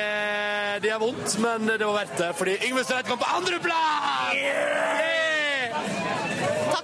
det 0.84 0.92
er 0.94 1.02
vondt, 1.02 1.38
men 1.42 1.70
det 1.70 1.84
var 1.86 2.02
verdt 2.02 2.18
det, 2.20 2.32
fordi 2.38 2.58
Yngve 2.68 2.84
Streit 2.84 3.08
kom 3.08 3.20
på 3.20 3.30
andreplass! 3.38 5.07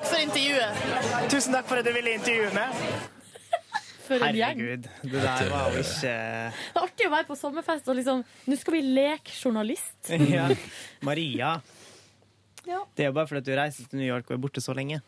Takk 0.04 0.12
for 0.12 0.20
intervjuet. 0.20 1.30
Tusen 1.32 1.54
takk 1.56 1.68
for 1.70 1.80
at 1.80 1.86
du 1.86 1.94
ville 1.94 2.10
intervjue 2.18 2.50
meg. 2.52 2.80
For 4.04 4.20
en 4.20 4.36
gjeng. 4.36 4.58
Herregud, 4.60 4.88
det 5.00 5.20
der 5.22 5.46
var 5.48 5.70
jo 5.72 5.80
ikke 5.80 6.00
Det 6.02 6.10
er 6.12 6.82
artig 6.82 7.06
å 7.08 7.12
være 7.14 7.24
på 7.24 7.36
sommerfest 7.40 7.86
og 7.88 7.96
liksom 7.96 8.20
Nå 8.20 8.58
skal 8.60 8.76
vi 8.76 8.82
leke 8.98 9.32
journalist. 9.32 10.10
ja. 10.34 10.50
Maria. 11.08 11.54
Ja. 12.68 12.82
Det 12.92 13.06
er 13.06 13.08
jo 13.08 13.16
bare 13.16 13.32
fordi 13.32 13.48
du 13.48 13.56
reiser 13.56 13.88
til 13.88 14.02
New 14.02 14.10
York 14.10 14.28
og 14.28 14.36
er 14.36 14.44
borte 14.44 14.60
så 14.60 14.76
lenge. 14.76 15.00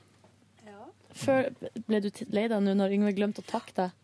Før, 1.16 1.52
ble 1.84 2.00
du 2.06 2.10
lei 2.32 2.46
deg 2.48 2.56
nå 2.64 2.72
når 2.80 2.96
Yngve 2.96 3.12
glemte 3.20 3.44
å 3.44 3.48
takke 3.52 3.76
deg? 3.76 3.94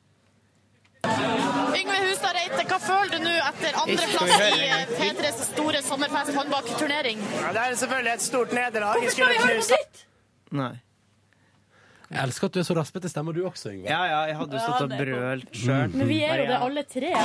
Yngve 1.08 1.98
Hustad 2.10 2.36
Reite, 2.36 2.62
hva 2.68 2.82
føler 2.84 3.16
du 3.16 3.24
nå 3.30 3.34
etter 3.48 3.82
andreplass 3.86 4.46
i 4.60 4.70
en? 4.76 4.96
P3s 5.00 5.44
store 5.54 5.82
sommerfest 5.88 6.36
håndbakturnering? 6.36 7.20
Ja, 7.40 7.50
det 7.56 7.66
er 7.66 7.76
selvfølgelig 7.80 8.16
et 8.18 8.24
stort 8.28 8.56
nederlag. 8.56 9.00
Hvorfor 9.00 9.16
skal 9.16 9.32
skulle 9.32 9.36
vi 9.40 9.44
høre 9.48 9.60
på 9.64 9.76
nytt? 9.80 10.08
Nei. 10.52 10.76
Jeg 12.12 12.20
elsker 12.26 12.50
at 12.50 12.54
du 12.54 12.58
er 12.60 12.66
så 12.68 12.74
raspete 12.76 13.08
i 13.08 13.12
stemmen, 13.12 13.32
du 13.32 13.40
også, 13.48 13.70
Yngve. 13.72 13.88
Ja, 13.88 14.02
ja, 14.04 14.20
jeg 14.28 14.36
hadde 14.36 14.52
jo 14.58 14.62
stått 14.66 14.82
og 14.84 14.90
brølt 15.00 15.54
sjøl. 15.56 15.88
Men 15.96 16.06
vi 16.10 16.18
er 16.26 16.36
jo 16.42 16.46
det 16.50 16.58
alle 16.66 16.82
tre. 16.84 17.10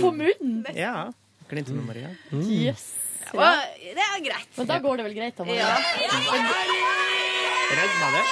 På 0.00 0.10
munnen? 0.14 0.66
Ja. 0.76 1.12
Klinte 1.50 1.72
med 1.76 1.84
Maria. 1.84 2.08
Yes. 2.32 2.94
Ja. 3.34 3.60
det 3.76 4.04
er 4.04 4.20
greit. 4.24 4.48
Men 4.56 4.66
da 4.70 4.78
går 4.80 4.96
det 5.00 5.04
vel 5.08 5.14
greit, 5.18 5.36
da? 5.36 5.44
Maria? 5.44 5.78
meg 8.00 8.12
det? 8.16 8.24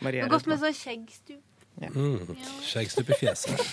Maria 0.00 0.28
godt 0.30 0.46
med 0.46 0.58
sånn 0.62 0.74
skjeggstup. 0.76 1.42
Mm. 1.80 2.36
Skjeggstup 2.66 3.08
i 3.10 3.14
fjeset. 3.24 3.60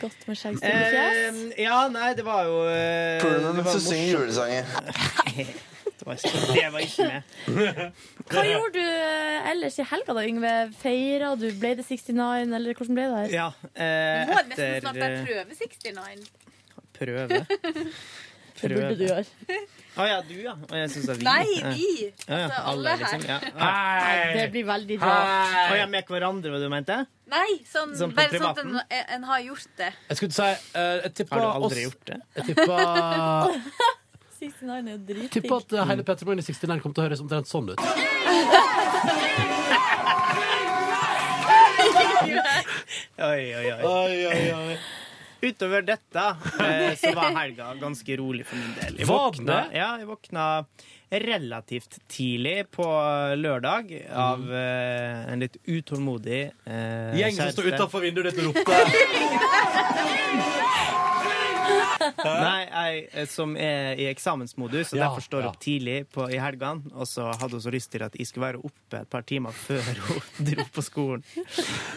Godt 0.00 0.26
med 0.28 0.36
skjeggstup 0.38 0.68
fjes. 0.68 1.40
Eh, 1.56 1.62
ja, 1.64 1.78
nei, 1.92 2.12
det 2.18 2.24
var 2.26 2.44
jo 2.46 2.58
eh, 2.70 3.18
Puler 3.22 3.40
som 3.42 3.56
det 3.56 3.62
du 3.62 3.66
var 3.66 3.74
morsomt. 3.74 4.06
julesanger. 4.12 4.64
Det 5.98 6.06
var 6.06 6.14
ikke, 6.14 6.30
det 6.54 6.68
var 6.72 6.84
ikke 6.84 7.06
med. 7.08 7.22
Hva 8.30 8.44
gjorde 8.46 8.72
du 8.78 8.84
eh, 8.86 9.48
ellers 9.50 9.78
i 9.82 9.86
helga, 9.90 10.14
da, 10.14 10.22
Yngve? 10.30 10.52
Feira 10.78 11.32
du? 11.40 11.48
Ble 11.58 11.72
det 11.80 11.84
69, 11.88 12.54
eller 12.54 12.78
hvordan 12.78 12.94
ble 13.00 13.08
det 13.10 13.18
her? 13.24 13.34
Ja, 13.34 13.48
eh, 13.74 14.22
Du 14.28 14.32
må 14.32 14.44
nesten 14.52 14.80
snart 14.86 15.02
eh, 15.02 15.18
prøve 15.26 15.58
69. 15.58 16.30
prøve. 16.98 17.42
Det 18.60 18.70
burde 18.74 18.94
du 18.98 19.04
gjøre. 19.06 19.24
Å 19.98 20.04
ja, 20.06 20.18
du, 20.22 20.34
ja. 20.38 20.52
Og 20.68 20.74
jeg 20.78 20.90
syns 20.92 21.06
det 21.08 21.14
er 21.14 21.18
vi. 21.18 21.24
Nei, 21.26 21.46
vi. 21.74 21.86
Ja, 22.28 22.36
ja, 22.38 22.44
Altså, 22.46 22.60
alle, 22.70 22.92
alle 22.92 22.96
liksom. 23.02 23.24
Ja. 23.26 23.38
Nei, 23.58 24.18
det 24.36 24.44
blir 24.54 24.66
veldig 24.68 24.98
Å 25.00 25.08
rart. 25.08 25.72
ja, 25.80 25.86
med 25.90 26.12
hverandre, 26.12 26.52
hva 26.54 26.60
du 26.62 26.68
mente? 26.70 26.98
Nei, 27.28 27.48
sånn, 27.68 27.96
Sånn 27.98 28.12
på 28.14 28.20
bare 28.20 28.30
sånn 28.38 28.46
at 28.50 28.60
privaten? 28.60 28.78
en, 28.98 29.04
en 29.18 29.26
har 29.32 29.40
gjort 29.48 29.72
det. 29.80 29.90
Jeg 30.12 30.20
skulle 30.20 30.36
si 30.38 30.46
eh, 30.78 30.94
Jeg 31.04 31.14
tippa 31.22 31.34
Har 31.34 31.42
du 31.44 31.48
aldri 31.66 31.82
oss 31.82 31.90
gjort 31.90 32.04
det? 32.12 32.20
Jeg 32.38 32.44
tippa 32.52 32.76
69 34.38 34.70
er 34.70 34.92
jo 34.92 34.98
dritdigg. 35.08 35.30
tippa 35.34 35.56
at 35.58 35.72
eh, 35.74 35.86
hele 35.90 36.04
Petter 36.06 36.28
Morgen 36.30 36.44
i 36.44 36.46
69 36.46 36.78
kom 36.84 36.94
til 36.94 37.02
å 37.02 37.08
høres 37.08 37.24
omtrent 37.24 37.50
sånn 37.50 37.72
ut. 37.74 37.82
Oi, 43.18 43.44
oi, 43.54 43.72
oi. 44.54 44.78
Utover 45.40 45.82
dette 45.86 46.22
eh, 46.64 46.94
så 46.98 47.12
var 47.14 47.30
helga 47.36 47.74
ganske 47.78 48.16
rolig 48.18 48.46
for 48.48 48.58
min 48.58 48.72
del. 48.80 48.96
Jeg 48.98 49.06
våkna, 49.06 49.58
ja, 49.70 49.90
jeg 50.00 50.08
våkna 50.08 50.46
relativt 51.10 51.98
tidlig 52.10 52.66
på 52.74 52.84
lørdag 53.38 53.92
av 54.10 54.42
eh, 54.50 55.30
en 55.32 55.44
litt 55.44 55.56
utålmodig 55.64 56.42
eh, 56.66 57.14
Gjeng 57.20 57.38
som 57.38 57.54
står 57.54 57.70
utafor 57.76 58.04
vinduet 58.04 58.34
ditt 58.34 58.42
og 58.42 58.50
ropte. 58.50 58.74
Nei, 62.24 62.60
jeg 62.68 63.08
eh, 63.12 63.26
som 63.30 63.54
er 63.58 63.98
i 64.00 64.06
eksamensmodus, 64.10 64.92
og 64.92 64.98
Ja, 64.98 65.06
derfor 65.08 65.24
står 65.24 65.42
ja. 65.44 65.48
opp 65.52 65.58
tidlig 65.62 65.96
på, 66.14 66.26
i 66.32 66.38
helgene. 66.40 66.92
Og 66.94 67.06
så 67.10 67.26
hadde 67.32 67.56
hun 67.58 67.64
så 67.64 67.72
lyst 67.74 67.90
til 67.92 68.04
at 68.06 68.14
jeg 68.18 68.26
skulle 68.30 68.46
være 68.48 68.62
oppe 68.64 69.00
et 69.02 69.10
par 69.10 69.22
timer 69.28 69.52
før 69.56 69.82
hun 70.08 70.50
dro 70.50 70.66
på 70.74 70.84
skolen. 70.86 71.24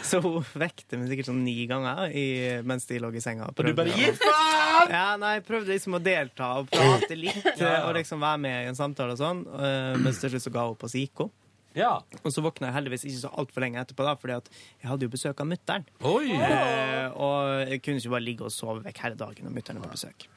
Så 0.02 0.20
hun 0.24 0.40
vekte 0.58 0.98
meg 1.00 1.12
sikkert 1.12 1.30
sånn 1.30 1.42
ni 1.46 1.56
ganger 1.70 2.10
i, 2.14 2.26
mens 2.66 2.86
de 2.90 2.98
lå 3.02 3.12
i 3.14 3.22
senga. 3.24 3.50
Og 3.52 3.62
du 3.66 3.72
bare 3.78 3.94
Gi 3.96 4.10
faen! 4.18 4.90
Ja, 4.92 5.04
nei, 5.20 5.34
jeg 5.38 5.46
prøvde 5.46 5.72
liksom 5.74 5.94
å 5.98 6.02
delta 6.02 6.52
og 6.62 6.70
prate 6.72 7.16
litt, 7.18 7.44
Ja. 7.60 7.84
og 7.86 7.94
liksom 7.98 8.20
være 8.22 8.40
med 8.42 8.56
i 8.64 8.68
en 8.72 8.78
samtale 8.78 9.14
og 9.14 9.20
sånn. 9.20 9.44
eh, 9.54 9.94
Men 10.02 10.12
til 10.16 10.32
slutt 10.32 10.42
så 10.48 10.52
ga 10.54 10.66
hun 10.66 10.74
opp, 10.76 10.82
og 10.88 10.90
så 10.90 10.98
gikk 11.02 11.26
hun. 11.26 11.30
Ja. 11.78 11.94
Og 12.22 12.32
så 12.34 12.44
våkna 12.44 12.70
jeg 12.70 12.76
heldigvis 12.78 13.06
ikke 13.08 13.22
så 13.22 13.32
altfor 13.42 13.64
lenge 13.64 13.80
etterpå, 13.82 14.04
da, 14.06 14.16
fordi 14.20 14.38
at 14.40 14.50
jeg 14.82 14.90
hadde 14.90 15.08
jo 15.08 15.14
besøk 15.14 15.40
av 15.40 15.48
mutter'n. 15.52 15.86
Eh, 16.02 17.08
og 17.16 17.70
jeg 17.72 17.82
kunne 17.84 18.02
ikke 18.02 18.14
bare 18.16 18.26
ligge 18.26 18.48
og 18.48 18.54
sove 18.54 18.82
vekk 18.84 19.04
hele 19.06 19.20
dagen 19.20 19.48
når 19.48 19.56
mutter'n 19.60 19.82
var 19.82 19.92
på 19.92 19.98
besøk. 20.00 20.28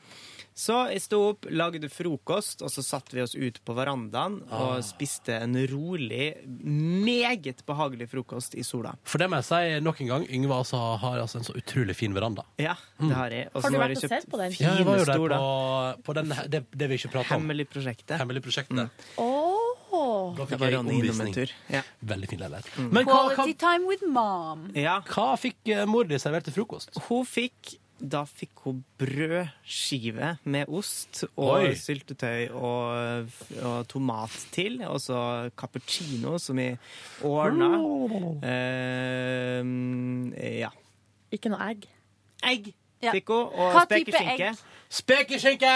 Så 0.56 0.76
jeg 0.88 1.02
sto 1.04 1.18
opp, 1.34 1.50
lagde 1.52 1.90
frokost, 1.92 2.62
og 2.64 2.72
så 2.72 2.80
satte 2.86 3.18
vi 3.18 3.20
oss 3.26 3.34
ut 3.36 3.58
på 3.68 3.74
verandaen 3.76 4.38
og 4.56 4.78
spiste 4.88 5.36
en 5.44 5.58
rolig, 5.68 6.30
meget 6.48 7.60
behagelig 7.68 8.08
frokost 8.14 8.56
i 8.56 8.64
sola. 8.64 8.94
For 9.04 9.20
det 9.20 9.28
må 9.34 9.42
jeg 9.42 9.50
si 9.50 9.82
nok 9.84 10.00
en 10.06 10.12
gang. 10.14 10.28
Yngve 10.40 10.62
altså 10.64 10.80
har 11.04 11.20
altså 11.26 11.42
en 11.42 11.48
så 11.50 11.58
utrolig 11.60 11.98
fin 12.00 12.16
veranda. 12.16 12.48
Ja, 12.56 12.78
det 13.02 13.12
har 13.12 13.36
jeg. 13.36 13.50
Også 13.52 13.68
Har 13.68 13.76
du 13.76 13.82
vært 13.84 14.00
og 14.00 14.16
sett 14.16 14.32
på 14.32 14.40
den? 14.40 14.56
Ja, 14.62 14.78
jeg 14.80 14.88
var 14.88 15.02
jo 15.04 15.10
der 15.12 15.26
på, 15.36 15.44
på 16.08 16.18
den, 16.22 16.36
det, 16.56 16.64
det 16.72 16.92
vi 16.94 17.02
ikke 17.02 17.12
prater 17.18 17.36
om. 17.36 17.44
Hemmelig 17.44 17.68
prosjektet. 17.76 18.16
Hemmelig 18.24 18.46
prosjektet. 18.48 19.08
Åh. 19.20 19.35
Da 20.38 20.46
fikk 20.50 20.66
jeg 20.66 20.74
innom 20.74 20.90
en 20.90 21.00
omvisning. 21.00 21.34
tur. 21.36 21.56
Ja. 21.72 21.82
Veldig 22.02 22.30
fin 22.32 22.44
leilighet. 22.44 22.70
Men 22.82 23.08
hva, 23.08 23.22
hva, 23.30 23.34
Quality 23.36 23.58
time 23.62 23.90
with 23.90 24.06
mom. 24.08 24.70
ja. 24.76 25.00
hva 25.12 25.32
fikk 25.40 25.74
eh, 25.74 25.86
mor 25.90 26.08
di 26.10 26.20
servert 26.22 26.48
til 26.50 26.56
frokost? 26.60 26.96
Hun 27.08 27.26
fikk 27.30 27.76
da 27.96 28.26
fikk 28.28 28.66
hun 28.66 28.82
brødskive 29.00 30.34
med 30.52 30.68
ost 30.68 31.24
og 31.38 31.62
Oi. 31.62 31.76
syltetøy 31.80 32.50
og, 32.52 33.30
og 33.62 33.88
tomat 33.88 34.36
til. 34.52 34.82
Og 34.84 35.00
så 35.00 35.50
cappuccino, 35.56 36.36
som 36.38 36.60
vi 36.60 36.74
ordna. 37.24 37.70
Eh, 38.44 39.62
ja. 40.60 40.74
Ikke 41.32 41.54
noe 41.54 41.72
egg. 41.72 41.88
Egg 42.46 42.74
Ja. 43.04 43.12
fikk 43.12 43.30
og 43.36 43.52
Hva 43.76 43.82
type 43.90 44.12
spekeskinke. 44.12 44.48
egg? 44.54 44.64
Spekeskinke! 44.96 45.70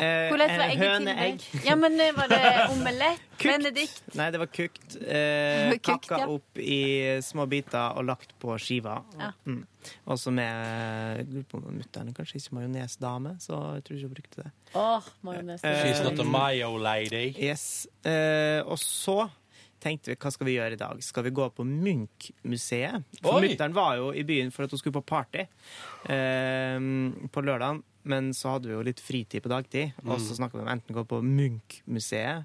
Eh, 0.00 0.28
Hvordan 0.30 0.52
var 0.56 0.62
eh, 0.64 0.70
egget 0.70 0.78
til 0.80 0.88
høneegg. 0.92 1.42
deg? 1.52 1.64
Ja, 1.66 1.74
men 1.76 1.98
eh, 2.00 2.12
var 2.16 2.30
det 2.30 2.40
omelett? 2.72 3.20
Benedikt? 3.42 4.02
Nei, 4.16 4.28
det 4.32 4.38
var 4.40 4.48
kukt. 4.54 4.96
Eh, 5.02 5.72
Kukt, 5.74 5.90
Hakka 5.90 6.18
ja. 6.22 6.28
opp 6.30 6.58
i 6.62 6.78
små 7.26 7.44
biter 7.50 7.98
og 7.98 8.06
lagt 8.08 8.32
på 8.40 8.54
skiva. 8.62 9.00
Ja. 9.18 9.32
Mm. 9.46 9.64
Også 10.14 10.30
med 10.32 10.46
jeg 11.18 11.26
lurer 11.34 11.46
på 11.50 11.58
om 11.60 11.74
Mutter'n 11.76 12.08
er 12.12 12.16
kanskje 12.16 12.38
ikke 12.38 12.54
majonesdame, 12.60 13.34
så 13.42 13.58
jeg 13.76 13.84
tror 13.88 13.98
ikke 13.98 14.08
hun 14.08 14.16
brukte 14.16 14.44
det. 14.46 14.50
Åh, 14.78 15.10
majones. 15.26 15.64
Eh, 15.66 15.82
She's 15.84 16.02
not 16.06 16.18
a 16.22 16.24
mayo 16.24 16.76
lady. 16.78 17.32
Yes. 17.36 17.86
Eh, 18.06 18.62
og 18.64 18.78
så 18.78 19.26
tenkte 19.82 20.12
vi 20.12 20.16
hva 20.22 20.30
skal 20.32 20.48
vi 20.48 20.54
gjøre 20.56 20.76
i 20.76 20.80
dag? 20.80 21.00
Skal 21.04 21.26
vi 21.26 21.32
gå 21.34 21.48
på 21.56 21.66
Munch-museet? 21.66 23.02
For 23.22 23.42
mutter'n 23.42 23.74
var 23.76 23.96
jo 23.98 24.12
i 24.14 24.22
byen 24.28 24.52
for 24.54 24.64
at 24.66 24.74
hun 24.74 24.80
skulle 24.80 24.98
på 25.00 25.04
party 25.12 25.44
eh, 26.10 26.78
på 27.32 27.44
lørdagen. 27.44 27.82
Men 28.04 28.32
så 28.34 28.56
hadde 28.56 28.66
vi 28.66 28.74
jo 28.74 28.82
litt 28.82 28.98
fritid 29.02 29.44
på 29.44 29.50
dagtid, 29.52 29.92
og 30.02 30.16
Mm. 30.18 30.22
så 30.26 30.34
snakka 30.34 30.58
vi 30.58 30.62
om 30.64 30.72
enten 30.72 30.94
gå 30.96 31.04
på 31.06 31.20
Munch-museet 31.22 32.44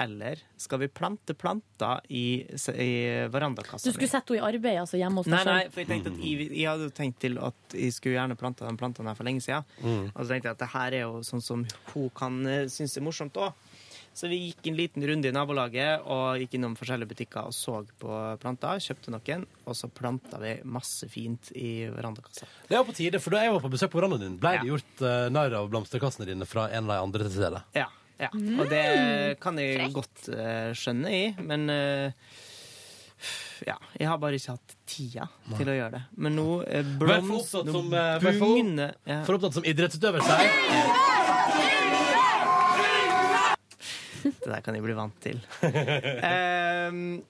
eller 0.00 0.38
skal 0.56 0.78
vi 0.80 0.86
plante 0.88 1.34
planter 1.34 2.00
i, 2.08 2.46
i 2.46 2.90
verandakassa 3.28 3.84
Du 3.84 3.92
skulle 3.92 4.08
sette 4.08 4.32
henne 4.32 4.40
i 4.40 4.54
arbeid 4.54 4.78
altså 4.80 4.96
hjemme 4.96 5.18
hos 5.20 5.26
deg 5.26 5.34
Nei, 5.34 5.44
nei, 5.44 5.64
for 5.68 5.82
jeg 5.82 5.88
tenkte 5.90 6.12
at 6.14 6.20
jeg, 6.24 6.46
jeg 6.56 6.68
hadde 6.70 6.86
jo 6.86 6.94
tenkt 6.94 7.18
til 7.20 7.36
at 7.42 7.74
jeg 7.76 7.92
skulle 7.92 8.14
gjerne 8.16 8.36
planta 8.38 8.70
de 8.70 8.76
plantene 8.80 9.10
her 9.10 9.18
for 9.18 9.26
lenge 9.28 9.42
siden. 9.44 9.66
Mm. 9.82 10.06
Og 10.14 10.22
så 10.24 10.28
tenkte 10.30 10.48
jeg 10.48 10.56
at 10.56 10.62
det 10.62 10.70
her 10.72 10.96
er 10.96 11.04
jo 11.04 11.20
sånn 11.26 11.42
som 11.44 11.66
hun 11.92 12.08
kan 12.16 12.38
uh, 12.46 12.62
synes 12.70 12.96
er 12.96 13.04
morsomt 13.04 13.36
òg. 13.42 13.52
Så 14.12 14.28
vi 14.28 14.38
gikk 14.48 14.66
en 14.68 14.76
liten 14.76 15.04
runde 15.06 15.30
i 15.30 15.32
nabolaget 15.32 16.02
og 16.10 16.40
gikk 16.42 16.56
innom 16.58 16.74
forskjellige 16.76 17.12
butikker 17.12 17.46
og 17.48 17.54
så 17.56 17.78
på 18.02 18.18
planter. 18.42 18.82
Kjøpte 18.82 19.14
noen, 19.14 19.46
og 19.64 19.78
så 19.78 19.88
planta 19.88 20.40
vi 20.42 20.56
masse 20.66 21.08
fint 21.12 21.52
i 21.56 21.86
verandakassa. 21.94 22.48
Det 22.68 22.76
er 22.76 22.84
på 22.84 22.96
tide, 22.96 23.22
for 23.22 23.36
da 23.36 23.44
jeg 23.46 23.54
var 23.54 23.64
på 23.64 23.72
besøk 23.72 23.94
på 23.94 24.00
verandaen 24.02 24.26
din, 24.26 24.36
ble 24.42 24.56
det 24.58 24.68
gjort 24.68 25.04
uh, 25.06 25.30
narr 25.32 25.56
av 25.62 25.70
blomsterkassene 25.72 26.28
dine 26.28 26.48
fra 26.48 26.68
en 26.68 26.90
av 26.90 26.96
de 26.96 27.00
andre 27.06 27.28
til 27.28 27.36
stede? 27.38 27.62
Ja. 27.78 27.88
ja. 28.20 28.30
Og 28.34 28.64
det 28.72 28.84
kan 29.40 29.62
jeg 29.62 29.92
godt 29.96 30.30
uh, 30.34 30.70
skjønne 30.76 31.14
i, 31.14 31.24
men 31.40 31.70
uh, 31.70 32.38
ja, 33.66 33.76
jeg 33.98 34.08
har 34.08 34.18
bare 34.20 34.38
ikke 34.40 34.56
hatt 34.56 34.74
tida 34.88 35.26
til 35.58 35.68
å 35.68 35.76
gjøre 35.76 35.92
det. 35.98 36.02
Men 36.16 36.36
nå 36.38 36.48
blomst, 36.98 37.04
Vær 37.04 37.20
for 37.20 37.38
opptatt 37.40 37.72
som, 37.76 37.94
eh, 37.94 38.18
for- 38.20 38.40
begynner 38.40 38.94
ja. 39.04 39.22
For 39.28 39.36
opptatt 39.36 39.58
som 39.60 39.64
idrettsutøver, 39.64 40.24
sier 40.24 41.09
Det 44.40 44.48
der 44.50 44.62
kan 44.64 44.76
jeg 44.76 44.86
bli 44.86 44.96
vant 44.96 45.20
til. 45.22 45.40
Ehm, 46.30 47.20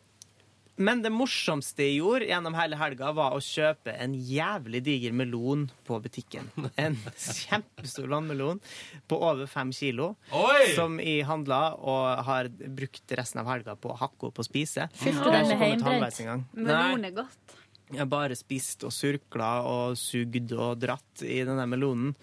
men 0.80 1.02
det 1.04 1.10
morsomste 1.12 1.84
jeg 1.84 1.98
gjorde 1.98 2.28
gjennom 2.30 2.54
hele 2.56 2.78
helga, 2.80 3.10
var 3.12 3.34
å 3.36 3.40
kjøpe 3.44 3.92
en 4.00 4.14
jævlig 4.16 4.80
diger 4.86 5.12
melon 5.12 5.66
på 5.84 5.98
butikken. 6.00 6.48
En 6.80 6.96
kjempestor 7.20 8.08
vannmelon 8.08 8.62
på 9.10 9.18
over 9.20 9.50
fem 9.50 9.74
kilo, 9.76 10.14
Oi! 10.32 10.70
som 10.78 10.96
jeg 11.02 11.26
handla 11.28 11.60
og 11.76 12.22
har 12.30 12.48
brukt 12.48 13.16
resten 13.18 13.42
av 13.42 13.50
helga 13.52 13.76
på 13.76 13.92
å 13.92 13.98
hakke 14.00 14.30
opp 14.30 14.40
og 14.40 14.48
spise. 14.48 14.88
Fylte 15.02 15.34
den 15.34 15.50
med 15.52 15.60
heimbrent? 15.66 16.48
Melon 16.56 17.04
er 17.10 17.18
godt. 17.18 17.58
Jeg 17.90 17.98
har 18.04 18.08
bare 18.08 18.38
spist 18.38 18.86
og 18.86 18.94
surkla 18.94 19.50
og 19.66 19.98
sugd 19.98 20.54
og 20.54 20.78
dratt 20.80 21.24
i 21.26 21.42
denne 21.44 21.66
melonen. 21.68 22.14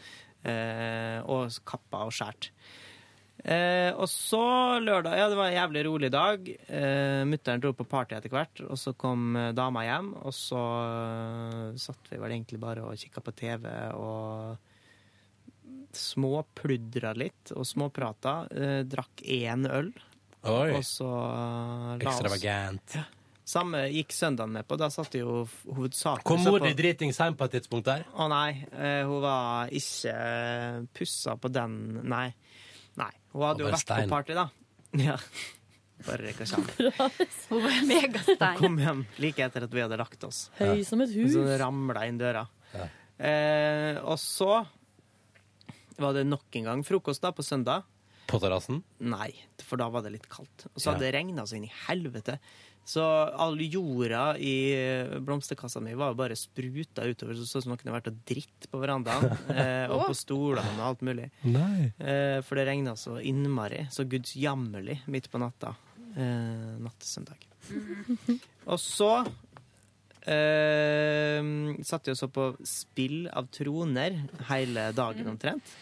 Eh, 0.47 1.19
og 1.27 1.51
kappa 1.67 2.05
og 2.07 2.13
skjært. 2.15 2.51
Eh, 3.47 3.93
og 3.95 4.09
så 4.11 4.41
lørdag 4.83 5.13
Ja, 5.15 5.29
det 5.31 5.37
var 5.39 5.47
en 5.47 5.55
jævlig 5.55 5.83
rolig 5.87 6.09
dag. 6.11 6.49
Eh, 6.67 7.21
Mutter'n 7.29 7.61
dro 7.63 7.71
på 7.73 7.85
party 7.87 8.17
etter 8.17 8.29
hvert, 8.33 8.59
og 8.67 8.75
så 8.81 8.91
kom 8.99 9.37
eh, 9.39 9.53
dama 9.55 9.85
hjem. 9.87 10.09
Og 10.27 10.33
så 10.35 10.59
eh, 10.59 11.77
satt 11.79 12.11
vi 12.11 12.19
vel 12.19 12.35
egentlig 12.35 12.59
bare 12.59 12.83
og 12.83 12.97
kikka 12.99 13.23
på 13.23 13.31
TV 13.39 13.69
og 13.95 14.57
småpludra 15.97 17.13
litt 17.17 17.53
og 17.55 17.65
småprata. 17.67 18.33
Eh, 18.51 18.81
drakk 18.87 19.23
én 19.23 19.63
øl. 19.71 19.93
Oi. 20.47 20.73
Og 20.77 20.83
så 20.85 21.07
eh, 21.07 21.93
la 22.03 22.11
oss 22.11 22.19
Ekstravagant. 22.19 22.97
Samme 23.47 23.85
gikk 23.93 24.11
søndagen 24.11 24.51
med 24.57 24.67
på. 24.67 24.75
Da 24.79 24.89
satt 24.91 25.13
de 25.15 25.21
jo 25.21 25.45
f- 25.47 25.61
hovedsakelig 25.71 26.27
Kom 26.27 26.41
så 26.43 26.51
mor 26.51 26.59
på- 26.59 26.67
di 26.67 26.75
dritings 26.81 27.17
hjem 27.23 27.37
på 27.39 27.45
et 27.47 27.53
tidspunkt 27.55 27.87
der? 27.87 28.03
Å 28.11 28.27
nei, 28.27 28.65
eh, 28.75 29.05
hun 29.07 29.21
var 29.23 29.71
ikke 29.71 30.17
pussa 30.93 31.37
på 31.39 31.47
den 31.55 31.77
Nei. 32.03 32.33
Nei. 32.97 33.11
Hun 33.33 33.45
hadde 33.45 33.63
jo 33.63 33.69
vært 33.69 33.83
stein. 33.83 34.07
på 34.09 34.15
party, 34.15 34.37
da. 34.37 34.47
Ja. 35.07 35.17
Bare 36.05 36.27
rekka. 36.29 36.45
Hun 37.49 37.63
var 37.63 37.77
megastein. 37.89 38.57
Kom 38.59 38.77
hjem 38.81 39.03
like 39.21 39.41
etter 39.43 39.65
at 39.65 39.73
vi 39.73 39.81
hadde 39.81 39.97
lagt 39.99 40.23
oss. 40.27 40.43
Høy 40.59 40.83
som 40.85 41.01
et 41.03 41.13
hus. 41.17 41.33
Så 41.33 41.43
ramla 41.61 42.05
inn 42.09 42.19
døra. 42.21 42.45
Eh, 43.17 43.97
og 44.05 44.17
så 44.21 44.59
var 45.97 46.13
det 46.13 46.27
nok 46.29 46.53
en 46.59 46.67
gang 46.69 46.83
frokost 46.85 47.23
da 47.25 47.31
på 47.33 47.45
søndag. 47.45 47.85
På 48.29 48.37
terrassen? 48.43 48.83
Nei, 49.07 49.31
for 49.65 49.79
da 49.81 49.87
var 49.89 50.03
det 50.05 50.11
litt 50.17 50.27
kaldt. 50.29 50.67
Og 50.73 50.81
så 50.83 50.91
hadde 50.91 51.07
det 51.07 51.13
regna 51.15 51.45
så 51.49 51.57
inn 51.57 51.65
i 51.65 51.73
helvete. 51.87 52.37
Så 52.87 53.03
all 53.03 53.59
jorda 53.59 54.37
i 54.39 54.53
blomsterkassa 55.19 55.81
mi 55.83 55.91
var 55.99 56.13
bare 56.15 56.37
spruta 56.39 57.03
utover. 57.03 57.35
Så 57.35 57.43
det 57.43 57.49
så 57.49 57.59
ut 57.59 57.65
som 57.65 57.73
noen 57.73 57.81
hadde 57.81 57.95
vært 57.97 58.11
og 58.13 58.21
dritt 58.29 58.69
på 58.71 58.79
verandaen. 58.79 59.33
Eh, 59.57 59.89
og 59.89 60.05
på 60.11 60.15
stolene 60.15 60.77
og 60.77 60.85
alt 60.85 61.01
mulig. 61.07 61.25
Nei. 61.49 61.89
Eh, 61.97 62.37
for 62.45 62.59
det 62.59 62.67
regna 62.69 62.93
så 62.99 63.17
innmari, 63.19 63.87
så 63.91 64.05
gudsjammerlig 64.07 64.99
midt 65.11 65.27
på 65.33 65.41
natta. 65.41 65.73
Eh, 66.15 66.77
natt 66.83 66.97
til 67.01 67.09
søndag. 67.09 67.43
Og 68.71 68.79
så 68.79 69.11
eh, 70.27 71.39
satt 71.87 72.07
jeg 72.09 72.15
og 72.15 72.19
så 72.19 72.29
på 72.31 72.47
spill 72.67 73.27
av 73.31 73.47
troner 73.53 74.17
hele 74.49 74.89
dagen 74.95 75.31
omtrent. 75.31 75.75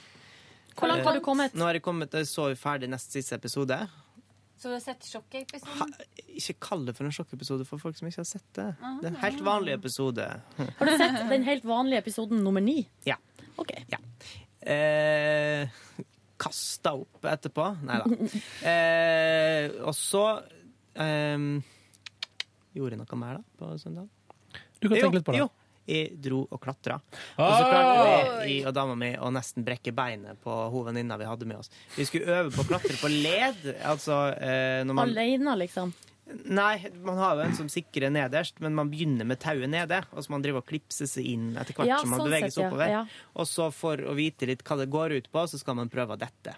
Hvor 0.75 0.91
langt 0.91 1.07
har 1.07 1.17
du 1.17 1.23
kommet? 1.23 1.55
Nå 1.55 1.65
har 1.65 1.77
jeg 1.77 1.85
kommet, 1.85 2.13
jeg 2.13 2.27
så 2.29 2.49
ferdig 2.59 2.89
nest 2.91 3.15
siste 3.15 3.37
episode. 3.39 3.77
Så 4.57 4.69
du 4.71 4.73
har 4.73 4.81
sett 4.83 5.03
sjokkepisoden? 5.03 5.91
Ikke 6.39 6.55
kall 6.63 6.85
det 6.87 6.95
for 6.95 7.07
en 7.07 7.13
sjokkepisode 7.15 7.65
for 7.67 7.81
folk 7.81 7.97
som 7.99 8.07
ikke 8.07 8.21
har 8.23 8.29
sett 8.29 8.47
det. 8.55 8.67
Det 9.01 9.09
er 9.09 9.11
en 9.11 9.21
helt 9.23 9.43
vanlig 9.45 9.75
episode. 9.75 10.27
Har 10.79 10.89
du 10.89 10.93
sett 10.95 11.17
den 11.31 11.43
helt 11.47 11.67
vanlige 11.67 11.99
episoden 12.05 12.43
nummer 12.45 12.63
ni? 12.63 12.77
Ja. 13.07 13.17
Ok. 13.59 13.73
Eh, 14.65 15.67
Kasta 16.39 16.95
opp 16.97 17.27
etterpå. 17.29 17.67
Nei 17.87 17.99
da. 18.01 18.31
Eh, 18.71 19.75
og 19.85 19.93
så 19.97 20.23
eh, 20.95 21.45
Gjorde 22.75 22.95
jeg 22.95 22.99
noe 22.99 23.19
mer 23.19 23.37
da 23.39 23.43
på 23.59 23.75
søndag? 23.79 24.07
Du 24.79 24.87
kan 24.89 24.97
tenke 24.99 25.19
litt 25.19 25.27
på 25.27 25.35
det. 25.35 25.43
Jo, 25.43 25.49
jeg 25.85 26.15
dro 26.21 26.41
og 26.49 26.61
klatra. 26.61 26.97
Og 27.37 27.51
så 27.51 27.67
klarte 27.69 28.01
vi, 28.45 28.57
jeg 28.57 28.65
og 28.69 28.73
dama 28.77 28.97
mi, 28.99 29.11
å 29.17 29.29
nesten 29.33 29.65
brekke 29.65 29.93
beinet 29.95 30.41
på 30.43 30.55
hun 30.73 30.89
venninna 30.89 31.17
vi 31.21 31.29
hadde 31.29 31.47
med 31.49 31.61
oss. 31.61 31.71
Vi 31.95 32.07
skulle 32.09 32.41
øve 32.41 32.53
på 32.55 32.65
å 32.65 32.69
klatre 32.73 32.97
på 32.99 33.11
led. 33.11 33.69
Altså 33.85 34.19
eh, 34.33 34.81
når 34.87 34.97
man 34.97 35.13
Alene, 35.13 35.55
liksom? 35.61 35.93
Nei, 36.25 36.79
man 37.05 37.19
har 37.21 37.37
jo 37.37 37.43
en 37.45 37.53
som 37.53 37.67
sikrer 37.69 38.09
nederst, 38.09 38.57
men 38.63 38.73
man 38.73 38.89
begynner 38.89 39.27
med 39.29 39.37
tauet 39.43 39.69
nede. 39.69 39.99
Og 40.11 40.25
så 40.25 40.33
man 40.33 40.41
driver 40.41 40.63
og 40.63 40.69
klipser 40.71 41.09
seg 41.09 41.27
inn 41.35 41.51
etter 41.53 41.77
hvert 41.77 41.89
Ja, 41.91 41.99
som 42.01 42.15
man 42.15 42.23
sånn 42.23 42.31
beveger 42.31 42.53
seg 42.53 42.65
oppover. 42.65 42.93
Ja. 42.95 43.03
Og 43.37 43.49
så 43.49 43.67
for 43.75 44.01
å 44.01 44.15
vite 44.17 44.49
litt 44.49 44.63
hva 44.65 44.79
det 44.81 44.89
går 44.93 45.19
ut 45.19 45.29
på, 45.29 45.45
så 45.51 45.61
skal 45.61 45.77
man 45.77 45.91
prøve 45.93 46.17
dette. 46.17 46.55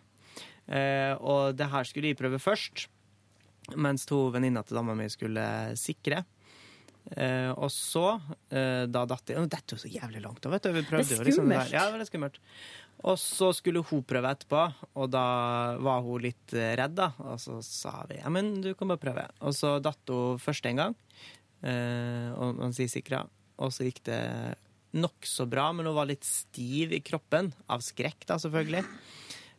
Eh, 0.72 1.14
og 1.20 1.58
det 1.60 1.68
her 1.72 1.88
skulle 1.88 2.14
jeg 2.14 2.20
prøve 2.20 2.40
først, 2.40 2.88
mens 3.76 4.08
to 4.08 4.30
venninner 4.32 4.64
til 4.64 4.80
dama 4.80 4.95
mi 4.95 5.10
skulle 5.12 5.44
sikre. 5.80 6.24
Eh, 7.16 7.52
og 7.56 7.70
så, 7.72 8.20
eh, 8.52 8.84
da 8.92 9.06
datt 9.08 9.30
det 9.30 9.38
Dette 9.48 9.76
er 9.76 9.78
jo 9.78 9.84
så 9.86 9.92
jævlig 9.92 10.22
langt. 10.26 10.42
Da, 10.44 10.52
vet 10.52 10.68
du. 10.68 10.74
Vi 10.76 10.84
prøvde 10.90 11.08
Det 11.08 11.20
jo 11.20 11.28
liksom 11.28 11.48
det 11.48 11.62
der. 11.62 11.74
Ja, 11.78 11.86
det 11.88 11.96
var 11.96 12.04
litt 12.04 12.12
skummelt. 12.12 12.40
Og 13.08 13.18
så 13.22 13.52
skulle 13.54 13.84
hun 13.86 14.02
prøve 14.10 14.32
etterpå, 14.34 14.62
og 14.98 15.10
da 15.14 15.26
var 15.86 16.02
hun 16.02 16.24
litt 16.26 16.54
eh, 16.58 16.74
redd, 16.80 16.96
da. 16.98 17.12
Og 17.30 17.38
så 17.42 17.60
sa 17.66 18.02
vi 18.10 18.18
ja, 18.20 18.32
men 18.34 18.58
du 18.64 18.72
kan 18.76 18.90
bare 18.90 19.04
prøve. 19.04 19.28
Og 19.46 19.54
så 19.56 19.78
datt 19.84 20.10
hun 20.10 20.42
først 20.42 20.66
en 20.70 20.82
gang, 20.82 20.96
eh, 21.62 22.32
og 22.34 22.58
man 22.58 22.74
sier 22.76 22.90
sikra. 22.92 23.22
Og 23.62 23.72
så 23.74 23.86
gikk 23.88 24.04
det 24.10 24.22
nokså 24.98 25.46
bra, 25.50 25.70
men 25.76 25.86
hun 25.86 25.98
var 25.98 26.10
litt 26.10 26.26
stiv 26.26 26.96
i 26.96 27.04
kroppen. 27.06 27.52
Av 27.70 27.86
skrekk, 27.86 28.26
da, 28.26 28.40
selvfølgelig. 28.42 28.84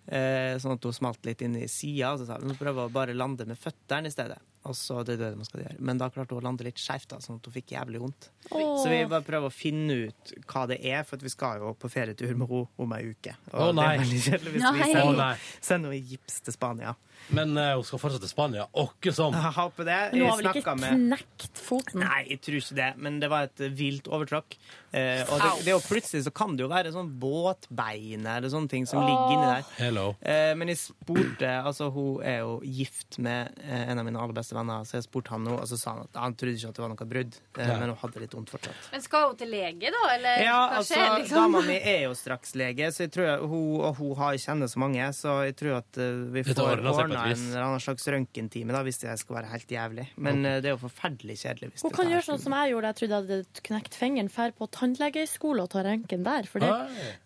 Eh, 0.09 0.55
sånn 0.59 0.79
at 0.79 0.87
hun 0.89 0.97
smalt 0.97 1.27
litt 1.29 1.43
inn 1.45 1.57
i 1.61 1.67
sida. 1.71 2.15
Og 2.15 2.23
så 2.23 2.29
sa 2.29 2.39
hun 2.43 2.59
prøve 2.59 2.87
å 2.87 2.93
bare 2.93 3.17
lande 3.17 3.47
med 3.47 3.61
føttene 3.61 4.11
i 4.11 4.15
stedet. 4.15 4.41
Og 4.69 4.77
så 4.77 5.01
det 5.09 5.15
er 5.17 5.21
det 5.23 5.31
man 5.41 5.49
skal 5.49 5.63
gjøre. 5.65 5.79
Men 5.89 6.01
da 6.01 6.11
klarte 6.13 6.37
hun 6.37 6.43
å 6.43 6.47
lande 6.51 6.67
litt 6.67 6.81
skjevt, 6.83 7.09
da, 7.15 7.19
sånn 7.25 7.39
at 7.41 7.49
hun 7.49 7.55
fikk 7.55 7.73
jævlig 7.73 8.03
vondt. 8.03 8.29
Åh. 8.51 8.75
Så 8.83 8.91
vi 8.93 8.99
bare 9.09 9.25
prøver 9.25 9.49
å 9.49 9.55
finne 9.55 9.97
ut 10.09 10.33
hva 10.51 10.67
det 10.69 10.79
er, 10.85 11.03
for 11.09 11.17
at 11.17 11.25
vi 11.25 11.33
skal 11.33 11.63
jo 11.63 11.73
på 11.81 11.91
ferietur 11.93 12.35
med 12.37 12.51
henne 12.53 12.67
om 12.85 12.93
ei 12.99 13.03
uke. 13.15 13.35
Å, 13.53 13.71
nei. 13.73 13.87
det 13.89 13.89
er 13.89 14.03
veldig 14.05 14.21
kjedelig 14.29 14.55
hvis 14.59 14.67
Nei. 14.69 14.75
vi 14.79 15.01
Å, 15.01 15.13
nei. 15.19 15.31
sender 15.59 15.93
henne 15.95 15.99
i 15.99 16.13
gips 16.13 16.41
til 16.45 16.57
Spania. 16.59 16.95
Men 17.31 17.57
eh, 17.61 17.75
hun 17.77 17.85
skal 17.85 18.01
fortsatt 18.01 18.23
til 18.25 18.31
Spania. 18.33 18.67
Åkke 18.75 19.13
som. 19.15 19.35
Jeg 19.37 19.53
håper 19.59 19.85
det. 19.89 19.99
Men 20.13 20.21
hun 20.23 20.31
har 20.31 20.43
vel 20.43 20.51
ikke 20.63 20.77
med- 20.81 21.07
knekt 21.09 21.59
foten? 21.69 22.01
Nei, 22.05 22.23
jeg 22.31 22.41
tror 22.45 22.61
ikke 22.63 22.77
det, 22.79 22.91
men 22.97 23.19
det 23.21 23.29
var 23.31 23.49
et 23.51 23.65
vilt 23.77 24.09
overtråkk. 24.09 24.57
Eh, 24.97 25.21
og 25.29 25.37
det, 25.43 25.51
det 25.67 25.69
er 25.69 25.77
jo 25.77 25.85
plutselig 25.85 26.23
så 26.25 26.31
kan 26.33 26.55
det 26.57 26.65
jo 26.65 26.71
være 26.73 26.89
sånn 26.95 27.11
båtbein 27.21 28.25
eller 28.25 28.49
sånne 28.49 28.71
ting 28.73 28.87
som 28.89 29.03
ligger 29.05 29.33
inni 29.35 29.49
der. 29.51 29.67
Hello. 29.79 30.05
Eh, 30.23 30.55
men 30.57 30.71
jeg 30.73 30.79
spurte 30.81 31.51
Altså, 31.59 31.91
hun 31.93 32.23
er 32.25 32.39
jo 32.41 32.55
gift 32.65 33.19
med 33.21 33.53
eh, 33.65 33.85
en 33.91 34.01
av 34.01 34.07
mine 34.07 34.21
aller 34.21 34.37
beste 34.37 34.57
venner, 34.57 34.87
så 34.89 34.97
jeg 34.99 35.05
spurte 35.09 35.35
han 35.35 35.45
nå, 35.45 35.59
og 35.61 35.67
så 35.69 35.77
sa 35.81 35.93
han 35.97 36.07
at 36.07 36.17
han 36.23 36.37
trodde 36.39 36.57
ikke 36.57 36.71
at 36.73 36.79
det 36.79 36.85
var 36.85 36.93
noe 36.95 37.09
brudd, 37.13 37.37
eh, 37.59 37.73
men 37.75 37.93
hun 37.93 37.99
hadde 38.01 38.23
litt 38.25 38.37
vondt 38.37 38.53
fortsatt. 38.55 38.89
Men 38.95 39.05
skal 39.05 39.27
hun 39.31 39.39
til 39.41 39.53
lege, 39.53 39.93
da? 39.95 40.03
Eller 40.15 40.43
Ja, 40.47 40.57
hva 40.71 40.81
altså, 40.81 40.95
skjer, 40.97 41.15
liksom? 41.23 41.43
dama 41.45 41.63
mi 41.69 41.77
er 41.79 42.01
jo 42.07 42.15
straks 42.19 42.55
lege, 42.59 42.89
så 42.95 43.05
jeg 43.07 43.13
tror 43.17 43.29
jeg, 43.29 43.49
hun, 43.53 43.67
og 43.91 44.01
hun 44.01 44.15
har 44.23 44.39
ikke 44.39 44.47
kjenner 44.49 44.73
så 44.73 44.83
mange, 44.85 45.11
så 45.19 45.37
jeg 45.49 45.57
tror 45.61 45.79
at 45.83 46.01
eh, 46.01 46.25
vi 46.33 46.45
Dette 46.49 46.57
får 46.63 46.73
ordner 46.79 46.97
seg 46.97 47.08
ordna 47.11 47.25
en 47.33 47.45
eller 47.49 47.65
annen 47.67 47.83
slags 47.85 48.09
røntgentime, 48.09 48.83
hvis 48.89 49.01
det 49.03 49.15
skal 49.21 49.37
være 49.41 49.51
helt 49.53 49.75
jævlig. 49.75 50.07
Men 50.17 50.41
okay. 50.43 50.61
det 50.65 50.71
er 50.71 50.75
jo 50.77 50.81
forferdelig 50.85 51.37
kjedelig. 51.43 51.71
Hvis 51.73 51.83
Hun 51.87 51.91
det 51.93 51.99
kan 51.99 52.13
gjøre 52.13 52.27
sånn 52.29 52.43
som 52.45 52.57
jeg 52.59 52.73
gjorde. 52.75 52.93
Jeg 52.93 52.99
trodde 53.01 53.19
jeg 53.19 53.27
hadde 53.29 53.63
knekt 53.69 53.99
fingeren. 53.99 54.31
Dra 54.39 54.51
på 54.55 54.69
tannlegehøyskole 54.79 55.65
og 55.67 55.71
ta 55.73 55.83
røntgen 55.87 56.23
der, 56.27 56.47
for 56.51 56.63
det, 56.63 56.71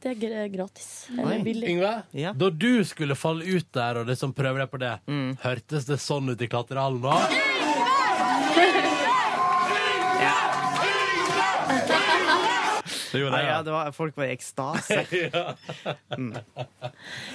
det 0.02 0.14
er 0.32 0.48
gratis. 0.52 0.90
Eller 1.16 1.42
billig. 1.44 1.68
Yngve, 1.74 1.94
da 2.40 2.50
du 2.50 2.84
skulle 2.88 3.16
falle 3.18 3.44
ut 3.44 3.68
der 3.74 4.00
og 4.02 4.08
liksom 4.10 4.32
prøve 4.36 4.64
deg 4.64 4.70
på 4.72 4.80
det, 4.82 4.94
Mm. 5.06 5.36
hørtes 5.42 5.84
det 5.88 5.98
sånn 6.00 6.30
ut 6.30 6.40
i 6.40 6.46
klatrehallen 6.48 7.02
da? 7.02 7.61
Det 13.12 13.20
gjorde 13.20 13.36
Nei, 13.36 13.42
jeg, 13.44 13.50
ja, 13.50 13.56
ja. 13.58 13.64
det 13.66 13.72
var, 13.74 13.90
folk 13.96 14.16
var 14.16 14.28
i 14.30 14.36
ekstase. 14.36 15.02
Mm. 16.12 16.32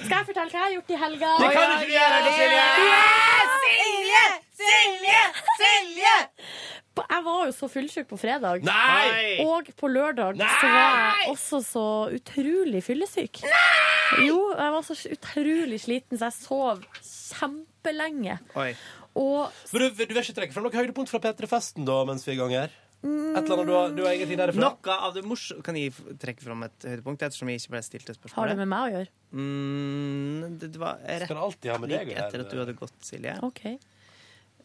Skal 0.04 0.14
jeg 0.14 0.26
fortelle 0.28 0.50
hva 0.50 0.58
jeg 0.58 0.62
har 0.62 0.72
gjort 0.76 0.90
i 0.94 0.98
helga? 1.00 1.30
Det 1.42 1.48
kan 1.54 1.70
du 1.70 1.74
ikke 1.78 1.94
gjøre, 1.94 2.18
det, 2.24 2.32
Silje! 2.38 2.66
Silje! 3.64 4.22
Silje! 4.58 5.22
Silje! 5.58 6.14
Jeg 6.98 7.24
var 7.26 7.42
jo 7.46 7.52
så 7.54 7.68
fyllesyk 7.70 8.08
på 8.10 8.18
fredag. 8.18 8.64
Nei! 8.66 9.38
Og 9.44 9.68
på 9.78 9.90
lørdag 9.90 10.38
så 10.40 10.70
var 10.70 10.88
jeg 10.94 11.32
også 11.32 11.60
så 11.66 11.84
utrolig 12.14 12.82
fyllesyk. 12.86 13.42
Jo, 14.24 14.38
jeg 14.56 14.74
var 14.74 14.86
så 14.86 14.96
utrolig 15.14 15.78
sliten, 15.82 16.18
så 16.18 16.30
jeg 16.30 16.38
sov 16.40 16.82
kjempelenge. 17.38 18.38
Oi. 18.58 18.72
Og 19.18 19.54
du, 19.72 19.88
du 19.90 20.02
vil 20.14 20.22
ikke 20.22 20.36
trekke 20.36 20.54
fram 20.54 20.66
noe 20.68 20.74
høydepunkt 20.74 21.10
fra 21.10 21.20
P3-festen 21.22 21.86
da, 21.88 22.02
mens 22.08 22.26
vi 22.26 22.34
er 22.34 22.38
i 22.38 22.40
gang 22.42 22.54
her? 22.54 22.76
Et 22.98 23.08
eller 23.38 23.54
annet 23.54 23.68
du 23.68 23.72
har, 23.76 23.92
du 23.94 24.00
har 24.02 24.14
ingenting 24.16 24.38
derifra? 24.40 24.60
Noe 24.72 24.94
av 25.06 25.12
det 25.14 25.22
morsomme 25.22 25.62
Kan 25.62 25.76
jeg 25.78 25.92
trekke 26.18 26.42
fram 26.42 26.64
et 26.66 26.86
høydepunkt, 26.88 27.22
ettersom 27.22 27.50
jeg 27.52 27.60
ikke 27.62 27.74
ble 27.76 27.82
stilt 27.86 28.08
et 28.10 28.18
spørsmål? 28.18 28.40
har 28.42 28.50
det 28.50 28.56
med 28.58 28.70
meg 28.72 28.80
å 28.88 28.90
gjøre? 28.96 29.12
Mm, 29.38 30.56
det, 30.58 30.70
det 30.74 30.80
var 30.82 30.98
rett 31.06 31.28
Skal 31.28 31.40
alltid 31.44 31.70
ha 31.70 31.76
med 31.78 31.92
deg 31.94 32.02
å 32.08 32.10
gjøre? 32.10 32.24
etter 32.26 32.42
at 32.44 32.50
du 32.50 32.58
hadde 32.64 32.74
gått, 32.80 32.96
Silje. 33.06 33.36
Okay. 33.46 33.76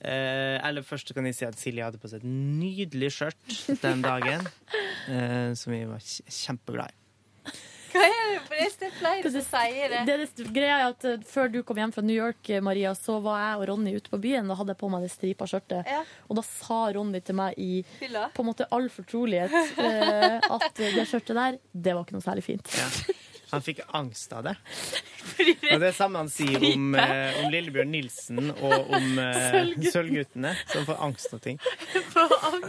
Eh, 0.03 0.57
eller 0.67 0.83
først 0.83 1.13
kan 1.15 1.29
jeg 1.29 1.37
si 1.37 1.45
at 1.47 1.59
Silje 1.61 1.85
hadde 1.85 2.01
på 2.01 2.09
seg 2.11 2.23
et 2.23 2.27
nydelig 2.27 3.11
skjørt 3.15 3.53
den 3.85 4.01
dagen, 4.03 4.41
eh, 5.13 5.53
som 5.59 5.71
vi 5.75 5.83
var 5.87 6.01
kj- 6.03 6.25
kjempeglad 6.41 6.89
i. 6.89 7.53
Det? 8.53 8.69
For 8.73 8.79
det 8.79 8.89
er 8.89 8.97
flere 8.99 9.31
som 9.33 9.45
sier 9.47 9.93
det. 9.93 10.01
Det, 10.07 10.17
det, 10.37 10.47
greia 10.55 10.77
er 10.77 10.85
at 10.91 11.07
eh, 11.09 11.25
Før 11.27 11.51
du 11.51 11.59
kom 11.65 11.79
hjem 11.79 11.93
fra 11.95 12.03
New 12.05 12.15
York, 12.15 12.41
eh, 12.49 12.63
Maria, 12.63 12.93
så 12.97 13.17
var 13.23 13.41
jeg 13.41 13.59
og 13.59 13.65
Ronny 13.71 13.95
ute 13.97 14.13
på 14.13 14.19
byen 14.23 14.49
Da 14.51 14.57
hadde 14.59 14.75
jeg 14.75 14.81
på 14.83 14.91
meg 14.93 15.05
det 15.05 15.11
stripa 15.13 15.47
skjørtet. 15.49 15.89
Ja. 15.89 16.01
Og 16.29 16.39
da 16.39 16.45
sa 16.47 16.79
Ronny 16.95 17.23
til 17.25 17.37
meg 17.39 17.59
i 17.61 17.83
Fylla. 17.99 18.27
på 18.33 18.45
en 18.45 18.51
måte 18.51 18.69
all 18.73 18.89
fortrolighet 18.93 19.53
eh, 19.81 20.39
at 20.57 20.69
det 20.79 21.07
skjørtet 21.09 21.37
der, 21.37 21.61
det 21.73 21.95
var 21.95 22.05
ikke 22.05 22.17
noe 22.17 22.25
særlig 22.25 22.45
fint. 22.45 22.73
Han 23.53 23.61
fikk 23.61 23.83
angst 23.93 24.31
av 24.33 24.47
det. 24.47 24.55
Og 25.23 25.81
det 25.81 25.89
er 25.89 25.95
samme 25.95 26.21
han 26.21 26.29
sier 26.31 26.63
om, 26.73 26.89
eh, 26.99 27.39
om 27.43 27.51
Lillebjørn 27.53 27.91
Nilsen 27.93 28.51
og 28.53 28.73
om 28.93 29.07
eh, 29.21 29.37
Sølvgutten. 29.53 29.91
Sølvguttene, 29.93 30.53
som 30.71 30.87
får 30.87 30.99
angst 31.07 31.33
og 31.37 31.41
ting. 31.43 31.59
På 32.13 32.25
ang 32.49 32.65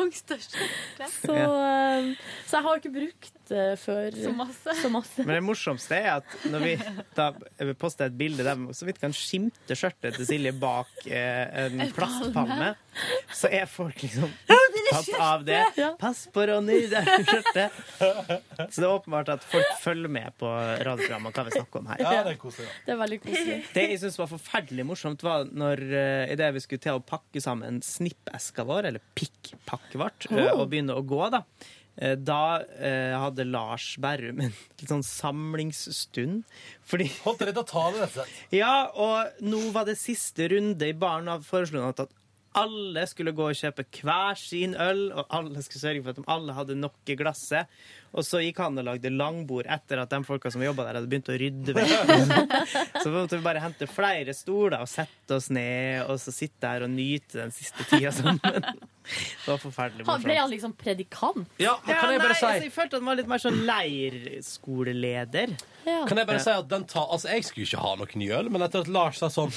angst 0.00 0.34
og 0.34 0.42
skjorte. 0.42 1.08
Så, 1.12 1.36
eh, 1.36 2.10
så 2.48 2.58
jeg 2.58 2.66
har 2.68 2.82
ikke 2.82 2.94
brukt 2.96 3.32
det 3.52 3.66
før 3.82 4.14
Så 4.16 4.32
masse. 4.36 4.74
så 4.80 4.88
masse. 4.92 5.24
Men 5.26 5.36
det 5.36 5.44
morsomste 5.44 5.98
er 5.98 6.10
at 6.20 6.36
når 6.48 6.64
vi 6.64 6.74
da 7.16 7.30
poster 7.80 8.08
et 8.08 8.16
bilde 8.16 8.46
der 8.46 8.56
vi 8.60 8.72
så 8.76 8.86
vidt 8.88 9.00
kan 9.02 9.12
skimte 9.16 9.76
skjørtet 9.76 10.16
til 10.16 10.28
Silje 10.28 10.52
bak 10.56 10.90
eh, 11.06 11.66
en 11.66 11.82
plastpalme, 11.96 12.72
så 13.32 13.50
er 13.52 13.68
folk 13.70 14.00
liksom 14.04 14.28
opptatt 14.92 15.12
av 15.20 15.44
det. 15.46 15.60
Pass 16.00 16.24
på, 16.32 16.46
Ronny, 16.48 16.82
det 16.92 17.02
er 17.02 17.26
skjørtet. 17.28 17.82
Så 17.98 18.80
det 18.80 18.86
er 18.86 18.90
åpenbart 18.92 19.32
at 19.36 19.44
folk 19.52 19.76
følger 19.82 20.12
med 20.12 20.32
på 20.40 20.48
radioprogrammet 20.48 21.32
og 21.32 21.38
hva 21.42 21.46
vi 21.48 21.56
snakker 21.58 21.82
om 21.82 21.91
her. 21.98 22.14
Ja, 22.16 22.22
det 22.26 22.32
er 22.34 22.40
koselig. 22.40 22.66
da. 22.68 22.78
Det 22.86 22.94
er 22.94 23.00
veldig 23.02 23.18
koselig. 23.26 23.58
Det 23.76 23.84
jeg 23.90 24.00
synes 24.02 24.18
var 24.22 24.30
forferdelig 24.32 24.86
morsomt, 24.88 25.22
var 25.26 25.44
når 25.52 25.82
uh, 25.92 26.32
idet 26.32 26.50
vi 26.56 26.64
skulle 26.64 26.82
til 26.88 26.98
å 26.98 27.04
pakke 27.04 27.40
sammen 27.44 27.82
snippeska 27.84 28.64
vår, 28.68 28.88
eller 28.90 29.04
pikkpakket 29.18 29.98
vårt, 30.00 30.26
eh, 30.32 30.42
Oh. 30.52 30.60
og 30.62 30.70
begynne 30.72 30.96
å 30.96 31.04
gå, 31.06 31.20
da. 31.34 31.42
eh, 31.98 32.14
Da 32.16 32.40
eh, 32.80 33.12
hadde 33.20 33.44
Lars 33.50 33.96
Berrum 34.00 34.40
en 34.40 34.54
litt 34.80 34.88
sånn 34.88 35.04
samlingsstund. 35.04 36.42
Fordi 36.88 37.08
Holdt 37.24 37.42
dere 37.44 37.54
til 37.56 37.62
å 37.64 37.68
tale, 37.68 38.00
rett 38.00 38.10
og 38.16 38.18
slett? 38.22 38.40
Ja, 38.54 38.74
og 38.94 39.42
nå 39.44 39.60
var 39.74 39.86
det 39.88 39.98
siste 40.00 40.48
runde 40.52 40.88
i 40.88 40.96
baren, 40.96 41.26
Da 41.30 41.38
foreslo 41.44 41.82
han 41.84 41.94
at 41.96 42.10
alle 42.54 43.06
skulle 43.08 43.32
gå 43.32 43.46
og 43.48 43.56
kjøpe 43.56 43.86
hver 43.96 44.36
sin 44.36 44.74
øl, 44.76 45.06
og 45.16 45.30
alle 45.32 45.62
skulle 45.64 45.80
sørge 45.86 46.02
for 46.04 46.12
at 46.12 46.18
de 46.20 46.24
alle 46.28 46.52
hadde 46.52 46.74
nok 46.76 47.08
i 47.08 47.14
glasset. 47.16 47.70
Og 48.12 48.26
så 48.26 48.42
gikk 48.44 48.60
han 48.60 48.76
og 48.76 48.84
lagde 48.84 49.12
langbord 49.12 49.68
etter 49.72 50.02
at 50.02 50.12
de 50.12 50.20
folka 50.26 50.52
som 50.52 50.64
jobba 50.64 50.84
der, 50.84 51.00
hadde 51.00 51.08
begynt 51.08 51.30
å 51.32 51.36
rydde 51.40 51.74
vekk. 51.78 52.56
Så 53.02 53.12
måtte 53.12 53.38
vi 53.38 53.44
bare 53.44 53.62
hente 53.64 53.88
flere 53.88 54.34
stoler 54.36 54.82
og 54.84 54.90
sette 54.90 55.38
oss 55.38 55.48
ned, 55.52 56.04
og 56.06 56.20
så 56.20 56.34
sitte 56.34 56.68
her 56.68 56.84
og 56.84 56.92
nyte 56.92 57.40
den 57.40 57.54
siste 57.54 57.86
tida 57.88 58.12
sammen. 58.14 58.38
Det 59.02 59.50
var 59.50 59.58
forferdelig 59.58 60.06
Han 60.06 60.22
ble 60.22 60.36
han 60.38 60.50
liksom 60.52 60.72
predikant? 60.78 61.48
Ja, 61.58 61.74
ja 61.88 61.96
kan 61.98 62.12
jeg 62.12 62.20
bare 62.22 62.36
nei, 62.36 62.38
si 62.38 62.46
altså, 62.46 62.66
jeg 62.68 62.74
følte 62.74 63.00
han 63.00 63.08
var 63.08 63.18
litt 63.18 63.30
mer 63.32 63.42
sånn 63.42 63.56
leirskoleleder. 63.66 65.54
Kan 65.82 66.20
jeg 66.20 66.28
bare 66.28 66.42
si 66.42 66.52
at 66.52 66.68
den 66.70 66.84
ta, 66.86 67.02
altså 67.10 67.32
Jeg 67.32 67.42
skulle 67.48 67.66
ikke 67.66 67.82
ha 67.82 67.96
noe 67.98 68.18
ny 68.20 68.28
øl, 68.36 68.50
men 68.54 68.62
etter 68.62 68.84
at 68.84 68.90
Lars 68.94 69.18
sa 69.18 69.26
sånn 69.32 69.50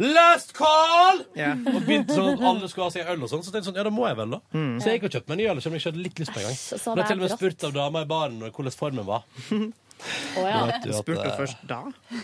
Last 0.00 0.54
call! 0.56 1.20
Ja. 1.36 1.50
Og 1.52 1.82
begynte 1.84 2.16
sånn 2.16 2.30
at 2.32 2.44
alle 2.48 2.70
skulle 2.72 2.88
ha 2.88 2.94
seg 2.94 3.10
øl 3.12 3.26
og 3.26 3.32
sånn, 3.32 3.44
så 3.44 3.52
tenkte 3.52 3.66
jeg 3.66 3.68
sånn, 3.68 3.80
ja, 3.82 3.84
da 3.84 3.92
må 3.92 4.06
jeg 4.08 4.16
vel, 4.22 4.36
da. 4.38 4.40
Mm. 4.56 4.74
Så 4.80 4.88
jeg 4.88 4.98
gikk 4.98 5.08
og 5.10 5.18
kjøpte 5.18 5.32
meg 5.32 5.40
ny 5.42 5.48
øl, 5.52 5.60
selv 5.60 5.72
om 5.72 5.76
jeg 5.76 5.84
ikke 5.84 5.92
hadde 5.92 6.04
litt 6.06 6.22
lyst 6.22 6.32
på 6.32 6.40
en 6.40 6.46
gang. 6.46 6.56
Så 6.56 6.80
Ble 6.86 7.02
det 7.02 7.08
til 7.10 7.18
og 7.18 7.24
med 7.26 7.34
spurt 7.34 7.66
av 7.68 7.76
dama 7.76 7.95
i 8.02 8.08
baren 8.10 8.38
hvordan 8.38 8.72
formen 8.72 9.06
var. 9.06 9.22
Å, 10.36 10.42
ja. 10.46 10.78
Du 10.84 10.92
Spurte 10.94 11.24
eh, 11.24 11.30
hun 11.30 11.36
først 11.40 11.58
da? 11.66 11.80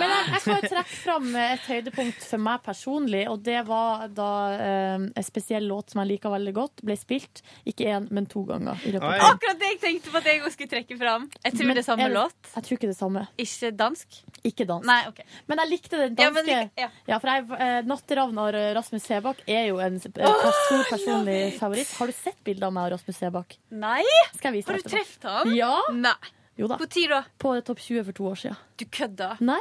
Men 0.00 0.10
jeg, 0.10 0.24
jeg 0.32 0.40
skal 0.42 0.56
jo 0.56 0.70
trekke 0.72 0.96
fram 0.96 1.28
et 1.40 1.64
høydepunkt 1.70 2.24
for 2.26 2.38
meg 2.42 2.62
personlig, 2.66 3.22
og 3.30 3.38
det 3.46 3.60
var 3.68 4.08
da 4.14 4.30
eh, 4.56 5.06
en 5.08 5.26
spesiell 5.26 5.66
låt 5.70 5.94
som 5.94 6.02
jeg 6.02 6.10
liker 6.14 6.30
veldig 6.34 6.54
godt, 6.56 6.82
ble 6.86 6.96
spilt 6.98 7.42
ikke 7.68 7.84
én, 7.94 8.04
men 8.14 8.24
to 8.30 8.40
ganger. 8.48 8.74
Akkurat 9.00 9.60
det 9.60 9.68
jeg 9.74 9.80
tenkte 9.84 10.12
på 10.12 10.20
at 10.20 10.26
jeg 10.30 10.42
også 10.42 10.54
skulle 10.56 10.72
trekke 10.74 10.98
fram. 11.00 11.22
Jeg 11.44 11.56
tror 11.56 11.70
Men 11.70 11.78
det 11.78 11.84
er 11.84 11.88
samme 11.88 12.06
jeg, 12.06 12.14
låt. 12.16 12.40
Jeg 12.54 12.66
tror 12.66 12.80
ikke 12.80 12.90
det 12.90 12.98
samme. 12.98 13.20
Ikke 13.44 13.68
dansk? 13.84 14.08
Ikke 14.50 14.64
dansk. 14.68 14.86
Nei, 14.88 15.00
okay. 15.10 15.26
Men 15.50 15.56
jeg 15.62 15.72
likte 15.74 15.94
den 16.00 16.18
Ja, 16.18 16.30
men 16.34 16.48
danske. 16.48 16.80
ja. 16.80 16.88
Ja, 17.10 17.16
for 17.20 17.32
jeg, 17.32 17.40
eh, 17.60 17.80
Natteravn 17.90 18.36
av 18.40 18.46
Rasmus 18.78 19.04
Sebakk 19.06 19.38
er 19.46 19.64
jo 19.70 19.76
en 19.84 19.94
eh, 20.00 20.04
stor 20.04 20.82
personlig 20.90 21.40
favoritt. 21.60 21.90
Har 22.00 22.06
du 22.10 22.14
sett 22.16 22.40
bilder 22.46 22.70
av 22.70 22.76
meg 22.76 22.88
og 22.88 22.96
Rasmus 22.96 23.20
Sebakk? 23.20 23.50
Nei? 23.70 24.02
Skal 24.36 24.50
jeg 24.50 24.60
vise 24.60 24.72
Har 24.72 24.80
du 24.80 24.88
truffet 24.88 25.28
ham? 25.28 25.52
Ja. 25.56 25.59
Nei. 25.96 26.14
Jo 26.60 26.66
da. 26.68 26.76
Når 26.80 27.08
da? 27.12 27.20
På 27.40 27.54
Topp 27.64 27.80
20 27.80 28.04
for 28.08 28.12
to 28.18 28.26
år 28.30 28.40
siden. 28.42 28.56
Du 28.80 28.84
kødda? 28.92 29.30
Nei, 29.40 29.60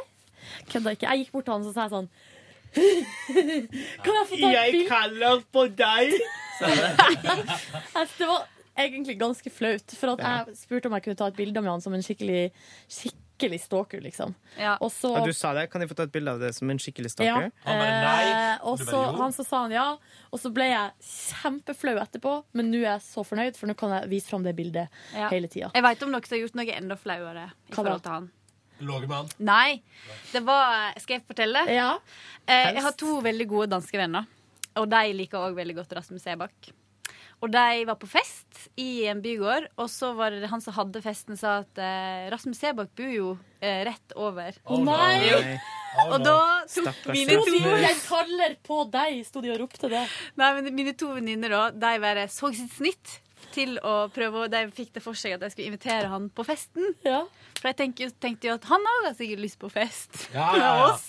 kødda 0.72 0.96
ikke. 0.96 1.08
Jeg 1.08 1.24
gikk 1.26 1.32
bort 1.38 1.46
til 1.48 1.54
han 1.54 1.64
og 1.64 1.70
så 1.70 1.74
sa 1.76 1.86
jeg 1.88 1.94
sånn 1.96 2.10
Kan 4.06 4.18
jeg 4.20 4.26
få 4.30 4.38
ta 4.38 4.50
et 4.50 4.54
Jeg 4.54 4.74
bilde? 4.76 4.90
kaller 4.92 5.44
på 5.56 5.66
deg! 5.80 6.14
Altså, 7.96 8.14
det 8.20 8.28
var 8.28 8.44
egentlig 8.80 9.16
ganske 9.20 9.50
flaut. 9.52 9.94
For 10.00 10.12
at 10.14 10.20
jeg 10.26 10.58
spurte 10.60 10.90
om 10.92 10.96
jeg 10.98 11.06
kunne 11.08 11.20
ta 11.20 11.30
et 11.32 11.38
bilde 11.40 11.62
med 11.64 11.72
han 11.72 11.82
som 11.84 11.96
en 11.96 12.04
skikkelig, 12.04 12.50
skikkelig 12.92 13.26
stalker, 13.62 14.02
liksom. 14.02 14.34
Og 14.80 14.92
så 14.92 15.12
Ja, 15.18 15.26
du 15.26 15.34
sa 15.34 15.54
det. 15.54 15.68
Kan 15.72 15.82
jeg 15.82 15.90
få 15.90 15.96
ta 15.96 16.04
et 16.04 16.12
bilde 16.12 16.32
av 16.32 16.40
det 16.40 16.54
som 16.56 16.70
en 16.70 16.78
skikkelig 16.78 17.12
ja, 17.24 17.36
Han 17.66 17.80
bare 17.80 18.00
nei. 18.04 18.58
og 18.62 18.78
Du 18.80 18.86
bare, 18.86 18.92
så, 18.92 19.18
han 19.18 19.32
så 19.34 19.46
sa 19.48 19.62
han 19.64 19.72
ja, 19.72 19.98
og 20.32 20.40
så 20.40 20.52
ble 20.54 20.68
jeg 20.70 20.92
kjempeflau 21.42 21.96
etterpå, 22.02 22.34
men 22.54 22.72
nå 22.72 22.78
er 22.84 22.90
jeg 22.98 23.02
så 23.08 23.24
fornøyd, 23.24 23.56
for 23.58 23.68
nå 23.68 23.76
kan 23.80 23.96
jeg 23.98 24.10
vise 24.10 24.28
fram 24.30 24.44
det 24.44 24.56
bildet 24.56 24.90
Ja. 25.14 25.30
hele 25.30 25.48
tida. 25.48 25.72
Jeg 25.74 25.84
veit 25.84 26.04
om 26.04 26.12
noen 26.12 26.26
som 26.26 26.36
har 26.38 26.44
gjort 26.44 26.56
noe 26.60 26.76
enda 26.76 26.96
flauere 27.00 27.46
i 27.52 27.72
Hva 27.72 27.76
forhold 27.76 28.04
til 28.04 28.12
han. 28.12 28.32
Lå 28.80 29.00
med 29.02 29.12
han? 29.12 29.30
Nei. 29.40 29.82
Det 30.32 30.42
var 30.48 30.94
Skal 31.00 31.20
jeg 31.20 31.26
fortelle? 31.28 31.66
Ja. 31.68 31.98
Eh, 32.48 32.74
jeg 32.74 32.84
har 32.84 32.92
to 32.92 33.20
veldig 33.22 33.48
gode 33.48 33.70
danske 33.72 33.98
venner, 33.98 34.26
og 34.76 34.90
de 34.90 35.14
liker 35.14 35.38
òg 35.50 35.56
veldig 35.56 35.76
godt 35.82 35.98
Rasmus 36.00 36.24
Sebakk. 36.24 36.72
Og 37.40 37.52
de 37.54 37.84
var 37.88 37.96
på 38.02 38.08
fest 38.12 38.66
i 38.80 39.06
en 39.08 39.22
bygård, 39.24 39.70
og 39.80 39.88
så 39.92 40.12
var 40.18 40.36
det 40.36 40.50
han 40.52 40.64
som 40.64 40.76
hadde 40.76 41.00
festen, 41.04 41.38
sa 41.40 41.62
at 41.62 41.80
eh, 41.80 42.26
Rasmus 42.34 42.60
Sebakk 42.60 42.92
bor 43.00 43.14
jo 43.14 43.30
eh, 43.62 43.86
rett 43.88 44.16
over. 44.20 44.58
Å 44.68 44.80
nei! 44.84 45.30
Jo. 45.30 45.40
Og 46.10 46.18
da 46.22 46.36
tok 46.68 46.84
Stakkars 46.90 47.16
mine 47.16 47.38
to 47.40 47.46
Sto 47.48 47.72
Jeg 47.82 47.96
kaller 48.04 48.58
på 48.68 48.82
deg, 48.94 49.24
sto 49.26 49.42
de 49.42 49.54
og 49.56 49.64
ropte 49.64 49.90
det. 49.92 50.04
Nei, 50.40 50.52
men 50.60 50.70
mine 50.76 50.94
to 51.00 51.14
venninner 51.16 51.56
da, 51.56 51.64
de 51.74 51.96
bare 52.04 52.28
så 52.32 52.52
sitt 52.54 52.76
snitt 52.76 53.16
til 53.56 53.80
å 53.82 53.94
prøve, 54.14 54.46
og 54.46 54.52
de 54.54 54.66
fikk 54.76 54.92
det 55.00 55.04
for 55.04 55.18
seg 55.18 55.38
at 55.38 55.48
jeg 55.48 55.56
skulle 55.56 55.72
invitere 55.72 56.12
han 56.12 56.28
på 56.36 56.46
festen. 56.46 56.92
Ja. 57.08 57.24
For 57.60 57.72
jeg 57.72 57.80
tenkte 57.80 58.06
jo, 58.06 58.12
tenkte 58.22 58.52
jo 58.52 58.60
at 58.60 58.68
han 58.70 58.86
òg 58.94 59.08
har 59.10 59.18
sikkert 59.18 59.44
lyst 59.44 59.60
på 59.60 59.72
fest 59.74 60.28
Ja, 60.36 60.52
ja, 60.56 60.60
med 60.60 60.86
oss. 60.92 61.08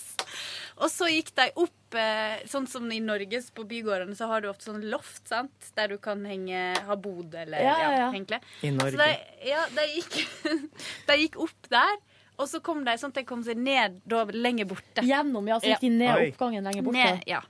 Og 0.80 0.88
så 0.88 1.10
gikk 1.10 1.34
de 1.36 1.50
opp, 1.60 1.76
eh, 1.98 2.42
sånn 2.50 2.66
som 2.70 2.86
i 2.92 3.00
Norge 3.00 3.40
på 3.54 3.64
bygårdene, 3.70 4.14
så 4.18 4.28
har 4.30 4.42
du 4.44 4.50
ofte 4.50 4.68
sånn 4.70 4.84
loft, 4.92 5.22
sant? 5.28 5.70
Der 5.76 5.88
du 5.94 5.98
kan 6.02 6.22
henge, 6.28 6.74
ha 6.86 6.96
bod 6.96 7.34
eller 7.34 7.58
Ja, 7.64 7.74
ja, 7.78 7.90
ja, 7.90 7.98
ja. 8.04 8.10
henge. 8.14 8.40
I 8.62 8.70
Norge. 8.76 8.94
Så 8.94 9.02
de, 9.02 9.50
ja, 9.50 9.66
de 9.74 9.88
gikk, 9.96 10.20
de 11.10 11.18
gikk 11.24 11.40
opp 11.46 11.68
der, 11.72 11.98
og 12.40 12.48
så 12.48 12.60
kom 12.64 12.84
de 12.86 12.94
sånn 12.96 13.12
at 13.12 13.18
de 13.20 13.24
kom 13.28 13.42
seg 13.44 13.58
ned 13.60 13.98
da 14.08 14.22
lenger 14.32 14.64
borte. 14.70 15.02
Gjennom, 15.04 15.44
ja, 15.50 15.58
så 15.60 15.74
gikk 15.74 15.82
de 15.84 15.90
ned 15.92 16.14
Oi. 16.16 16.28
oppgangen 16.30 16.64
lenger 16.64 16.86
borte. 16.86 16.96
Ned, 17.02 17.26
ja. 17.28 17.42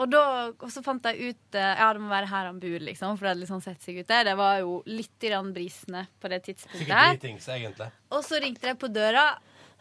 Og, 0.00 0.06
da, 0.08 0.22
og 0.54 0.70
så 0.72 0.80
fant 0.80 1.02
de 1.04 1.12
ut 1.28 1.56
eh, 1.60 1.74
Ja, 1.76 1.90
det 1.92 2.00
må 2.00 2.08
være 2.08 2.30
her 2.30 2.46
han 2.48 2.60
bor, 2.62 2.78
liksom. 2.86 3.18
For 3.18 3.26
det 3.26 3.34
hadde 3.34 3.42
liksom 3.42 3.60
sett 3.60 3.82
seg 3.84 3.98
ut 4.00 4.08
der. 4.08 4.24
Det 4.30 4.36
var 4.38 4.62
jo 4.62 4.78
litt 4.88 5.12
grann 5.20 5.50
brisende 5.52 6.06
på 6.22 6.30
det 6.32 6.38
tidspunktet 6.46 6.86
Sikkert 6.86 6.96
her. 7.02 7.12
dritings, 7.18 7.48
egentlig. 7.52 7.90
Og 8.16 8.24
så 8.24 8.40
ringte 8.40 8.64
de 8.70 8.74
på 8.80 8.88
døra, 8.88 9.26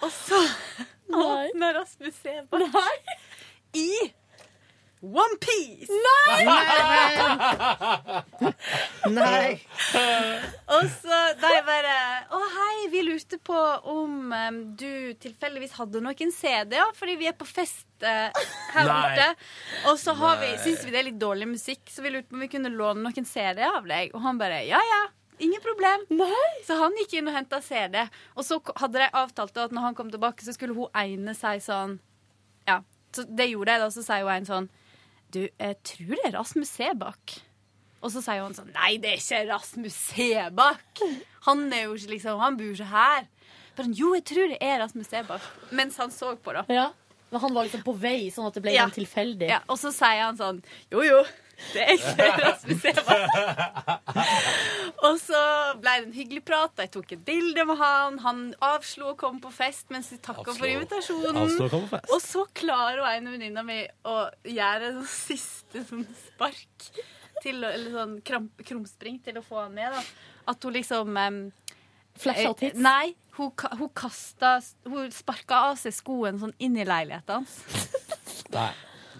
og 0.04 0.12
så 0.12 0.42
åpna 1.24 1.72
Rasmus 1.80 2.20
Sebakk 2.20 3.16
i 3.78 3.92
OnePiece! 5.00 5.88
Nei! 6.06 6.44
Nei 9.16 9.52
Og 10.68 10.90
så 10.92 11.20
da 11.40 11.52
jeg 11.54 11.64
bare 11.64 11.94
Å, 12.36 12.40
hei, 12.56 12.90
vi 12.92 13.04
lurte 13.08 13.40
på 13.40 13.60
om 13.94 14.34
um, 14.34 14.58
du 14.76 15.16
tilfeldigvis 15.24 15.78
hadde 15.80 16.02
noen 16.04 16.34
CD-er, 16.36 16.92
fordi 16.98 17.16
vi 17.22 17.30
er 17.32 17.38
på 17.40 17.48
fest 17.48 17.88
uh, 18.04 18.28
her 18.76 18.92
borte. 18.92 19.30
Og 19.88 19.96
så 20.02 20.18
har 20.20 20.44
vi, 20.44 20.52
syns 20.66 20.84
vi 20.84 20.92
det 20.92 21.02
er 21.02 21.10
litt 21.14 21.22
dårlig 21.22 21.48
musikk, 21.54 21.88
så 21.88 22.04
vi 22.04 22.12
lurte 22.12 22.28
på 22.28 22.36
om 22.36 22.44
vi 22.44 22.52
kunne 22.52 22.74
låne 22.74 23.06
noen 23.06 23.32
CD-er 23.32 23.80
av 23.80 23.88
deg. 23.88 24.12
Og 24.12 24.24
han 24.28 24.42
bare 24.42 24.66
ja, 24.68 24.84
ja. 24.92 25.02
Ingen 25.40 25.64
problem. 25.64 26.04
Nei. 26.12 26.52
Så 26.68 26.76
han 26.76 26.96
gikk 27.00 27.16
inn 27.16 27.32
og 27.32 27.40
henta 27.40 27.64
CD. 27.64 28.02
Og 28.36 28.44
så 28.44 28.60
hadde 28.76 29.00
de 29.00 29.12
avtalt 29.16 29.64
at 29.64 29.72
når 29.72 29.88
han 29.88 29.96
kom 29.96 30.12
tilbake, 30.12 30.44
så 30.44 30.52
skulle 30.56 30.76
hun 30.76 30.92
ene 30.92 31.32
si 31.38 31.56
sånn 31.64 32.02
Ja, 32.68 32.82
så 33.16 33.26
det 33.26 33.50
gjorde 33.52 33.72
jeg, 33.76 33.82
da. 33.82 33.90
Så 33.94 34.04
sier 34.06 34.24
hun 34.28 34.36
en 34.36 34.46
sånn 34.50 34.70
Du, 35.32 35.44
jeg 35.46 35.76
tror 35.86 36.16
det 36.18 36.26
er 36.30 36.38
Rasmus 36.38 36.70
Sebakk. 36.78 37.36
Og 38.02 38.12
så 38.14 38.22
sier 38.24 38.42
hun 38.46 38.56
sånn 38.58 38.72
Nei, 38.74 38.96
det 39.02 39.12
er 39.16 39.20
ikke 39.22 39.42
Rasmus 39.52 39.98
Sebakk. 40.14 41.04
Han 41.50 41.66
er 41.74 41.84
jo 41.88 41.98
ikke 41.98 42.14
liksom 42.16 42.40
Han 42.42 42.58
bor 42.60 42.72
ikke 42.74 42.88
her. 42.94 43.28
Bare 43.76 43.86
sånn, 43.88 43.98
jo, 44.00 44.14
jeg 44.18 44.26
tror 44.30 44.50
det 44.54 44.58
er 44.66 44.80
Rasmus 44.84 45.08
Sebakk. 45.12 45.46
Mens 45.72 45.98
han 46.02 46.12
så 46.12 46.34
på, 46.42 46.54
da. 46.58 46.64
Ja. 46.74 46.88
Men 47.30 47.44
han 47.44 47.54
var 47.54 47.68
liksom 47.68 47.84
på 47.86 47.94
vei, 48.02 48.30
sånn 48.34 48.48
at 48.50 48.56
det 48.58 48.64
ble 48.66 48.74
Ja. 48.74 48.88
en 48.88 48.92
tilfeldig. 48.96 49.48
Ja, 49.52 49.60
og 49.70 49.78
så 49.78 49.92
sier 49.94 50.24
han 50.26 50.38
sånn 50.40 50.64
Jo, 50.92 51.04
jo. 51.06 51.20
Det 51.74 51.84
er 51.84 51.92
ikke 51.98 52.28
Rasmus 52.40 52.86
Eva. 52.90 53.18
og 55.08 55.20
så 55.22 55.42
ble 55.82 55.94
det 56.00 56.08
en 56.08 56.16
hyggelig 56.16 56.44
prat. 56.48 56.82
Jeg 56.84 56.92
tok 56.96 57.14
et 57.16 57.24
bilde 57.28 57.66
med 57.70 57.80
han. 57.82 58.20
Han 58.26 58.42
avslo 58.66 59.14
å 59.14 59.18
komme 59.20 59.42
på 59.44 59.52
fest 59.54 59.92
mens 59.94 60.12
vi 60.14 60.20
takka 60.24 60.56
for 60.56 60.70
invitasjonen. 60.70 61.44
Avslo. 61.44 61.84
Og 62.02 62.20
så 62.24 62.46
klarer 62.58 63.04
hun 63.04 63.12
ene 63.12 63.36
venninna 63.36 63.66
mi 63.68 63.80
å 64.08 64.18
gjøre 64.48 64.92
en 64.92 65.00
sånn 65.02 65.14
siste 65.14 65.86
sånn 65.90 66.06
spark 66.26 66.92
til 67.40 67.64
Eller 67.64 67.94
sånn 67.94 68.18
kramp, 68.26 68.66
krumspring 68.68 69.22
til 69.24 69.40
å 69.40 69.46
få 69.46 69.62
han 69.64 69.76
med. 69.78 69.94
da 69.96 70.52
At 70.52 70.66
hun 70.66 70.76
liksom 70.76 71.16
um, 71.16 71.40
Flasha 72.20 72.52
tids? 72.60 72.76
Nei, 72.84 73.14
hun, 73.38 73.54
hun 73.80 73.92
kasta 73.96 74.58
Hun 74.84 75.08
sparka 75.16 75.62
av 75.70 75.80
seg 75.80 75.96
skoen 75.96 76.42
sånn 76.42 76.56
inn 76.60 76.76
i 76.76 76.88
leiligheten 76.88 77.40
hans. 77.40 77.62
Nei. 78.52 78.72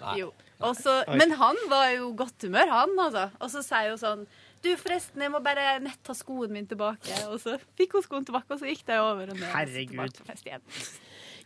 Nei. 0.02 0.14
Jo. 0.20 0.32
Og 0.60 0.76
så- 0.76 1.04
men 1.16 1.30
han 1.32 1.56
var 1.68 1.88
jo 1.94 2.12
godt 2.14 2.42
humør, 2.42 2.68
han, 2.68 2.90
altså. 2.98 3.30
Og 3.40 3.50
så 3.50 3.62
sier 3.64 3.90
hun 3.90 3.98
sånn 3.98 4.26
Du, 4.62 4.68
forresten, 4.76 5.22
jeg 5.22 5.30
må 5.32 5.38
bare 5.42 5.80
nett 5.80 5.96
ta 6.04 6.12
skoen 6.12 6.50
min 6.52 6.66
tilbake. 6.66 7.08
Og 7.32 7.40
så 7.40 7.54
fikk 7.78 7.92
hun 7.96 8.02
skoen 8.02 8.26
tilbake, 8.26 8.44
og 8.50 8.58
så 8.60 8.66
gikk 8.68 8.84
de 8.84 8.98
over 9.00 9.30
og 9.30 9.38
Herregud. 9.38 10.12
på 10.18 10.26
fest 10.26 10.44
igjen. 10.44 10.60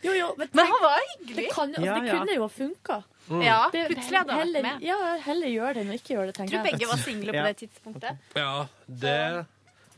Jo, 0.03 0.11
jo, 0.11 0.35
men, 0.37 0.49
Men 0.51 0.65
han 0.67 0.81
var 0.83 0.99
hyggelig. 0.99 1.35
Det, 1.37 1.51
kan, 1.53 1.69
Ja, 1.79 1.95
det 1.99 2.07
ja. 2.09 2.17
kunne 2.19 2.35
jo 2.35 2.41
ha 2.41 2.49
funka. 2.49 2.97
Mm. 3.29 3.41
Ja, 3.45 3.69
plutselig 3.71 4.17
hadde 4.19 4.31
han 4.35 4.51
vært 4.53 4.61
med. 4.67 4.81
Ja, 4.83 4.97
heller 5.23 5.47
gjør 5.47 5.73
det 5.73 5.85
enn 5.85 5.93
ikke 5.95 6.11
gjør 6.13 6.25
det, 6.27 6.35
Jeg 6.35 6.35
tenker 6.35 6.57
tror 6.57 6.67
begge 6.67 6.87
var 6.91 6.97
single 6.97 7.31
på 7.31 7.35
Ja. 7.39 7.43
det 7.47 7.57
tidspunktet. 7.63 8.17
Ja, 8.35 8.67
det 8.89 9.45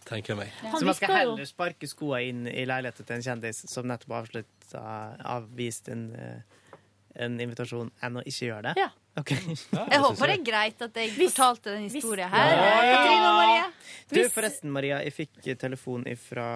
tenker 0.05 0.27
jeg 0.27 0.37
meg. 0.37 0.51
Så 0.77 0.85
man 0.85 0.93
skal 0.93 1.15
heller 1.17 1.45
sparke 1.49 1.87
skoa 1.89 2.21
inn 2.21 2.45
i 2.47 2.65
leiligheten 2.69 3.03
til 3.05 3.15
en 3.15 3.21
kjendis 3.23 3.67
som 3.67 3.83
nettopp 3.89 4.13
har 4.13 5.17
avvist 5.25 5.89
en, 5.89 6.05
eh, 6.15 7.23
en 7.25 7.39
invitasjon, 7.39 7.89
enn 8.03 8.15
å 8.21 8.23
ikke 8.23 8.45
gjøre 8.53 8.61
det? 8.69 8.77
Ja. 8.77 8.89
Ok. 9.17 9.31
Jeg 9.33 9.99
håper 10.03 10.29
det 10.29 10.35
er 10.35 10.43
greit 10.45 10.83
at 10.85 10.97
jeg 11.01 11.13
fortalte 11.15 11.73
den 11.73 11.87
historien 11.89 12.29
her. 12.29 12.51
Katrine 12.53 13.29
og 13.31 13.37
Maria. 13.39 13.63
Du, 14.07 14.19
forresten, 14.31 14.71
Maria, 14.71 14.99
jeg 15.03 15.13
fikk 15.15 15.47
telefon 15.59 16.05
fra 16.21 16.47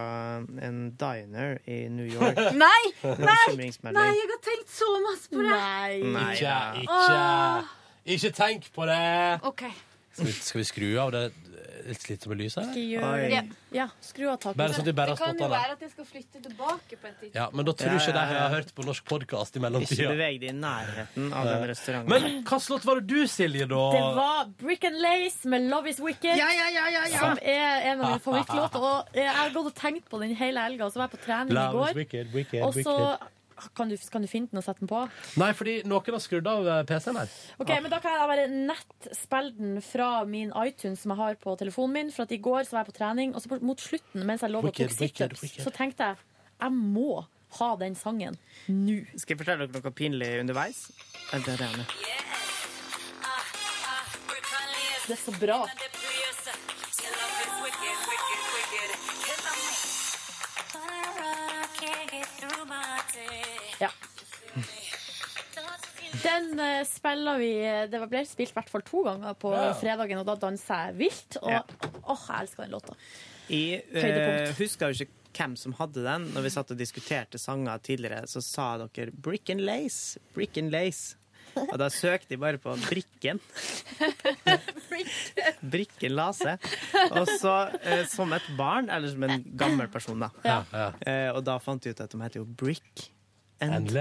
en 0.61 0.81
diner 0.99 1.57
i 1.65 1.81
New 1.91 2.05
York. 2.07 2.38
Nei! 2.63 2.83
Nei! 3.03 3.71
Nei, 3.91 4.07
jeg 4.15 4.29
har 4.31 4.43
tenkt 4.45 4.71
så 4.71 4.91
masse 5.03 5.31
på 5.31 5.41
det. 5.41 5.51
Nei 5.51 6.35
Ikke, 6.38 6.57
ikke, 6.85 7.23
ikke 8.15 8.33
tenk 8.38 8.69
på 8.75 8.88
det. 8.89 9.01
OK. 9.49 9.65
Skal 10.11 10.27
vi, 10.27 10.38
skal 10.43 10.59
vi 10.61 10.67
skru 10.67 10.88
av 10.99 11.11
det 11.15 11.25
litt 12.09 12.25
med 12.31 12.37
lyset? 12.41 12.67
Ikke 12.71 12.83
gjør 12.91 13.23
det. 13.31 13.41
Ja, 13.75 13.85
skru 14.03 14.27
av 14.31 14.37
taket. 14.43 14.57
Bare 14.59 14.73
så 14.75 14.83
de 14.85 14.93
bare 14.93 15.13
har 15.13 15.17
Det 15.17 15.25
kan 15.25 15.37
jo 15.41 15.47
være 15.51 15.71
at 15.77 15.81
jeg 15.85 15.91
skal 15.93 16.05
flytte 16.05 16.41
tilbake 16.43 16.97
på 17.01 17.07
et 17.07 17.15
tidspunkt. 17.21 17.35
Ja, 17.39 17.45
men 17.53 17.65
da 17.65 17.73
tror 17.73 17.91
Ja, 17.91 17.97
ikke 18.01 18.13
ja, 18.13 18.17
de 18.17 18.39
har 18.41 18.49
hørt 18.55 18.73
på 18.75 18.85
norsk 18.85 19.05
podkast 19.11 19.55
i 19.55 19.59
Ikke 19.59 19.63
mellomtida. 19.65 20.09
beveg 20.11 20.39
deg 20.41 20.49
i 20.49 20.55
nærheten 20.59 21.33
av 21.33 21.45
den 21.51 21.65
restauranten. 21.71 22.09
Men 22.11 22.43
hva 22.49 22.59
slott 22.61 22.85
var 22.85 23.01
det 23.01 23.07
du, 23.11 23.27
Silje, 23.27 23.67
da? 23.71 23.81
Det 23.95 24.03
var 24.19 24.45
Brick 24.61 24.83
and 24.91 25.01
Lace 25.01 25.47
med 25.47 25.69
Love 25.71 25.89
Is 25.89 25.99
Wicked, 25.99 26.37
Ja, 26.37 26.49
ja, 26.51 26.69
ja, 26.75 26.87
ja, 26.89 27.03
ja. 27.11 27.19
som 27.19 27.37
er 27.41 27.91
en 27.91 28.01
av 28.01 28.07
mine 28.11 28.19
favorittlåter. 28.27 28.79
Og 28.91 29.15
jeg 29.15 29.29
har 29.41 29.49
gått 29.55 29.71
og 29.71 29.75
tenkt 29.75 30.09
på 30.09 30.19
den 30.21 30.35
hele 30.35 30.59
helga, 30.67 30.85
og 30.85 30.91
så 30.93 31.01
var 31.03 31.09
jeg 31.09 31.17
på 31.19 31.25
trening 31.25 31.51
i 31.51 31.59
Love 31.59 31.85
is 31.85 31.93
går. 31.93 32.01
wicked, 32.03 32.33
wicked, 32.33 32.61
Og 32.63 32.73
så 32.73 32.97
wicked. 32.97 33.37
Kan 33.77 33.91
du, 33.91 33.95
kan 34.11 34.23
du 34.25 34.29
finne 34.31 34.49
den 34.51 34.61
og 34.61 34.65
sette 34.65 34.83
den 34.83 34.89
på? 34.91 35.01
Nei, 35.41 35.51
fordi 35.57 35.75
noen 35.89 36.15
har 36.15 36.23
skrudd 36.23 36.47
av 36.49 36.67
eh, 36.67 36.81
PC-en 36.89 37.19
her. 37.21 37.35
Ok, 37.61 37.73
men 37.83 37.91
Da 37.93 37.99
kan 38.03 38.15
jeg 38.17 38.29
bare 38.31 38.47
nettspille 38.51 39.53
den 39.57 39.81
fra 39.85 40.09
min 40.29 40.53
iTunes 40.63 41.03
som 41.03 41.13
jeg 41.15 41.21
har 41.21 41.38
på 41.41 41.55
telefonen 41.59 41.97
min. 41.99 42.11
For 42.15 42.25
at 42.25 42.33
i 42.35 42.41
går 42.41 42.65
så 42.67 42.77
var 42.77 42.85
jeg 42.85 42.93
på 42.93 42.97
trening, 42.99 43.35
og 43.35 43.43
så 43.43 43.61
mot 43.61 43.81
slutten 43.81 44.25
mens 44.27 44.45
jeg 44.45 44.53
lå 44.53 44.63
og 44.63 44.71
tok 44.71 44.95
situps, 44.97 45.45
så 45.61 45.73
tenkte 45.75 46.11
jeg 46.11 46.27
jeg 46.61 46.77
må 46.77 47.23
ha 47.57 47.69
den 47.81 47.95
sangen 47.99 48.38
nå. 48.71 48.99
Skal 49.17 49.33
jeg 49.33 49.41
fortelle 49.41 49.65
dere 49.67 49.81
noe 49.83 49.95
pinlig 49.97 50.29
underveis? 50.43 50.85
Det 51.31 51.55
er 51.55 51.65
det. 51.65 51.88
Det 55.07 55.17
er 55.17 55.23
så 55.25 55.33
bra. 55.41 55.65
Den 66.31 66.59
eh, 66.63 66.81
spiller 66.87 67.37
vi 67.41 67.51
Det 67.91 68.01
ble 68.09 68.21
spilt 68.29 68.53
i 68.53 68.57
hvert 68.59 68.69
fall 68.71 68.83
to 68.87 69.03
ganger 69.07 69.35
på 69.39 69.51
Ja. 69.55 69.73
fredagen, 69.77 70.21
og 70.23 70.25
da 70.31 70.35
danser 70.47 70.87
jeg 70.87 70.99
vilt. 71.03 71.37
Og 71.43 71.51
Ja. 71.51 71.61
åh, 72.07 72.27
jeg 72.29 72.45
elsker 72.47 72.63
den 72.63 72.71
låta. 72.77 72.95
Jeg 73.51 73.83
eh, 73.91 74.01
Høydepunkt. 74.05 74.57
husker 74.61 74.91
jo 74.93 75.03
ikke 75.05 75.17
hvem 75.37 75.55
som 75.57 75.73
hadde 75.79 76.03
den. 76.03 76.29
Når 76.33 76.41
vi 76.43 76.49
satt 76.49 76.71
og 76.71 76.77
diskuterte 76.77 77.39
sanger 77.39 77.77
tidligere, 77.83 78.23
så 78.27 78.41
sa 78.43 78.77
dere 78.77 79.11
'Brick 79.11 79.49
and 79.49 79.61
Lace'. 79.61 80.17
Brick 80.33 80.57
and 80.57 80.71
Lace. 80.71 81.15
Og 81.55 81.77
da 81.77 81.89
søkte 81.89 82.31
jeg 82.31 82.39
bare 82.39 82.57
på 82.57 82.71
Brikken. 82.87 83.39
Brikken 85.71 86.13
Lase. 86.15 86.57
Og 87.11 87.27
så 87.41 87.55
eh, 87.83 88.05
som 88.07 88.31
et 88.33 88.45
barn, 88.57 88.89
eller 88.89 89.11
som 89.11 89.23
en 89.27 89.43
gammel 89.59 89.87
person, 89.91 90.19
da. 90.19 90.29
Ja, 90.45 90.63
ja. 90.71 90.91
Eh, 91.05 91.29
og 91.35 91.43
da 91.43 91.57
fant 91.59 91.83
jeg 91.83 91.95
ut 91.97 92.01
at 92.05 92.09
de 92.13 92.21
heter 92.23 92.39
jo 92.39 92.45
Brick 92.45 93.09
and, 93.61 93.73
And 93.73 93.91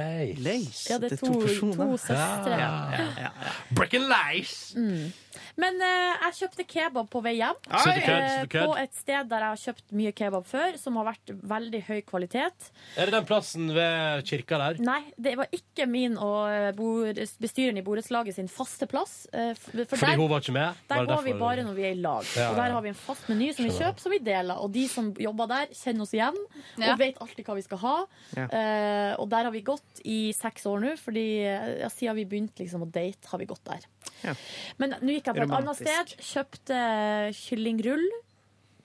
Lace. 0.44 0.88
Ja, 0.90 0.98
det 0.98 1.12
er 1.12 1.16
to- 1.16 1.40
personer. 1.40 1.76
to 1.76 1.96
søstre. 1.98 2.16
Ja, 2.16 2.90
ja, 2.90 3.08
ja, 3.16 3.28
ja. 3.28 3.30
Brick 3.76 3.94
and 3.94 4.08
Lace. 4.08 4.74
Mm. 4.78 5.12
Men 5.60 5.76
eh, 5.84 6.16
jeg 6.24 6.32
kjøpte 6.40 6.64
kebab 6.66 7.08
på 7.12 7.20
vei 7.22 7.34
hjem. 7.38 7.58
Så 7.68 7.90
Eh, 8.00 8.44
på 8.50 8.72
et 8.80 8.94
sted 8.96 9.28
der 9.28 9.42
jeg 9.44 9.50
har 9.52 9.60
kjøpt 9.60 9.92
mye 9.92 10.12
kebab 10.16 10.44
før, 10.48 10.76
som 10.80 10.96
har 10.96 11.04
vært 11.10 11.32
veldig 11.52 11.80
høy 11.86 12.00
kvalitet. 12.08 12.70
Er 12.96 13.06
det 13.06 13.12
den 13.14 13.26
plassen 13.28 13.68
ved 13.74 14.24
kirka 14.26 14.58
der? 14.58 14.80
Nei, 14.82 15.02
det 15.20 15.36
var 15.38 15.46
ikke 15.52 15.86
min 15.90 16.16
og 16.18 16.48
eh, 16.50 16.70
bord, 16.76 17.20
bestyreren 17.42 17.78
i 17.78 17.84
borettslaget 17.86 18.34
sin 18.38 18.48
faste 18.48 18.86
plass. 18.90 19.26
eh, 19.32 19.52
For 19.54 19.84
Fordi 19.84 20.06
der, 20.06 20.16
hun 20.16 20.30
var 20.30 20.40
ikke 20.40 20.52
med? 20.56 20.80
der 20.88 21.04
det 21.04 21.08
går 21.12 21.22
vi 21.28 21.32
bare 21.38 21.62
når 21.68 21.74
vi 21.76 21.82
er 21.84 21.92
i 21.94 22.00
lag. 22.00 22.24
Ja, 22.36 22.48
Og 22.50 22.56
der 22.56 22.70
har 22.72 22.80
vi 22.80 22.88
en 22.88 22.94
fast 22.98 23.28
meny 23.28 23.52
som 23.54 23.64
vi 23.64 23.70
kjøper, 23.76 24.00
som 24.00 24.12
vi 24.16 24.18
deler. 24.18 24.56
Og 24.64 24.72
de 24.72 24.88
som 24.88 25.12
jobber 25.18 25.46
der, 25.46 25.66
kjenner 25.76 26.02
oss 26.08 26.14
igjen 26.16 26.36
Ja. 26.78 26.92
og 26.92 26.98
vet 26.98 27.18
alltid 27.20 27.44
hva 27.46 27.54
vi 27.60 27.62
skal 27.68 27.78
ha. 27.84 27.96
Eh, 28.36 29.14
og 29.20 29.28
der 29.30 29.44
har 29.44 29.49
vi 29.54 29.62
gått 29.66 30.00
i 30.08 30.32
seks 30.36 30.66
år 30.70 30.82
nå, 30.82 30.94
fordi 31.00 31.24
eh, 31.46 31.68
ja, 31.82 31.90
siden 31.92 32.18
vi 32.18 32.26
begynte 32.28 32.64
liksom, 32.64 32.84
å 32.86 32.90
date, 32.90 33.30
har 33.30 33.40
vi 33.42 33.48
gått 33.50 33.62
der. 33.68 33.86
Ja. 34.24 34.34
Men 34.82 34.96
nå 35.00 35.14
gikk 35.16 35.30
jeg 35.30 35.38
på 35.38 35.46
et 35.46 35.54
annet 35.60 35.80
sted, 35.80 36.14
kjøpte 36.32 36.82
kyllingrull. 37.38 38.06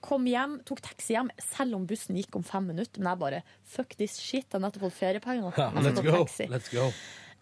Kom 0.06 0.26
hjem, 0.30 0.58
tok 0.68 0.82
taxi 0.84 1.16
hjem, 1.16 1.30
selv 1.42 1.78
om 1.78 1.86
bussen 1.88 2.18
gikk 2.20 2.36
om 2.38 2.44
fem 2.46 2.68
minutter. 2.70 3.02
Men 3.02 3.14
jeg 3.14 3.22
bare 3.24 3.44
fuck 3.76 3.96
this 3.98 4.18
shit, 4.20 4.44
jeg 4.46 4.58
har 4.58 4.64
nettopp 4.66 4.86
fått 4.88 4.98
feriepenger. 5.00 5.56
Ja, 5.62 5.70
let's 5.82 6.02
go. 6.04 6.18
taxi. 6.20 6.48
Let's 6.52 6.72
go. 6.72 6.90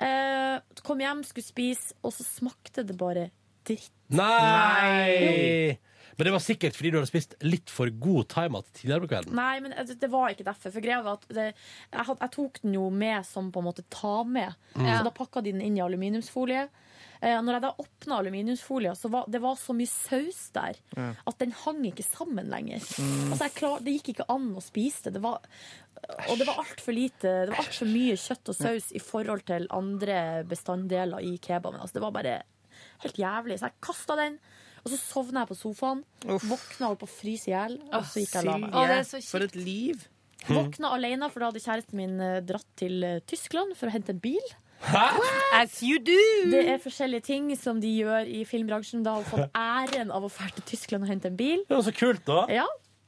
Eh, 0.04 0.58
kom 0.86 1.02
hjem, 1.02 1.24
skulle 1.28 1.46
spise, 1.46 1.96
og 2.02 2.14
så 2.16 2.26
smakte 2.26 2.86
det 2.86 2.96
bare 3.00 3.28
dritt. 3.66 3.92
Nei! 4.14 5.76
Men 6.16 6.28
det 6.28 6.32
var 6.34 6.42
sikkert 6.44 6.76
fordi 6.78 6.92
du 6.94 6.98
hadde 7.00 7.10
spist 7.10 7.34
litt 7.42 7.72
for 7.72 7.90
god 7.90 8.28
thaimat 8.34 8.68
tidligere 8.76 9.04
på 9.04 9.10
kvelden. 9.14 9.34
Nei, 9.38 9.58
men 9.64 9.74
det, 9.74 9.98
det 10.00 10.10
var 10.12 10.30
ikke 10.34 10.46
derfor. 10.46 10.74
For 10.74 10.84
greia 10.84 11.02
var 11.02 11.18
at 11.20 11.28
det, 11.34 11.46
jeg, 11.90 12.06
had, 12.10 12.18
jeg 12.22 12.34
tok 12.36 12.60
den 12.62 12.76
jo 12.78 12.88
med 12.94 13.26
som 13.26 13.50
på 13.54 13.62
en 13.62 13.68
måte 13.68 13.86
ta 13.90 14.16
med. 14.24 14.54
Mm. 14.76 14.88
Så 14.90 15.02
da 15.08 15.14
pakka 15.14 15.42
de 15.44 15.54
den 15.56 15.64
inn 15.64 15.78
i 15.78 15.84
aluminiumsfolie. 15.84 16.68
Eh, 17.24 17.38
når 17.40 17.56
jeg 17.56 17.64
da 17.64 17.72
åpna 17.80 18.18
aluminiumsfolia, 18.20 18.92
så 18.98 19.08
var 19.12 19.28
det 19.32 19.40
var 19.40 19.56
så 19.56 19.74
mye 19.76 19.88
saus 19.90 20.50
der 20.54 20.76
Ja. 20.96 21.06
at 21.26 21.38
den 21.40 21.54
hang 21.64 21.84
ikke 21.88 22.04
sammen 22.04 22.50
lenger. 22.52 22.82
Mm. 22.98 23.30
Altså, 23.32 23.44
jeg 23.46 23.54
klar, 23.58 23.80
det 23.80 23.94
gikk 23.98 24.12
ikke 24.14 24.28
an 24.34 24.50
å 24.54 24.62
spise 24.64 25.08
det. 25.08 25.14
det 25.16 25.22
var, 25.24 25.40
og 26.28 26.34
det 26.38 26.46
var 26.46 26.58
altfor 26.60 26.92
lite 26.92 27.30
Det 27.46 27.54
var 27.54 27.62
altfor 27.64 27.88
mye 27.88 28.18
kjøtt 28.20 28.50
og 28.52 28.58
saus 28.58 28.90
i 28.92 29.00
forhold 29.00 29.46
til 29.48 29.66
andre 29.72 30.18
bestanddeler 30.48 31.24
i 31.24 31.38
kebaben. 31.38 31.80
Altså, 31.80 31.98
det 31.98 32.04
var 32.04 32.12
bare 32.18 32.34
helt 33.06 33.18
jævlig. 33.18 33.58
Så 33.58 33.70
jeg 33.70 33.80
kasta 33.80 34.16
den. 34.20 34.38
Og 34.84 34.92
så 34.92 34.98
sovna 35.00 35.42
jeg 35.44 35.48
på 35.54 35.56
sofaen. 35.56 36.02
Våkna 36.28 36.90
opp 36.92 37.06
og 37.06 37.08
frys 37.08 37.46
i 37.48 37.54
hjel. 37.54 37.78
Og 37.88 38.04
så 38.04 38.20
gikk 38.20 38.34
jeg 38.36 38.44
og 38.44 38.50
la 38.50 38.56
meg. 38.60 38.74
Å, 38.76 38.82
det 38.90 38.98
er 39.00 39.06
så 39.08 39.20
For 39.30 39.46
et 39.46 39.56
liv! 39.56 40.02
Våkna 40.44 40.90
alene, 40.92 41.30
for 41.32 41.40
da 41.40 41.48
hadde 41.48 41.62
kjæresten 41.64 41.96
min 41.96 42.18
eh, 42.20 42.42
dratt 42.44 42.66
til 42.76 42.98
eh, 43.06 43.20
Tyskland 43.24 43.72
for 43.78 43.88
å 43.88 43.94
hente 43.94 44.12
en 44.12 44.20
bil. 44.20 44.44
As 45.56 45.78
you 45.80 45.96
do! 46.04 46.18
Det 46.52 46.60
er 46.74 46.80
forskjellige 46.82 47.24
ting 47.30 47.46
som 47.56 47.80
de 47.80 47.88
gjør 48.02 48.28
i 48.28 48.42
filmbransjen. 48.44 49.04
Da 49.06 49.14
har 49.16 49.24
hun 49.24 49.30
fått 49.30 49.56
æren 49.56 50.12
av 50.12 50.26
å 50.26 50.28
dra 50.34 50.50
til 50.58 50.66
Tyskland 50.74 51.06
og 51.06 51.12
hente 51.14 51.30
en 51.32 51.38
bil. 51.38 51.64
Det 51.68 51.78
var 51.78 51.86
så 51.86 51.94
kult, 51.96 52.24
da. 52.28 52.42
Ja. 52.52 52.66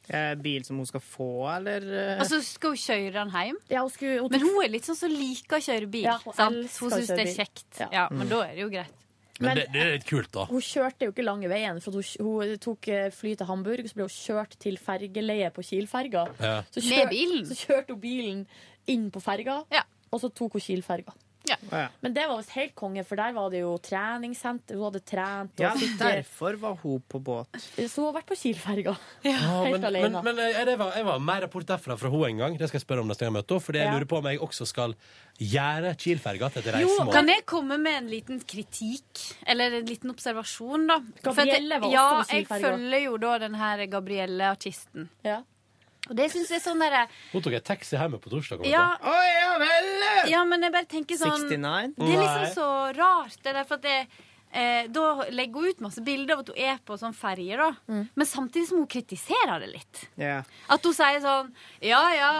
Eh, 0.08 0.32
bil 0.38 0.62
som 0.64 0.78
hun 0.80 0.86
skal 0.88 1.02
få, 1.02 1.28
eller 1.58 1.82
eh? 1.90 2.20
Og 2.22 2.28
så 2.30 2.38
skal 2.46 2.72
hun 2.76 2.80
kjøre 2.80 3.12
den 3.18 3.32
hjem. 3.34 3.56
Ja, 3.74 3.82
hun 3.82 3.90
skulle, 3.92 4.20
hun 4.22 4.32
Men 4.32 4.44
hun 4.46 4.60
er 4.64 4.72
litt 4.72 4.86
sånn 4.88 4.96
som 4.96 5.12
liker 5.12 5.58
å 5.58 5.64
kjøre 5.66 5.90
bil. 5.92 6.06
Ja, 6.08 6.16
hun 6.22 6.36
sant? 6.38 6.60
elsker 6.62 6.86
Hun 6.86 6.92
å 6.94 7.00
syns 7.00 7.10
kjøre 7.10 7.18
det 7.18 7.24
er 7.26 7.32
bil. 7.32 7.40
kjekt. 7.42 7.68
Ja. 7.82 7.88
Ja, 8.00 8.06
men 8.14 8.30
da 8.32 8.40
er 8.46 8.54
det 8.56 8.64
jo 8.64 8.70
greit. 8.72 9.02
Men, 9.40 9.48
Men- 9.50 9.56
det, 9.56 9.64
det 9.74 9.80
er 9.82 9.90
litt 9.98 10.06
kult, 10.08 10.30
da. 10.32 10.44
Hun 10.48 10.60
kjørte 10.64 11.04
jo 11.08 11.12
ikke 11.12 11.24
lange 11.26 11.48
veien, 11.50 11.80
for 11.84 11.92
hun, 11.98 12.04
hun 12.24 12.56
tok 12.62 12.88
eh, 12.88 13.10
fly 13.12 13.34
til 13.36 13.46
Hamburg, 13.50 13.84
så 13.90 13.94
ble 13.98 14.06
hun 14.06 14.14
kjørt 14.16 14.56
til 14.62 14.78
fergeleie 14.80 15.50
på 15.52 15.64
Kiel-ferga. 15.66 16.22
Ja. 16.40 16.62
Så, 16.72 16.80
kjør- 16.80 17.44
så 17.50 17.58
kjørte 17.66 17.92
hun 17.92 18.00
bilen 18.00 18.46
inn 18.88 19.10
på 19.10 19.20
ferga, 19.20 19.58
Ja. 19.74 19.82
og 20.12 20.20
så 20.22 20.30
tok 20.32 20.52
hun 20.56 20.60
Kiel-ferga. 20.64 21.12
Ja. 21.48 21.88
Men 22.02 22.14
det 22.14 22.24
var 22.28 22.36
visst 22.40 22.50
helt 22.56 22.74
konge, 22.74 23.04
for 23.06 23.16
der 23.16 23.32
var 23.36 23.50
det 23.50 23.60
jo 23.60 23.76
treningssenter. 23.78 24.74
Hun 24.76 24.84
hadde 24.90 25.00
trent. 25.06 25.52
Og 25.56 25.64
ja, 25.64 25.72
derfor 25.98 26.56
var 26.60 26.74
hun 26.82 27.02
på 27.08 27.20
båt. 27.22 27.48
så 27.76 28.02
hun 28.02 28.08
har 28.10 28.16
vært 28.20 28.26
på 28.30 28.36
Kiel-ferga. 28.40 28.96
Ja, 29.24 29.36
Helt 29.64 29.76
men, 29.80 29.84
alene. 29.84 30.22
men, 30.22 30.34
men 30.34 30.36
jeg, 30.44 30.66
jeg, 30.66 30.78
var, 30.78 30.92
jeg 30.96 31.04
var 31.06 31.18
mer 31.18 31.40
rapport 31.46 31.66
derfra 31.66 31.96
fra 31.98 32.10
henne 32.10 32.30
en 32.32 32.38
gang. 32.44 32.58
Det 32.58 32.68
skal 32.70 32.78
jeg 32.80 32.86
spørre 32.86 33.00
om 33.04 33.08
neste 33.08 33.24
gang 33.24 33.32
jeg 33.34 33.38
møter 33.42 33.54
henne. 33.56 33.66
For 33.66 33.72
jeg 33.80 33.86
Ja. 33.86 33.94
lurer 33.94 34.08
på 34.10 34.18
om 34.18 34.26
jeg 34.30 34.40
også 34.40 34.66
skal 34.66 34.94
gjøre 35.38 35.94
Kiel-ferga 36.00 36.48
til 36.52 36.62
et 36.64 36.74
reisemål. 36.74 37.12
kan 37.12 37.28
jeg 37.28 37.44
komme 37.46 37.78
med 37.78 37.94
en 38.02 38.08
liten 38.10 38.40
kritikk? 38.40 39.24
Eller 39.46 39.80
en 39.80 39.86
liten 39.86 40.10
observasjon, 40.10 40.86
da? 40.88 40.96
Jeg- 41.00 41.22
Gabrielle 41.28 41.80
var 41.80 41.88
også 41.88 42.06
på 42.16 42.16
jeg 42.16 42.46
Kiel-ferga. 42.46 42.70
følger 42.76 43.04
jo 43.04 43.16
da 43.18 43.38
den 43.38 43.54
her 43.54 43.86
Gabrielle-artisten. 43.86 45.08
Ja. 45.24 45.42
Og 46.06 46.14
det 46.18 46.28
syns 46.32 46.52
jeg 46.52 46.60
er 46.60 46.64
sånn 46.64 46.82
derre 46.82 47.06
Hun 47.32 47.44
tok 47.44 47.58
en 47.58 47.66
taxi 47.66 47.98
hjemme 47.98 48.20
på 48.22 48.32
torsdag. 48.32 48.60
kom 48.60 48.70
ja, 48.70 48.86
på. 49.00 49.10
Å 49.10 49.26
ja 49.26 49.50
vel! 49.62 49.90
ja, 50.32 50.44
men 50.48 50.66
jeg 50.66 50.74
bare 50.76 50.90
tenker 50.90 51.20
sånn 51.20 51.34
69? 51.48 51.96
Det 51.98 52.12
er 52.12 52.22
liksom 52.22 52.48
så 52.54 52.70
rart. 52.96 53.38
Det 53.42 53.52
er 53.52 53.58
derfor 53.60 53.80
at 53.80 53.86
det, 53.86 53.96
eh, 54.52 54.86
Da 54.92 55.06
legger 55.30 55.64
hun 55.64 55.74
ut 55.74 55.82
masse 55.88 56.04
bilder 56.06 56.36
av 56.36 56.44
at 56.44 56.52
hun 56.52 56.62
er 56.70 56.78
på 56.86 56.98
sånn 57.00 57.16
ferje, 57.16 57.58
da. 57.58 57.72
Mm. 57.90 58.04
Men 58.14 58.30
samtidig 58.30 58.68
som 58.70 58.82
hun 58.82 58.90
kritiserer 58.90 59.58
det 59.64 59.72
litt. 59.72 60.04
Ja. 60.20 60.42
At 60.68 60.86
hun 60.86 60.96
sier 60.96 61.20
sånn 61.24 61.52
Ja 61.84 62.04
ja, 62.14 62.32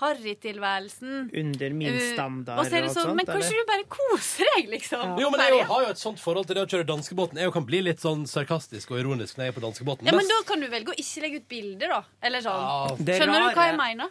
harrytilværelsen. 0.00 1.30
Under 1.40 1.70
min 1.76 1.94
Uh, 1.94 2.00
standard 2.14 2.58
og 2.58 2.66
så 2.66 2.76
er 2.76 2.84
det 2.84 2.90
og 2.90 2.94
sånn, 2.94 3.04
sånt, 3.10 3.16
Men 3.20 3.26
kanskje 3.28 3.52
eller? 3.52 3.64
du 3.64 3.70
bare 3.70 3.84
koser 3.94 4.50
deg, 4.56 4.68
liksom? 4.74 5.14
Jo, 5.20 5.30
men 5.30 5.40
jeg 5.44 5.66
har 5.70 5.84
jo 5.84 5.90
et 5.94 6.00
sånt 6.00 6.20
forhold 6.22 6.46
til 6.48 6.58
det 6.58 6.64
å 6.64 6.70
kjøre 6.70 6.86
danskebåten. 6.88 7.40
Jeg 7.42 7.52
kan 7.52 7.66
bli 7.68 7.80
litt 7.82 8.00
sånn 8.02 8.26
sarkastisk 8.30 8.90
og 8.94 9.00
ironisk 9.02 9.36
når 9.38 9.44
jeg 9.48 9.54
er 9.54 9.58
på 9.60 9.64
danskebåten. 9.66 10.06
Ja, 10.06 10.12
men 10.16 10.24
Mest- 10.24 10.34
da 10.34 10.40
kan 10.52 10.60
du 10.60 10.68
velge 10.72 10.94
å 10.94 10.98
ikke 11.04 11.22
legge 11.24 11.36
ut 11.42 11.48
bilder, 11.48 11.88
da. 11.88 12.02
Eller 12.22 12.40
sånn. 12.40 12.60
Ja. 12.60 12.96
Skjønner 12.96 13.18
Skjønner 13.20 13.40
du 13.48 13.56
hva 13.60 13.66
jeg 13.70 13.80
mener? 13.80 14.08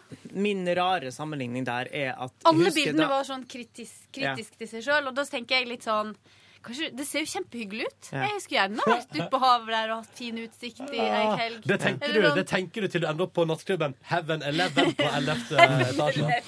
Min 0.48 0.66
rare 0.80 1.10
sammenligning 1.14 1.64
der 1.64 1.88
er 1.92 2.14
at 2.18 2.32
Alle 2.44 2.70
bildene 2.70 3.04
da- 3.06 3.08
var 3.08 3.24
sånn 3.24 3.46
kritisk, 3.48 4.06
kritisk 4.12 4.56
til 4.58 4.68
seg 4.68 4.82
sjøl, 4.84 5.08
og 5.08 5.14
da 5.14 5.24
tenker 5.24 5.58
jeg 5.60 5.68
litt 5.68 5.82
sånn 5.82 6.14
Kanskje, 6.62 6.90
Det 6.94 7.04
ser 7.08 7.22
jo 7.24 7.28
kjempehyggelig 7.30 7.86
ut. 7.88 8.08
Ja. 8.12 8.26
Jeg 8.28 8.40
skulle 8.44 8.58
gjerne 8.60 8.84
vært 8.84 9.14
ute 9.16 9.26
på 9.32 9.38
havet 9.40 9.70
der 9.72 9.92
og 9.94 10.02
hatt 10.02 10.18
fin 10.18 10.40
utsikt 10.42 10.82
i 10.92 10.98
ei 11.00 11.06
Ah, 11.24 11.36
helg. 11.40 11.62
det, 11.64 11.78
tenker 11.80 12.12
du, 12.12 12.20
det 12.36 12.44
tenker 12.50 12.84
du 12.84 12.88
til 12.92 13.00
du 13.00 13.06
ender 13.08 13.24
opp 13.24 13.32
på 13.38 13.46
nattklubben 13.48 13.94
Heaven 14.10 14.42
Eleven 14.44 14.92
på 14.98 15.06
11. 15.08 15.36
etasje. 15.86 16.42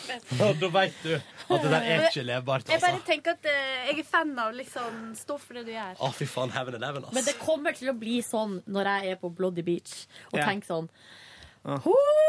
Da 0.61 0.69
veit 0.77 0.99
du 1.07 1.15
at 1.17 1.63
det 1.63 1.71
der 1.73 1.89
er 1.95 2.05
ikke 2.11 2.27
levbart, 2.29 2.69
Jeg 2.69 2.81
bare 2.85 2.93
altså. 2.99 3.07
tenker 3.09 3.31
at 3.39 3.49
uh, 3.49 3.89
jeg 3.89 3.99
er 4.05 4.11
fan 4.13 4.37
av 4.39 4.53
liksom 4.55 5.01
stå 5.17 5.39
for 5.41 5.55
det 5.61 5.65
du 5.67 5.73
gjør. 5.73 5.97
Å, 5.97 6.13
fy 6.21 6.29
faen, 6.29 6.53
Heaven 6.59 6.77
Eleven, 6.81 7.09
Men 7.17 7.25
det 7.25 7.39
kommer 7.41 7.73
til 7.81 7.89
å 7.89 7.97
bli 7.97 8.21
sånn 8.23 8.61
når 8.69 8.93
jeg 8.93 9.17
er 9.17 9.21
på 9.25 9.33
Bloody 9.33 9.65
Beach 9.65 10.05
og 10.33 10.39
Ja. 10.43 10.47
tenker 10.53 10.67
sånn 10.75 10.89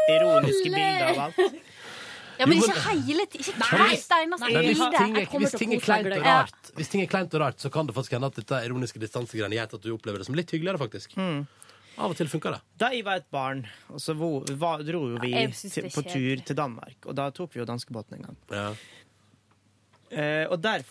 Ironiske 0.08 0.70
bilder 0.70 1.08
av 1.10 1.18
alt. 1.28 1.38
Ja, 2.38 2.46
men 2.46 2.58
Jo, 2.58 2.68
ikke 2.68 2.94
hele 3.08 3.26
tiden. 3.30 3.50
Ikke 3.54 3.80
eneste 3.84 4.20
Men 4.26 4.66
hvis 4.66 4.80
ting, 4.80 5.18
er, 5.18 5.28
hvis 5.38 5.56
ting 5.58 5.74
kleint 5.82 6.08
og 6.10 6.24
rart, 6.24 6.72
Hvis 6.74 6.88
ting 6.92 7.02
er 7.04 7.10
kleint 7.10 7.34
og 7.34 7.44
rart, 7.44 7.60
så 7.62 7.70
kan 7.70 7.86
det 7.86 7.94
faktisk 7.96 8.16
hende 8.16 8.30
at 8.32 8.40
dette 8.40 8.62
ironiske 8.66 9.02
distansegreiene 9.02 9.58
gjør 9.58 9.76
at 9.78 9.84
du 9.84 9.92
opplever 9.94 10.22
det 10.22 10.26
som 10.26 10.38
litt 10.38 10.50
hyggeligere, 10.50 10.80
faktisk. 10.82 11.14
Mm. 11.20 11.44
Av 11.94 12.10
og 12.10 12.18
til 12.18 12.30
funker 12.30 12.56
det. 12.56 12.60
Da 12.82 12.90
jeg 12.90 13.04
var 13.06 13.20
et 13.20 13.28
barn, 13.30 13.62
og 13.92 14.02
så 14.02 14.16
dro 14.18 15.04
jo 15.12 15.20
vi 15.22 15.30
Ja, 15.30 15.46
til, 15.54 15.86
på 15.94 16.02
tur 16.02 16.42
til 16.42 16.58
Danmark. 16.58 16.96
Og 17.06 17.14
da 17.14 17.28
tok 17.34 17.54
vi 17.54 17.62
jo 17.62 17.68
danskebåten 17.68 18.18
en 18.18 18.26
gang. 18.26 18.38
Ja. 18.50 18.66
Eh, 20.10 20.44
og 20.50 20.58
der, 20.62 20.82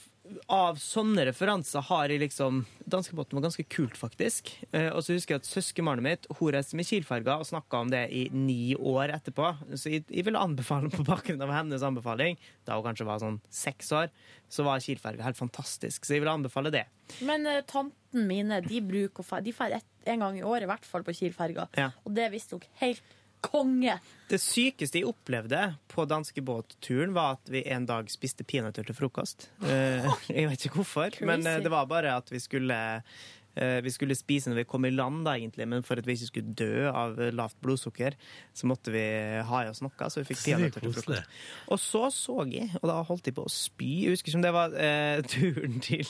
av 0.47 0.77
sånne 0.79 1.25
referanser 1.27 1.83
har 1.89 2.11
jeg 2.11 2.21
liksom 2.21 2.63
Danskebåten 2.93 3.37
var 3.37 3.45
ganske 3.45 3.63
kult, 3.71 3.95
faktisk. 3.99 4.49
Eh, 4.71 4.89
og 4.91 5.01
så 5.03 5.15
husker 5.15 5.35
jeg 5.35 5.41
at 5.41 5.47
søskenbarnet 5.49 6.03
mitt 6.05 6.27
hun 6.37 6.51
reiste 6.55 6.77
med 6.79 6.87
Kiel-ferga 6.87 7.37
og 7.39 7.47
snakka 7.47 7.81
om 7.83 7.91
det 7.91 8.03
i 8.15 8.25
ni 8.35 8.75
år 8.75 9.13
etterpå. 9.15 9.49
Så 9.79 9.91
jeg, 9.91 10.05
jeg 10.09 10.27
ville 10.27 10.39
anbefale 10.39 10.91
på 10.93 11.05
bakgrunn 11.07 11.43
av 11.43 11.53
hennes 11.55 11.83
anbefaling, 11.83 12.39
da 12.67 12.77
hun 12.77 12.85
kanskje 12.87 13.07
var 13.07 13.23
sånn 13.23 13.39
seks 13.51 13.91
år, 13.95 14.11
så 14.51 14.67
var 14.67 14.83
Kiel-ferga 14.83 15.25
helt 15.27 15.39
fantastisk. 15.39 16.03
Så 16.03 16.15
jeg 16.15 16.23
ville 16.23 16.35
anbefale 16.35 16.71
det. 16.75 16.85
Men 17.23 17.47
eh, 17.49 17.63
tanten 17.67 18.27
mine 18.29 18.61
de 18.63 18.79
bruker 18.85 19.25
De 19.43 19.55
drar 19.55 19.79
en 20.05 20.23
gang 20.23 20.39
i 20.39 20.43
året 20.45 20.67
i 20.67 20.71
hvert 20.71 20.87
fall 20.87 21.07
på 21.07 21.15
Kiel-ferga. 21.15 21.67
Ja. 21.79 21.91
Og 22.03 22.15
det 22.15 22.29
visste 22.35 22.59
hun 22.59 22.67
helt 22.83 23.03
konge. 23.43 23.97
Det 24.31 24.39
sykeste 24.41 25.01
jeg 25.01 25.09
opplevde 25.11 25.61
på 25.91 26.07
danskebåtturen, 26.09 27.13
var 27.15 27.37
at 27.37 27.51
vi 27.53 27.65
en 27.73 27.85
dag 27.89 28.09
spiste 28.11 28.45
peanøtter 28.47 28.87
til 28.87 28.97
frokost. 28.97 29.49
Eh, 29.67 30.07
jeg 30.31 30.49
vet 30.49 30.67
ikke 30.67 30.81
hvorfor, 30.81 31.23
men 31.27 31.45
eh, 31.47 31.61
det 31.63 31.71
var 31.73 31.89
bare 31.91 32.15
at 32.17 32.31
vi 32.33 32.41
skulle 32.41 32.79
eh, 33.03 33.77
vi 33.85 33.93
skulle 33.93 34.17
spise 34.17 34.49
når 34.49 34.63
vi 34.63 34.67
kom 34.69 34.87
i 34.87 34.93
land, 34.93 35.21
da, 35.27 35.35
egentlig, 35.37 35.67
men 35.69 35.85
for 35.85 35.99
at 35.99 36.07
vi 36.07 36.15
ikke 36.17 36.31
skulle 36.31 36.55
dø 36.63 36.87
av 36.89 37.19
lavt 37.35 37.59
blodsukker, 37.61 38.17
så 38.55 38.69
måtte 38.71 38.95
vi 38.95 39.05
ha 39.45 39.61
i 39.63 39.69
oss 39.69 39.83
noe. 39.85 40.09
Så 40.09 40.23
vi 40.23 40.31
fikk 40.31 40.43
peanøtter 40.47 40.87
til 40.87 40.95
frokost. 40.97 41.39
Og 41.69 41.83
så 41.83 42.07
så 42.15 42.39
jeg, 42.49 42.71
og 42.81 42.89
da 42.89 42.99
holdt 43.05 43.29
jeg 43.29 43.37
på 43.37 43.45
å 43.45 43.53
spy. 43.53 43.93
Jeg 44.05 44.17
husker 44.17 44.33
ikke 44.33 44.41
om 44.41 44.47
det 44.47 44.55
var 44.55 44.79
eh, 44.79 45.21
turen 45.35 45.79
til 45.83 46.07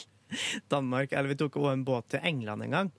Danmark, 0.72 1.12
eller 1.12 1.34
vi 1.34 1.38
tok 1.44 1.60
også 1.60 1.74
en 1.76 1.86
båt 1.86 2.12
til 2.14 2.24
England 2.24 2.66
en 2.66 2.78
gang. 2.78 2.94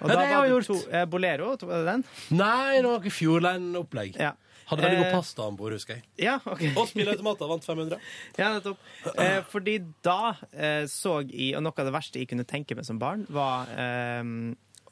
Og 0.00 0.08
Ja, 0.08 0.14
da 0.14 0.20
det 0.20 0.28
var 0.30 0.44
jeg 0.46 0.50
det 0.50 0.52
gjort. 0.54 0.66
to, 0.84 0.90
eh, 0.94 1.04
Bolero, 1.06 1.56
var 1.60 1.78
det 1.84 1.86
den? 1.86 2.04
Nei, 2.38 2.74
det 2.80 2.84
var 2.84 3.00
ikke 3.00 3.16
Fjordline-opplegg. 3.18 4.16
Ja. 4.20 4.32
Hadde 4.68 4.82
veldig 4.84 4.98
god 4.98 5.06
Eh, 5.06 5.12
pasta 5.16 5.42
om 5.48 5.56
bord, 5.56 5.72
husker 5.72 5.94
jeg. 5.96 6.02
Ja, 6.18 6.34
ok. 6.44 6.60
Og 6.76 6.88
spilleautomater 6.90 7.48
vant 7.48 7.64
500. 7.64 7.98
Ja, 8.38 8.50
nettopp. 8.58 8.76
Eh, 9.16 9.40
fordi 9.48 9.78
da 10.04 10.34
eh, 10.52 10.84
så 10.92 11.22
jeg, 11.24 11.54
og 11.56 11.62
noe 11.64 11.72
av 11.72 11.88
det 11.88 11.94
verste 11.94 12.20
jeg 12.20 12.28
kunne 12.28 12.44
tenke 12.44 12.76
meg 12.76 12.84
som 12.84 12.98
barn, 13.00 13.24
var 13.32 13.66
eh, 13.72 14.22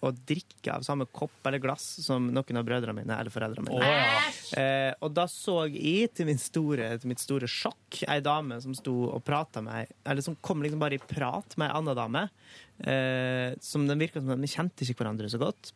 å 0.05 0.11
drikke 0.13 0.75
av 0.75 0.85
samme 0.87 1.07
kopp 1.09 1.47
eller 1.49 1.63
glass 1.63 1.85
som 2.05 2.29
noen 2.35 2.61
av 2.61 2.67
brødrene 2.67 2.97
mine 2.99 3.17
eller 3.17 3.33
foreldrene 3.33 3.71
mine. 3.71 3.93
Eh, 4.61 4.93
og 5.01 5.15
da 5.17 5.25
så 5.31 5.63
jeg 5.71 6.11
til, 6.17 6.29
min 6.29 6.41
store, 6.41 6.91
til 7.01 7.11
mitt 7.13 7.23
store 7.23 7.49
sjokk 7.51 8.03
ei 8.07 8.21
dame 8.25 8.59
som 8.63 8.77
sto 8.77 8.95
og 9.09 9.25
prata 9.27 9.63
med 9.65 9.91
Eller 10.05 10.25
som 10.25 10.37
kom 10.45 10.63
liksom 10.65 10.83
bare 10.83 10.99
i 10.99 11.03
prat 11.03 11.57
med 11.57 11.71
ei 11.71 11.81
anna 11.81 11.97
dame. 11.97 12.27
Eh, 12.79 13.57
som 13.65 13.87
den 13.89 14.03
virka 14.03 14.23
som 14.23 14.37
de 14.37 14.53
kjente 14.53 14.85
ikke 14.85 15.01
hverandre 15.03 15.33
så 15.33 15.41
godt. 15.43 15.73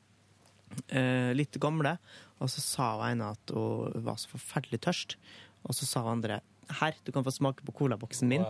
Eh, 0.89 1.33
litt 1.37 1.57
gamle. 1.63 1.97
Og 2.41 2.53
så 2.53 2.63
sa 2.65 2.93
hun 3.01 3.07
ene 3.11 3.33
at 3.35 3.55
hun 3.57 4.05
var 4.07 4.21
så 4.21 4.31
forferdelig 4.33 4.83
tørst. 4.87 5.17
Og 5.67 5.77
så 5.77 5.89
sa 5.89 6.05
hun 6.05 6.19
andre 6.19 6.41
her, 6.81 6.95
du 7.05 7.11
kan 7.11 7.25
få 7.27 7.33
smake 7.35 7.65
på 7.67 7.75
colaboksen 7.83 8.31
min. 8.31 8.45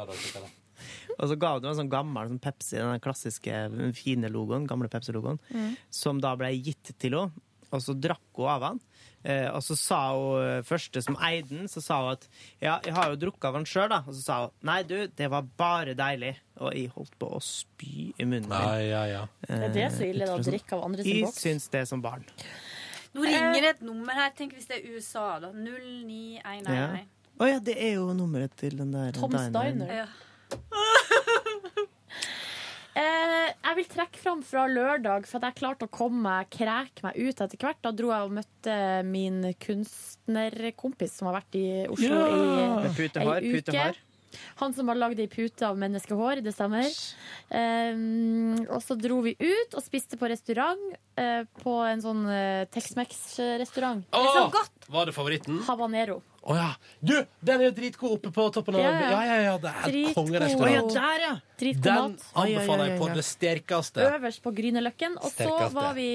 Og 1.18 1.28
så 1.30 1.36
ga 1.38 1.54
hun 1.58 1.64
en 1.70 1.78
sånn 1.82 1.90
gammel 1.92 2.28
sånn 2.32 2.40
Pepsi, 2.42 2.76
den 2.80 3.00
klassiske 3.04 3.94
fine 3.98 4.30
logoen, 4.32 4.66
gamle 4.70 4.88
Pepsi-logoen, 4.88 5.38
Mm. 5.52 5.76
som 5.90 6.20
da 6.20 6.34
ble 6.36 6.52
gitt 6.56 6.94
til 6.98 7.18
henne. 7.18 7.32
Og 7.72 7.78
så 7.84 7.94
drakk 7.94 8.18
hun 8.34 8.48
av 8.50 8.60
den. 8.64 8.80
Eh, 9.22 9.46
og 9.52 9.60
så 9.62 9.76
sa 9.78 9.98
hun 10.16 10.40
eh, 10.42 10.62
første 10.66 11.02
som 11.04 11.14
eide 11.22 11.48
den, 11.52 11.68
så 11.70 11.78
sa 11.84 11.98
hun 12.02 12.12
at 12.16 12.24
ja, 12.60 12.80
jeg 12.82 12.94
har 12.96 13.10
jo 13.12 13.18
drukket 13.20 13.44
av 13.44 13.54
den 13.54 13.66
sjøl, 13.68 13.88
da. 13.92 13.98
Og 14.08 14.14
så 14.16 14.22
sa 14.24 14.38
hun 14.46 14.50
nei, 14.66 14.82
du, 14.82 14.96
det 15.06 15.28
var 15.30 15.42
bare 15.60 15.94
deilig. 15.94 16.32
Og 16.58 16.72
jeg 16.74 16.88
holdt 16.96 17.14
på 17.20 17.28
å 17.36 17.38
spy 17.44 18.08
i 18.18 18.24
munnen 18.24 18.48
min. 18.48 18.56
Ja, 18.58 18.80
ja, 18.80 19.04
ja. 19.06 19.22
Er 19.46 19.68
det 19.76 19.86
så 19.94 20.08
ille 20.08 20.26
da, 20.26 20.34
å 20.34 20.42
drikke 20.42 20.72
av 20.78 20.82
andre 20.88 21.04
sin 21.04 21.14
Jeg 21.20 21.28
boks? 21.28 21.44
syns 21.44 21.68
det 21.70 21.84
som 21.92 22.02
barn. 22.02 22.24
Nå 23.14 23.22
ringer 23.26 23.60
det 23.60 23.70
et 23.76 23.80
nummer 23.86 24.14
her. 24.14 24.30
Tenk 24.38 24.52
hvis 24.56 24.66
det 24.70 24.80
er 24.80 24.90
USA, 24.96 25.38
da. 25.42 25.52
09111. 25.52 26.74
Ja. 26.74 26.90
Oh, 27.40 27.46
ja, 27.48 27.58
det 27.64 27.76
er 27.80 27.94
jo 27.96 28.10
nummeret 28.16 28.52
til 28.60 28.76
den 28.76 28.90
der 28.92 29.12
Tom's. 29.16 29.46
Diner. 29.54 29.94
Ja. 30.02 30.06
Eh, 33.00 33.48
jeg 33.54 33.76
vil 33.78 33.86
trekke 33.86 34.18
fram 34.18 34.40
fra 34.44 34.64
lørdag, 34.68 35.24
for 35.30 35.38
at 35.38 35.46
jeg 35.46 35.60
klarte 35.60 35.86
å 35.86 35.92
komme 35.94 36.20
meg, 36.24 36.50
kreke 36.52 37.04
meg 37.06 37.16
ut 37.16 37.38
etter 37.40 37.60
hvert. 37.62 37.78
Da 37.86 37.92
dro 37.94 38.10
jeg 38.10 38.26
og 38.26 38.34
møtte 38.40 38.76
min 39.06 39.38
kunstnerkompis 39.62 41.14
som 41.20 41.30
har 41.30 41.38
vært 41.38 41.58
i 41.60 41.66
Oslo 41.86 42.18
Ja. 42.18 42.80
i 42.82 42.90
putehår, 42.98 43.38
ei 43.38 43.52
uke. 43.52 43.62
putehår. 43.62 44.00
Han 44.60 44.74
som 44.74 44.90
har 44.90 44.98
lagd 44.98 45.18
ei 45.22 45.26
pute 45.30 45.66
av 45.66 45.78
menneskehår, 45.78 46.42
det 46.44 46.52
stemmer. 46.54 46.90
Eh, 47.50 47.94
og 48.70 48.82
så 48.84 48.98
dro 48.98 49.20
vi 49.24 49.36
ut 49.38 49.74
og 49.74 49.82
spiste 49.86 50.18
på 50.18 50.28
restaurant, 50.30 50.82
eh, 51.16 51.42
på 51.62 51.76
en 51.86 52.02
sånn 52.04 52.26
uh, 52.26 52.66
Tex-Mex-restaurant. 52.70 54.04
Åh, 54.12 54.52
var 54.90 55.06
det 55.06 55.14
favoritten? 55.16 55.62
Habanero. 55.66 56.20
Å 56.40 56.54
ja. 56.56 56.68
Du, 57.04 57.12
den 57.44 57.60
er 57.60 57.66
jo 57.66 57.72
dritgod 57.76 58.14
oppe 58.16 58.30
på 58.32 58.46
toppen 58.54 58.78
av 58.78 58.80
Ja, 58.80 58.90
Ja, 58.96 59.08
ja. 59.10 59.24
ja, 59.28 59.34
ja. 59.44 59.56
Det 59.60 59.68
er 59.68 59.74
helt 59.82 59.92
Dritgod. 59.92 60.14
kongerestaurant. 60.16 60.70
Å, 60.70 60.94
ja, 60.94 61.02
der, 61.12 61.24
ja. 61.26 61.32
Dritgod 61.60 61.84
Den 61.84 62.14
mat. 62.14 62.24
anbefaler 62.44 62.88
jeg 62.88 62.98
på 63.02 63.08
det 63.18 63.24
sterkeste. 63.28 64.06
Øverst 64.16 64.42
på 64.46 64.52
Grünerløkken. 64.56 65.18
Og 65.20 65.28
så 65.28 65.34
Sterkeste. 65.36 65.74
var 65.76 65.92
vi 65.98 66.08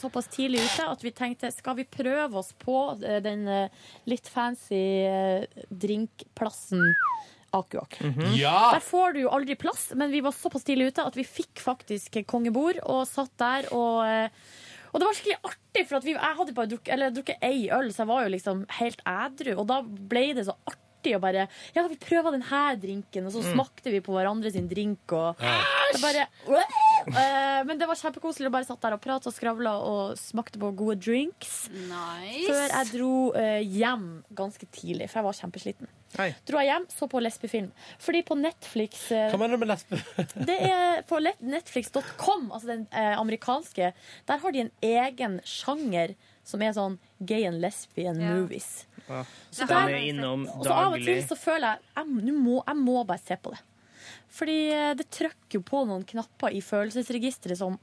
såpass 0.00 0.30
tidlig 0.34 0.64
ute 0.66 0.88
at 0.90 1.04
vi 1.06 1.12
tenkte 1.22 1.52
skal 1.54 1.78
vi 1.78 1.86
prøve 1.86 2.40
oss 2.42 2.50
på 2.58 2.76
eh, 3.06 3.20
den 3.22 3.46
eh, 3.46 3.68
litt 4.10 4.26
fancy 4.34 4.82
eh, 5.06 5.46
drinkplassen 5.70 6.82
Akuak. 7.50 7.96
Ja! 8.36 8.74
Der 8.74 8.82
får 8.84 9.14
du 9.16 9.22
jo 9.22 9.30
aldri 9.32 9.54
plass, 9.56 9.86
men 9.96 10.10
vi 10.12 10.20
var 10.20 10.34
såpass 10.36 10.66
tidlig 10.68 10.90
ute 10.92 11.06
at 11.08 11.14
vi 11.16 11.24
fikk 11.24 11.62
faktisk 11.64 12.18
kongebord 12.28 12.76
og 12.84 13.06
satt 13.08 13.32
der 13.40 13.70
og 13.72 14.02
eh, 14.04 14.28
og 14.98 15.04
det 15.04 15.06
var 15.06 15.14
skikkelig 15.14 15.38
artig, 15.52 15.84
for 15.86 16.00
at 16.00 16.04
vi, 16.08 16.12
jeg 16.16 16.36
hadde 16.42 16.54
bare 16.56 16.70
drukket, 16.74 16.90
eller, 16.96 17.12
drukket 17.14 17.44
ei 17.46 17.68
øl, 17.70 17.92
så 17.94 18.02
jeg 18.02 18.10
var 18.10 18.24
jo 18.26 18.34
liksom 18.34 18.64
helt 18.80 19.02
ædru. 19.06 19.54
Og 19.62 19.66
da 19.70 19.76
ble 19.86 20.24
det 20.34 20.44
så 20.48 20.56
artig 20.66 21.14
å 21.14 21.20
bare 21.22 21.44
Ja, 21.76 21.84
vi 21.86 21.94
prøver 22.02 22.34
den 22.34 22.42
her 22.42 22.74
drinken, 22.82 23.28
og 23.28 23.32
så 23.32 23.44
Mm. 23.44 23.52
smakte 23.54 23.92
vi 23.94 24.00
på 24.02 24.12
hverandre 24.16 24.50
sin 24.50 24.66
drink, 24.68 25.12
og 25.14 25.38
Æsj! 25.38 26.00
bare 26.02 26.24
Eh, 27.08 27.62
Men 27.64 27.78
det 27.78 27.86
var 27.88 27.94
kjempekoselig 27.96 28.48
å 28.50 28.52
bare 28.52 28.66
satt 28.66 28.80
der 28.82 28.96
og 28.96 29.00
prate 29.00 29.30
og 29.30 29.32
skravla 29.36 29.76
og 29.80 30.18
smakte 30.18 30.58
på 30.58 30.72
gode 30.76 30.98
drinks. 31.00 31.68
Før 32.48 32.68
jeg 32.74 32.90
dro 32.92 33.12
eh, 33.38 33.62
hjem 33.62 34.24
ganske 34.34 34.66
tidlig, 34.74 35.08
for 35.08 35.20
jeg 35.22 35.28
var 35.28 35.38
kjempesliten. 35.38 35.88
Oi. 36.16 36.30
Dro 36.48 36.56
jeg 36.62 36.70
hjem, 36.70 36.86
så 36.88 37.06
på 37.12 37.20
Lesbefilm. 37.20 37.68
Fordi 38.00 38.22
på 38.24 38.36
Netflix 38.40 39.10
eh, 39.12 39.26
Hva 39.28 39.38
mener 39.42 39.58
du 39.58 39.62
med 39.66 39.68
lesbe? 39.74 39.98
det 40.48 40.56
er 40.64 41.02
på 41.08 41.18
netflix.com, 41.20 42.46
altså 42.48 42.70
den 42.70 42.86
eh, 42.96 43.12
amerikanske. 43.20 43.90
Der 44.30 44.40
har 44.42 44.54
de 44.56 44.62
en 44.64 44.70
egen 44.88 45.36
sjanger 45.44 46.14
som 46.48 46.64
er 46.64 46.72
sånn 46.72 46.96
gay 47.20 47.44
and 47.44 47.60
lesbian 47.60 48.20
Ja. 48.24 48.32
movies. 48.38 48.86
Ja. 49.08 49.20
Så 49.52 49.68
der- 49.68 49.92
er 49.92 50.08
innom 50.08 50.46
Og 50.48 50.64
så 50.64 50.72
av 50.72 50.96
og 50.96 51.04
til 51.04 51.20
så 51.28 51.36
føler 51.36 51.76
jeg 51.76 52.24
jeg, 52.24 52.34
må, 52.40 52.62
jeg 52.66 52.76
må 52.80 53.04
bare 53.04 53.20
se 53.20 53.36
på 53.36 53.52
det. 53.52 53.60
Fordi 54.32 54.58
eh, 54.72 54.94
det 54.96 55.10
trykker 55.12 55.60
jo 55.60 55.64
på 55.68 55.84
noen 55.88 56.04
knapper 56.08 56.56
i 56.56 56.64
følelsesregisteret 56.64 57.60
som 57.60 57.76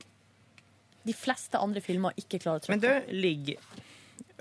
de 1.05 1.13
fleste 1.13 1.61
andre 1.61 1.81
filmer 1.85 2.17
ikke 2.17 2.39
klarer 2.41 2.57
å 2.57 2.65
trykke 2.65 2.73
Men 2.73 2.81
du, 2.81 3.13
ligger 3.21 3.61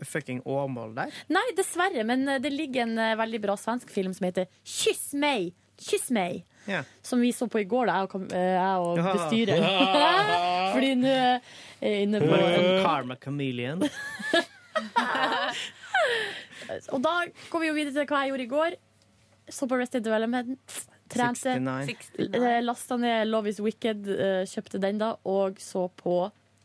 fucking 0.09 0.41
Åmål 0.45 0.95
der? 0.97 1.13
Nei, 1.33 1.45
dessverre, 1.57 2.05
men 2.09 2.27
eh, 2.29 2.39
det 2.43 2.51
ligger 2.55 2.83
en 2.87 2.99
eh, 2.99 3.15
veldig 3.21 3.41
bra 3.45 3.57
svensk 3.61 3.91
film 3.95 4.15
som 4.17 4.27
heter 4.29 4.47
Kyss 4.65 5.13
meg! 5.19 5.53
Kyss 5.81 6.11
meg! 6.15 6.45
Ja. 6.71 6.83
Som 7.05 7.21
vi 7.21 7.33
så 7.37 7.45
på 7.51 7.61
i 7.61 7.67
går, 7.69 7.91
da, 7.91 7.99
jeg 8.01 8.09
og, 8.15 8.33
eh, 8.33 8.55
jeg 8.55 8.77
og 8.87 8.99
Ja. 8.99 9.13
bestyrer. 9.13 9.59
Fordi 10.75 10.93
nå 11.01 11.11
er 11.13 11.41
jeg 11.85 12.07
inne 12.07 12.21
på 12.23 12.39
En 12.41 12.71
Karma 12.87 13.17
Chameleon. 13.21 13.85
Og 16.95 17.01
da 17.05 17.13
går 17.53 17.61
vi 17.63 17.69
jo 17.69 17.75
videre 17.77 17.93
til 17.95 18.09
hva 18.11 18.23
jeg 18.25 18.33
gjorde 18.33 18.45
i 18.47 18.51
går. 18.53 18.77
Så 19.53 19.69
på 19.69 19.77
Rested 19.79 20.05
Development. 20.07 20.57
Trente. 21.13 21.53
Lasta 22.65 22.97
ned 22.99 23.29
Love 23.29 23.53
Is 23.53 23.61
Wicked, 23.63 24.09
kjøpte 24.51 24.81
den 24.83 24.99
da, 25.03 25.13
og 25.29 25.61
så 25.63 25.85
på 26.01 26.25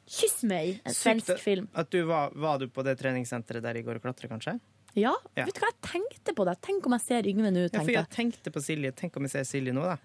Kyss 0.10 0.42
meg! 0.50 0.80
En 0.90 0.96
svensk 0.96 1.28
Sykt 1.36 1.44
film. 1.44 1.68
At 1.78 1.90
du 1.94 2.00
var, 2.10 2.32
var 2.34 2.58
du 2.62 2.68
på 2.74 2.84
det 2.88 2.96
treningssenteret 3.00 3.62
der 3.66 3.78
i 3.78 3.84
går 3.86 4.00
og 4.00 4.06
klatre, 4.08 4.30
kanskje? 4.32 4.56
Ja, 4.98 5.14
Ja. 5.38 5.46
vet 5.46 5.54
du 5.54 5.62
hva 5.62 5.70
jeg 5.70 5.82
tenkte 5.86 6.34
på 6.36 6.46
det? 6.50 6.56
Tenk 6.66 6.86
om 6.90 6.96
jeg 6.98 7.02
ser 7.06 7.28
Yngve 7.30 7.52
nå, 7.54 7.68
Ja, 7.70 7.80
for 7.80 7.92
jeg 7.94 8.00
jeg. 8.02 8.10
tenkte 8.16 8.52
på 8.52 8.60
Silje. 8.66 8.92
Tenk 8.98 9.16
om 9.18 9.24
jeg 9.28 9.32
ser 9.38 9.46
Silje 9.46 9.72
nå, 9.76 9.84
da. 9.86 9.98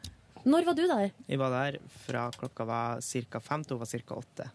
Når 0.45 0.65
var 0.67 0.75
du 0.77 0.83
der? 0.87 1.11
Jeg 1.27 1.39
var 1.41 1.51
der 1.57 1.79
fra 2.05 2.27
klokka 2.37 2.67
var 2.69 3.01
ca. 3.01 3.41
fem 3.41 3.65
til 3.65 3.79
hun 3.79 3.81
var 3.81 3.89
ca. 3.89 4.15
åtte. 4.21 4.51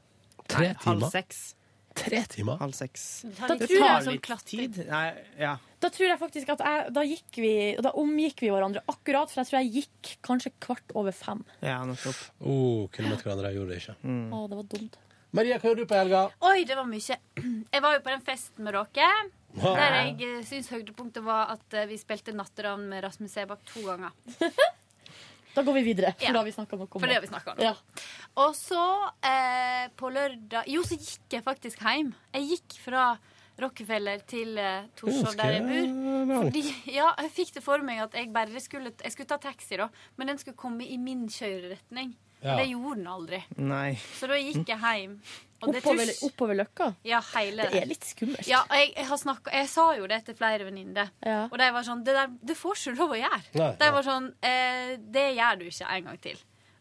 Tre 0.47 0.67
Nei, 0.67 0.73
Halv 0.85 0.99
timer? 1.01 1.09
seks. 1.11 1.55
Tre 1.95 2.19
timer? 2.29 2.57
Halv 2.61 2.73
seks. 2.77 3.07
Da 3.39 3.47
Det 3.57 3.65
tror 3.67 3.73
jeg 3.73 3.81
tar 3.81 4.01
som 4.05 4.13
litt 4.13 4.45
tid. 4.45 4.77
Nei, 4.87 5.13
ja. 5.39 5.57
Da 5.81 5.89
tror 5.89 6.07
jeg 6.07 6.19
faktisk 6.19 6.49
at 6.53 6.59
jeg, 6.59 6.93
da 6.93 7.01
gikk 7.01 7.35
vi 7.41 7.75
Da 7.81 7.91
omgikk 7.97 8.39
vi 8.45 8.49
hverandre 8.53 8.83
akkurat, 8.87 9.31
for 9.33 9.41
jeg 9.41 9.47
tror 9.49 9.59
jeg 9.63 9.73
gikk 9.73 10.17
kanskje 10.21 10.51
kvart 10.61 10.93
over 10.95 11.11
fem. 11.11 11.43
ja, 11.63 11.83
nettopp. 11.83 12.15
Oh, 12.45 12.87
kunne 12.93 13.09
møtt 13.09 13.23
hverandre, 13.25 13.49
jeg 13.49 13.57
gjorde 13.57 13.73
det 13.73 13.81
ikke. 13.81 13.95
Å, 14.05 14.47
det 14.47 14.55
var 14.61 14.63
dumt. 14.77 14.97
Maria, 15.31 15.59
hva 15.59 15.69
gjorde 15.69 15.85
du 15.85 15.89
på 15.89 15.97
helga? 15.97 16.23
Oi, 16.49 16.63
det 16.65 16.77
var 16.77 16.87
mye. 16.89 17.17
Jeg 17.73 17.83
var 17.85 17.97
jo 17.97 18.01
på 18.05 18.13
den 18.13 18.23
festen 18.25 18.65
med 18.65 18.73
dere. 18.73 19.09
Der 19.59 19.95
jeg 19.97 20.21
eh, 20.21 20.41
syns 20.45 20.67
høydepunktet 20.69 21.23
var 21.25 21.49
at 21.55 21.73
eh, 21.73 21.87
vi 21.89 21.97
spilte 21.97 22.33
Natteravn 22.37 22.83
med 22.91 23.01
Rasmus 23.03 23.33
Sebakk 23.33 23.63
to 23.69 23.85
ganger. 23.87 24.13
Da 25.49 25.63
går 25.65 25.73
vi 25.79 25.81
videre, 25.87 26.11
for 26.13 26.27
Ja. 26.27 26.31
da 26.35 26.39
har 26.43 26.45
vi 26.45 26.51
snakka 26.53 26.77
nok 26.77 26.95
om 26.95 27.01
For 27.01 27.09
det 27.09 27.15
har 27.17 27.23
vi 27.23 27.27
om. 27.27 27.55
Ja. 27.57 27.71
Og 28.37 28.53
så, 28.55 28.83
eh, 29.25 29.87
på 29.97 30.11
lørdag 30.13 30.69
Jo, 30.69 30.83
så 30.85 30.93
gikk 30.93 31.33
jeg 31.33 31.43
faktisk 31.43 31.81
hjem. 31.81 32.11
Jeg 32.37 32.45
gikk 32.51 32.75
fra 32.83 33.05
Rockefeller 33.61 34.23
til 34.29 34.57
eh, 34.61 34.87
Torshov, 34.99 35.35
der 35.39 35.57
jeg 35.57 35.65
bor. 35.67 36.45
Fordi, 36.45 36.63
ja, 36.99 37.11
jeg 37.25 37.33
fikk 37.35 37.53
det 37.57 37.63
for 37.65 37.85
meg 37.85 38.01
at 38.05 38.17
jeg 38.17 38.31
bare 38.35 38.63
skulle 38.63 38.93
Jeg 38.95 39.13
skulle 39.15 39.29
ta 39.29 39.39
taxi, 39.49 39.77
da, 39.79 39.89
men 40.17 40.33
den 40.33 40.41
skulle 40.41 40.57
komme 40.59 40.87
i 40.87 40.97
min 41.01 41.27
kjøreretning. 41.31 42.15
Ja. 42.39 42.55
Det 42.55 42.69
gjorde 42.69 42.95
den 43.01 43.07
aldri. 43.11 43.39
Nei. 43.59 43.97
Så 44.15 44.27
da 44.31 44.37
gikk 44.39 44.69
jeg 44.69 44.79
hjem. 44.79 45.15
Og 45.59 45.73
det 45.75 45.81
Oppover, 45.83 46.11
oppover 46.23 46.55
Løkka? 46.55 46.85
Ja, 47.03 47.19
hele 47.33 47.65
Det 47.67 47.81
er 47.81 47.89
litt 47.89 48.05
skummelt. 48.07 48.47
Ja, 48.47 48.61
jeg, 48.71 48.93
jeg, 48.95 49.07
har 49.09 49.19
snakket, 49.19 49.49
jeg 49.57 49.67
sa 49.67 49.87
jo 49.97 50.05
det 50.07 50.21
til 50.29 50.37
flere 50.39 50.63
venninner. 50.69 51.11
Og 51.49 51.57
de 51.59 51.67
var 51.75 51.83
sånn 51.83 52.05
Det 52.07 52.15
der 52.15 52.31
det 52.31 52.55
får 52.55 52.79
ikke 52.79 52.93
lov 52.95 53.15
å 53.17 53.19
gjøre. 53.19 53.41
Nei, 53.59 53.73
de 53.81 53.89
var 53.97 54.07
sånn 54.07 54.29
eh, 54.39 54.93
Det 55.03 55.25
gjør 55.35 55.59
du 55.59 55.67
ikke 55.67 55.89
en 55.97 56.07
gang 56.07 56.21
til. 56.29 56.39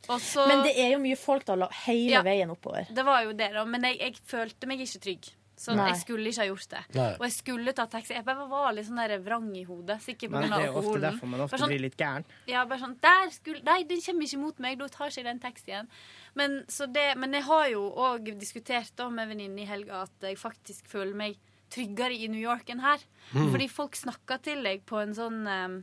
Så, 0.08 0.46
Men 0.48 0.62
det 0.64 0.72
er 0.80 0.94
jo 0.94 1.00
mye 1.02 1.18
folk 1.20 1.44
da 1.44 1.68
hele 1.84 2.14
Ja. 2.14 2.22
veien 2.24 2.48
oppover. 2.54 2.86
Det 2.94 3.04
var 3.04 3.26
jo 3.26 3.34
det, 3.36 3.50
da. 3.52 3.64
Men 3.68 3.82
jeg, 3.90 3.98
jeg 4.00 4.16
følte 4.30 4.70
meg 4.70 4.80
ikke 4.80 5.02
trygg. 5.04 5.28
Så 5.58 5.74
Nei. 5.74 5.88
jeg 5.90 5.98
skulle 6.04 6.30
ikke 6.30 6.44
ha 6.44 6.46
gjort 6.46 6.68
det. 6.70 6.80
Nei. 6.94 7.08
Og 7.18 7.24
jeg 7.26 7.34
skulle 7.34 7.72
ta 7.74 7.88
taxi. 7.90 8.14
Jeg 8.14 8.24
bare 8.28 8.44
var 8.46 8.70
litt 8.76 8.86
sånn 8.86 9.00
der 9.02 9.18
vrang 9.24 9.48
i 9.58 9.64
hodet. 9.66 9.96
Sikkert 10.04 10.30
Men 10.30 10.44
alkoholen. 10.46 10.62
det 10.62 10.68
er 10.68 10.70
jo 10.70 10.78
ofte 10.84 11.00
derfor 11.02 11.32
man 11.32 11.42
ofte 11.42 11.58
sånn, 11.58 11.72
blir 11.72 11.82
litt 11.82 11.96
gæren. 11.98 12.24
ja, 12.46 12.62
bare 12.70 12.78
sånn 12.84 12.94
der 13.02 13.32
skulle, 13.34 13.62
Nei, 13.66 13.82
den 13.90 14.00
kommer 14.04 14.28
ikke 14.28 14.38
mot 14.44 14.62
meg. 14.62 14.78
Da 14.78 14.88
tar 14.94 15.10
ikke 15.10 15.18
jeg 15.18 15.26
den 15.26 15.42
taxien. 15.42 15.90
Men, 16.38 16.64
så 16.70 16.86
det, 16.86 17.08
men 17.18 17.34
jeg 17.34 17.42
har 17.50 17.68
jo 17.72 17.82
òg 17.90 18.30
diskutert 18.38 18.94
da 18.94 19.08
med 19.10 19.28
venninne 19.34 19.64
i 19.64 19.66
helga 19.66 20.04
at 20.06 20.28
jeg 20.30 20.38
faktisk 20.38 20.86
føler 20.86 21.18
meg 21.18 21.36
tryggere 21.74 22.14
i 22.14 22.28
New 22.30 22.40
York 22.40 22.70
enn 22.70 22.80
her. 22.80 23.02
Mm. 23.32 23.50
Fordi 23.50 23.68
folk 23.68 23.98
snakker 23.98 24.38
til 24.46 24.62
deg 24.62 24.86
på 24.88 25.02
en 25.02 25.14
sånn 25.16 25.42
eh, 25.46 25.80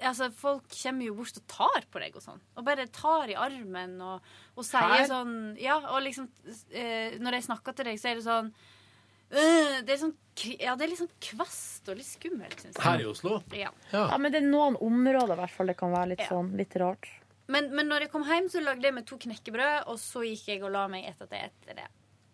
Altså, 0.00 0.28
Folk 0.34 0.68
kommer 0.72 1.06
jo 1.06 1.14
bort 1.18 1.38
og 1.40 1.46
tar 1.50 1.86
på 1.92 2.02
deg 2.02 2.16
og 2.18 2.24
sånn. 2.24 2.42
Og 2.56 2.66
bare 2.66 2.86
tar 2.92 3.32
i 3.32 3.38
armen 3.38 3.96
og, 4.00 4.28
og 4.56 4.66
sier 4.66 4.88
Her? 4.94 5.06
sånn 5.10 5.34
Ja, 5.60 5.78
og 5.92 6.02
liksom 6.06 6.28
eh, 6.70 7.18
Når 7.22 7.38
jeg 7.38 7.46
snakker 7.48 7.76
til 7.76 7.90
deg, 7.90 8.00
så 8.00 8.12
er 8.12 8.20
det 8.20 8.26
sånn 8.26 8.52
øh, 8.52 9.76
Det 9.86 9.96
er 9.96 10.00
sånn 10.04 10.14
Ja, 10.58 10.76
det 10.76 10.86
er 10.86 10.92
litt 10.92 11.02
sånn 11.02 11.12
kvast 11.30 11.90
og 11.92 11.98
litt 11.98 12.08
skummelt, 12.08 12.56
syns 12.60 12.78
jeg. 12.78 12.84
Her 12.86 13.02
i 13.04 13.08
Oslo? 13.10 13.40
Ja. 13.56 13.72
Ja, 13.92 14.16
men 14.18 14.32
det 14.32 14.40
er 14.42 14.48
noen 14.48 14.78
områder 14.80 15.36
hvert 15.38 15.52
fall 15.52 15.72
det 15.72 15.76
kan 15.80 15.92
være 15.92 16.14
litt 16.14 16.24
sånn 16.28 16.54
litt 16.56 16.76
rart. 16.80 17.10
Men, 17.52 17.68
men 17.74 17.88
når 17.90 18.06
jeg 18.06 18.12
kom 18.14 18.24
hjem, 18.24 18.48
så 18.48 18.62
lagde 18.62 18.86
jeg 18.86 18.94
meg 18.96 19.04
to 19.08 19.18
knekkebrød, 19.20 19.88
og 19.90 19.98
så 20.00 20.22
gikk 20.24 20.46
jeg 20.54 20.62
og 20.64 20.72
la 20.72 20.86
meg 20.88 21.08
etter 21.10 21.28
det. 21.28 21.40
etter 21.50 21.82
det. 21.82 21.88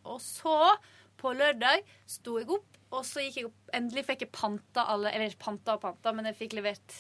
Og 0.07 0.21
så, 0.23 0.55
på 1.19 1.33
lørdag, 1.35 1.83
sto 2.07 2.37
jeg 2.39 2.51
opp, 2.55 2.77
og 2.95 3.05
så 3.05 3.25
gikk 3.25 3.41
jeg 3.41 3.49
opp 3.51 3.73
Endelig 3.77 4.05
fikk 4.09 4.23
jeg 4.25 4.31
panta 4.33 4.87
alle 4.89 5.11
Eller 5.13 5.35
panta 5.37 5.75
og 5.77 5.83
panta, 5.83 6.13
men 6.17 6.25
jeg 6.31 6.39
fikk 6.39 6.55
levert 6.57 6.95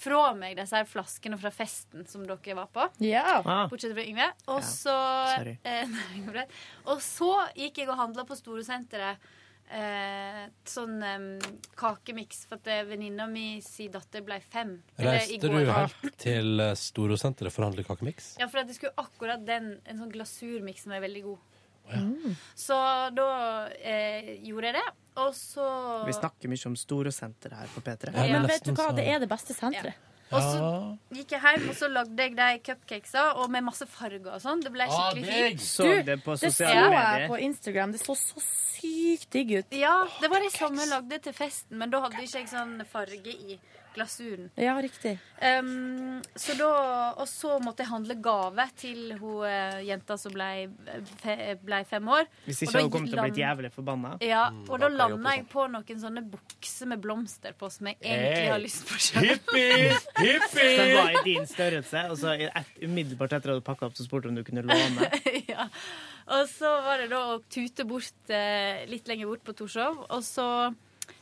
fra 0.00 0.30
meg 0.36 0.56
disse 0.58 0.76
her 0.78 0.88
flaskene 0.88 1.38
fra 1.40 1.52
festen 1.54 2.06
som 2.08 2.24
dere 2.26 2.56
var 2.56 2.70
på. 2.72 2.86
Ja. 3.04 3.40
Ah. 3.44 3.66
Bortsett 3.70 3.92
fra 3.96 4.06
Yngve. 4.06 4.30
Og 4.54 4.64
så 4.66 4.94
ja. 4.94 5.56
eh. 5.64 6.46
Og 6.90 7.02
så 7.04 7.34
gikk 7.58 7.82
jeg 7.82 7.90
og 7.92 8.00
handla 8.00 8.24
på 8.28 8.38
Storosenteret. 8.38 9.30
Eh, 9.70 10.46
sånn 10.66 10.96
em, 11.06 11.26
kakemiks, 11.78 12.40
for 12.50 12.58
at 12.58 12.66
eh, 12.72 12.80
venninna 12.88 13.28
mi 13.30 13.60
si 13.62 13.86
datter 13.92 14.24
ble 14.26 14.40
fem. 14.42 14.72
Reiste 14.98 15.46
du 15.46 15.60
helt 15.60 16.08
til 16.18 16.64
eh, 16.64 16.72
Storosenteret 16.74 17.54
for 17.54 17.62
å 17.62 17.68
handle 17.68 17.84
kakemiks? 17.86 18.32
Ja, 18.40 18.48
for 18.50 18.64
at 18.64 18.70
det 18.72 18.74
skulle 18.80 18.98
akkurat 18.98 19.44
den, 19.46 19.76
en 19.86 20.02
sånn 20.02 20.10
glasurmiks 20.10 20.88
som 20.88 20.96
er 20.96 21.04
veldig 21.06 21.22
god. 21.28 21.46
Så 22.54 22.76
da 23.16 23.30
eh, 23.82 24.36
gjorde 24.46 24.70
jeg 24.70 24.76
det, 24.78 24.88
og 25.26 25.34
så 25.36 25.66
Vi 26.06 26.12
snakker 26.16 26.48
mye 26.52 26.66
om 26.70 26.76
Storosenteret 26.76 27.58
her 27.60 27.72
på 27.74 27.82
P3. 27.86 28.14
Ja, 28.14 28.26
men 28.38 28.48
vet 28.50 28.64
du 28.64 28.72
hva, 28.76 28.90
det 28.96 29.06
er 29.08 29.18
det 29.22 29.28
beste 29.30 29.56
senteret. 29.56 30.06
Og 30.30 30.44
så 30.46 30.66
gikk 31.16 31.32
jeg 31.34 31.40
hjem 31.42 31.64
og 31.72 31.74
så 31.74 31.88
lagde 31.90 32.22
jeg 32.22 32.36
de 32.38 32.48
cupcakesa 32.68 33.22
og 33.42 33.48
med 33.50 33.64
masse 33.66 33.86
farger 33.90 34.28
og 34.30 34.38
sånn. 34.44 34.60
Det 34.62 34.70
ble 34.70 34.84
Ah, 34.86 34.92
skikkelig 35.10 35.24
digg. 35.26 35.58
fint. 35.58 35.64
Så 35.66 35.88
det 36.06 36.16
på 36.22 36.36
det 36.38 36.52
så 36.54 36.68
jeg 36.70 36.90
medier. 36.92 37.26
på 37.32 37.38
Instagram. 37.48 37.92
Det 37.96 38.00
så 38.04 38.14
så 38.14 38.44
sykt 38.44 39.26
digg 39.34 39.50
ut. 39.58 39.74
Ja, 39.74 39.96
det 40.20 40.30
var 40.30 40.38
det 40.46 40.52
samme 40.54 40.84
jeg 40.84 40.88
lagde 40.92 41.18
til 41.26 41.32
festen, 41.34 41.76
men 41.82 41.90
da 41.90 42.00
hadde 42.06 42.22
ikke 42.22 42.38
jeg 42.44 42.48
sånn 42.52 42.78
farge 42.86 43.34
i 43.34 43.58
glasuren. 43.94 44.50
Ja, 44.60 44.74
riktig. 44.82 45.16
Um, 45.40 46.20
så 46.36 46.54
da, 46.58 46.68
og 47.20 47.26
så 47.30 47.56
måtte 47.64 47.84
jeg 47.84 47.90
handle 47.90 48.16
gave 48.22 48.66
til 48.78 49.14
hun 49.20 49.44
eh, 49.48 49.80
jenta 49.88 50.16
som 50.20 50.34
ble, 50.34 50.48
fe, 51.22 51.36
ble 51.64 51.80
fem 51.88 52.08
år. 52.12 52.26
Hvis 52.46 52.62
ikke 52.66 52.84
hun 52.84 52.92
kom 52.92 53.06
til 53.08 53.18
å 53.20 53.24
bli 53.28 53.42
jævlig 53.44 53.72
forbanna. 53.74 54.16
Ja, 54.24 54.46
Mm, 54.50 54.64
og 54.72 54.80
da 54.82 54.88
landa 54.88 55.32
jeg 55.36 55.44
på 55.52 55.64
noen 55.70 56.00
sånne 56.00 56.22
bukser 56.26 56.88
med 56.90 57.00
blomster 57.04 57.52
på 57.58 57.68
som 57.70 57.86
jeg 57.90 57.96
egentlig 58.00 58.40
Hey. 58.40 58.48
har 58.50 58.60
lyst 58.62 58.86
på 58.88 58.98
sjøl. 58.98 59.38
Den 60.20 60.94
var 60.96 61.10
i 61.14 61.22
din 61.24 61.46
størrelse, 61.48 62.02
og 62.10 62.18
så 62.20 62.34
et, 62.36 62.72
umiddelbart 62.82 63.34
etter 63.36 63.54
at 63.54 63.60
du 63.60 63.64
pakka 63.66 63.88
opp, 63.88 63.96
så 63.98 64.06
spurte 64.06 64.28
du 64.28 64.32
om 64.32 64.38
du 64.38 64.44
kunne 64.46 64.64
låne. 64.66 65.08
ja. 65.52 65.68
Og 66.30 66.46
så 66.50 66.70
var 66.84 67.02
det 67.02 67.08
da 67.12 67.20
å 67.34 67.40
tute 67.50 67.86
bort 67.88 68.30
eh, 68.32 68.84
litt 68.90 69.08
lenger 69.10 69.30
bort 69.32 69.44
på 69.46 69.54
Torshov, 69.60 70.04
og 70.08 70.22
så 70.26 70.46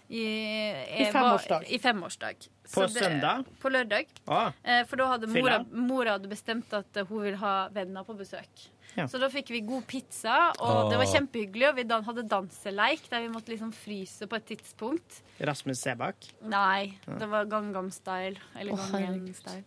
i, 0.08 0.24
I 0.24 1.08
femårsdag. 1.12 1.64
Var, 1.64 1.68
I 1.74 1.78
femårsdag. 1.84 2.48
På 2.74 2.86
det- 2.86 2.90
søndag? 3.02 3.44
På 3.60 3.68
lørdag. 3.72 4.06
Ah. 4.26 4.52
For 4.86 4.96
da 4.96 5.06
hadde 5.14 5.26
mora, 5.26 5.64
mora 5.72 6.10
hadde 6.18 6.28
bestemt 6.28 6.72
at 6.72 6.96
hun 7.08 7.22
ville 7.22 7.36
ha 7.40 7.68
venner 7.72 8.04
på 8.04 8.14
besøk. 8.18 8.68
Ja. 8.98 9.06
Så 9.08 9.20
da 9.22 9.28
fikk 9.30 9.52
vi 9.54 9.60
god 9.66 9.84
pizza, 9.86 10.36
og 10.58 10.90
det 10.90 10.98
var 10.98 11.08
kjempehyggelig. 11.12 11.68
Og 11.70 11.76
vi 11.78 11.84
dan 11.86 12.06
hadde 12.06 12.24
danseleik 12.28 13.04
der 13.12 13.22
vi 13.24 13.30
måtte 13.32 13.52
liksom 13.52 13.70
fryse 13.74 14.26
på 14.26 14.38
et 14.38 14.46
tidspunkt. 14.50 15.20
Rasmus 15.46 15.82
Sebak? 15.84 16.26
Nei, 16.50 16.98
det 17.06 17.28
var 17.30 17.46
Gangnam 17.50 17.92
Style. 17.94 18.40
Eller 18.58 18.74
Å, 18.74 18.88
Gangnam 18.90 19.30
Style. 19.36 19.62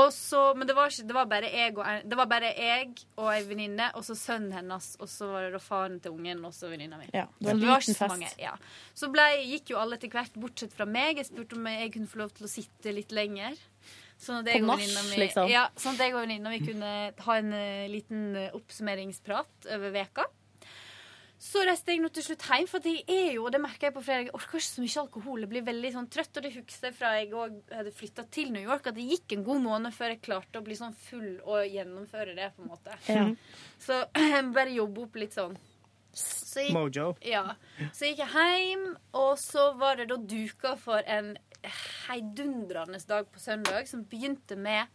Og 0.00 0.08
så, 0.16 0.42
men 0.56 0.70
det 0.70 0.76
var, 0.78 0.88
ikke, 0.88 1.06
det, 1.10 1.16
var 1.18 1.28
bare 1.30 1.50
jeg 1.52 1.76
og, 1.76 1.84
det 2.08 2.20
var 2.22 2.30
bare 2.30 2.52
jeg 2.56 2.88
og 3.18 3.28
ei 3.34 3.42
venninne, 3.48 3.90
og 3.98 4.06
så 4.06 4.16
sønnen 4.16 4.54
hennes, 4.56 4.92
og 5.00 5.10
så 5.12 5.28
var 5.34 5.48
det 5.48 5.54
da 5.58 5.62
faren 5.62 6.00
til 6.00 6.16
ungen, 6.16 6.44
og 6.48 6.56
så 6.56 6.72
venninna 6.72 7.00
mi. 7.00 7.10
Ja, 7.12 7.26
det 7.38 7.50
var 7.50 7.58
en 7.58 7.64
liten 7.66 7.98
fest. 7.98 8.08
mange. 8.08 8.32
Ja. 8.40 8.54
Så 8.96 9.10
ble, 9.12 9.28
gikk 9.44 9.74
jo 9.74 9.80
alle 9.82 10.00
etter 10.00 10.12
hvert, 10.14 10.40
bortsett 10.40 10.72
fra 10.76 10.88
meg. 10.88 11.20
Jeg 11.20 11.28
spurte 11.28 11.58
om 11.58 11.68
jeg 11.68 11.92
kunne 11.98 12.10
få 12.10 12.24
lov 12.24 12.32
til 12.38 12.48
å 12.48 12.52
sitte 12.52 12.96
litt 12.96 13.12
lenger. 13.12 13.58
Sånn 14.20 14.42
at 14.42 14.50
jeg 14.52 14.60
På 14.60 14.66
og 14.66 14.68
nach, 14.74 14.80
venninna 14.82 15.02
mi 15.08 15.16
liksom? 15.22 15.48
ja, 15.48 15.62
sånn 15.80 15.96
at 15.96 16.02
jeg 16.04 16.12
og 16.12 16.20
venninna 16.20 16.50
mi 16.52 16.58
kunne 16.60 16.90
ha 17.24 17.36
en 17.40 17.54
uh, 17.56 17.86
liten 17.88 18.26
eh, 18.36 18.50
oppsummeringsprat 18.58 19.70
over 19.78 19.94
veka. 19.94 20.26
Så 21.40 21.62
reiste 21.64 21.94
jeg 21.94 22.02
nå 22.04 22.10
til 22.12 22.24
slutt 22.26 22.42
hjem, 22.44 22.66
for 22.68 22.84
jeg 22.84 23.00
er 23.08 23.30
jo, 23.38 23.46
og 23.46 23.54
det 23.54 23.62
merker 23.64 23.88
jeg 23.88 23.94
på 23.96 24.02
fredag, 24.04 24.26
jeg 24.28 24.34
orker 24.36 24.58
ikke 24.60 24.66
så 24.66 24.82
mye 24.84 25.00
alkohol. 25.06 25.40
Jeg 25.40 25.48
blir 25.54 25.64
veldig 25.70 25.92
sånn 25.94 26.08
trøtt, 26.12 26.36
og 26.36 26.44
det 26.44 26.50
husker 26.52 26.90
jeg 26.90 26.96
fra 26.98 27.12
jeg 27.16 27.30
òg 27.32 27.54
hadde 27.72 27.92
flytta 27.96 28.26
til 28.36 28.50
New 28.52 28.60
York, 28.60 28.90
at 28.90 28.98
det 28.98 29.06
gikk 29.08 29.32
en 29.38 29.46
god 29.46 29.62
måned 29.64 29.96
før 29.96 30.12
jeg 30.12 30.20
klarte 30.26 30.60
å 30.60 30.66
bli 30.66 30.76
sånn 30.76 30.92
full 31.06 31.30
og 31.48 31.64
gjennomføre 31.64 32.36
det, 32.36 32.50
på 32.58 32.66
en 32.66 32.68
måte. 32.74 32.98
Ja. 33.08 33.24
Så 33.80 34.02
bare 34.58 34.76
jobbe 34.76 35.06
opp 35.06 35.16
litt 35.22 35.32
sånn. 35.38 35.56
Så 36.12 36.66
gikk- 36.66 36.76
Mojo. 36.76 37.08
Ja. 37.24 37.46
Så 37.96 38.10
gikk 38.10 38.20
jeg 38.26 38.60
hjem, 38.66 38.84
og 39.16 39.32
så 39.40 39.70
var 39.80 39.96
det 39.96 40.10
da 40.12 40.20
duka 40.20 40.74
for 40.76 41.00
en 41.08 41.38
heidundrende 42.08 43.00
dag 43.08 43.28
på 43.32 43.42
søndag, 43.42 43.88
som 43.88 44.04
begynte 44.04 44.56
med 44.56 44.88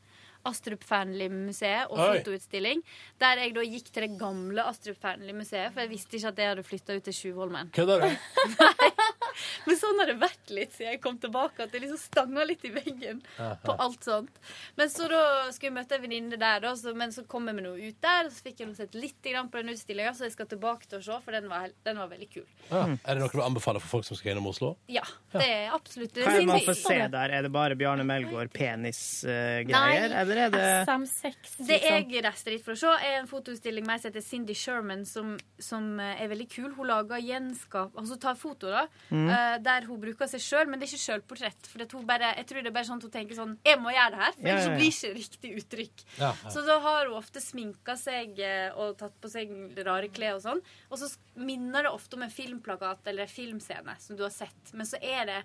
Astrup 0.46 0.84
Fearnley-museet 0.86 1.92
og 1.92 2.00
Oi. 2.00 2.20
fotoutstilling. 2.20 2.84
Der 3.22 3.44
jeg 3.44 3.56
da 3.58 3.66
gikk 3.66 3.92
til 3.92 4.08
det 4.08 4.20
gamle 4.20 4.66
Astrup 4.70 5.00
Fearnley-museet, 5.02 5.74
for 5.74 5.86
jeg 5.86 5.94
visste 5.94 6.20
ikke 6.20 6.34
at 6.34 6.44
jeg 6.44 6.54
hadde 6.54 6.68
flytta 6.68 6.98
ut 7.00 7.08
til 7.10 7.18
Tjuvholmen. 7.20 7.72
Kødder 7.76 8.06
du? 8.06 8.10
Men 9.68 9.78
sånn 9.80 10.00
har 10.00 10.10
det 10.10 10.16
vært 10.22 10.52
litt 10.56 10.76
siden 10.76 10.94
jeg 10.94 11.02
kom 11.04 11.18
tilbake, 11.20 11.66
at 11.66 11.74
det 11.74 11.82
liksom 11.84 12.00
stanga 12.00 12.46
litt 12.48 12.64
i 12.68 12.72
veggen 12.72 13.22
på 13.36 13.76
alt 13.84 14.06
sånt. 14.08 14.38
Men 14.80 14.92
så 14.92 15.10
da 15.12 15.22
skulle 15.52 15.72
jeg 15.72 15.76
møte 15.76 15.98
en 15.98 16.04
venninne 16.06 16.40
der, 16.40 16.62
da, 16.64 16.72
så, 16.80 16.94
men 16.98 17.12
så 17.12 17.26
kom 17.30 17.50
jeg 17.50 17.58
med 17.58 17.68
noe 17.68 17.76
ut 17.90 17.98
der, 18.04 18.30
og 18.30 18.36
så 18.36 18.46
fikk 18.46 18.64
jeg 18.64 18.76
sett 18.78 18.96
litt 18.96 19.20
grann 19.26 19.50
på 19.52 19.60
den 19.62 19.74
utstillinga, 19.76 20.14
så 20.16 20.28
jeg 20.30 20.36
skal 20.36 20.50
tilbake 20.52 20.88
til 20.88 21.02
å 21.02 21.04
se, 21.04 21.20
for 21.26 21.36
den 21.36 21.50
var, 21.52 21.74
den 21.88 22.00
var 22.00 22.12
veldig 22.12 22.30
kul. 22.32 22.46
Ja. 22.70 22.86
Er 22.96 23.18
det 23.18 23.24
noe 23.24 23.32
du 23.34 23.44
anbefaler 23.44 23.84
for 23.84 23.98
folk 23.98 24.08
som 24.08 24.20
skal 24.20 24.36
innom 24.36 24.50
Oslo? 24.52 24.76
Ja, 24.92 25.04
det 25.36 25.48
er 25.50 25.76
absolutt 25.76 26.16
det. 26.16 26.26
Hva 26.26 26.38
er 26.38 26.44
det 26.44 26.50
man 26.52 26.64
får 26.70 26.80
se 26.80 27.00
der? 27.18 27.36
Er 27.40 27.48
det 27.48 27.52
bare 27.56 27.80
Bjarne 27.80 28.06
Melgaard 28.08 28.54
penisgreier, 28.56 29.68
Nei. 30.14 30.26
Eller 30.36 30.46
er 30.46 30.86
det 30.86 30.88
SM6, 30.90 31.54
Det 31.68 31.78
jeg 31.84 32.24
reiste 32.26 32.52
dit 32.52 32.64
for 32.66 32.76
å 32.76 32.80
se, 32.80 32.92
er 33.08 33.20
en 33.22 33.28
fotoutstilling 33.30 33.86
med 33.88 33.96
ei 33.96 34.02
som 34.04 34.12
heter 34.12 34.26
Cindy 34.26 34.54
Sherman, 34.58 35.06
som, 35.08 35.36
som 35.60 35.88
er 36.04 36.28
veldig 36.32 36.48
kul. 36.52 36.70
Hun 36.76 36.88
lager 36.92 37.22
gjenskap 37.24 37.96
Altså 37.98 38.18
tar 38.20 38.36
foto, 38.36 38.70
da, 38.74 38.86
Mm. 39.12 39.30
eh, 39.30 39.58
der 39.62 39.86
hun 39.88 40.00
bruker 40.02 40.28
seg 40.28 40.42
sjøl, 40.42 40.68
men 40.68 40.80
det 40.80 40.88
er 40.90 40.94
ikke 40.96 41.06
sjølportrett. 41.06 41.68
For 41.72 41.82
at 41.86 41.92
hun 41.96 42.06
bare, 42.06 42.34
jeg 42.40 42.46
tror 42.50 42.62
det 42.64 42.72
er 42.72 42.76
bare 42.76 42.90
sånn 42.90 42.98
at 43.02 43.08
hun 43.08 43.12
tenker 43.12 43.36
sånn 43.38 43.58
Jeg 43.66 43.80
må 43.80 43.94
gjøre 43.94 44.12
det 44.16 44.22
her, 44.24 44.32
for 44.34 44.48
ellers 44.50 44.66
ja, 44.66 44.70
ja, 44.70 44.72
ja. 44.72 44.78
blir 44.78 44.92
ikke 44.92 45.14
riktig 45.20 45.54
uttrykk. 45.62 46.06
Ja, 46.20 46.32
ja. 46.44 46.50
Så 46.54 46.66
da 46.66 46.80
har 46.80 47.06
hun 47.08 47.18
ofte 47.20 47.40
sminka 47.44 47.96
seg 47.98 48.40
eh, 48.40 48.70
og 48.76 48.98
tatt 48.98 49.16
på 49.22 49.30
seg 49.32 49.54
rare 49.86 50.10
klær 50.10 50.36
og 50.40 50.44
sånn. 50.44 50.62
Og 50.92 50.98
så 51.00 51.12
minner 51.36 51.84
det 51.84 51.92
ofte 51.94 52.16
om 52.18 52.24
en 52.26 52.34
filmplakat 52.34 53.08
eller 53.08 53.24
en 53.28 53.32
filmscene 53.36 53.96
som 54.00 54.16
du 54.18 54.24
har 54.24 54.34
sett. 54.34 54.74
Men 54.74 54.86
så 54.90 54.98
er 55.02 55.26
det 55.30 55.40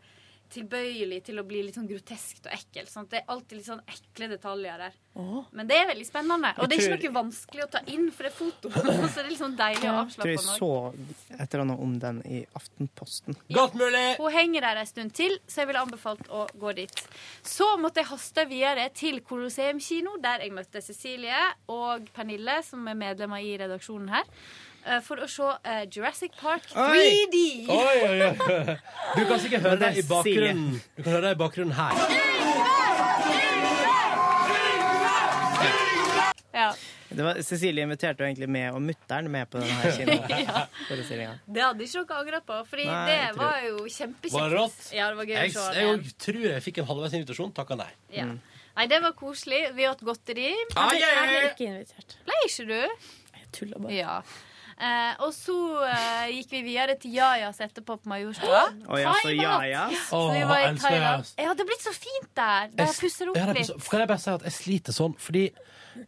tilbøyelig 0.52 1.20
til 1.28 1.40
å 1.40 1.44
bli 1.46 1.62
litt 1.66 1.76
sånn 1.78 1.88
groteskt 1.88 2.48
og 2.48 2.54
ekkelt. 2.54 2.90
Sånn 2.90 3.06
at 3.06 3.14
det 3.14 3.20
er 3.20 3.32
alltid 3.34 3.58
litt 3.58 3.68
sånn 3.68 3.82
ekle 3.90 4.28
detaljer 4.32 4.82
der. 4.84 4.98
Men 5.56 5.68
det 5.68 5.76
er 5.76 5.88
veldig 5.90 6.06
spennende. 6.06 6.52
Og 6.58 6.70
det 6.70 6.76
er 6.76 6.94
ikke 6.94 7.10
noe 7.10 7.16
vanskelig 7.16 7.64
å 7.64 7.68
ta 7.72 7.82
inn, 7.90 8.06
for 8.14 8.26
det 8.26 8.30
er 8.30 8.36
foto. 8.36 8.70
så 8.74 8.84
det 8.84 9.24
er 9.24 9.28
litt 9.30 9.40
sånn 9.40 9.56
deilig 9.58 9.90
å 9.90 9.96
avslappe 10.04 10.30
Jeg 10.30 10.40
tror 10.40 10.52
jeg 10.52 10.60
så 10.60 11.40
et 11.40 11.54
eller 11.54 11.64
annet 11.66 11.84
om 11.86 11.96
den 12.04 12.22
i 12.28 12.40
Aftenposten. 12.60 13.38
Godt 13.56 13.76
mulig! 13.80 14.04
Hun 14.20 14.34
henger 14.34 14.66
der 14.68 14.82
en 14.82 14.90
stund 14.90 15.14
til, 15.18 15.36
så 15.50 15.62
jeg 15.62 15.70
ville 15.70 15.84
anbefalt 15.84 16.30
å 16.30 16.46
gå 16.62 16.74
dit. 16.78 17.04
Så 17.46 17.68
måtte 17.82 18.02
jeg 18.02 18.10
haste 18.12 18.46
videre 18.50 18.88
til 18.96 19.20
Colosseum 19.26 19.82
kino, 19.82 20.16
der 20.22 20.46
jeg 20.46 20.54
møtte 20.56 20.82
Cecilie 20.84 21.44
og 21.70 22.10
Pernille, 22.16 22.60
som 22.66 22.86
er 22.90 22.98
medlemmer 22.98 23.44
i 23.44 23.56
redaksjonen 23.60 24.14
her, 24.14 24.28
for 25.04 25.16
å 25.20 25.28
se 25.30 25.48
eh, 25.64 25.82
Jurassic 25.92 26.32
Park 26.40 26.66
3D. 26.72 27.40
Oi, 27.68 27.96
oi, 28.06 28.20
oi. 28.30 28.76
Du 29.16 29.24
kan 29.28 29.38
sikkert 29.42 29.66
høre 29.68 29.78
det 29.82 29.92
i 30.00 30.06
bakgrunnen. 30.08 30.80
Du 30.96 31.02
kan 31.04 31.12
høre 31.16 31.26
det 31.28 31.34
i 31.36 31.40
bakgrunnen 31.40 31.76
her. 31.76 31.94
Ja. 36.52 36.74
Det 37.10 37.22
var, 37.26 37.38
Cecilie 37.42 37.82
inviterte 37.86 38.22
jo 38.22 38.26
egentlig 38.28 38.46
med 38.50 38.74
og 38.74 38.82
mutter'n 38.82 39.26
med 39.30 39.48
på 39.50 39.58
denne 39.62 39.90
kinoforestillinga. 39.96 41.30
Ja. 41.40 41.44
Det 41.46 41.62
hadde 41.64 41.86
ikke 41.86 42.02
dere 42.06 42.18
angret 42.20 42.46
på, 42.46 42.58
Fordi 42.70 42.84
Nei, 42.86 42.98
det 43.08 43.18
tror- 43.32 43.40
var 43.44 43.64
jo 43.66 43.78
kjempekjekt. 43.86 44.34
Var 44.36 44.48
det 44.52 44.58
rått? 44.58 44.80
Ja, 44.94 45.08
det 45.10 45.18
var 45.20 45.28
gøy 45.30 45.34
Jeg, 45.36 45.50
å 45.54 45.64
se 45.66 45.84
det. 45.86 46.12
tror 46.26 46.44
jeg 46.50 46.64
fikk 46.66 46.78
en 46.82 46.88
halvveis 46.90 47.16
invitasjon. 47.18 47.52
Takka 47.56 47.78
nei. 47.80 47.88
Ja. 48.14 48.26
Nei, 48.76 48.86
det 48.92 49.00
var 49.02 49.14
koselig. 49.18 49.62
Vi 49.78 49.88
åt 49.90 50.04
godteri. 50.06 50.50
Ah, 50.76 50.90
Jeg 50.94 51.00
ble- 51.00 51.10
jeg 51.10 51.32
ble 51.32 51.50
ikke 51.50 51.68
invitert. 51.72 52.16
Ble 52.28 52.38
ikke 52.46 52.66
du? 52.70 53.08
Jeg 53.40 53.50
tulla 53.58 53.82
bare. 53.82 53.96
Ja. 53.98 54.20
Eh, 54.80 55.14
og 55.20 55.32
så 55.36 55.54
eh, 55.84 56.30
gikk 56.38 56.50
vi 56.54 56.60
videre 56.64 56.94
til 57.00 57.12
Jajas 57.18 57.58
etterpå 57.60 57.98
på 58.00 58.08
Majorstua. 58.08 58.62
Oh, 58.88 58.96
ja, 59.00 59.10
så 59.12 59.26
Thaimat. 59.28 59.66
Jajas. 59.68 59.98
Så 60.08 60.20
vi 60.32 60.40
Åh, 60.40 60.48
var 60.48 60.56
i 60.62 60.68
elsker 60.70 60.88
Thailand. 60.88 61.04
Jajas. 61.26 61.34
Ja, 61.36 61.52
det 61.52 61.60
er 61.66 61.68
blitt 61.68 61.84
så 61.84 61.92
fint 61.92 62.30
der. 62.40 62.70
De 62.72 62.82
Jeg- 62.86 62.96
pusser 63.02 63.24
Ja, 63.26 63.30
opp 63.30 63.34
det 63.36 63.42
er 63.48 63.54
litt. 63.60 63.66
så- 63.66 63.90
Kan 63.90 64.00
jeg 64.00 64.08
bare 64.08 64.18
si 64.24 64.30
at 64.30 64.42
jeg 64.42 64.52
sliter 64.52 64.92
sånn, 64.96 65.14
fordi 65.18 65.52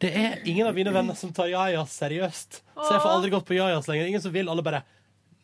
det 0.01 0.11
er 0.16 0.39
ingen 0.47 0.66
av 0.66 0.74
mine 0.74 0.90
venner 0.93 1.15
som 1.15 1.32
tar 1.32 1.47
Jajas 1.53 1.90
seriøst. 2.01 2.61
Så 2.81 2.90
jeg 2.93 3.01
får 3.05 3.11
aldri 3.12 3.31
gått 3.31 3.44
på 3.47 3.55
Jajas 3.61 3.86
lenger. 3.89 4.07
Ingen 4.07 4.20
som 4.23 4.32
vil. 4.32 4.49
Alle 4.49 4.62
bare 4.62 4.82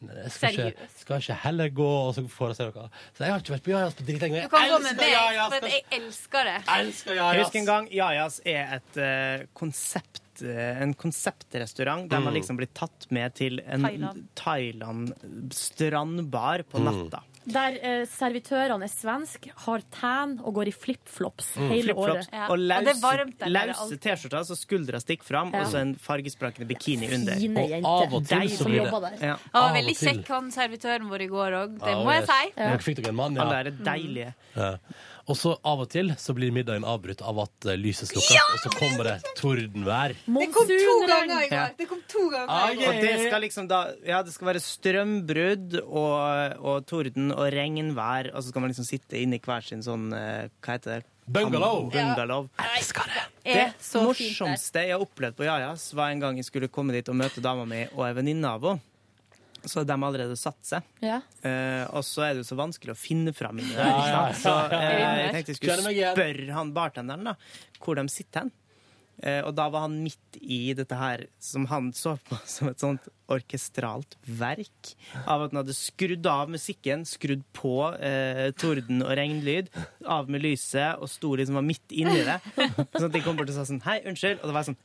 «Nei, 0.01 0.15
jeg 0.15 0.31
skal 0.31 0.53
ikke, 0.53 0.63
Seriøst. 0.79 0.99
skal 1.01 1.17
ikke 1.19 1.35
heller 1.43 1.69
gå 1.75 1.87
og 2.09 2.15
så 2.15 2.23
får 2.31 2.49
jeg 2.53 2.57
se 2.57 2.65
noe. 2.71 2.91
Så 3.17 3.19
jeg 3.25 3.31
har 3.33 3.41
ikke 3.41 3.55
vært 3.57 3.65
på 3.67 3.71
Jajas 3.75 3.95
på 3.99 4.05
dritlenge. 4.07 4.43
Du 4.45 4.49
kan 4.49 4.63
Jeg 4.63 4.71
gå 4.71 4.79
med 4.79 4.97
meg, 4.97 5.61
for 5.61 5.67
jeg 5.67 5.85
elsker 5.91 6.45
det. 6.45 6.63
elsker 6.69 7.11
Jeg 7.11 7.17
Jajas. 7.19 7.43
husker 7.47 7.59
en 7.59 7.67
gang 7.67 7.89
Jajas 7.91 8.41
er 8.47 8.75
et 8.79 8.97
eh, 8.97 9.47
konsept 9.59 10.21
en 10.43 10.95
konseptrestaurant 10.95 12.09
der 12.09 12.21
man 12.21 12.33
Mm. 12.35 12.41
liksom 12.41 12.57
blir 12.57 12.69
tatt 12.75 13.07
med 13.11 13.35
til 13.35 13.61
en 13.67 13.83
Thailand. 13.83 14.25
Thailand-strandbar 14.35 16.63
på 16.71 16.79
Mm. 16.79 16.85
natta. 16.85 17.21
Der 17.49 17.79
eh, 17.81 18.05
servitørene 18.05 18.85
er 18.85 18.89
svensk, 18.93 19.49
har 19.65 19.81
tan 19.91 20.39
og 20.45 20.53
går 20.55 20.67
i 20.69 20.73
flipflops 20.73 21.57
Mm. 21.57 21.69
hele 21.71 21.83
flip 21.83 21.97
året. 21.97 22.29
og 22.51 22.59
lause, 22.59 22.59
Og 22.59 22.59
der 22.59 23.25
nede, 23.25 23.67
lause. 23.67 23.97
T-skjorter 23.97 24.41
så 24.45 24.55
skuldra 24.57 25.01
stikker 25.01 25.25
fram, 25.25 25.51
Ja. 25.55 25.61
og 25.63 25.67
så 25.69 25.79
en 25.81 25.95
fargesprakende 25.95 26.67
bikini 26.69 27.09
under. 27.15 27.33
Og 27.59 27.73
av 27.87 28.13
og 28.15 28.27
til 28.27 28.49
så 28.51 28.65
blir 28.67 28.85
det. 28.85 28.93
Ja. 29.23 29.37
Han 29.55 29.63
var 29.63 29.63
Av 29.71 29.77
veldig 29.77 29.97
kjekk, 29.97 30.27
han 30.29 30.51
servitøren 30.51 31.09
vår 31.09 31.21
i 31.23 31.27
går 31.29 31.53
òg. 31.53 31.79
Det 31.79 31.89
Ja, 31.89 32.05
må 32.05 32.11
jeg 32.13 32.27
si. 32.27 32.53
Ja. 32.59 32.77
fikk 32.77 32.97
dere 32.97 33.09
en 33.09 33.15
mann, 33.17 33.35
ja. 33.35 33.43
Alle 33.43 33.55
er 33.67 33.71
deilige. 33.71 34.35
Ja. 34.55 34.77
Og 35.29 35.37
så 35.37 35.51
av 35.69 35.83
og 35.85 35.91
til 35.93 36.09
så 36.17 36.33
blir 36.33 36.53
middagen 36.57 36.87
avbrutt 36.89 37.21
av 37.21 37.37
at 37.43 37.67
eh, 37.69 37.77
lyset 37.77 38.09
slukker, 38.09 38.39
og 38.55 38.63
så 38.63 38.71
kommer 38.73 39.11
det 39.11 39.17
tordenvær. 39.37 40.15
Det 40.25 40.47
kom 40.55 40.71
to 40.71 40.95
ganger 41.11 41.43
i 41.45 41.51
går. 41.53 41.75
Det 41.77 41.89
kom 41.91 42.01
to 42.09 42.23
ganger 42.33 42.55
Ah, 42.55 42.71
i 42.73 42.79
går. 42.81 42.89
Og 42.95 43.03
det 43.05 43.13
skal 43.27 43.45
liksom 43.45 43.69
da 43.69 43.83
Ja, 44.09 44.23
det 44.25 44.33
skal 44.33 44.49
være 44.55 44.63
strømbrudd 44.65 45.79
og, 45.83 46.57
og 46.65 46.87
torden 46.89 47.31
og 47.37 47.45
regnvær, 47.53 48.31
og 48.33 48.41
så 48.43 48.49
skal 48.55 48.65
man 48.65 48.73
liksom 48.73 48.89
sitte 48.89 49.21
inne 49.21 49.37
i 49.37 49.45
hver 49.45 49.65
sin 49.69 49.85
sånn 49.85 50.09
eh, 50.17 50.49
Hva 50.65 50.79
heter 50.79 50.97
det? 51.03 51.13
Bungalow. 51.29 51.91
Bungalow. 51.93 52.47
Elsker 52.57 53.11
det. 53.13 53.25
Det 53.45 53.65
så 53.85 54.01
fint 54.17 54.39
der. 54.41 54.47
morsomste 54.49 54.85
jeg 54.87 54.95
har 54.97 55.03
opplevd 55.05 55.37
på 55.37 55.45
Jajas, 55.45 55.91
var 55.93 56.09
en 56.15 56.23
gang 56.25 56.39
jeg 56.41 56.47
skulle 56.49 56.71
komme 56.73 56.95
dit 56.97 57.09
og 57.13 57.19
møte 57.21 57.43
dama 57.45 57.67
mi 57.69 57.83
og 57.93 58.07
ei 58.07 58.15
venninne 58.17 58.49
av 58.49 58.65
henne. 58.65 58.81
Så 59.69 59.85
de 59.87 59.97
allerede 59.97 60.37
satt 60.41 60.61
seg. 60.67 60.87
Ja. 61.05 61.21
Eh, 61.47 61.85
og 61.93 62.05
så 62.07 62.25
er 62.27 62.35
det 62.35 62.45
jo 62.45 62.49
så 62.51 62.59
vanskelig 62.59 62.95
å 62.95 62.99
finne 62.99 63.35
fram 63.37 63.61
i 63.61 63.67
det. 63.69 63.89
Så 64.41 64.55
eh, 64.73 64.95
jeg 64.97 65.35
tenkte 65.37 65.55
jeg 65.55 65.61
skulle 65.61 66.13
spørre 66.17 66.57
han 66.57 66.73
bartenderen 66.77 67.31
da, 67.33 67.37
hvor 67.85 68.01
de 68.01 68.07
sitter 68.13 68.47
hen. 68.47 68.55
Eh, 69.19 69.41
og 69.43 69.51
da 69.59 69.67
var 69.73 69.87
han 69.89 69.97
midt 70.05 70.37
i 70.39 70.73
dette 70.79 70.95
her 70.95 71.25
som 71.43 71.65
han 71.71 71.91
så 71.97 72.15
på 72.29 72.39
som 72.47 72.71
et 72.71 72.83
sånt 72.83 73.09
orkestralt 73.29 74.15
verk. 74.25 74.93
Av 75.27 75.43
at 75.45 75.53
han 75.53 75.61
hadde 75.61 75.77
skrudd 75.77 76.27
av 76.31 76.53
musikken, 76.53 77.05
skrudd 77.09 77.43
på 77.57 77.75
eh, 77.99 78.49
torden 78.59 79.03
og 79.05 79.13
regnlyd, 79.19 79.69
av 80.09 80.31
med 80.33 80.45
lyset, 80.47 80.97
og 80.97 81.11
sto 81.13 81.35
liksom 81.37 81.59
var 81.59 81.67
midt 81.67 81.93
inni 81.93 82.23
det. 82.25 82.39
Sånn 82.57 83.09
at 83.11 83.17
de 83.17 83.25
kom 83.25 83.37
bort 83.39 83.51
og 83.51 83.59
sa 83.59 83.67
sånn 83.69 83.83
Hei, 83.85 83.99
unnskyld. 84.09 84.41
Og 84.41 84.51
det 84.51 84.57
var 84.57 84.69
sånn 84.69 84.79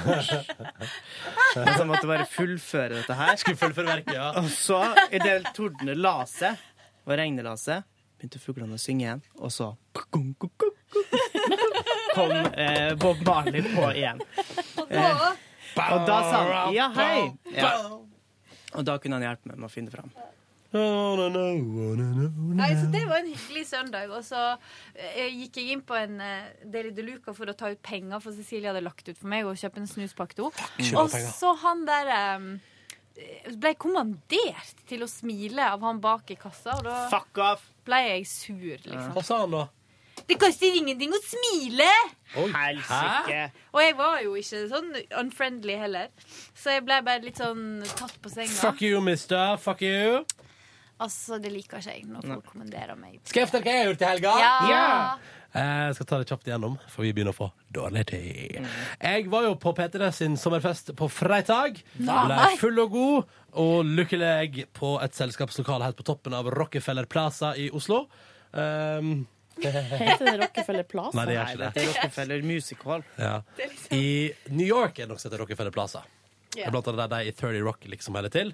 Hysj. 0.00 0.34
Så 1.50 1.64
han 1.64 1.88
måtte 1.88 2.08
bare 2.10 2.26
fullføre 2.30 3.00
dette 3.00 3.16
her. 3.16 3.34
Skulle 3.40 3.60
fullføre 3.60 3.94
verket, 3.94 4.14
ja. 4.18 4.30
Og 4.40 4.50
så, 4.52 4.82
idet 5.14 5.54
tordene 5.56 5.96
la 5.98 6.20
seg, 6.28 6.60
og 7.06 7.16
regnet 7.18 7.46
la 7.46 7.56
seg, 7.60 7.86
begynte 8.20 8.42
fuglene 8.42 8.76
å 8.76 8.80
synge 8.80 9.06
igjen, 9.06 9.24
og 9.40 9.52
så 9.54 9.72
kom 12.14 12.32
eh, 12.34 12.94
Bob 13.00 13.22
Marley 13.26 13.62
på 13.74 13.86
igjen. 13.94 14.20
Eh, 14.90 15.24
og 15.80 16.04
da 16.08 16.18
sa 16.26 16.42
han 16.42 16.74
ja, 16.74 16.90
hei. 16.96 17.30
Ja. 17.54 17.72
Og 18.74 18.84
da 18.86 18.98
kunne 19.02 19.18
han 19.18 19.26
hjelpe 19.28 19.50
meg 19.50 19.58
med 19.60 19.68
å 19.70 19.72
finne 19.72 19.90
fram. 19.94 20.10
Nei, 20.70 22.68
så 22.78 22.86
Det 22.92 23.02
var 23.08 23.18
en 23.18 23.30
hyggelig 23.32 23.66
søndag. 23.66 24.10
Og 24.14 24.22
så 24.26 24.42
eh, 24.94 25.26
gikk 25.26 25.58
jeg 25.58 25.74
inn 25.74 25.82
på 25.86 25.96
en 25.98 26.20
eh, 26.22 26.50
Deli 26.70 26.92
de 26.94 27.02
Luca 27.06 27.34
for 27.34 27.50
å 27.50 27.54
ta 27.58 27.72
ut 27.72 27.80
penger, 27.82 28.20
for 28.22 28.36
Cecilie 28.36 28.70
hadde 28.70 28.84
lagt 28.84 29.08
ut 29.08 29.18
for 29.18 29.30
meg 29.32 29.48
og 29.50 29.58
kjøpe 29.58 29.82
en 29.82 29.90
snuspakke 29.90 30.38
til 30.38 30.50
henne. 30.54 31.00
Og 31.00 31.10
så 31.10 31.54
han 31.64 31.82
der 31.88 32.12
eh, 32.14 32.38
ble 33.58 33.74
kommandert 33.82 34.84
til 34.88 35.02
å 35.02 35.10
smile 35.10 35.66
av 35.74 35.82
han 35.86 35.98
bak 36.02 36.30
i 36.30 36.38
kassa, 36.38 36.78
og 36.78 36.86
da 36.86 37.02
Fuck 37.10 37.42
off! 37.42 37.66
ble 37.86 37.98
jeg 38.06 38.26
sur, 38.30 38.76
liksom. 38.86 39.12
Hva 39.16 39.22
sa 39.26 39.42
han 39.42 39.54
da? 39.56 39.66
Det 40.30 40.36
koster 40.38 40.76
ingenting 40.78 41.10
å 41.16 41.18
smile! 41.26 41.88
Helsike. 42.30 43.40
Og 43.74 43.80
jeg 43.82 43.96
var 43.98 44.20
jo 44.22 44.36
ikke 44.38 44.60
sånn 44.70 44.92
unfriendly 45.18 45.74
heller, 45.80 46.12
så 46.54 46.76
jeg 46.76 46.84
ble 46.86 47.00
bare 47.06 47.24
litt 47.24 47.40
sånn 47.40 47.80
tatt 47.98 48.14
på 48.22 48.30
senga. 48.30 48.52
Fuck 48.60 48.84
you, 48.86 49.00
mister. 49.02 49.56
Fuck 49.58 49.82
you. 49.82 50.20
Altså, 51.00 51.38
det 51.40 51.50
liker 51.54 51.80
ikke 51.80 51.94
jeg 51.96 52.06
når 52.12 52.26
folk 52.28 52.46
kommanderer 52.52 52.94
meg. 53.00 53.18
Skal 53.26 53.42
jeg 53.42 53.50
fortelle 53.50 53.64
hva 53.66 53.74
jeg 53.74 53.82
har 53.82 53.90
gjort 53.90 54.02
i 54.04 54.08
helga? 54.10 54.32
Ja. 54.44 54.88
Eh, 55.50 55.86
Jeg 55.88 55.94
skal 55.96 56.06
ta 56.06 56.18
det 56.20 56.28
kjapt 56.30 56.46
igjennom, 56.50 56.76
for 56.92 57.02
vi 57.02 57.10
begynner 57.16 57.34
å 57.34 57.38
få 57.40 57.48
dårlig 57.74 58.04
tid. 58.12 58.68
Jeg 59.00 59.26
var 59.32 59.48
jo 59.48 59.56
på 59.58 59.72
P3 59.74 60.10
sin 60.14 60.36
sommerfest 60.38 60.92
på 61.00 61.08
fredag. 61.10 61.80
Ble 61.98 62.38
full 62.60 62.78
og 62.84 62.92
god 62.94 63.34
og 63.64 63.90
lykkelig 63.98 64.68
på 64.78 64.92
et 65.02 65.16
selskapslokale 65.18 65.88
helt 65.88 65.98
på 65.98 66.06
toppen 66.06 66.36
av 66.38 66.52
Rockefeller 66.54 67.08
Plaza 67.10 67.56
i 67.58 67.66
Oslo. 67.74 68.04
Um, 68.52 69.24
Heter 69.64 70.24
det 70.24 70.36
Rockefeller 70.44 70.86
Plaza? 70.88 71.16
Nei, 71.18 71.26
det 71.28 71.34
gjør 71.36 71.52
ikke 71.52 71.70
Det 71.74 71.82
er 71.82 71.90
Rockefeller 71.92 72.46
Music 72.52 72.86
Hall. 72.86 73.04
Ja. 73.20 73.34
I 73.96 74.06
New 74.54 74.66
York 74.66 74.98
er 74.98 75.04
det 75.06 75.12
noe 75.12 75.20
som 75.20 75.30
heter 75.30 75.42
Rockefeller 75.44 75.74
Plaza. 75.74 76.02
Det 76.50 76.64
er 76.66 76.72
blant 76.74 76.88
annet 76.90 77.10
deg 77.12 77.12
de 77.28 77.30
i 77.30 77.34
30 77.38 77.62
Rock 77.62 77.84
liksom 77.92 78.16
holder 78.18 78.32
til. 78.34 78.48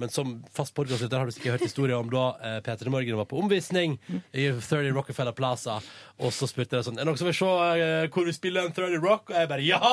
Men 0.00 0.08
som 0.08 0.38
fast 0.56 0.72
podkastlytter 0.72 1.20
har 1.20 1.28
du 1.28 1.34
sikkert 1.34 1.58
hørt 1.58 1.66
historien 1.66 1.98
om 2.00 2.08
da 2.08 2.22
eh, 2.40 2.54
Peter 2.64 2.88
Morgen 2.88 3.18
var 3.18 3.26
på 3.28 3.36
omvisning 3.42 3.98
i 4.32 4.46
30 4.48 4.88
Rockefeller 4.96 5.34
Plaza, 5.36 5.74
og 6.16 6.32
så 6.32 6.48
spurte 6.48 6.78
jeg 6.78 6.86
sånn 6.86 6.96
Er 6.96 7.04
det 7.04 7.10
noen 7.10 7.20
som 7.20 7.28
vil 7.28 7.36
se 7.36 7.50
eh, 7.76 8.06
hvor 8.14 8.24
vi 8.24 8.32
spiller 8.32 8.64
en 8.64 8.72
30 8.72 9.02
Rock? 9.04 9.34
Og 9.34 9.36
jeg 9.36 9.50
bare 9.50 9.66
ja! 9.66 9.90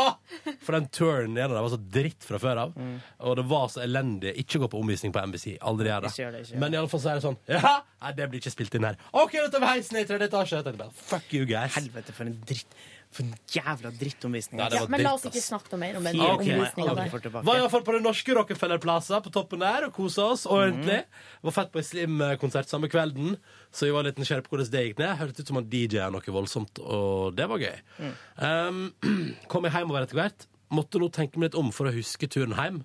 For 0.63 0.77
den 0.77 0.87
turen 0.95 1.35
igjen 1.35 1.51
var 1.57 1.67
så 1.73 1.81
dritt 1.99 2.23
fra 2.23 2.39
før 2.39 2.61
av. 2.63 2.79
Og 3.27 3.35
det 3.41 3.45
var 3.51 3.67
så 3.73 3.83
elendig. 3.83 4.37
Ikke 4.39 4.61
gå 4.63 4.69
på 4.71 4.79
omvisning 4.79 5.11
på 5.15 5.25
NBC. 5.27 5.57
Aldri 5.59 5.91
gjør 5.91 6.07
det. 6.07 6.13
Ikke 6.15 6.23
gjør 6.23 6.37
det, 6.37 6.45
ikke 6.45 6.55
gjør 6.55 6.63
Men 6.63 6.77
i 6.77 6.79
alle 6.79 6.93
fall 6.93 7.03
så 7.03 7.11
er 7.11 7.19
det 7.19 7.25
sånn 7.27 7.39
Ja! 7.51 7.73
Nei, 7.99 8.13
det 8.15 8.29
blir 8.31 8.39
ikke 8.39 8.55
spilt 8.55 8.79
inn 8.79 8.87
her. 8.87 8.95
OK, 9.19 9.35
dette 9.35 9.59
var 9.59 9.73
heisen 9.75 9.99
i 9.99 10.05
tredje 10.07 10.29
etasje. 10.31 10.61
Jeg 10.61 10.69
tenkte 10.69 10.85
bare, 10.85 10.95
Fuck 11.11 11.35
you, 11.35 11.43
guys. 11.49 11.75
Helvete, 11.75 12.15
for 12.15 12.31
en 12.31 12.39
dritt 12.47 12.79
For 13.09 13.25
en 13.25 13.31
jævla 13.49 13.89
drittomvisning. 13.97 14.59
Ja, 14.61 14.67
Ja, 14.71 14.83
men 14.87 15.01
la 15.01 15.15
oss 15.17 15.23
ikke 15.25 15.41
snakke 15.41 15.71
noe 15.73 15.79
mer 15.81 15.95
om 15.97 16.05
den 16.05 16.19
okay. 16.21 16.51
omvisninga 16.53 16.91
Ok. 16.93 17.23
der. 17.25 17.41
Var 17.47 17.57
iallfall 17.57 17.85
på 17.87 17.95
den 17.95 18.03
norske 18.05 18.35
Rockefeller 18.37 18.77
Plaza 18.83 19.17
på 19.25 19.31
toppen 19.33 19.63
der 19.63 19.87
og 19.87 19.95
kosa 19.95 20.27
oss 20.35 20.45
ordentlig. 20.45 20.99
Mm. 21.07 21.23
Var 21.47 21.55
fett 21.55 21.71
på 21.73 21.81
ei 21.81 21.87
Slim-konsert 21.87 22.69
samme 22.69 22.89
kvelden, 22.91 23.39
så 23.73 23.89
vi 23.89 23.95
var 23.95 24.05
litt 24.05 24.21
nysgjerrige 24.21 24.45
på 24.45 24.53
hvordan 24.53 24.71
det 24.75 24.85
gikk 24.85 25.01
ned. 25.01 25.15
Hørtes 25.23 25.41
ut 25.41 25.49
som 25.49 25.57
han 25.57 25.69
DJ-a 25.73 26.11
noe 26.13 26.35
voldsomt, 26.37 26.83
og 26.85 27.33
det 27.39 27.49
var 27.49 27.65
gøy. 27.65 27.81
Mm. 27.97 28.13
Um, 28.45 28.81
kom 29.51 29.65
jeg 29.65 29.73
hjemover 29.79 30.05
etter 30.05 30.21
hvert. 30.21 30.45
Måtte 30.69 31.01
nå 31.01 31.09
tenke 31.09 31.41
meg 31.41 31.49
litt 31.49 31.57
om 31.57 31.73
for 31.73 31.89
å 31.89 31.95
huske 31.95 32.29
turen 32.29 32.53
hjem. 32.53 32.83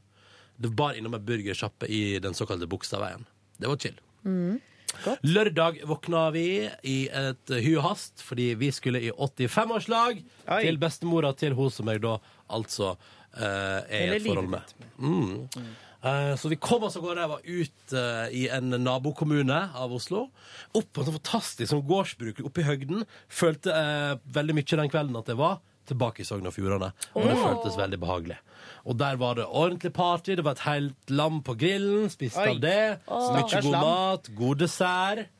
Det 0.57 0.73
var 0.79 0.97
innom 0.97 1.19
ei 1.19 1.21
burgersjappe 1.21 1.85
i 1.91 2.17
den 2.25 2.33
såkalte 2.33 2.69
Bogstadveien. 2.71 3.29
Det 3.61 3.69
var 3.69 3.77
chill. 3.77 4.01
Mm. 4.25 4.57
Lørdag 5.27 5.83
våkna 5.89 6.29
vi 6.35 6.47
i 6.87 6.99
et 7.09 7.51
hu 7.51 7.73
og 7.77 7.85
hast 7.89 8.23
fordi 8.25 8.53
vi 8.61 8.71
skulle 8.73 9.03
i 9.05 9.11
85-årslag 9.13 10.23
til 10.49 10.79
bestemora 10.81 11.35
til 11.37 11.57
hun 11.59 11.73
som 11.73 11.91
jeg 11.93 12.03
da 12.05 12.19
altså 12.55 12.95
eh, 13.37 13.81
er 13.89 14.15
i 14.15 14.21
et 14.21 14.29
forhold 14.29 14.53
med. 14.55 14.77
Mm. 14.99 15.67
Eh, 16.05 16.37
så 16.37 16.49
vi 16.49 16.57
kom 16.57 16.85
oss 16.85 16.97
av 16.99 17.05
gårde. 17.05 17.23
Jeg 17.23 17.33
var 17.33 17.45
ute 17.45 18.01
eh, 18.01 18.35
i 18.37 18.43
en 18.53 18.77
nabokommune 18.85 19.61
av 19.73 19.93
Oslo. 19.97 20.27
Opp 20.77 20.91
på 20.93 21.01
en 21.01 21.09
sånn 21.09 21.17
fantastisk 21.17 21.71
sånn 21.71 21.85
gårdsbruk 21.89 22.43
oppe 22.45 22.61
i 22.61 22.67
høgden. 22.69 23.07
Følte 23.33 23.73
eh, 23.73 24.11
veldig 24.37 24.59
mye 24.59 24.81
den 24.83 24.93
kvelden 24.93 25.21
at 25.21 25.33
jeg 25.33 25.41
var 25.41 25.63
tilbake 25.89 26.25
i 26.25 26.29
Sogn 26.29 26.49
og 26.49 26.55
Fjordane. 26.57 26.93
Og 27.17 27.25
det 27.29 27.39
føltes 27.41 27.81
veldig 27.81 28.01
behagelig. 28.01 28.37
Og 28.85 28.99
der 29.01 29.17
var 29.17 29.39
det 29.39 29.47
ordentlig 29.47 29.93
party. 29.97 30.37
Det 30.37 30.45
var 30.45 30.59
et 30.59 30.67
helt 30.67 31.11
lam 31.11 31.41
på 31.43 31.55
grillen. 31.57 32.11
Spiste 32.13 32.43
Oi. 32.43 32.51
av 32.53 32.61
det. 32.61 32.83
Åh. 33.09 33.31
Mye 33.39 33.63
god 33.65 33.79
mat, 33.79 34.29
god 34.37 34.61
dessert. 34.61 35.31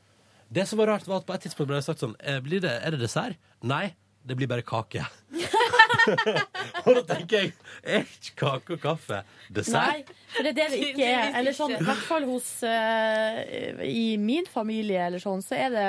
Det 0.55 0.65
som 0.69 0.79
var 0.79 0.93
rart, 0.93 1.07
var 1.07 1.21
at 1.21 1.27
på 1.27 1.35
et 1.35 1.45
tidspunkt 1.45 1.69
ble 1.69 1.77
det 1.79 1.85
sagt 1.85 2.01
sånn 2.03 2.15
eh, 2.21 2.39
blir 2.43 2.61
det, 2.63 2.73
Er 2.85 2.95
det 2.95 3.01
dessert? 3.01 3.37
Nei, 3.65 3.95
det 4.25 4.37
blir 4.37 4.49
bare 4.49 4.65
kake. 4.65 5.03
og 6.85 6.91
da 6.99 7.01
tenker 7.09 7.39
jeg 7.39 7.53
Er 7.81 8.03
ikke 8.05 8.35
kake 8.39 8.75
og 8.77 8.81
kaffe 8.83 9.21
dessert? 9.53 10.05
Nei, 10.05 10.19
for 10.35 10.45
det 10.45 10.53
er 10.53 10.57
det 10.59 10.67
det 10.73 10.81
ikke 10.91 11.07
er. 11.09 11.31
Eller 11.41 11.57
sånn, 11.57 11.73
i 11.75 11.85
hvert 11.85 12.05
fall 12.07 12.27
hos 12.29 12.49
uh, 12.65 13.41
I 13.85 14.15
min 14.21 14.47
familie 14.49 15.07
eller 15.09 15.23
sånn, 15.23 15.43
så 15.45 15.57
er 15.57 15.73
det 15.73 15.87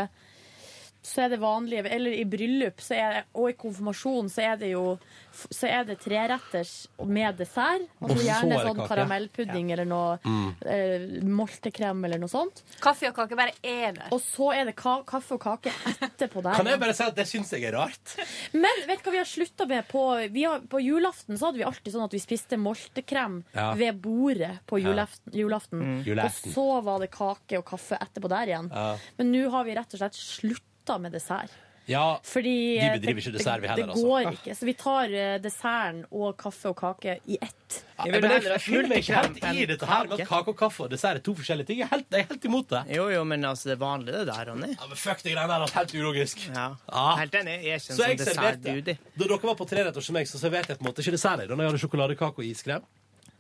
så 1.07 1.23
er 1.23 1.29
det 1.31 1.39
vanlige 1.39 1.85
eller 1.95 2.11
i 2.19 2.25
bryllup 2.27 2.81
så 2.83 2.97
er 2.99 3.13
det, 3.15 3.21
og 3.39 3.51
i 3.53 3.55
konfirmasjon 3.61 4.27
så 4.33 4.43
er 4.53 4.57
det 4.59 4.73
jo 4.73 4.99
så 5.37 5.69
er 5.69 5.85
det 5.85 5.99
treretters 6.01 6.87
med 7.05 7.37
dessert. 7.37 7.83
Og 8.01 8.09
Altså 8.09 8.17
så 8.23 8.25
gjerne 8.25 8.57
er 8.57 8.63
sånn 8.65 8.79
karamellpudding 8.89 9.69
ja. 9.69 9.75
eller 9.77 9.85
noe 9.91 10.19
Mm. 10.25 10.47
eh, 10.65 11.05
moltekrem 11.29 12.05
eller 12.09 12.19
noe 12.23 12.31
sånt. 12.33 12.63
Kaffe 12.81 13.11
og 13.11 13.15
kake 13.19 13.37
bare 13.37 13.53
er 13.63 13.93
det. 13.99 14.07
Og 14.17 14.21
så 14.25 14.49
er 14.57 14.65
det 14.71 14.75
ka 14.81 15.03
kaffe 15.07 15.37
og 15.37 15.43
kake 15.45 15.71
etterpå 16.07 16.43
der. 16.43 16.57
Kan 16.57 16.67
jeg 16.71 16.81
bare 16.81 16.95
si 16.97 17.05
at 17.05 17.15
det 17.21 17.27
syns 17.29 17.53
jeg 17.53 17.67
er 17.69 17.77
rart? 17.77 18.17
Men 18.57 18.83
vet 18.89 19.03
du 19.05 19.11
hva 19.11 19.13
vi 19.19 19.21
har 19.23 19.29
slutta 19.29 19.67
med? 19.69 19.87
På, 19.93 20.07
vi 20.33 20.47
har, 20.49 20.65
på 20.73 20.81
julaften 20.83 21.37
så 21.39 21.51
hadde 21.51 21.61
vi 21.61 21.69
alltid 21.69 21.93
sånn 21.95 22.07
at 22.09 22.17
vi 22.17 22.23
spiste 22.25 22.57
moltekrem 22.59 23.43
Ja. 23.55 23.75
ved 23.79 24.01
bordet 24.03 24.55
på 24.67 24.81
Ja. 24.81 24.89
julaften. 24.91 25.33
julaften. 25.37 25.85
Mm. 26.03 26.25
Og 26.25 26.31
så 26.57 26.67
var 26.83 26.99
det 27.05 27.11
kake 27.13 27.59
og 27.61 27.65
kaffe 27.69 27.99
etterpå 28.01 28.29
der 28.33 28.47
igjen. 28.55 28.71
Ja. 28.73 28.97
Men 29.19 29.33
nå 29.33 29.51
har 29.53 29.65
vi 29.69 29.75
rett 29.77 29.93
og 29.95 30.01
slett 30.01 30.17
slutta 30.17 30.65
med 31.03 31.13
dessert. 31.13 31.51
Ja, 31.87 32.19
Fordi 32.27 32.51
Vi 32.51 32.79
eh, 32.83 32.95
bedriver 32.99 33.21
ikke 33.23 33.33
dessert, 33.37 33.61
vi 33.63 33.69
heller, 33.71 33.87
Det 33.87 33.93
altså. 33.95 34.07
går 34.11 34.33
ikke. 34.35 34.55
Så 34.59 34.67
vi 34.67 34.73
tar 34.75 35.13
eh, 35.15 35.37
desserten 35.39 36.01
og 36.11 36.33
kaffe 36.41 36.73
og 36.73 36.75
kake 36.81 37.13
i 37.31 37.37
ett. 37.39 37.77
Ja, 38.01 38.09
men 38.11 38.27
jeg, 38.27 38.43
jeg 38.43 38.63
føler 38.65 38.89
meg 38.91 39.05
ikke 39.05 39.21
helt 39.21 39.39
i 39.55 39.67
dette 39.71 39.87
her 39.87 40.09
med 40.11 40.19
at 40.19 40.27
kake 40.33 40.51
og 40.51 40.57
kaffe 40.59 40.83
og 40.83 40.91
dessert 40.91 41.21
er 41.21 41.23
to 41.23 41.37
forskjellige 41.39 41.69
ting. 41.71 41.79
Jeg 41.79 41.87
er 41.87 41.93
helt, 41.95 42.09
jeg 42.11 42.25
er 42.25 42.29
helt 42.33 42.49
imot 42.51 42.75
det. 42.75 42.83
Jo, 42.97 43.07
jo, 43.15 43.23
men 43.31 43.47
altså, 43.47 43.71
det 43.71 43.77
er 43.77 43.81
vanlig 43.85 44.17
det 44.17 44.25
der, 44.33 44.43
Ronny. 44.51 44.73
Ja, 44.75 44.89
men 44.91 44.99
fuck 44.99 45.23
de 45.23 45.31
greiene 45.37 45.47
der, 45.53 45.63
er 45.69 45.77
helt 45.79 45.95
ulogisk. 45.95 46.43
Ja. 46.49 46.67
Ja. 46.91 47.07
Helt 47.23 47.39
enig. 47.39 47.57
Jeg 47.69 47.79
er 47.79 47.85
ikke 47.85 47.95
en 47.95 48.01
sånn 48.03 48.21
dessert-dude. 48.25 48.99
Da 49.15 49.31
dere 49.31 49.41
var 49.47 49.59
på 49.63 49.71
treretters 49.71 50.11
som 50.11 50.19
meg, 50.19 50.27
så 50.27 50.43
serverte 50.43 50.75
jeg 50.75 50.83
på 50.83 50.89
en 50.89 50.91
måte 50.91 51.07
ikke 51.07 51.15
dessert. 51.15 51.45
jeg, 51.45 51.53
Da 51.55 51.61
jeg 51.63 51.71
hadde 51.71 51.85
sjokoladekake 51.87 52.43
og 52.43 52.51
iskrem. 52.51 52.91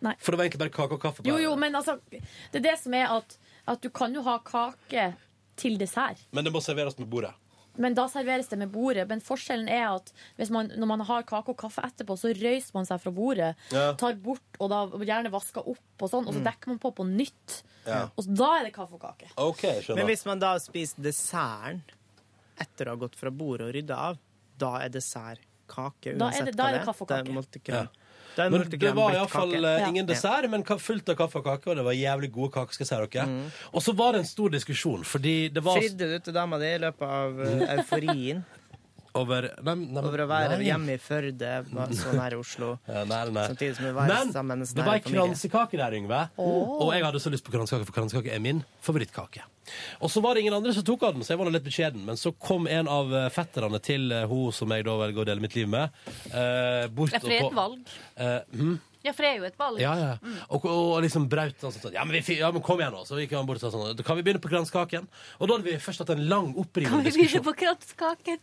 Nei. 0.06 0.14
For 0.22 0.30
det 0.30 0.38
var 0.38 0.46
egentlig 0.46 0.62
bare 0.68 0.76
kake 0.78 0.94
og 0.94 1.02
kaffe. 1.02 1.26
Jo, 1.26 1.34
bare. 1.34 1.42
jo, 1.48 1.56
men 1.58 1.74
altså 1.74 1.98
Det 2.14 2.60
er 2.60 2.66
det 2.70 2.78
som 2.78 2.94
er 2.94 3.10
at, 3.10 3.38
at 3.66 3.82
du 3.82 3.90
kan 3.90 4.14
jo 4.14 4.22
ha 4.22 4.38
kake 4.38 5.14
til 5.56 5.78
dessert. 5.78 6.18
Men 6.32 6.44
det 6.44 6.52
må 6.52 6.60
serveres 6.62 6.98
med 6.98 7.08
bordet. 7.08 7.32
Men 7.78 7.92
da 7.92 8.06
serveres 8.08 8.48
det 8.48 8.56
med 8.58 8.70
bordet. 8.72 9.06
Men 9.08 9.20
forskjellen 9.20 9.68
er 9.68 9.90
at 9.96 10.10
hvis 10.38 10.48
man, 10.50 10.70
når 10.80 10.86
man 10.88 11.00
har 11.04 11.22
kake 11.28 11.50
og 11.52 11.58
kaffe 11.60 11.82
etterpå, 11.84 12.16
så 12.16 12.30
røyser 12.32 12.72
man 12.72 12.86
seg 12.88 13.00
fra 13.02 13.10
bordet, 13.12 13.54
Ja. 13.70 13.92
tar 13.92 14.14
bort 14.14 14.40
og 14.60 14.70
da 14.70 14.86
gjerne 15.04 15.30
vasker 15.30 15.60
opp, 15.68 15.78
og 16.00 16.08
sånn, 16.10 16.26
og 16.26 16.32
så 16.32 16.40
Mm. 16.40 16.44
dekker 16.44 16.66
man 16.68 16.78
på 16.78 16.94
på 16.94 17.04
nytt. 17.04 17.62
Ja. 17.86 18.08
Og 18.16 18.24
da 18.34 18.60
er 18.60 18.64
det 18.64 18.72
kaffe 18.72 18.94
og 18.94 19.00
kake. 19.00 19.28
Ok, 19.36 19.60
skjønner. 19.82 19.96
Men 19.96 20.06
hvis 20.06 20.24
man 20.24 20.38
da 20.38 20.54
spiser 20.58 21.02
desserten 21.02 21.82
etter 22.58 22.86
å 22.86 22.88
ha 22.90 22.96
gått 22.96 23.14
fra 23.14 23.30
bordet 23.30 23.68
og 23.68 23.74
rydda 23.74 23.96
av, 23.96 24.18
da 24.56 24.76
er 24.78 24.88
dessert 24.88 25.40
kake 25.68 26.14
Uansett 26.14 26.18
Da 26.18 26.24
er 26.28 26.30
uansett 26.32 26.44
det- 26.46 26.56
da 26.56 26.68
er 26.68 26.78
det 26.78 26.86
kaffe 26.86 27.02
og 27.02 27.08
kake. 27.08 27.24
Det 27.24 27.74
er 27.74 27.88
er 28.44 28.52
Men 28.52 28.66
det 28.70 28.92
var 28.96 29.16
iallfall 29.16 29.54
uh, 29.56 29.88
ingen 29.88 30.08
dessert, 30.08 30.48
men 30.52 30.64
fullt 30.64 31.08
av 31.12 31.18
kaffe 31.22 31.40
og 31.40 31.48
kake, 31.48 31.70
og 31.70 31.80
det 31.80 31.86
var 31.86 31.96
jævlig 31.96 32.30
gode 32.34 32.52
kaker. 32.58 32.76
skal 32.76 32.86
jeg 32.86 32.90
si 32.90 33.00
dere. 33.16 33.26
Mm. 33.30 33.48
Og 33.72 33.82
så 33.82 33.96
var 33.96 34.12
det 34.16 34.24
en 34.24 34.28
stor 34.28 34.52
diskusjon, 34.52 35.04
fordi 35.04 35.36
det 35.54 35.64
var 35.64 35.80
Fridde 35.80 36.12
du 36.12 36.18
til 36.18 36.36
dama 36.36 36.60
di 36.60 36.70
i 36.74 36.78
løpet 36.84 37.16
av 37.20 37.42
eh, 37.46 37.66
euforien? 37.78 38.44
over 39.20 39.48
nei, 39.64 39.74
nei, 39.80 40.02
Over 40.04 40.24
å 40.24 40.28
være 40.28 40.58
nei. 40.58 40.68
hjemme 40.68 40.96
i 40.96 41.00
Førde, 41.00 41.52
så 41.96 42.14
nær 42.16 42.38
Oslo. 42.38 42.76
Ja, 42.90 43.04
nei, 43.08 43.22
nei. 43.32 43.48
Samtidig 43.52 43.78
som 43.78 43.88
vi 43.88 43.92
var 43.96 44.12
Men 44.12 44.32
sammen 44.34 44.64
det 44.66 44.86
var 44.86 45.00
ei 45.00 45.04
kransekake 45.04 45.80
der, 45.80 45.96
Yngve. 45.96 46.22
Oh. 46.36 46.86
Og 46.86 46.94
jeg 46.96 47.04
hadde 47.06 47.22
så 47.22 47.32
lyst 47.32 47.46
på 47.46 47.54
kransekake, 47.54 47.88
for 47.88 47.96
kransekake 47.96 48.34
er 48.34 48.42
min 48.42 48.64
favorittkake. 48.84 49.44
Og 50.00 50.12
så 50.12 50.22
var 50.24 50.34
det 50.34 50.44
ingen 50.44 50.56
andre 50.56 50.74
som 50.76 50.84
tok 50.86 51.06
av 51.08 51.16
den, 51.16 51.24
så 51.26 51.34
jeg 51.34 51.40
var 51.40 51.52
litt 51.54 51.66
beskjeden. 51.66 52.04
Men 52.08 52.20
så 52.20 52.32
kom 52.32 52.68
en 52.70 52.90
av 52.90 53.14
eh, 53.14 53.30
fetterne 53.34 53.80
til 53.84 54.10
eh, 54.14 54.26
hun 54.30 54.52
som 54.54 54.74
jeg 54.74 54.86
da 54.86 54.98
velger 55.00 55.24
å 55.24 55.28
dele 55.28 55.44
mitt 55.44 55.56
liv 55.58 55.70
med, 55.70 56.04
eh, 56.32 56.84
bort 56.92 57.16
det 57.16 57.24
og 57.24 57.32
et 57.32 57.56
valg. 57.56 57.96
Eh, 58.16 58.38
hm? 58.56 58.76
Ja, 59.06 59.12
for 59.14 59.22
det 59.22 59.28
er 59.30 59.36
jo 59.38 59.46
et 59.46 59.58
valg. 59.60 59.78
Ja, 59.78 59.92
ja. 60.00 60.14
Og, 60.50 60.64
og 60.66 60.96
liksom 61.04 61.28
braut 61.30 61.60
sånn 61.62 61.74
sånn 61.76 61.94
Ja, 61.94 62.02
men, 62.06 62.16
vi, 62.18 62.38
ja, 62.40 62.50
men 62.54 62.64
kom 62.66 62.80
igjen, 62.82 62.94
nå. 62.96 63.04
Så 63.06 63.20
gikk 63.20 63.36
han 63.38 63.46
bort 63.46 63.62
og 63.62 63.68
sa 63.68 63.70
sånn 63.70 64.06
Kan 64.06 64.18
vi 64.18 64.24
begynne 64.26 64.42
på 64.42 64.50
kranskaken? 64.50 65.06
Og 65.38 65.46
da 65.46 65.58
hadde 65.58 65.68
vi 65.68 65.76
først 65.82 66.02
hatt 66.02 66.10
en 66.16 66.24
lang, 66.26 66.50
Kan 66.56 67.04
vi 67.04 67.12
begynne 67.12 67.44
på 67.46 67.54
kranskaken? 67.60 68.42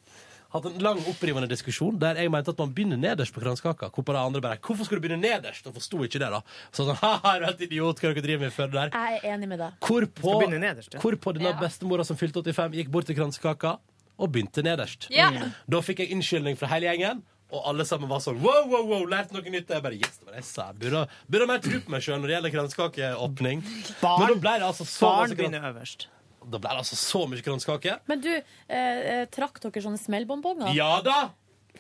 Hatt 0.54 0.68
en 0.70 0.76
lang, 0.86 1.00
opprivende 1.10 1.48
diskusjon 1.50 1.96
der 1.98 2.20
jeg 2.22 2.30
mente 2.30 2.54
at 2.54 2.60
man 2.62 2.74
begynner 2.76 3.00
nederst 3.02 3.34
på 3.34 3.42
kranskaka. 3.42 3.90
Hvorfor 3.94 4.20
andre 4.20 4.42
bare 4.44 4.60
Hvorfor 4.62 4.86
skal 4.86 5.00
du 5.00 5.06
begynne 5.08 5.22
nederst? 5.24 5.66
Og 5.66 5.74
forsto 5.80 6.04
ikke 6.06 6.22
det, 6.22 6.30
da. 6.30 6.44
Så 6.70 6.86
sånn 6.86 7.00
er 7.32 7.42
du 7.42 7.48
helt 7.50 7.64
idiot? 7.66 8.04
Hva 8.04 8.12
dere 8.14 8.26
driver 8.28 8.46
med 8.46 8.54
før 8.54 8.70
der? 8.76 8.94
Jeg 8.94 9.20
er 9.24 9.34
enig 9.34 9.50
med 9.50 9.64
deg. 9.64 9.80
Hvorpå, 9.82 10.36
nederst, 10.54 10.94
ja. 10.94 11.02
hvorpå 11.02 11.34
denne 11.38 11.56
Ja. 11.56 11.58
bestemora 11.60 12.06
som 12.06 12.20
fylte 12.20 12.44
85, 12.46 12.78
gikk 12.78 12.94
bort 12.94 13.10
til 13.10 13.18
kransekaka 13.18 13.78
og 14.22 14.30
begynte 14.32 14.62
nederst. 14.66 15.10
Ja. 15.10 15.32
Da 15.66 15.82
fikk 15.82 16.04
jeg 16.06 16.14
innskyldning 16.14 16.60
fra 16.60 16.70
hele 16.76 16.92
gjengen, 16.92 17.24
Og 17.54 17.62
alle 17.70 17.86
sammen 17.86 18.10
var 18.10 18.18
sånn 18.24 18.40
wow, 18.42 18.64
wow, 18.66 18.86
wow, 18.90 19.04
lærte 19.06 19.36
noe 19.36 19.46
nytt. 19.54 19.70
Jeg 19.70 19.84
bare, 19.86 19.94
yes, 19.94 20.16
det 20.18 20.26
var 20.26 20.34
det 20.34 20.40
jeg 20.42 20.48
sa. 20.48 20.72
Burde, 20.74 21.04
burde 21.30 21.46
ha 21.46 21.50
mer 21.52 21.62
tro 21.62 21.82
på 21.86 21.94
meg 21.94 22.02
sjøl 22.02 22.18
når 22.18 22.32
det 22.32 22.34
gjelder 22.34 22.54
kranskakeåpning. 22.56 23.62
Men 24.02 24.32
da 24.32 24.38
ble 24.42 24.54
det 24.58 24.66
altså 24.72 24.88
så 24.90 25.12
Barn 25.12 25.36
begynner 25.38 25.68
øverst. 25.70 26.08
Da 26.50 26.60
ble 26.60 26.74
det 26.74 26.84
altså 26.84 26.98
så 27.00 27.24
mye 27.30 27.44
kranskake. 27.46 28.00
Men 28.10 28.22
du, 28.24 28.34
eh, 28.34 29.00
eh, 29.14 29.24
trakk 29.32 29.62
dere 29.64 29.86
sånne 29.86 30.02
smellbombonger? 30.02 30.74
Ja 30.76 30.98
da! 31.06 31.32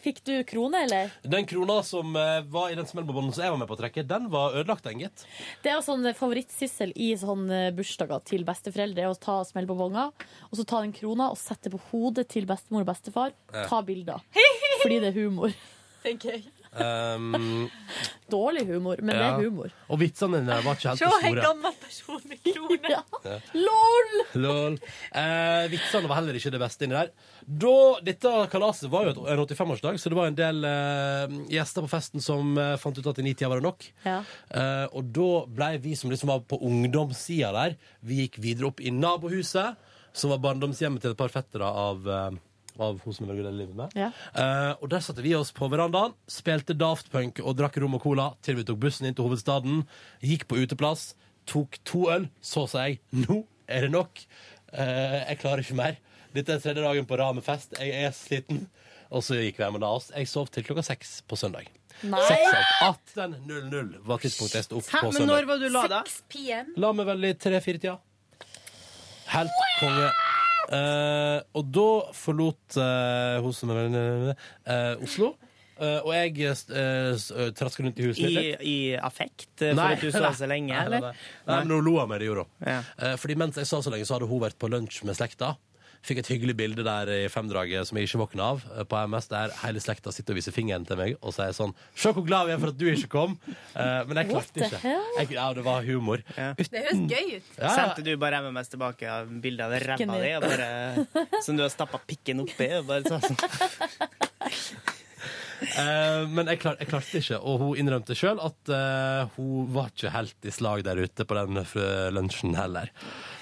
Fikk 0.03 0.23
du 0.27 0.34
krone, 0.44 0.81
eller? 0.84 1.11
Den 1.22 1.45
krona 1.48 1.77
som 1.85 2.15
eh, 2.19 2.41
var 2.52 2.72
i 2.73 2.76
den 2.76 2.88
smellbånden 2.90 3.31
som 3.35 3.45
jeg 3.45 3.53
var 3.53 3.60
med 3.61 3.69
på 3.69 3.77
å 3.77 3.80
trekke, 3.80 4.03
den 4.10 4.26
var 4.34 4.57
ødelagt, 4.57 4.88
den, 4.88 5.03
gitt. 5.06 5.23
Det 5.64 5.72
er 5.72 5.84
sånn 5.85 6.10
favorittsyssel 6.18 6.91
i 6.95 7.14
sånn 7.19 7.45
bursdager 7.77 8.26
til 8.27 8.44
besteforeldre 8.48 9.11
å 9.11 9.19
ta 9.22 9.38
smellbombonger, 9.48 10.11
og 10.49 10.60
så 10.60 10.65
ta 10.68 10.81
den 10.84 10.95
krona 10.98 11.30
og 11.31 11.40
sette 11.40 11.72
på 11.72 11.80
hodet 11.91 12.27
til 12.34 12.49
bestemor 12.49 12.84
og 12.84 12.91
bestefar. 12.91 13.38
Ta 13.53 13.84
bilder. 13.85 14.26
Fordi 14.84 14.99
det 14.99 15.14
er 15.14 15.22
humor. 15.22 15.56
Tenker 16.03 16.35
jeg. 16.35 16.62
Um, 16.74 17.70
Dårlig 18.34 18.66
humor, 18.66 18.98
men 19.02 19.14
det 19.14 19.22
ja. 19.22 19.34
er 19.36 19.45
humor. 19.45 19.74
Og 19.94 20.00
vitsene 20.02 20.40
dine 20.41 20.56
var 20.66 20.78
ikke 20.78 20.94
helt 20.94 21.02
Se, 21.04 21.10
så 21.10 21.28
en 21.30 21.38
gammel 21.38 21.76
person 21.84 22.22
med 22.30 22.40
krone. 22.48 22.94
Ja. 22.94 23.02
LOL! 23.54 24.14
Lol. 24.41 24.78
Eh, 25.12 25.66
vitsene 25.74 26.10
var 26.10 26.18
heller 26.18 26.40
ikke 26.40 26.54
det 26.56 26.62
beste 26.64 26.88
inni 26.88 26.98
der. 26.98 27.12
Da, 27.45 27.76
dette 28.06 28.32
kalaset 28.52 28.90
var 28.94 29.10
jo 29.10 29.28
en 29.28 29.44
85-årsdag, 29.44 30.00
så 30.02 30.10
det 30.10 30.18
var 30.18 30.32
en 30.32 30.40
del 30.40 30.66
eh, 30.70 31.36
gjester 31.54 31.86
på 31.86 31.91
festen 31.91 32.24
som 32.26 32.56
eh, 32.58 32.76
fant 32.82 32.98
ut 32.98 33.12
at 33.12 33.22
i 33.22 33.28
ni-tida 33.28 33.52
var 33.52 33.62
det 33.62 33.68
nok. 33.68 33.90
Ja. 34.08 34.22
Eh, 34.50 34.86
og 34.90 35.12
da 35.14 35.32
ble 35.60 35.74
vi 35.84 35.98
som 36.00 36.14
liksom 36.14 36.32
var 36.34 36.41
på 36.50 36.62
ungdomssida 36.66 37.54
der, 37.54 37.78
vi 38.02 38.24
gikk 38.24 38.41
videre 38.41 38.72
opp 38.72 38.82
i 38.82 38.94
nabohuset, 38.95 39.78
som 40.14 40.34
var 40.34 40.41
barndomshjemmet 40.41 41.04
til 41.04 41.14
et 41.14 41.20
par 41.20 41.34
fettere 41.34 41.68
av, 41.68 42.10
eh, 42.10 42.41
av 42.80 43.00
hun 43.04 43.14
som 43.14 43.26
jeg 43.26 43.32
velger 43.34 43.50
å 43.50 43.54
livet 43.56 43.76
med. 43.78 43.94
Ja. 43.98 44.10
Eh, 44.34 44.72
og 44.80 44.90
der 44.94 45.04
satte 45.06 45.24
vi 45.26 45.34
oss 45.38 45.52
på 45.56 45.70
verandaen, 45.72 46.16
spilte 46.32 46.76
Daft 46.78 47.12
Punk 47.14 47.41
og 47.44 47.58
drakk 47.60 47.78
rom 47.84 47.98
og 47.98 48.04
cola 48.06 48.32
til 48.45 48.58
vi 48.60 48.66
tok 48.68 48.80
bussen 48.86 49.10
inn 49.10 49.18
til 49.18 49.28
hovedstaden. 49.28 49.84
Gikk 50.24 50.48
på 50.50 50.62
uteplass, 50.64 51.12
tok 51.50 51.78
to 51.88 52.08
øl. 52.14 52.30
Så 52.41 52.66
sa 52.72 52.88
jeg 52.90 53.02
nå 53.12 53.44
er 53.68 53.88
det 53.88 53.94
nok. 53.94 54.26
Eh, 54.74 55.20
jeg 55.30 55.41
klarer 55.44 55.66
ikke 55.66 55.80
mer. 55.80 56.00
Dette 56.34 56.56
er 56.56 56.64
tredje 56.64 56.82
dagen 56.82 57.06
på 57.10 57.18
rad 57.20 57.38
med 57.38 57.45
fest. 57.45 57.76
Jeg 57.78 57.94
er 58.08 58.16
sliten. 58.18 58.66
Og 59.14 59.22
så 59.22 59.38
gikk 59.38 59.60
vi 59.60 59.66
hjem 59.68 59.78
og 59.78 59.84
la 59.84 59.91
oss. 60.00 60.10
Jeg 60.16 60.30
sov 60.32 60.50
til 60.50 60.66
klokka 60.66 60.82
seks 60.86 61.20
på 61.30 61.38
søndag. 61.38 61.70
Nei! 62.10 62.20
18.00 62.82 64.00
var 64.08 64.22
tidspunktet 64.24 64.58
jeg 64.58 64.66
sto 64.66 64.80
opp 64.82 64.90
Hæ, 64.90 65.04
på 65.06 65.12
men 65.14 65.30
når 65.30 65.45
var 65.48 65.62
du 65.62 65.68
la 65.72 65.84
deg? 65.91 66.10
La 66.82 66.90
meg 66.98 67.06
vel 67.12 67.30
i 67.30 67.34
tre-fire-tida. 67.38 68.00
Helt 69.34 69.62
konge. 69.80 70.10
Eh, 70.72 71.40
og 71.60 71.72
da 71.76 71.88
forlot 72.15 72.77
uh, 72.80 73.41
hun 73.44 73.56
som 73.56 73.73
er 73.76 74.35
uh, 74.35 75.03
Oslo. 75.03 75.34
Eh, 75.81 75.99
og 76.06 76.11
jeg 76.14 76.53
uh, 76.69 77.49
traska 77.57 77.84
rundt 77.84 77.99
i 77.99 78.06
huset. 78.06 78.30
I. 78.30 78.53
I 78.61 78.76
affekt 79.02 79.64
eh, 79.65 79.73
for 79.73 79.95
at 79.95 80.03
du 80.03 80.11
så 80.14 80.30
så 80.38 80.49
lenge, 80.49 80.69
Nei, 80.69 80.77
nei, 80.77 80.85
eller? 80.85 81.07
nei. 81.10 81.14
Nei, 81.49 81.60
men 81.65 81.76
hun 81.76 81.88
lo 81.88 81.95
av 82.03 82.11
meg, 82.11 82.22
det 82.22 82.30
gjorde 82.30 82.45
hun. 82.45 82.52
Ja. 82.69 82.80
Eh, 82.98 83.15
fordi 83.19 83.38
mens 83.41 83.57
jeg 83.60 83.69
sa 83.69 83.81
så 83.81 83.94
lenge, 83.94 84.06
så 84.07 84.18
hadde 84.18 84.30
hun 84.30 84.44
vært 84.44 84.60
på 84.61 84.69
lunsj 84.72 85.02
med 85.07 85.18
slekta. 85.18 85.56
Fikk 86.04 86.20
et 86.20 86.30
hyggelig 86.34 86.56
bilde 86.60 86.84
der 86.84 87.10
i 87.14 87.20
femdraget 87.32 87.88
som 87.88 87.96
jeg 87.96 88.10
ikke 88.10 88.20
våkna 88.20 88.48
av, 88.54 88.64
eh, 88.76 88.84
på 88.84 89.00
MS, 89.08 89.30
der 89.32 89.54
hele 89.62 89.80
slekta 89.84 90.12
sitter 90.12 90.36
og 90.36 90.40
viser 90.42 90.56
fingeren 90.56 90.84
til 90.88 91.00
meg 91.00 91.14
og 91.22 91.32
sier 91.36 91.54
sånn 91.56 91.72
Se 91.96 92.12
hvor 92.12 92.26
glad 92.28 92.50
vi 92.50 92.56
er 92.56 92.60
for 92.60 92.74
at 92.74 92.80
du 92.80 92.86
ikke 92.92 93.10
kom. 93.14 93.38
Uh, 93.72 94.04
men 94.10 94.20
jeg 94.20 94.30
klarte 94.34 94.66
ikke. 94.66 94.82
Jeg, 94.84 95.30
ja, 95.38 95.46
det 95.56 95.64
var 95.64 95.86
humor. 95.88 96.24
Det 96.36 96.82
høres 96.84 97.06
gøy 97.08 97.38
ut. 97.38 97.54
Ja, 97.56 97.64
ja. 97.64 97.72
Sendte 97.78 98.04
du 98.04 98.12
bare 98.20 98.42
MMS 98.44 98.74
tilbake 98.74 99.08
av 99.10 99.32
bilde 99.44 99.64
av 99.64 99.78
ræva 99.84 100.18
di, 100.20 100.34
bare, 100.44 101.38
som 101.46 101.56
du 101.56 101.64
har 101.64 101.72
stappa 101.72 102.02
pikken 102.04 102.44
oppi? 102.44 102.68
Bare 102.88 103.08
sånn. 103.08 103.40
Uh, 105.64 106.28
men 106.36 106.52
jeg, 106.52 106.60
klar, 106.66 106.76
jeg 106.82 106.92
klarte 106.92 107.22
ikke, 107.24 107.40
og 107.40 107.64
hun 107.64 107.80
innrømte 107.80 108.18
sjøl 108.18 108.42
at 108.44 108.74
uh, 108.74 109.32
hun 109.38 109.72
var 109.72 109.94
ikke 109.94 110.12
helt 110.18 110.52
i 110.52 110.54
slag 110.54 110.84
der 110.84 111.00
ute 111.00 111.28
på 111.28 111.40
den 111.40 111.64
eh, 111.64 112.10
lunsjen 112.12 112.58
heller. 112.60 112.92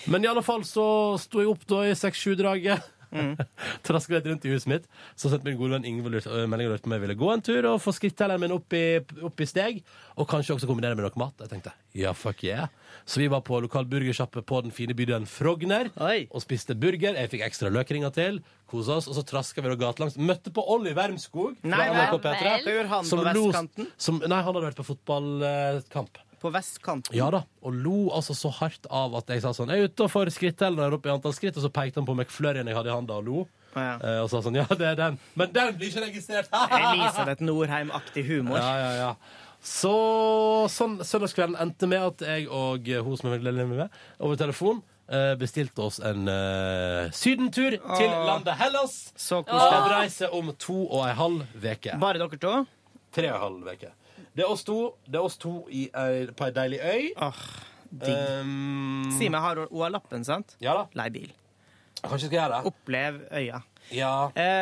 Men 0.07 0.23
i 0.25 0.29
alle 0.31 0.43
fall 0.45 0.63
så 0.67 0.85
sto 1.21 1.43
jeg 1.43 1.51
opp 1.51 1.67
da 1.69 1.83
i 1.89 1.93
6-7-draget. 1.97 2.89
Mm. 3.11 3.35
Traska 3.85 4.15
litt 4.15 4.27
rundt 4.29 4.45
i 4.47 4.51
huset 4.53 4.69
mitt. 4.71 4.85
Så 5.19 5.29
sendte 5.31 5.49
min 5.49 5.57
gode 5.59 5.75
venn 5.75 5.87
Ingvild 5.87 6.21
øh, 6.23 6.45
melding 6.49 6.69
og 6.69 6.75
lurte 6.77 6.85
på 6.85 6.91
om 6.91 6.95
jeg 6.95 7.03
ville 7.03 7.17
gå 7.19 7.31
en 7.33 7.43
tur 7.43 7.67
og 7.73 7.81
få 7.83 7.93
skrittelleren 7.95 8.39
min 8.43 8.55
opp 8.55 8.75
i, 8.77 8.83
opp 9.27 9.43
i 9.43 9.47
steg. 9.49 9.81
Og 10.15 10.29
kanskje 10.31 10.55
også 10.55 10.69
kombinere 10.69 10.95
med 10.97 11.05
noe 11.07 11.19
mat. 11.21 11.35
Jeg 11.43 11.51
tenkte 11.51 11.73
ja, 11.97 12.13
fuck 12.15 12.43
yeah. 12.47 12.69
Så 13.03 13.19
vi 13.19 13.27
var 13.31 13.43
på 13.43 13.59
lokal 13.63 13.87
burgersjappe 13.91 14.43
på 14.47 14.61
den 14.63 14.71
fine 14.75 14.95
bydelen 14.95 15.27
Frogner 15.27 15.89
og 15.97 16.39
spiste 16.43 16.75
burger. 16.79 17.17
Jeg 17.19 17.31
fikk 17.33 17.45
ekstra 17.49 17.71
løkringer 17.73 18.13
til. 18.15 18.39
Kosa 18.71 18.99
oss. 19.01 19.09
Og 19.11 19.17
så 19.17 19.25
traska 19.27 19.63
vi 19.65 19.75
gatelangs. 19.75 20.15
Møtte 20.15 20.53
på 20.55 20.63
Olli 20.71 20.95
Wermskog. 20.95 21.59
Nei, 21.67 21.87
vel. 21.91 22.19
P3, 22.21 22.41
Hva 22.63 22.75
gjorde 22.77 22.91
han 22.95 23.07
som 23.11 23.23
lo- 23.27 23.87
Som, 23.99 24.21
nei, 24.23 24.37
han 24.39 24.47
hadde 24.47 24.67
vært 24.69 24.79
på 24.79 24.87
fotballkamp. 24.93 26.21
På 26.41 26.49
vestkanten? 26.49 27.13
Ja 27.13 27.29
da, 27.33 27.43
og 27.61 27.75
lo 27.77 28.09
altså 28.17 28.33
så 28.37 28.49
hardt 28.61 28.87
av 28.89 29.13
at 29.19 29.29
jeg 29.29 29.43
sa 29.43 29.51
sånn 29.53 29.69
Jeg 29.69 29.83
er 29.83 29.91
ute 29.91 30.07
og 30.07 30.13
får 30.13 30.31
skritteller 30.33 30.95
opp 30.97 31.05
i 31.05 31.13
antall 31.13 31.35
skritt, 31.37 31.57
og 31.59 31.65
så 31.67 31.69
pekte 31.73 32.01
han 32.01 32.07
på 32.07 32.15
McFlurryen 32.17 32.69
jeg 32.69 32.77
hadde 32.79 32.89
i 32.89 32.95
handa, 32.95 33.19
og 33.21 33.27
lo. 33.27 33.43
Eh, 33.77 34.17
og 34.23 34.27
sa 34.31 34.41
sånn 34.43 34.57
Ja, 34.59 34.65
det 34.67 34.89
er 34.89 34.97
den. 34.99 35.21
Men 35.39 35.53
den 35.53 35.77
blir 35.77 35.93
ikke 35.93 36.07
registrert! 36.07 36.49
Elisabeth 36.81 37.45
Norheim-aktig 37.45 38.25
humor. 38.27 38.59
Ja, 38.59 38.73
ja, 38.81 38.91
ja. 38.97 39.47
Så 39.61 39.93
sånn, 40.73 40.97
søndagskvelden 41.05 41.59
endte 41.61 41.85
med 41.89 42.01
at 42.01 42.23
jeg 42.25 42.47
og 42.49 42.89
eh, 42.89 43.03
hun 43.05 43.19
som 43.19 43.29
veldig 43.29 43.53
lenge 43.53 43.77
med, 43.83 44.01
over 44.17 44.39
telefon 44.41 44.81
eh, 45.05 45.35
bestilte 45.37 45.85
oss 45.85 45.99
en 46.01 46.25
uh, 46.25 47.11
sydentur 47.13 47.77
til 47.77 48.09
landet 48.09 48.57
Hellas. 48.57 49.11
Så 49.13 49.43
koselig. 49.45 49.79
Avreise 49.83 50.31
om 50.33 50.49
to 50.57 50.81
og 50.87 51.05
en 51.05 51.17
halv 51.19 51.43
uke. 51.61 51.97
Bare 52.01 52.23
dere 52.23 52.41
to? 52.41 52.55
Tre 53.13 53.29
og 53.29 53.37
en 53.37 53.45
halv 53.45 53.73
uke. 53.75 53.93
Det 54.35 54.45
er 54.45 54.51
oss 54.51 54.63
to, 54.67 54.77
det 55.07 55.19
er 55.19 55.25
oss 55.27 55.37
to 55.41 55.65
i, 55.69 55.89
ei- 55.91 56.29
på 56.31 56.45
ei 56.47 56.53
deilig 56.55 56.79
øy. 56.79 57.09
digg. 57.91 58.15
Um, 58.41 59.09
Si 59.17 59.27
meg, 59.29 59.41
har 59.43 59.65
hun 59.67 59.81
har 59.83 59.91
lappen, 59.91 60.23
sant? 60.23 60.55
Ja 60.63 60.73
da. 60.77 60.85
Lei 60.95 61.09
bil. 61.11 61.31
Kanskje 62.01 62.29
jeg 62.29 62.29
skal 62.31 62.37
gjøre 62.39 62.53
det. 62.61 62.71
Opplev 62.71 63.17
øya. 63.37 63.59
Ja. 63.91 64.13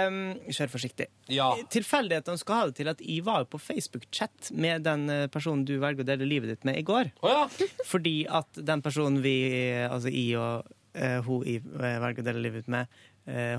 Um, 0.08 0.18
kjør 0.50 0.72
forsiktig. 0.74 1.06
Ja. 1.32 1.52
Tilfeldighetene 1.72 2.40
skal 2.42 2.56
ha 2.58 2.66
det 2.72 2.76
til 2.80 2.90
at 2.92 3.04
jeg 3.06 3.22
var 3.28 3.46
på 3.46 3.60
Facebook-chat 3.62 4.50
med 4.58 4.84
den 4.88 5.06
eh, 5.14 5.28
personen 5.32 5.62
du 5.70 5.76
velger 5.80 6.02
å 6.04 6.08
dele 6.10 6.26
livet 6.28 6.50
ditt 6.56 6.66
med 6.68 6.80
i 6.82 6.84
går. 6.88 7.12
Fordi 7.92 8.24
at 8.28 8.60
den 8.66 8.82
personen 8.82 9.22
vi, 9.24 9.36
altså 9.86 10.10
jeg 10.12 10.34
og 10.42 10.66
eh, 10.98 11.20
hun 11.28 11.46
jeg 11.46 11.62
eh, 11.62 12.00
velger 12.02 12.24
å 12.26 12.28
dele 12.32 12.42
livet 12.48 12.64
ditt 12.66 12.74
med, 12.74 12.90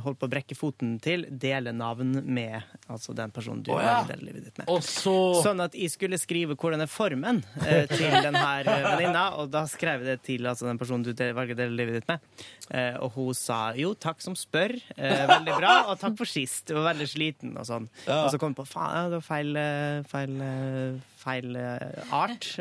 holdt 0.04 0.18
på 0.20 0.26
å 0.26 0.32
brekke 0.32 0.56
foten 0.58 0.96
til, 1.02 1.26
dele 1.30 1.72
navn 1.76 2.16
med 2.26 2.58
altså 2.90 3.14
den 3.16 3.30
personen 3.34 3.62
du 3.64 3.70
oh, 3.74 3.80
ja. 3.82 4.00
deler 4.08 4.30
livet 4.30 4.48
ditt 4.48 4.60
med. 4.60 4.70
Så 4.84 5.14
Sånn 5.44 5.62
at 5.62 5.76
jeg 5.78 5.92
skulle 5.92 6.18
skrive 6.20 6.56
hvordan 6.58 6.84
er 6.84 6.90
formen 6.90 7.42
eh, 7.64 7.86
til 7.90 8.10
denne 8.10 8.44
venninna, 8.66 9.24
og 9.40 9.50
da 9.52 9.64
skrev 9.70 10.04
jeg 10.04 10.16
det 10.16 10.26
til 10.26 10.48
altså, 10.50 10.68
den 10.68 10.80
personen 10.80 11.06
du 11.06 11.12
velger 11.14 11.56
å 11.56 11.60
dele 11.60 11.78
livet 11.78 12.00
ditt 12.00 12.10
med. 12.10 12.24
Eh, 12.70 12.96
og 13.02 13.16
hun 13.16 13.36
sa 13.36 13.60
jo, 13.78 13.92
takk 13.98 14.22
som 14.24 14.36
spør, 14.38 14.76
eh, 14.96 15.24
veldig 15.30 15.56
bra, 15.56 15.74
og 15.90 16.00
takk 16.02 16.18
for 16.20 16.30
sist. 16.30 16.66
Du 16.68 16.76
var 16.78 16.90
veldig 16.92 17.08
sliten 17.10 17.56
og 17.60 17.68
sånn. 17.68 17.88
Ja. 18.06 18.24
Og 18.24 18.34
så 18.34 18.40
kom 18.40 18.54
hun 18.54 18.60
på 18.60 18.68
faen, 18.68 18.96
ja, 18.96 19.08
det 19.12 19.20
var 19.20 19.26
feil, 19.26 19.54
eh, 19.60 20.02
feil, 20.10 20.36
eh, 20.46 21.09
feil 21.20 21.56
eh, 21.56 22.14
art. 22.14 22.48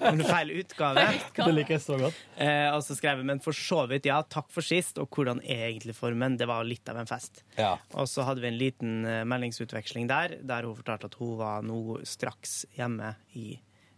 Eh, 0.00 0.20
feil 0.24 0.50
utgave. 0.60 1.02
Det 1.36 1.52
liker 1.52 1.74
jeg 1.74 1.82
så 1.84 1.96
godt. 2.00 2.18
Eh, 2.40 2.68
og 2.72 2.82
så 2.84 2.94
skrev 2.96 3.20
jeg, 3.20 3.26
men 3.28 3.40
for 3.44 3.56
så 3.56 3.82
vidt, 3.90 4.08
ja, 4.08 4.20
takk 4.32 4.48
for 4.52 4.64
sist, 4.64 4.98
og 5.02 5.10
hvordan 5.12 5.42
er 5.44 5.66
egentlig 5.68 5.94
formen? 5.96 6.38
Det 6.40 6.48
var 6.48 6.66
litt 6.66 6.88
av 6.90 7.00
en 7.00 7.08
fest. 7.08 7.42
Ja. 7.58 7.74
Og 8.00 8.08
så 8.10 8.24
hadde 8.26 8.42
vi 8.44 8.50
en 8.50 8.58
liten 8.60 8.94
eh, 9.08 9.22
meldingsutveksling 9.28 10.08
der, 10.10 10.38
der 10.46 10.68
hun 10.68 10.78
fortalte 10.78 11.10
at 11.10 11.18
hun 11.20 11.36
var 11.40 11.66
nå 11.66 12.00
straks 12.08 12.62
hjemme 12.76 13.12
i, 13.38 13.52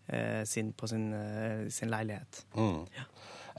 eh, 0.09 0.43
sin, 0.49 0.73
på 0.75 0.91
sin, 0.91 1.11
eh, 1.17 1.69
sin 1.73 1.93
leilighet. 1.93 2.45
Mm. 2.59 2.83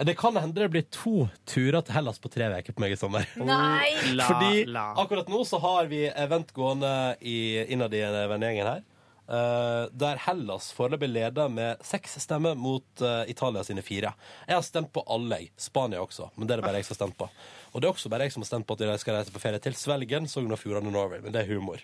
Det 0.03 0.15
kan 0.17 0.37
hende 0.37 0.57
det 0.57 0.71
blir 0.73 0.85
to 0.89 1.27
turer 1.45 1.83
til 1.85 1.93
Hellas 1.93 2.17
på 2.21 2.31
tre 2.33 2.47
uker 2.49 2.73
på 2.73 2.81
meg 2.81 2.95
i 2.95 2.99
sommer. 2.99 3.27
Nei! 3.37 3.93
Fordi 4.17 4.65
akkurat 4.73 5.29
nå 5.29 5.43
så 5.45 5.59
har 5.61 5.91
vi 5.91 6.07
event 6.09 6.49
gående 6.55 6.93
i, 7.21 7.61
innad 7.73 7.93
i 7.93 8.01
vennegjengen 8.01 8.71
her. 8.71 8.81
Eh, 9.27 9.83
der 10.03 10.21
Hellas 10.25 10.71
foreløpig 10.75 11.09
leder 11.11 11.51
med 11.51 11.83
seks 11.85 12.17
stemmer 12.23 12.55
mot 12.59 13.03
uh, 13.03 13.23
Italia 13.29 13.63
sine 13.63 13.83
fire. 13.85 14.13
Jeg 14.47 14.55
har 14.55 14.65
stemt 14.65 14.93
på 14.93 15.03
alle, 15.07 15.41
jeg. 15.43 15.51
Spania 15.57 16.01
også. 16.03 16.29
Men 16.35 16.47
det 16.47 16.55
er 16.55 16.63
det 16.63 16.67
bare 16.67 16.81
jeg 16.81 16.87
som 16.87 16.95
har 16.95 17.01
stemt 17.01 17.19
på. 17.19 17.29
Og 17.73 17.81
det 17.81 17.89
er 17.89 17.95
også 17.95 18.11
bare 18.13 18.27
jeg 18.27 18.35
som 18.35 18.45
har 18.45 18.51
stemt 18.51 18.67
på 18.69 18.77
at 18.77 18.85
de 18.85 18.97
skal 19.01 19.19
reise 19.19 19.35
på 19.35 19.43
ferie 19.43 19.61
til 19.63 19.77
Svelgen, 19.77 20.29
Sogn 20.31 20.51
og 20.51 20.61
Fjordane, 20.61 20.91
Norway. 20.91 21.23
Men 21.23 21.35
det 21.35 21.43
er 21.43 21.53
humor. 21.53 21.83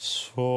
Så 0.00 0.50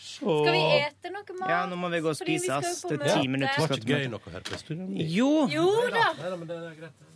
så 0.00 0.32
Skal 0.44 0.52
vi 0.52 0.62
ete 0.80 1.10
noe 1.12 1.36
mat? 1.38 1.50
Ja, 1.52 1.60
nå 1.68 1.76
må 1.80 1.88
vi 1.92 2.00
gå 2.00 2.10
og 2.10 2.16
spise, 2.18 2.56
ass. 2.56 2.80
Det 2.88 2.96
er 2.98 3.20
ti 3.20 3.28
minutter. 3.28 3.54
Det 3.56 3.68
var 3.68 3.76
ikke 3.76 3.98
gøy 4.00 4.08
noe 4.12 4.32
her 4.32 4.44
på 4.48 4.58
studioet? 4.60 5.12
Jo! 5.12 5.28
Jo 5.52 5.66
da. 5.92 6.06
Nei, 6.18 6.32
men 6.40 6.48
det 6.48 6.56
er 6.56 6.74
greit. 6.80 7.06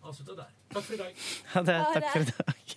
Avslutte 0.00 0.36
der. 0.36 0.50
Takk 0.74 0.84
for 0.84 0.94
i 0.96 1.00
dag. 1.00 1.24
Ha 1.54 1.62
det. 1.70 1.78
Takk 1.94 2.08
for 2.12 2.26
i 2.26 2.30
dag. 2.30 2.76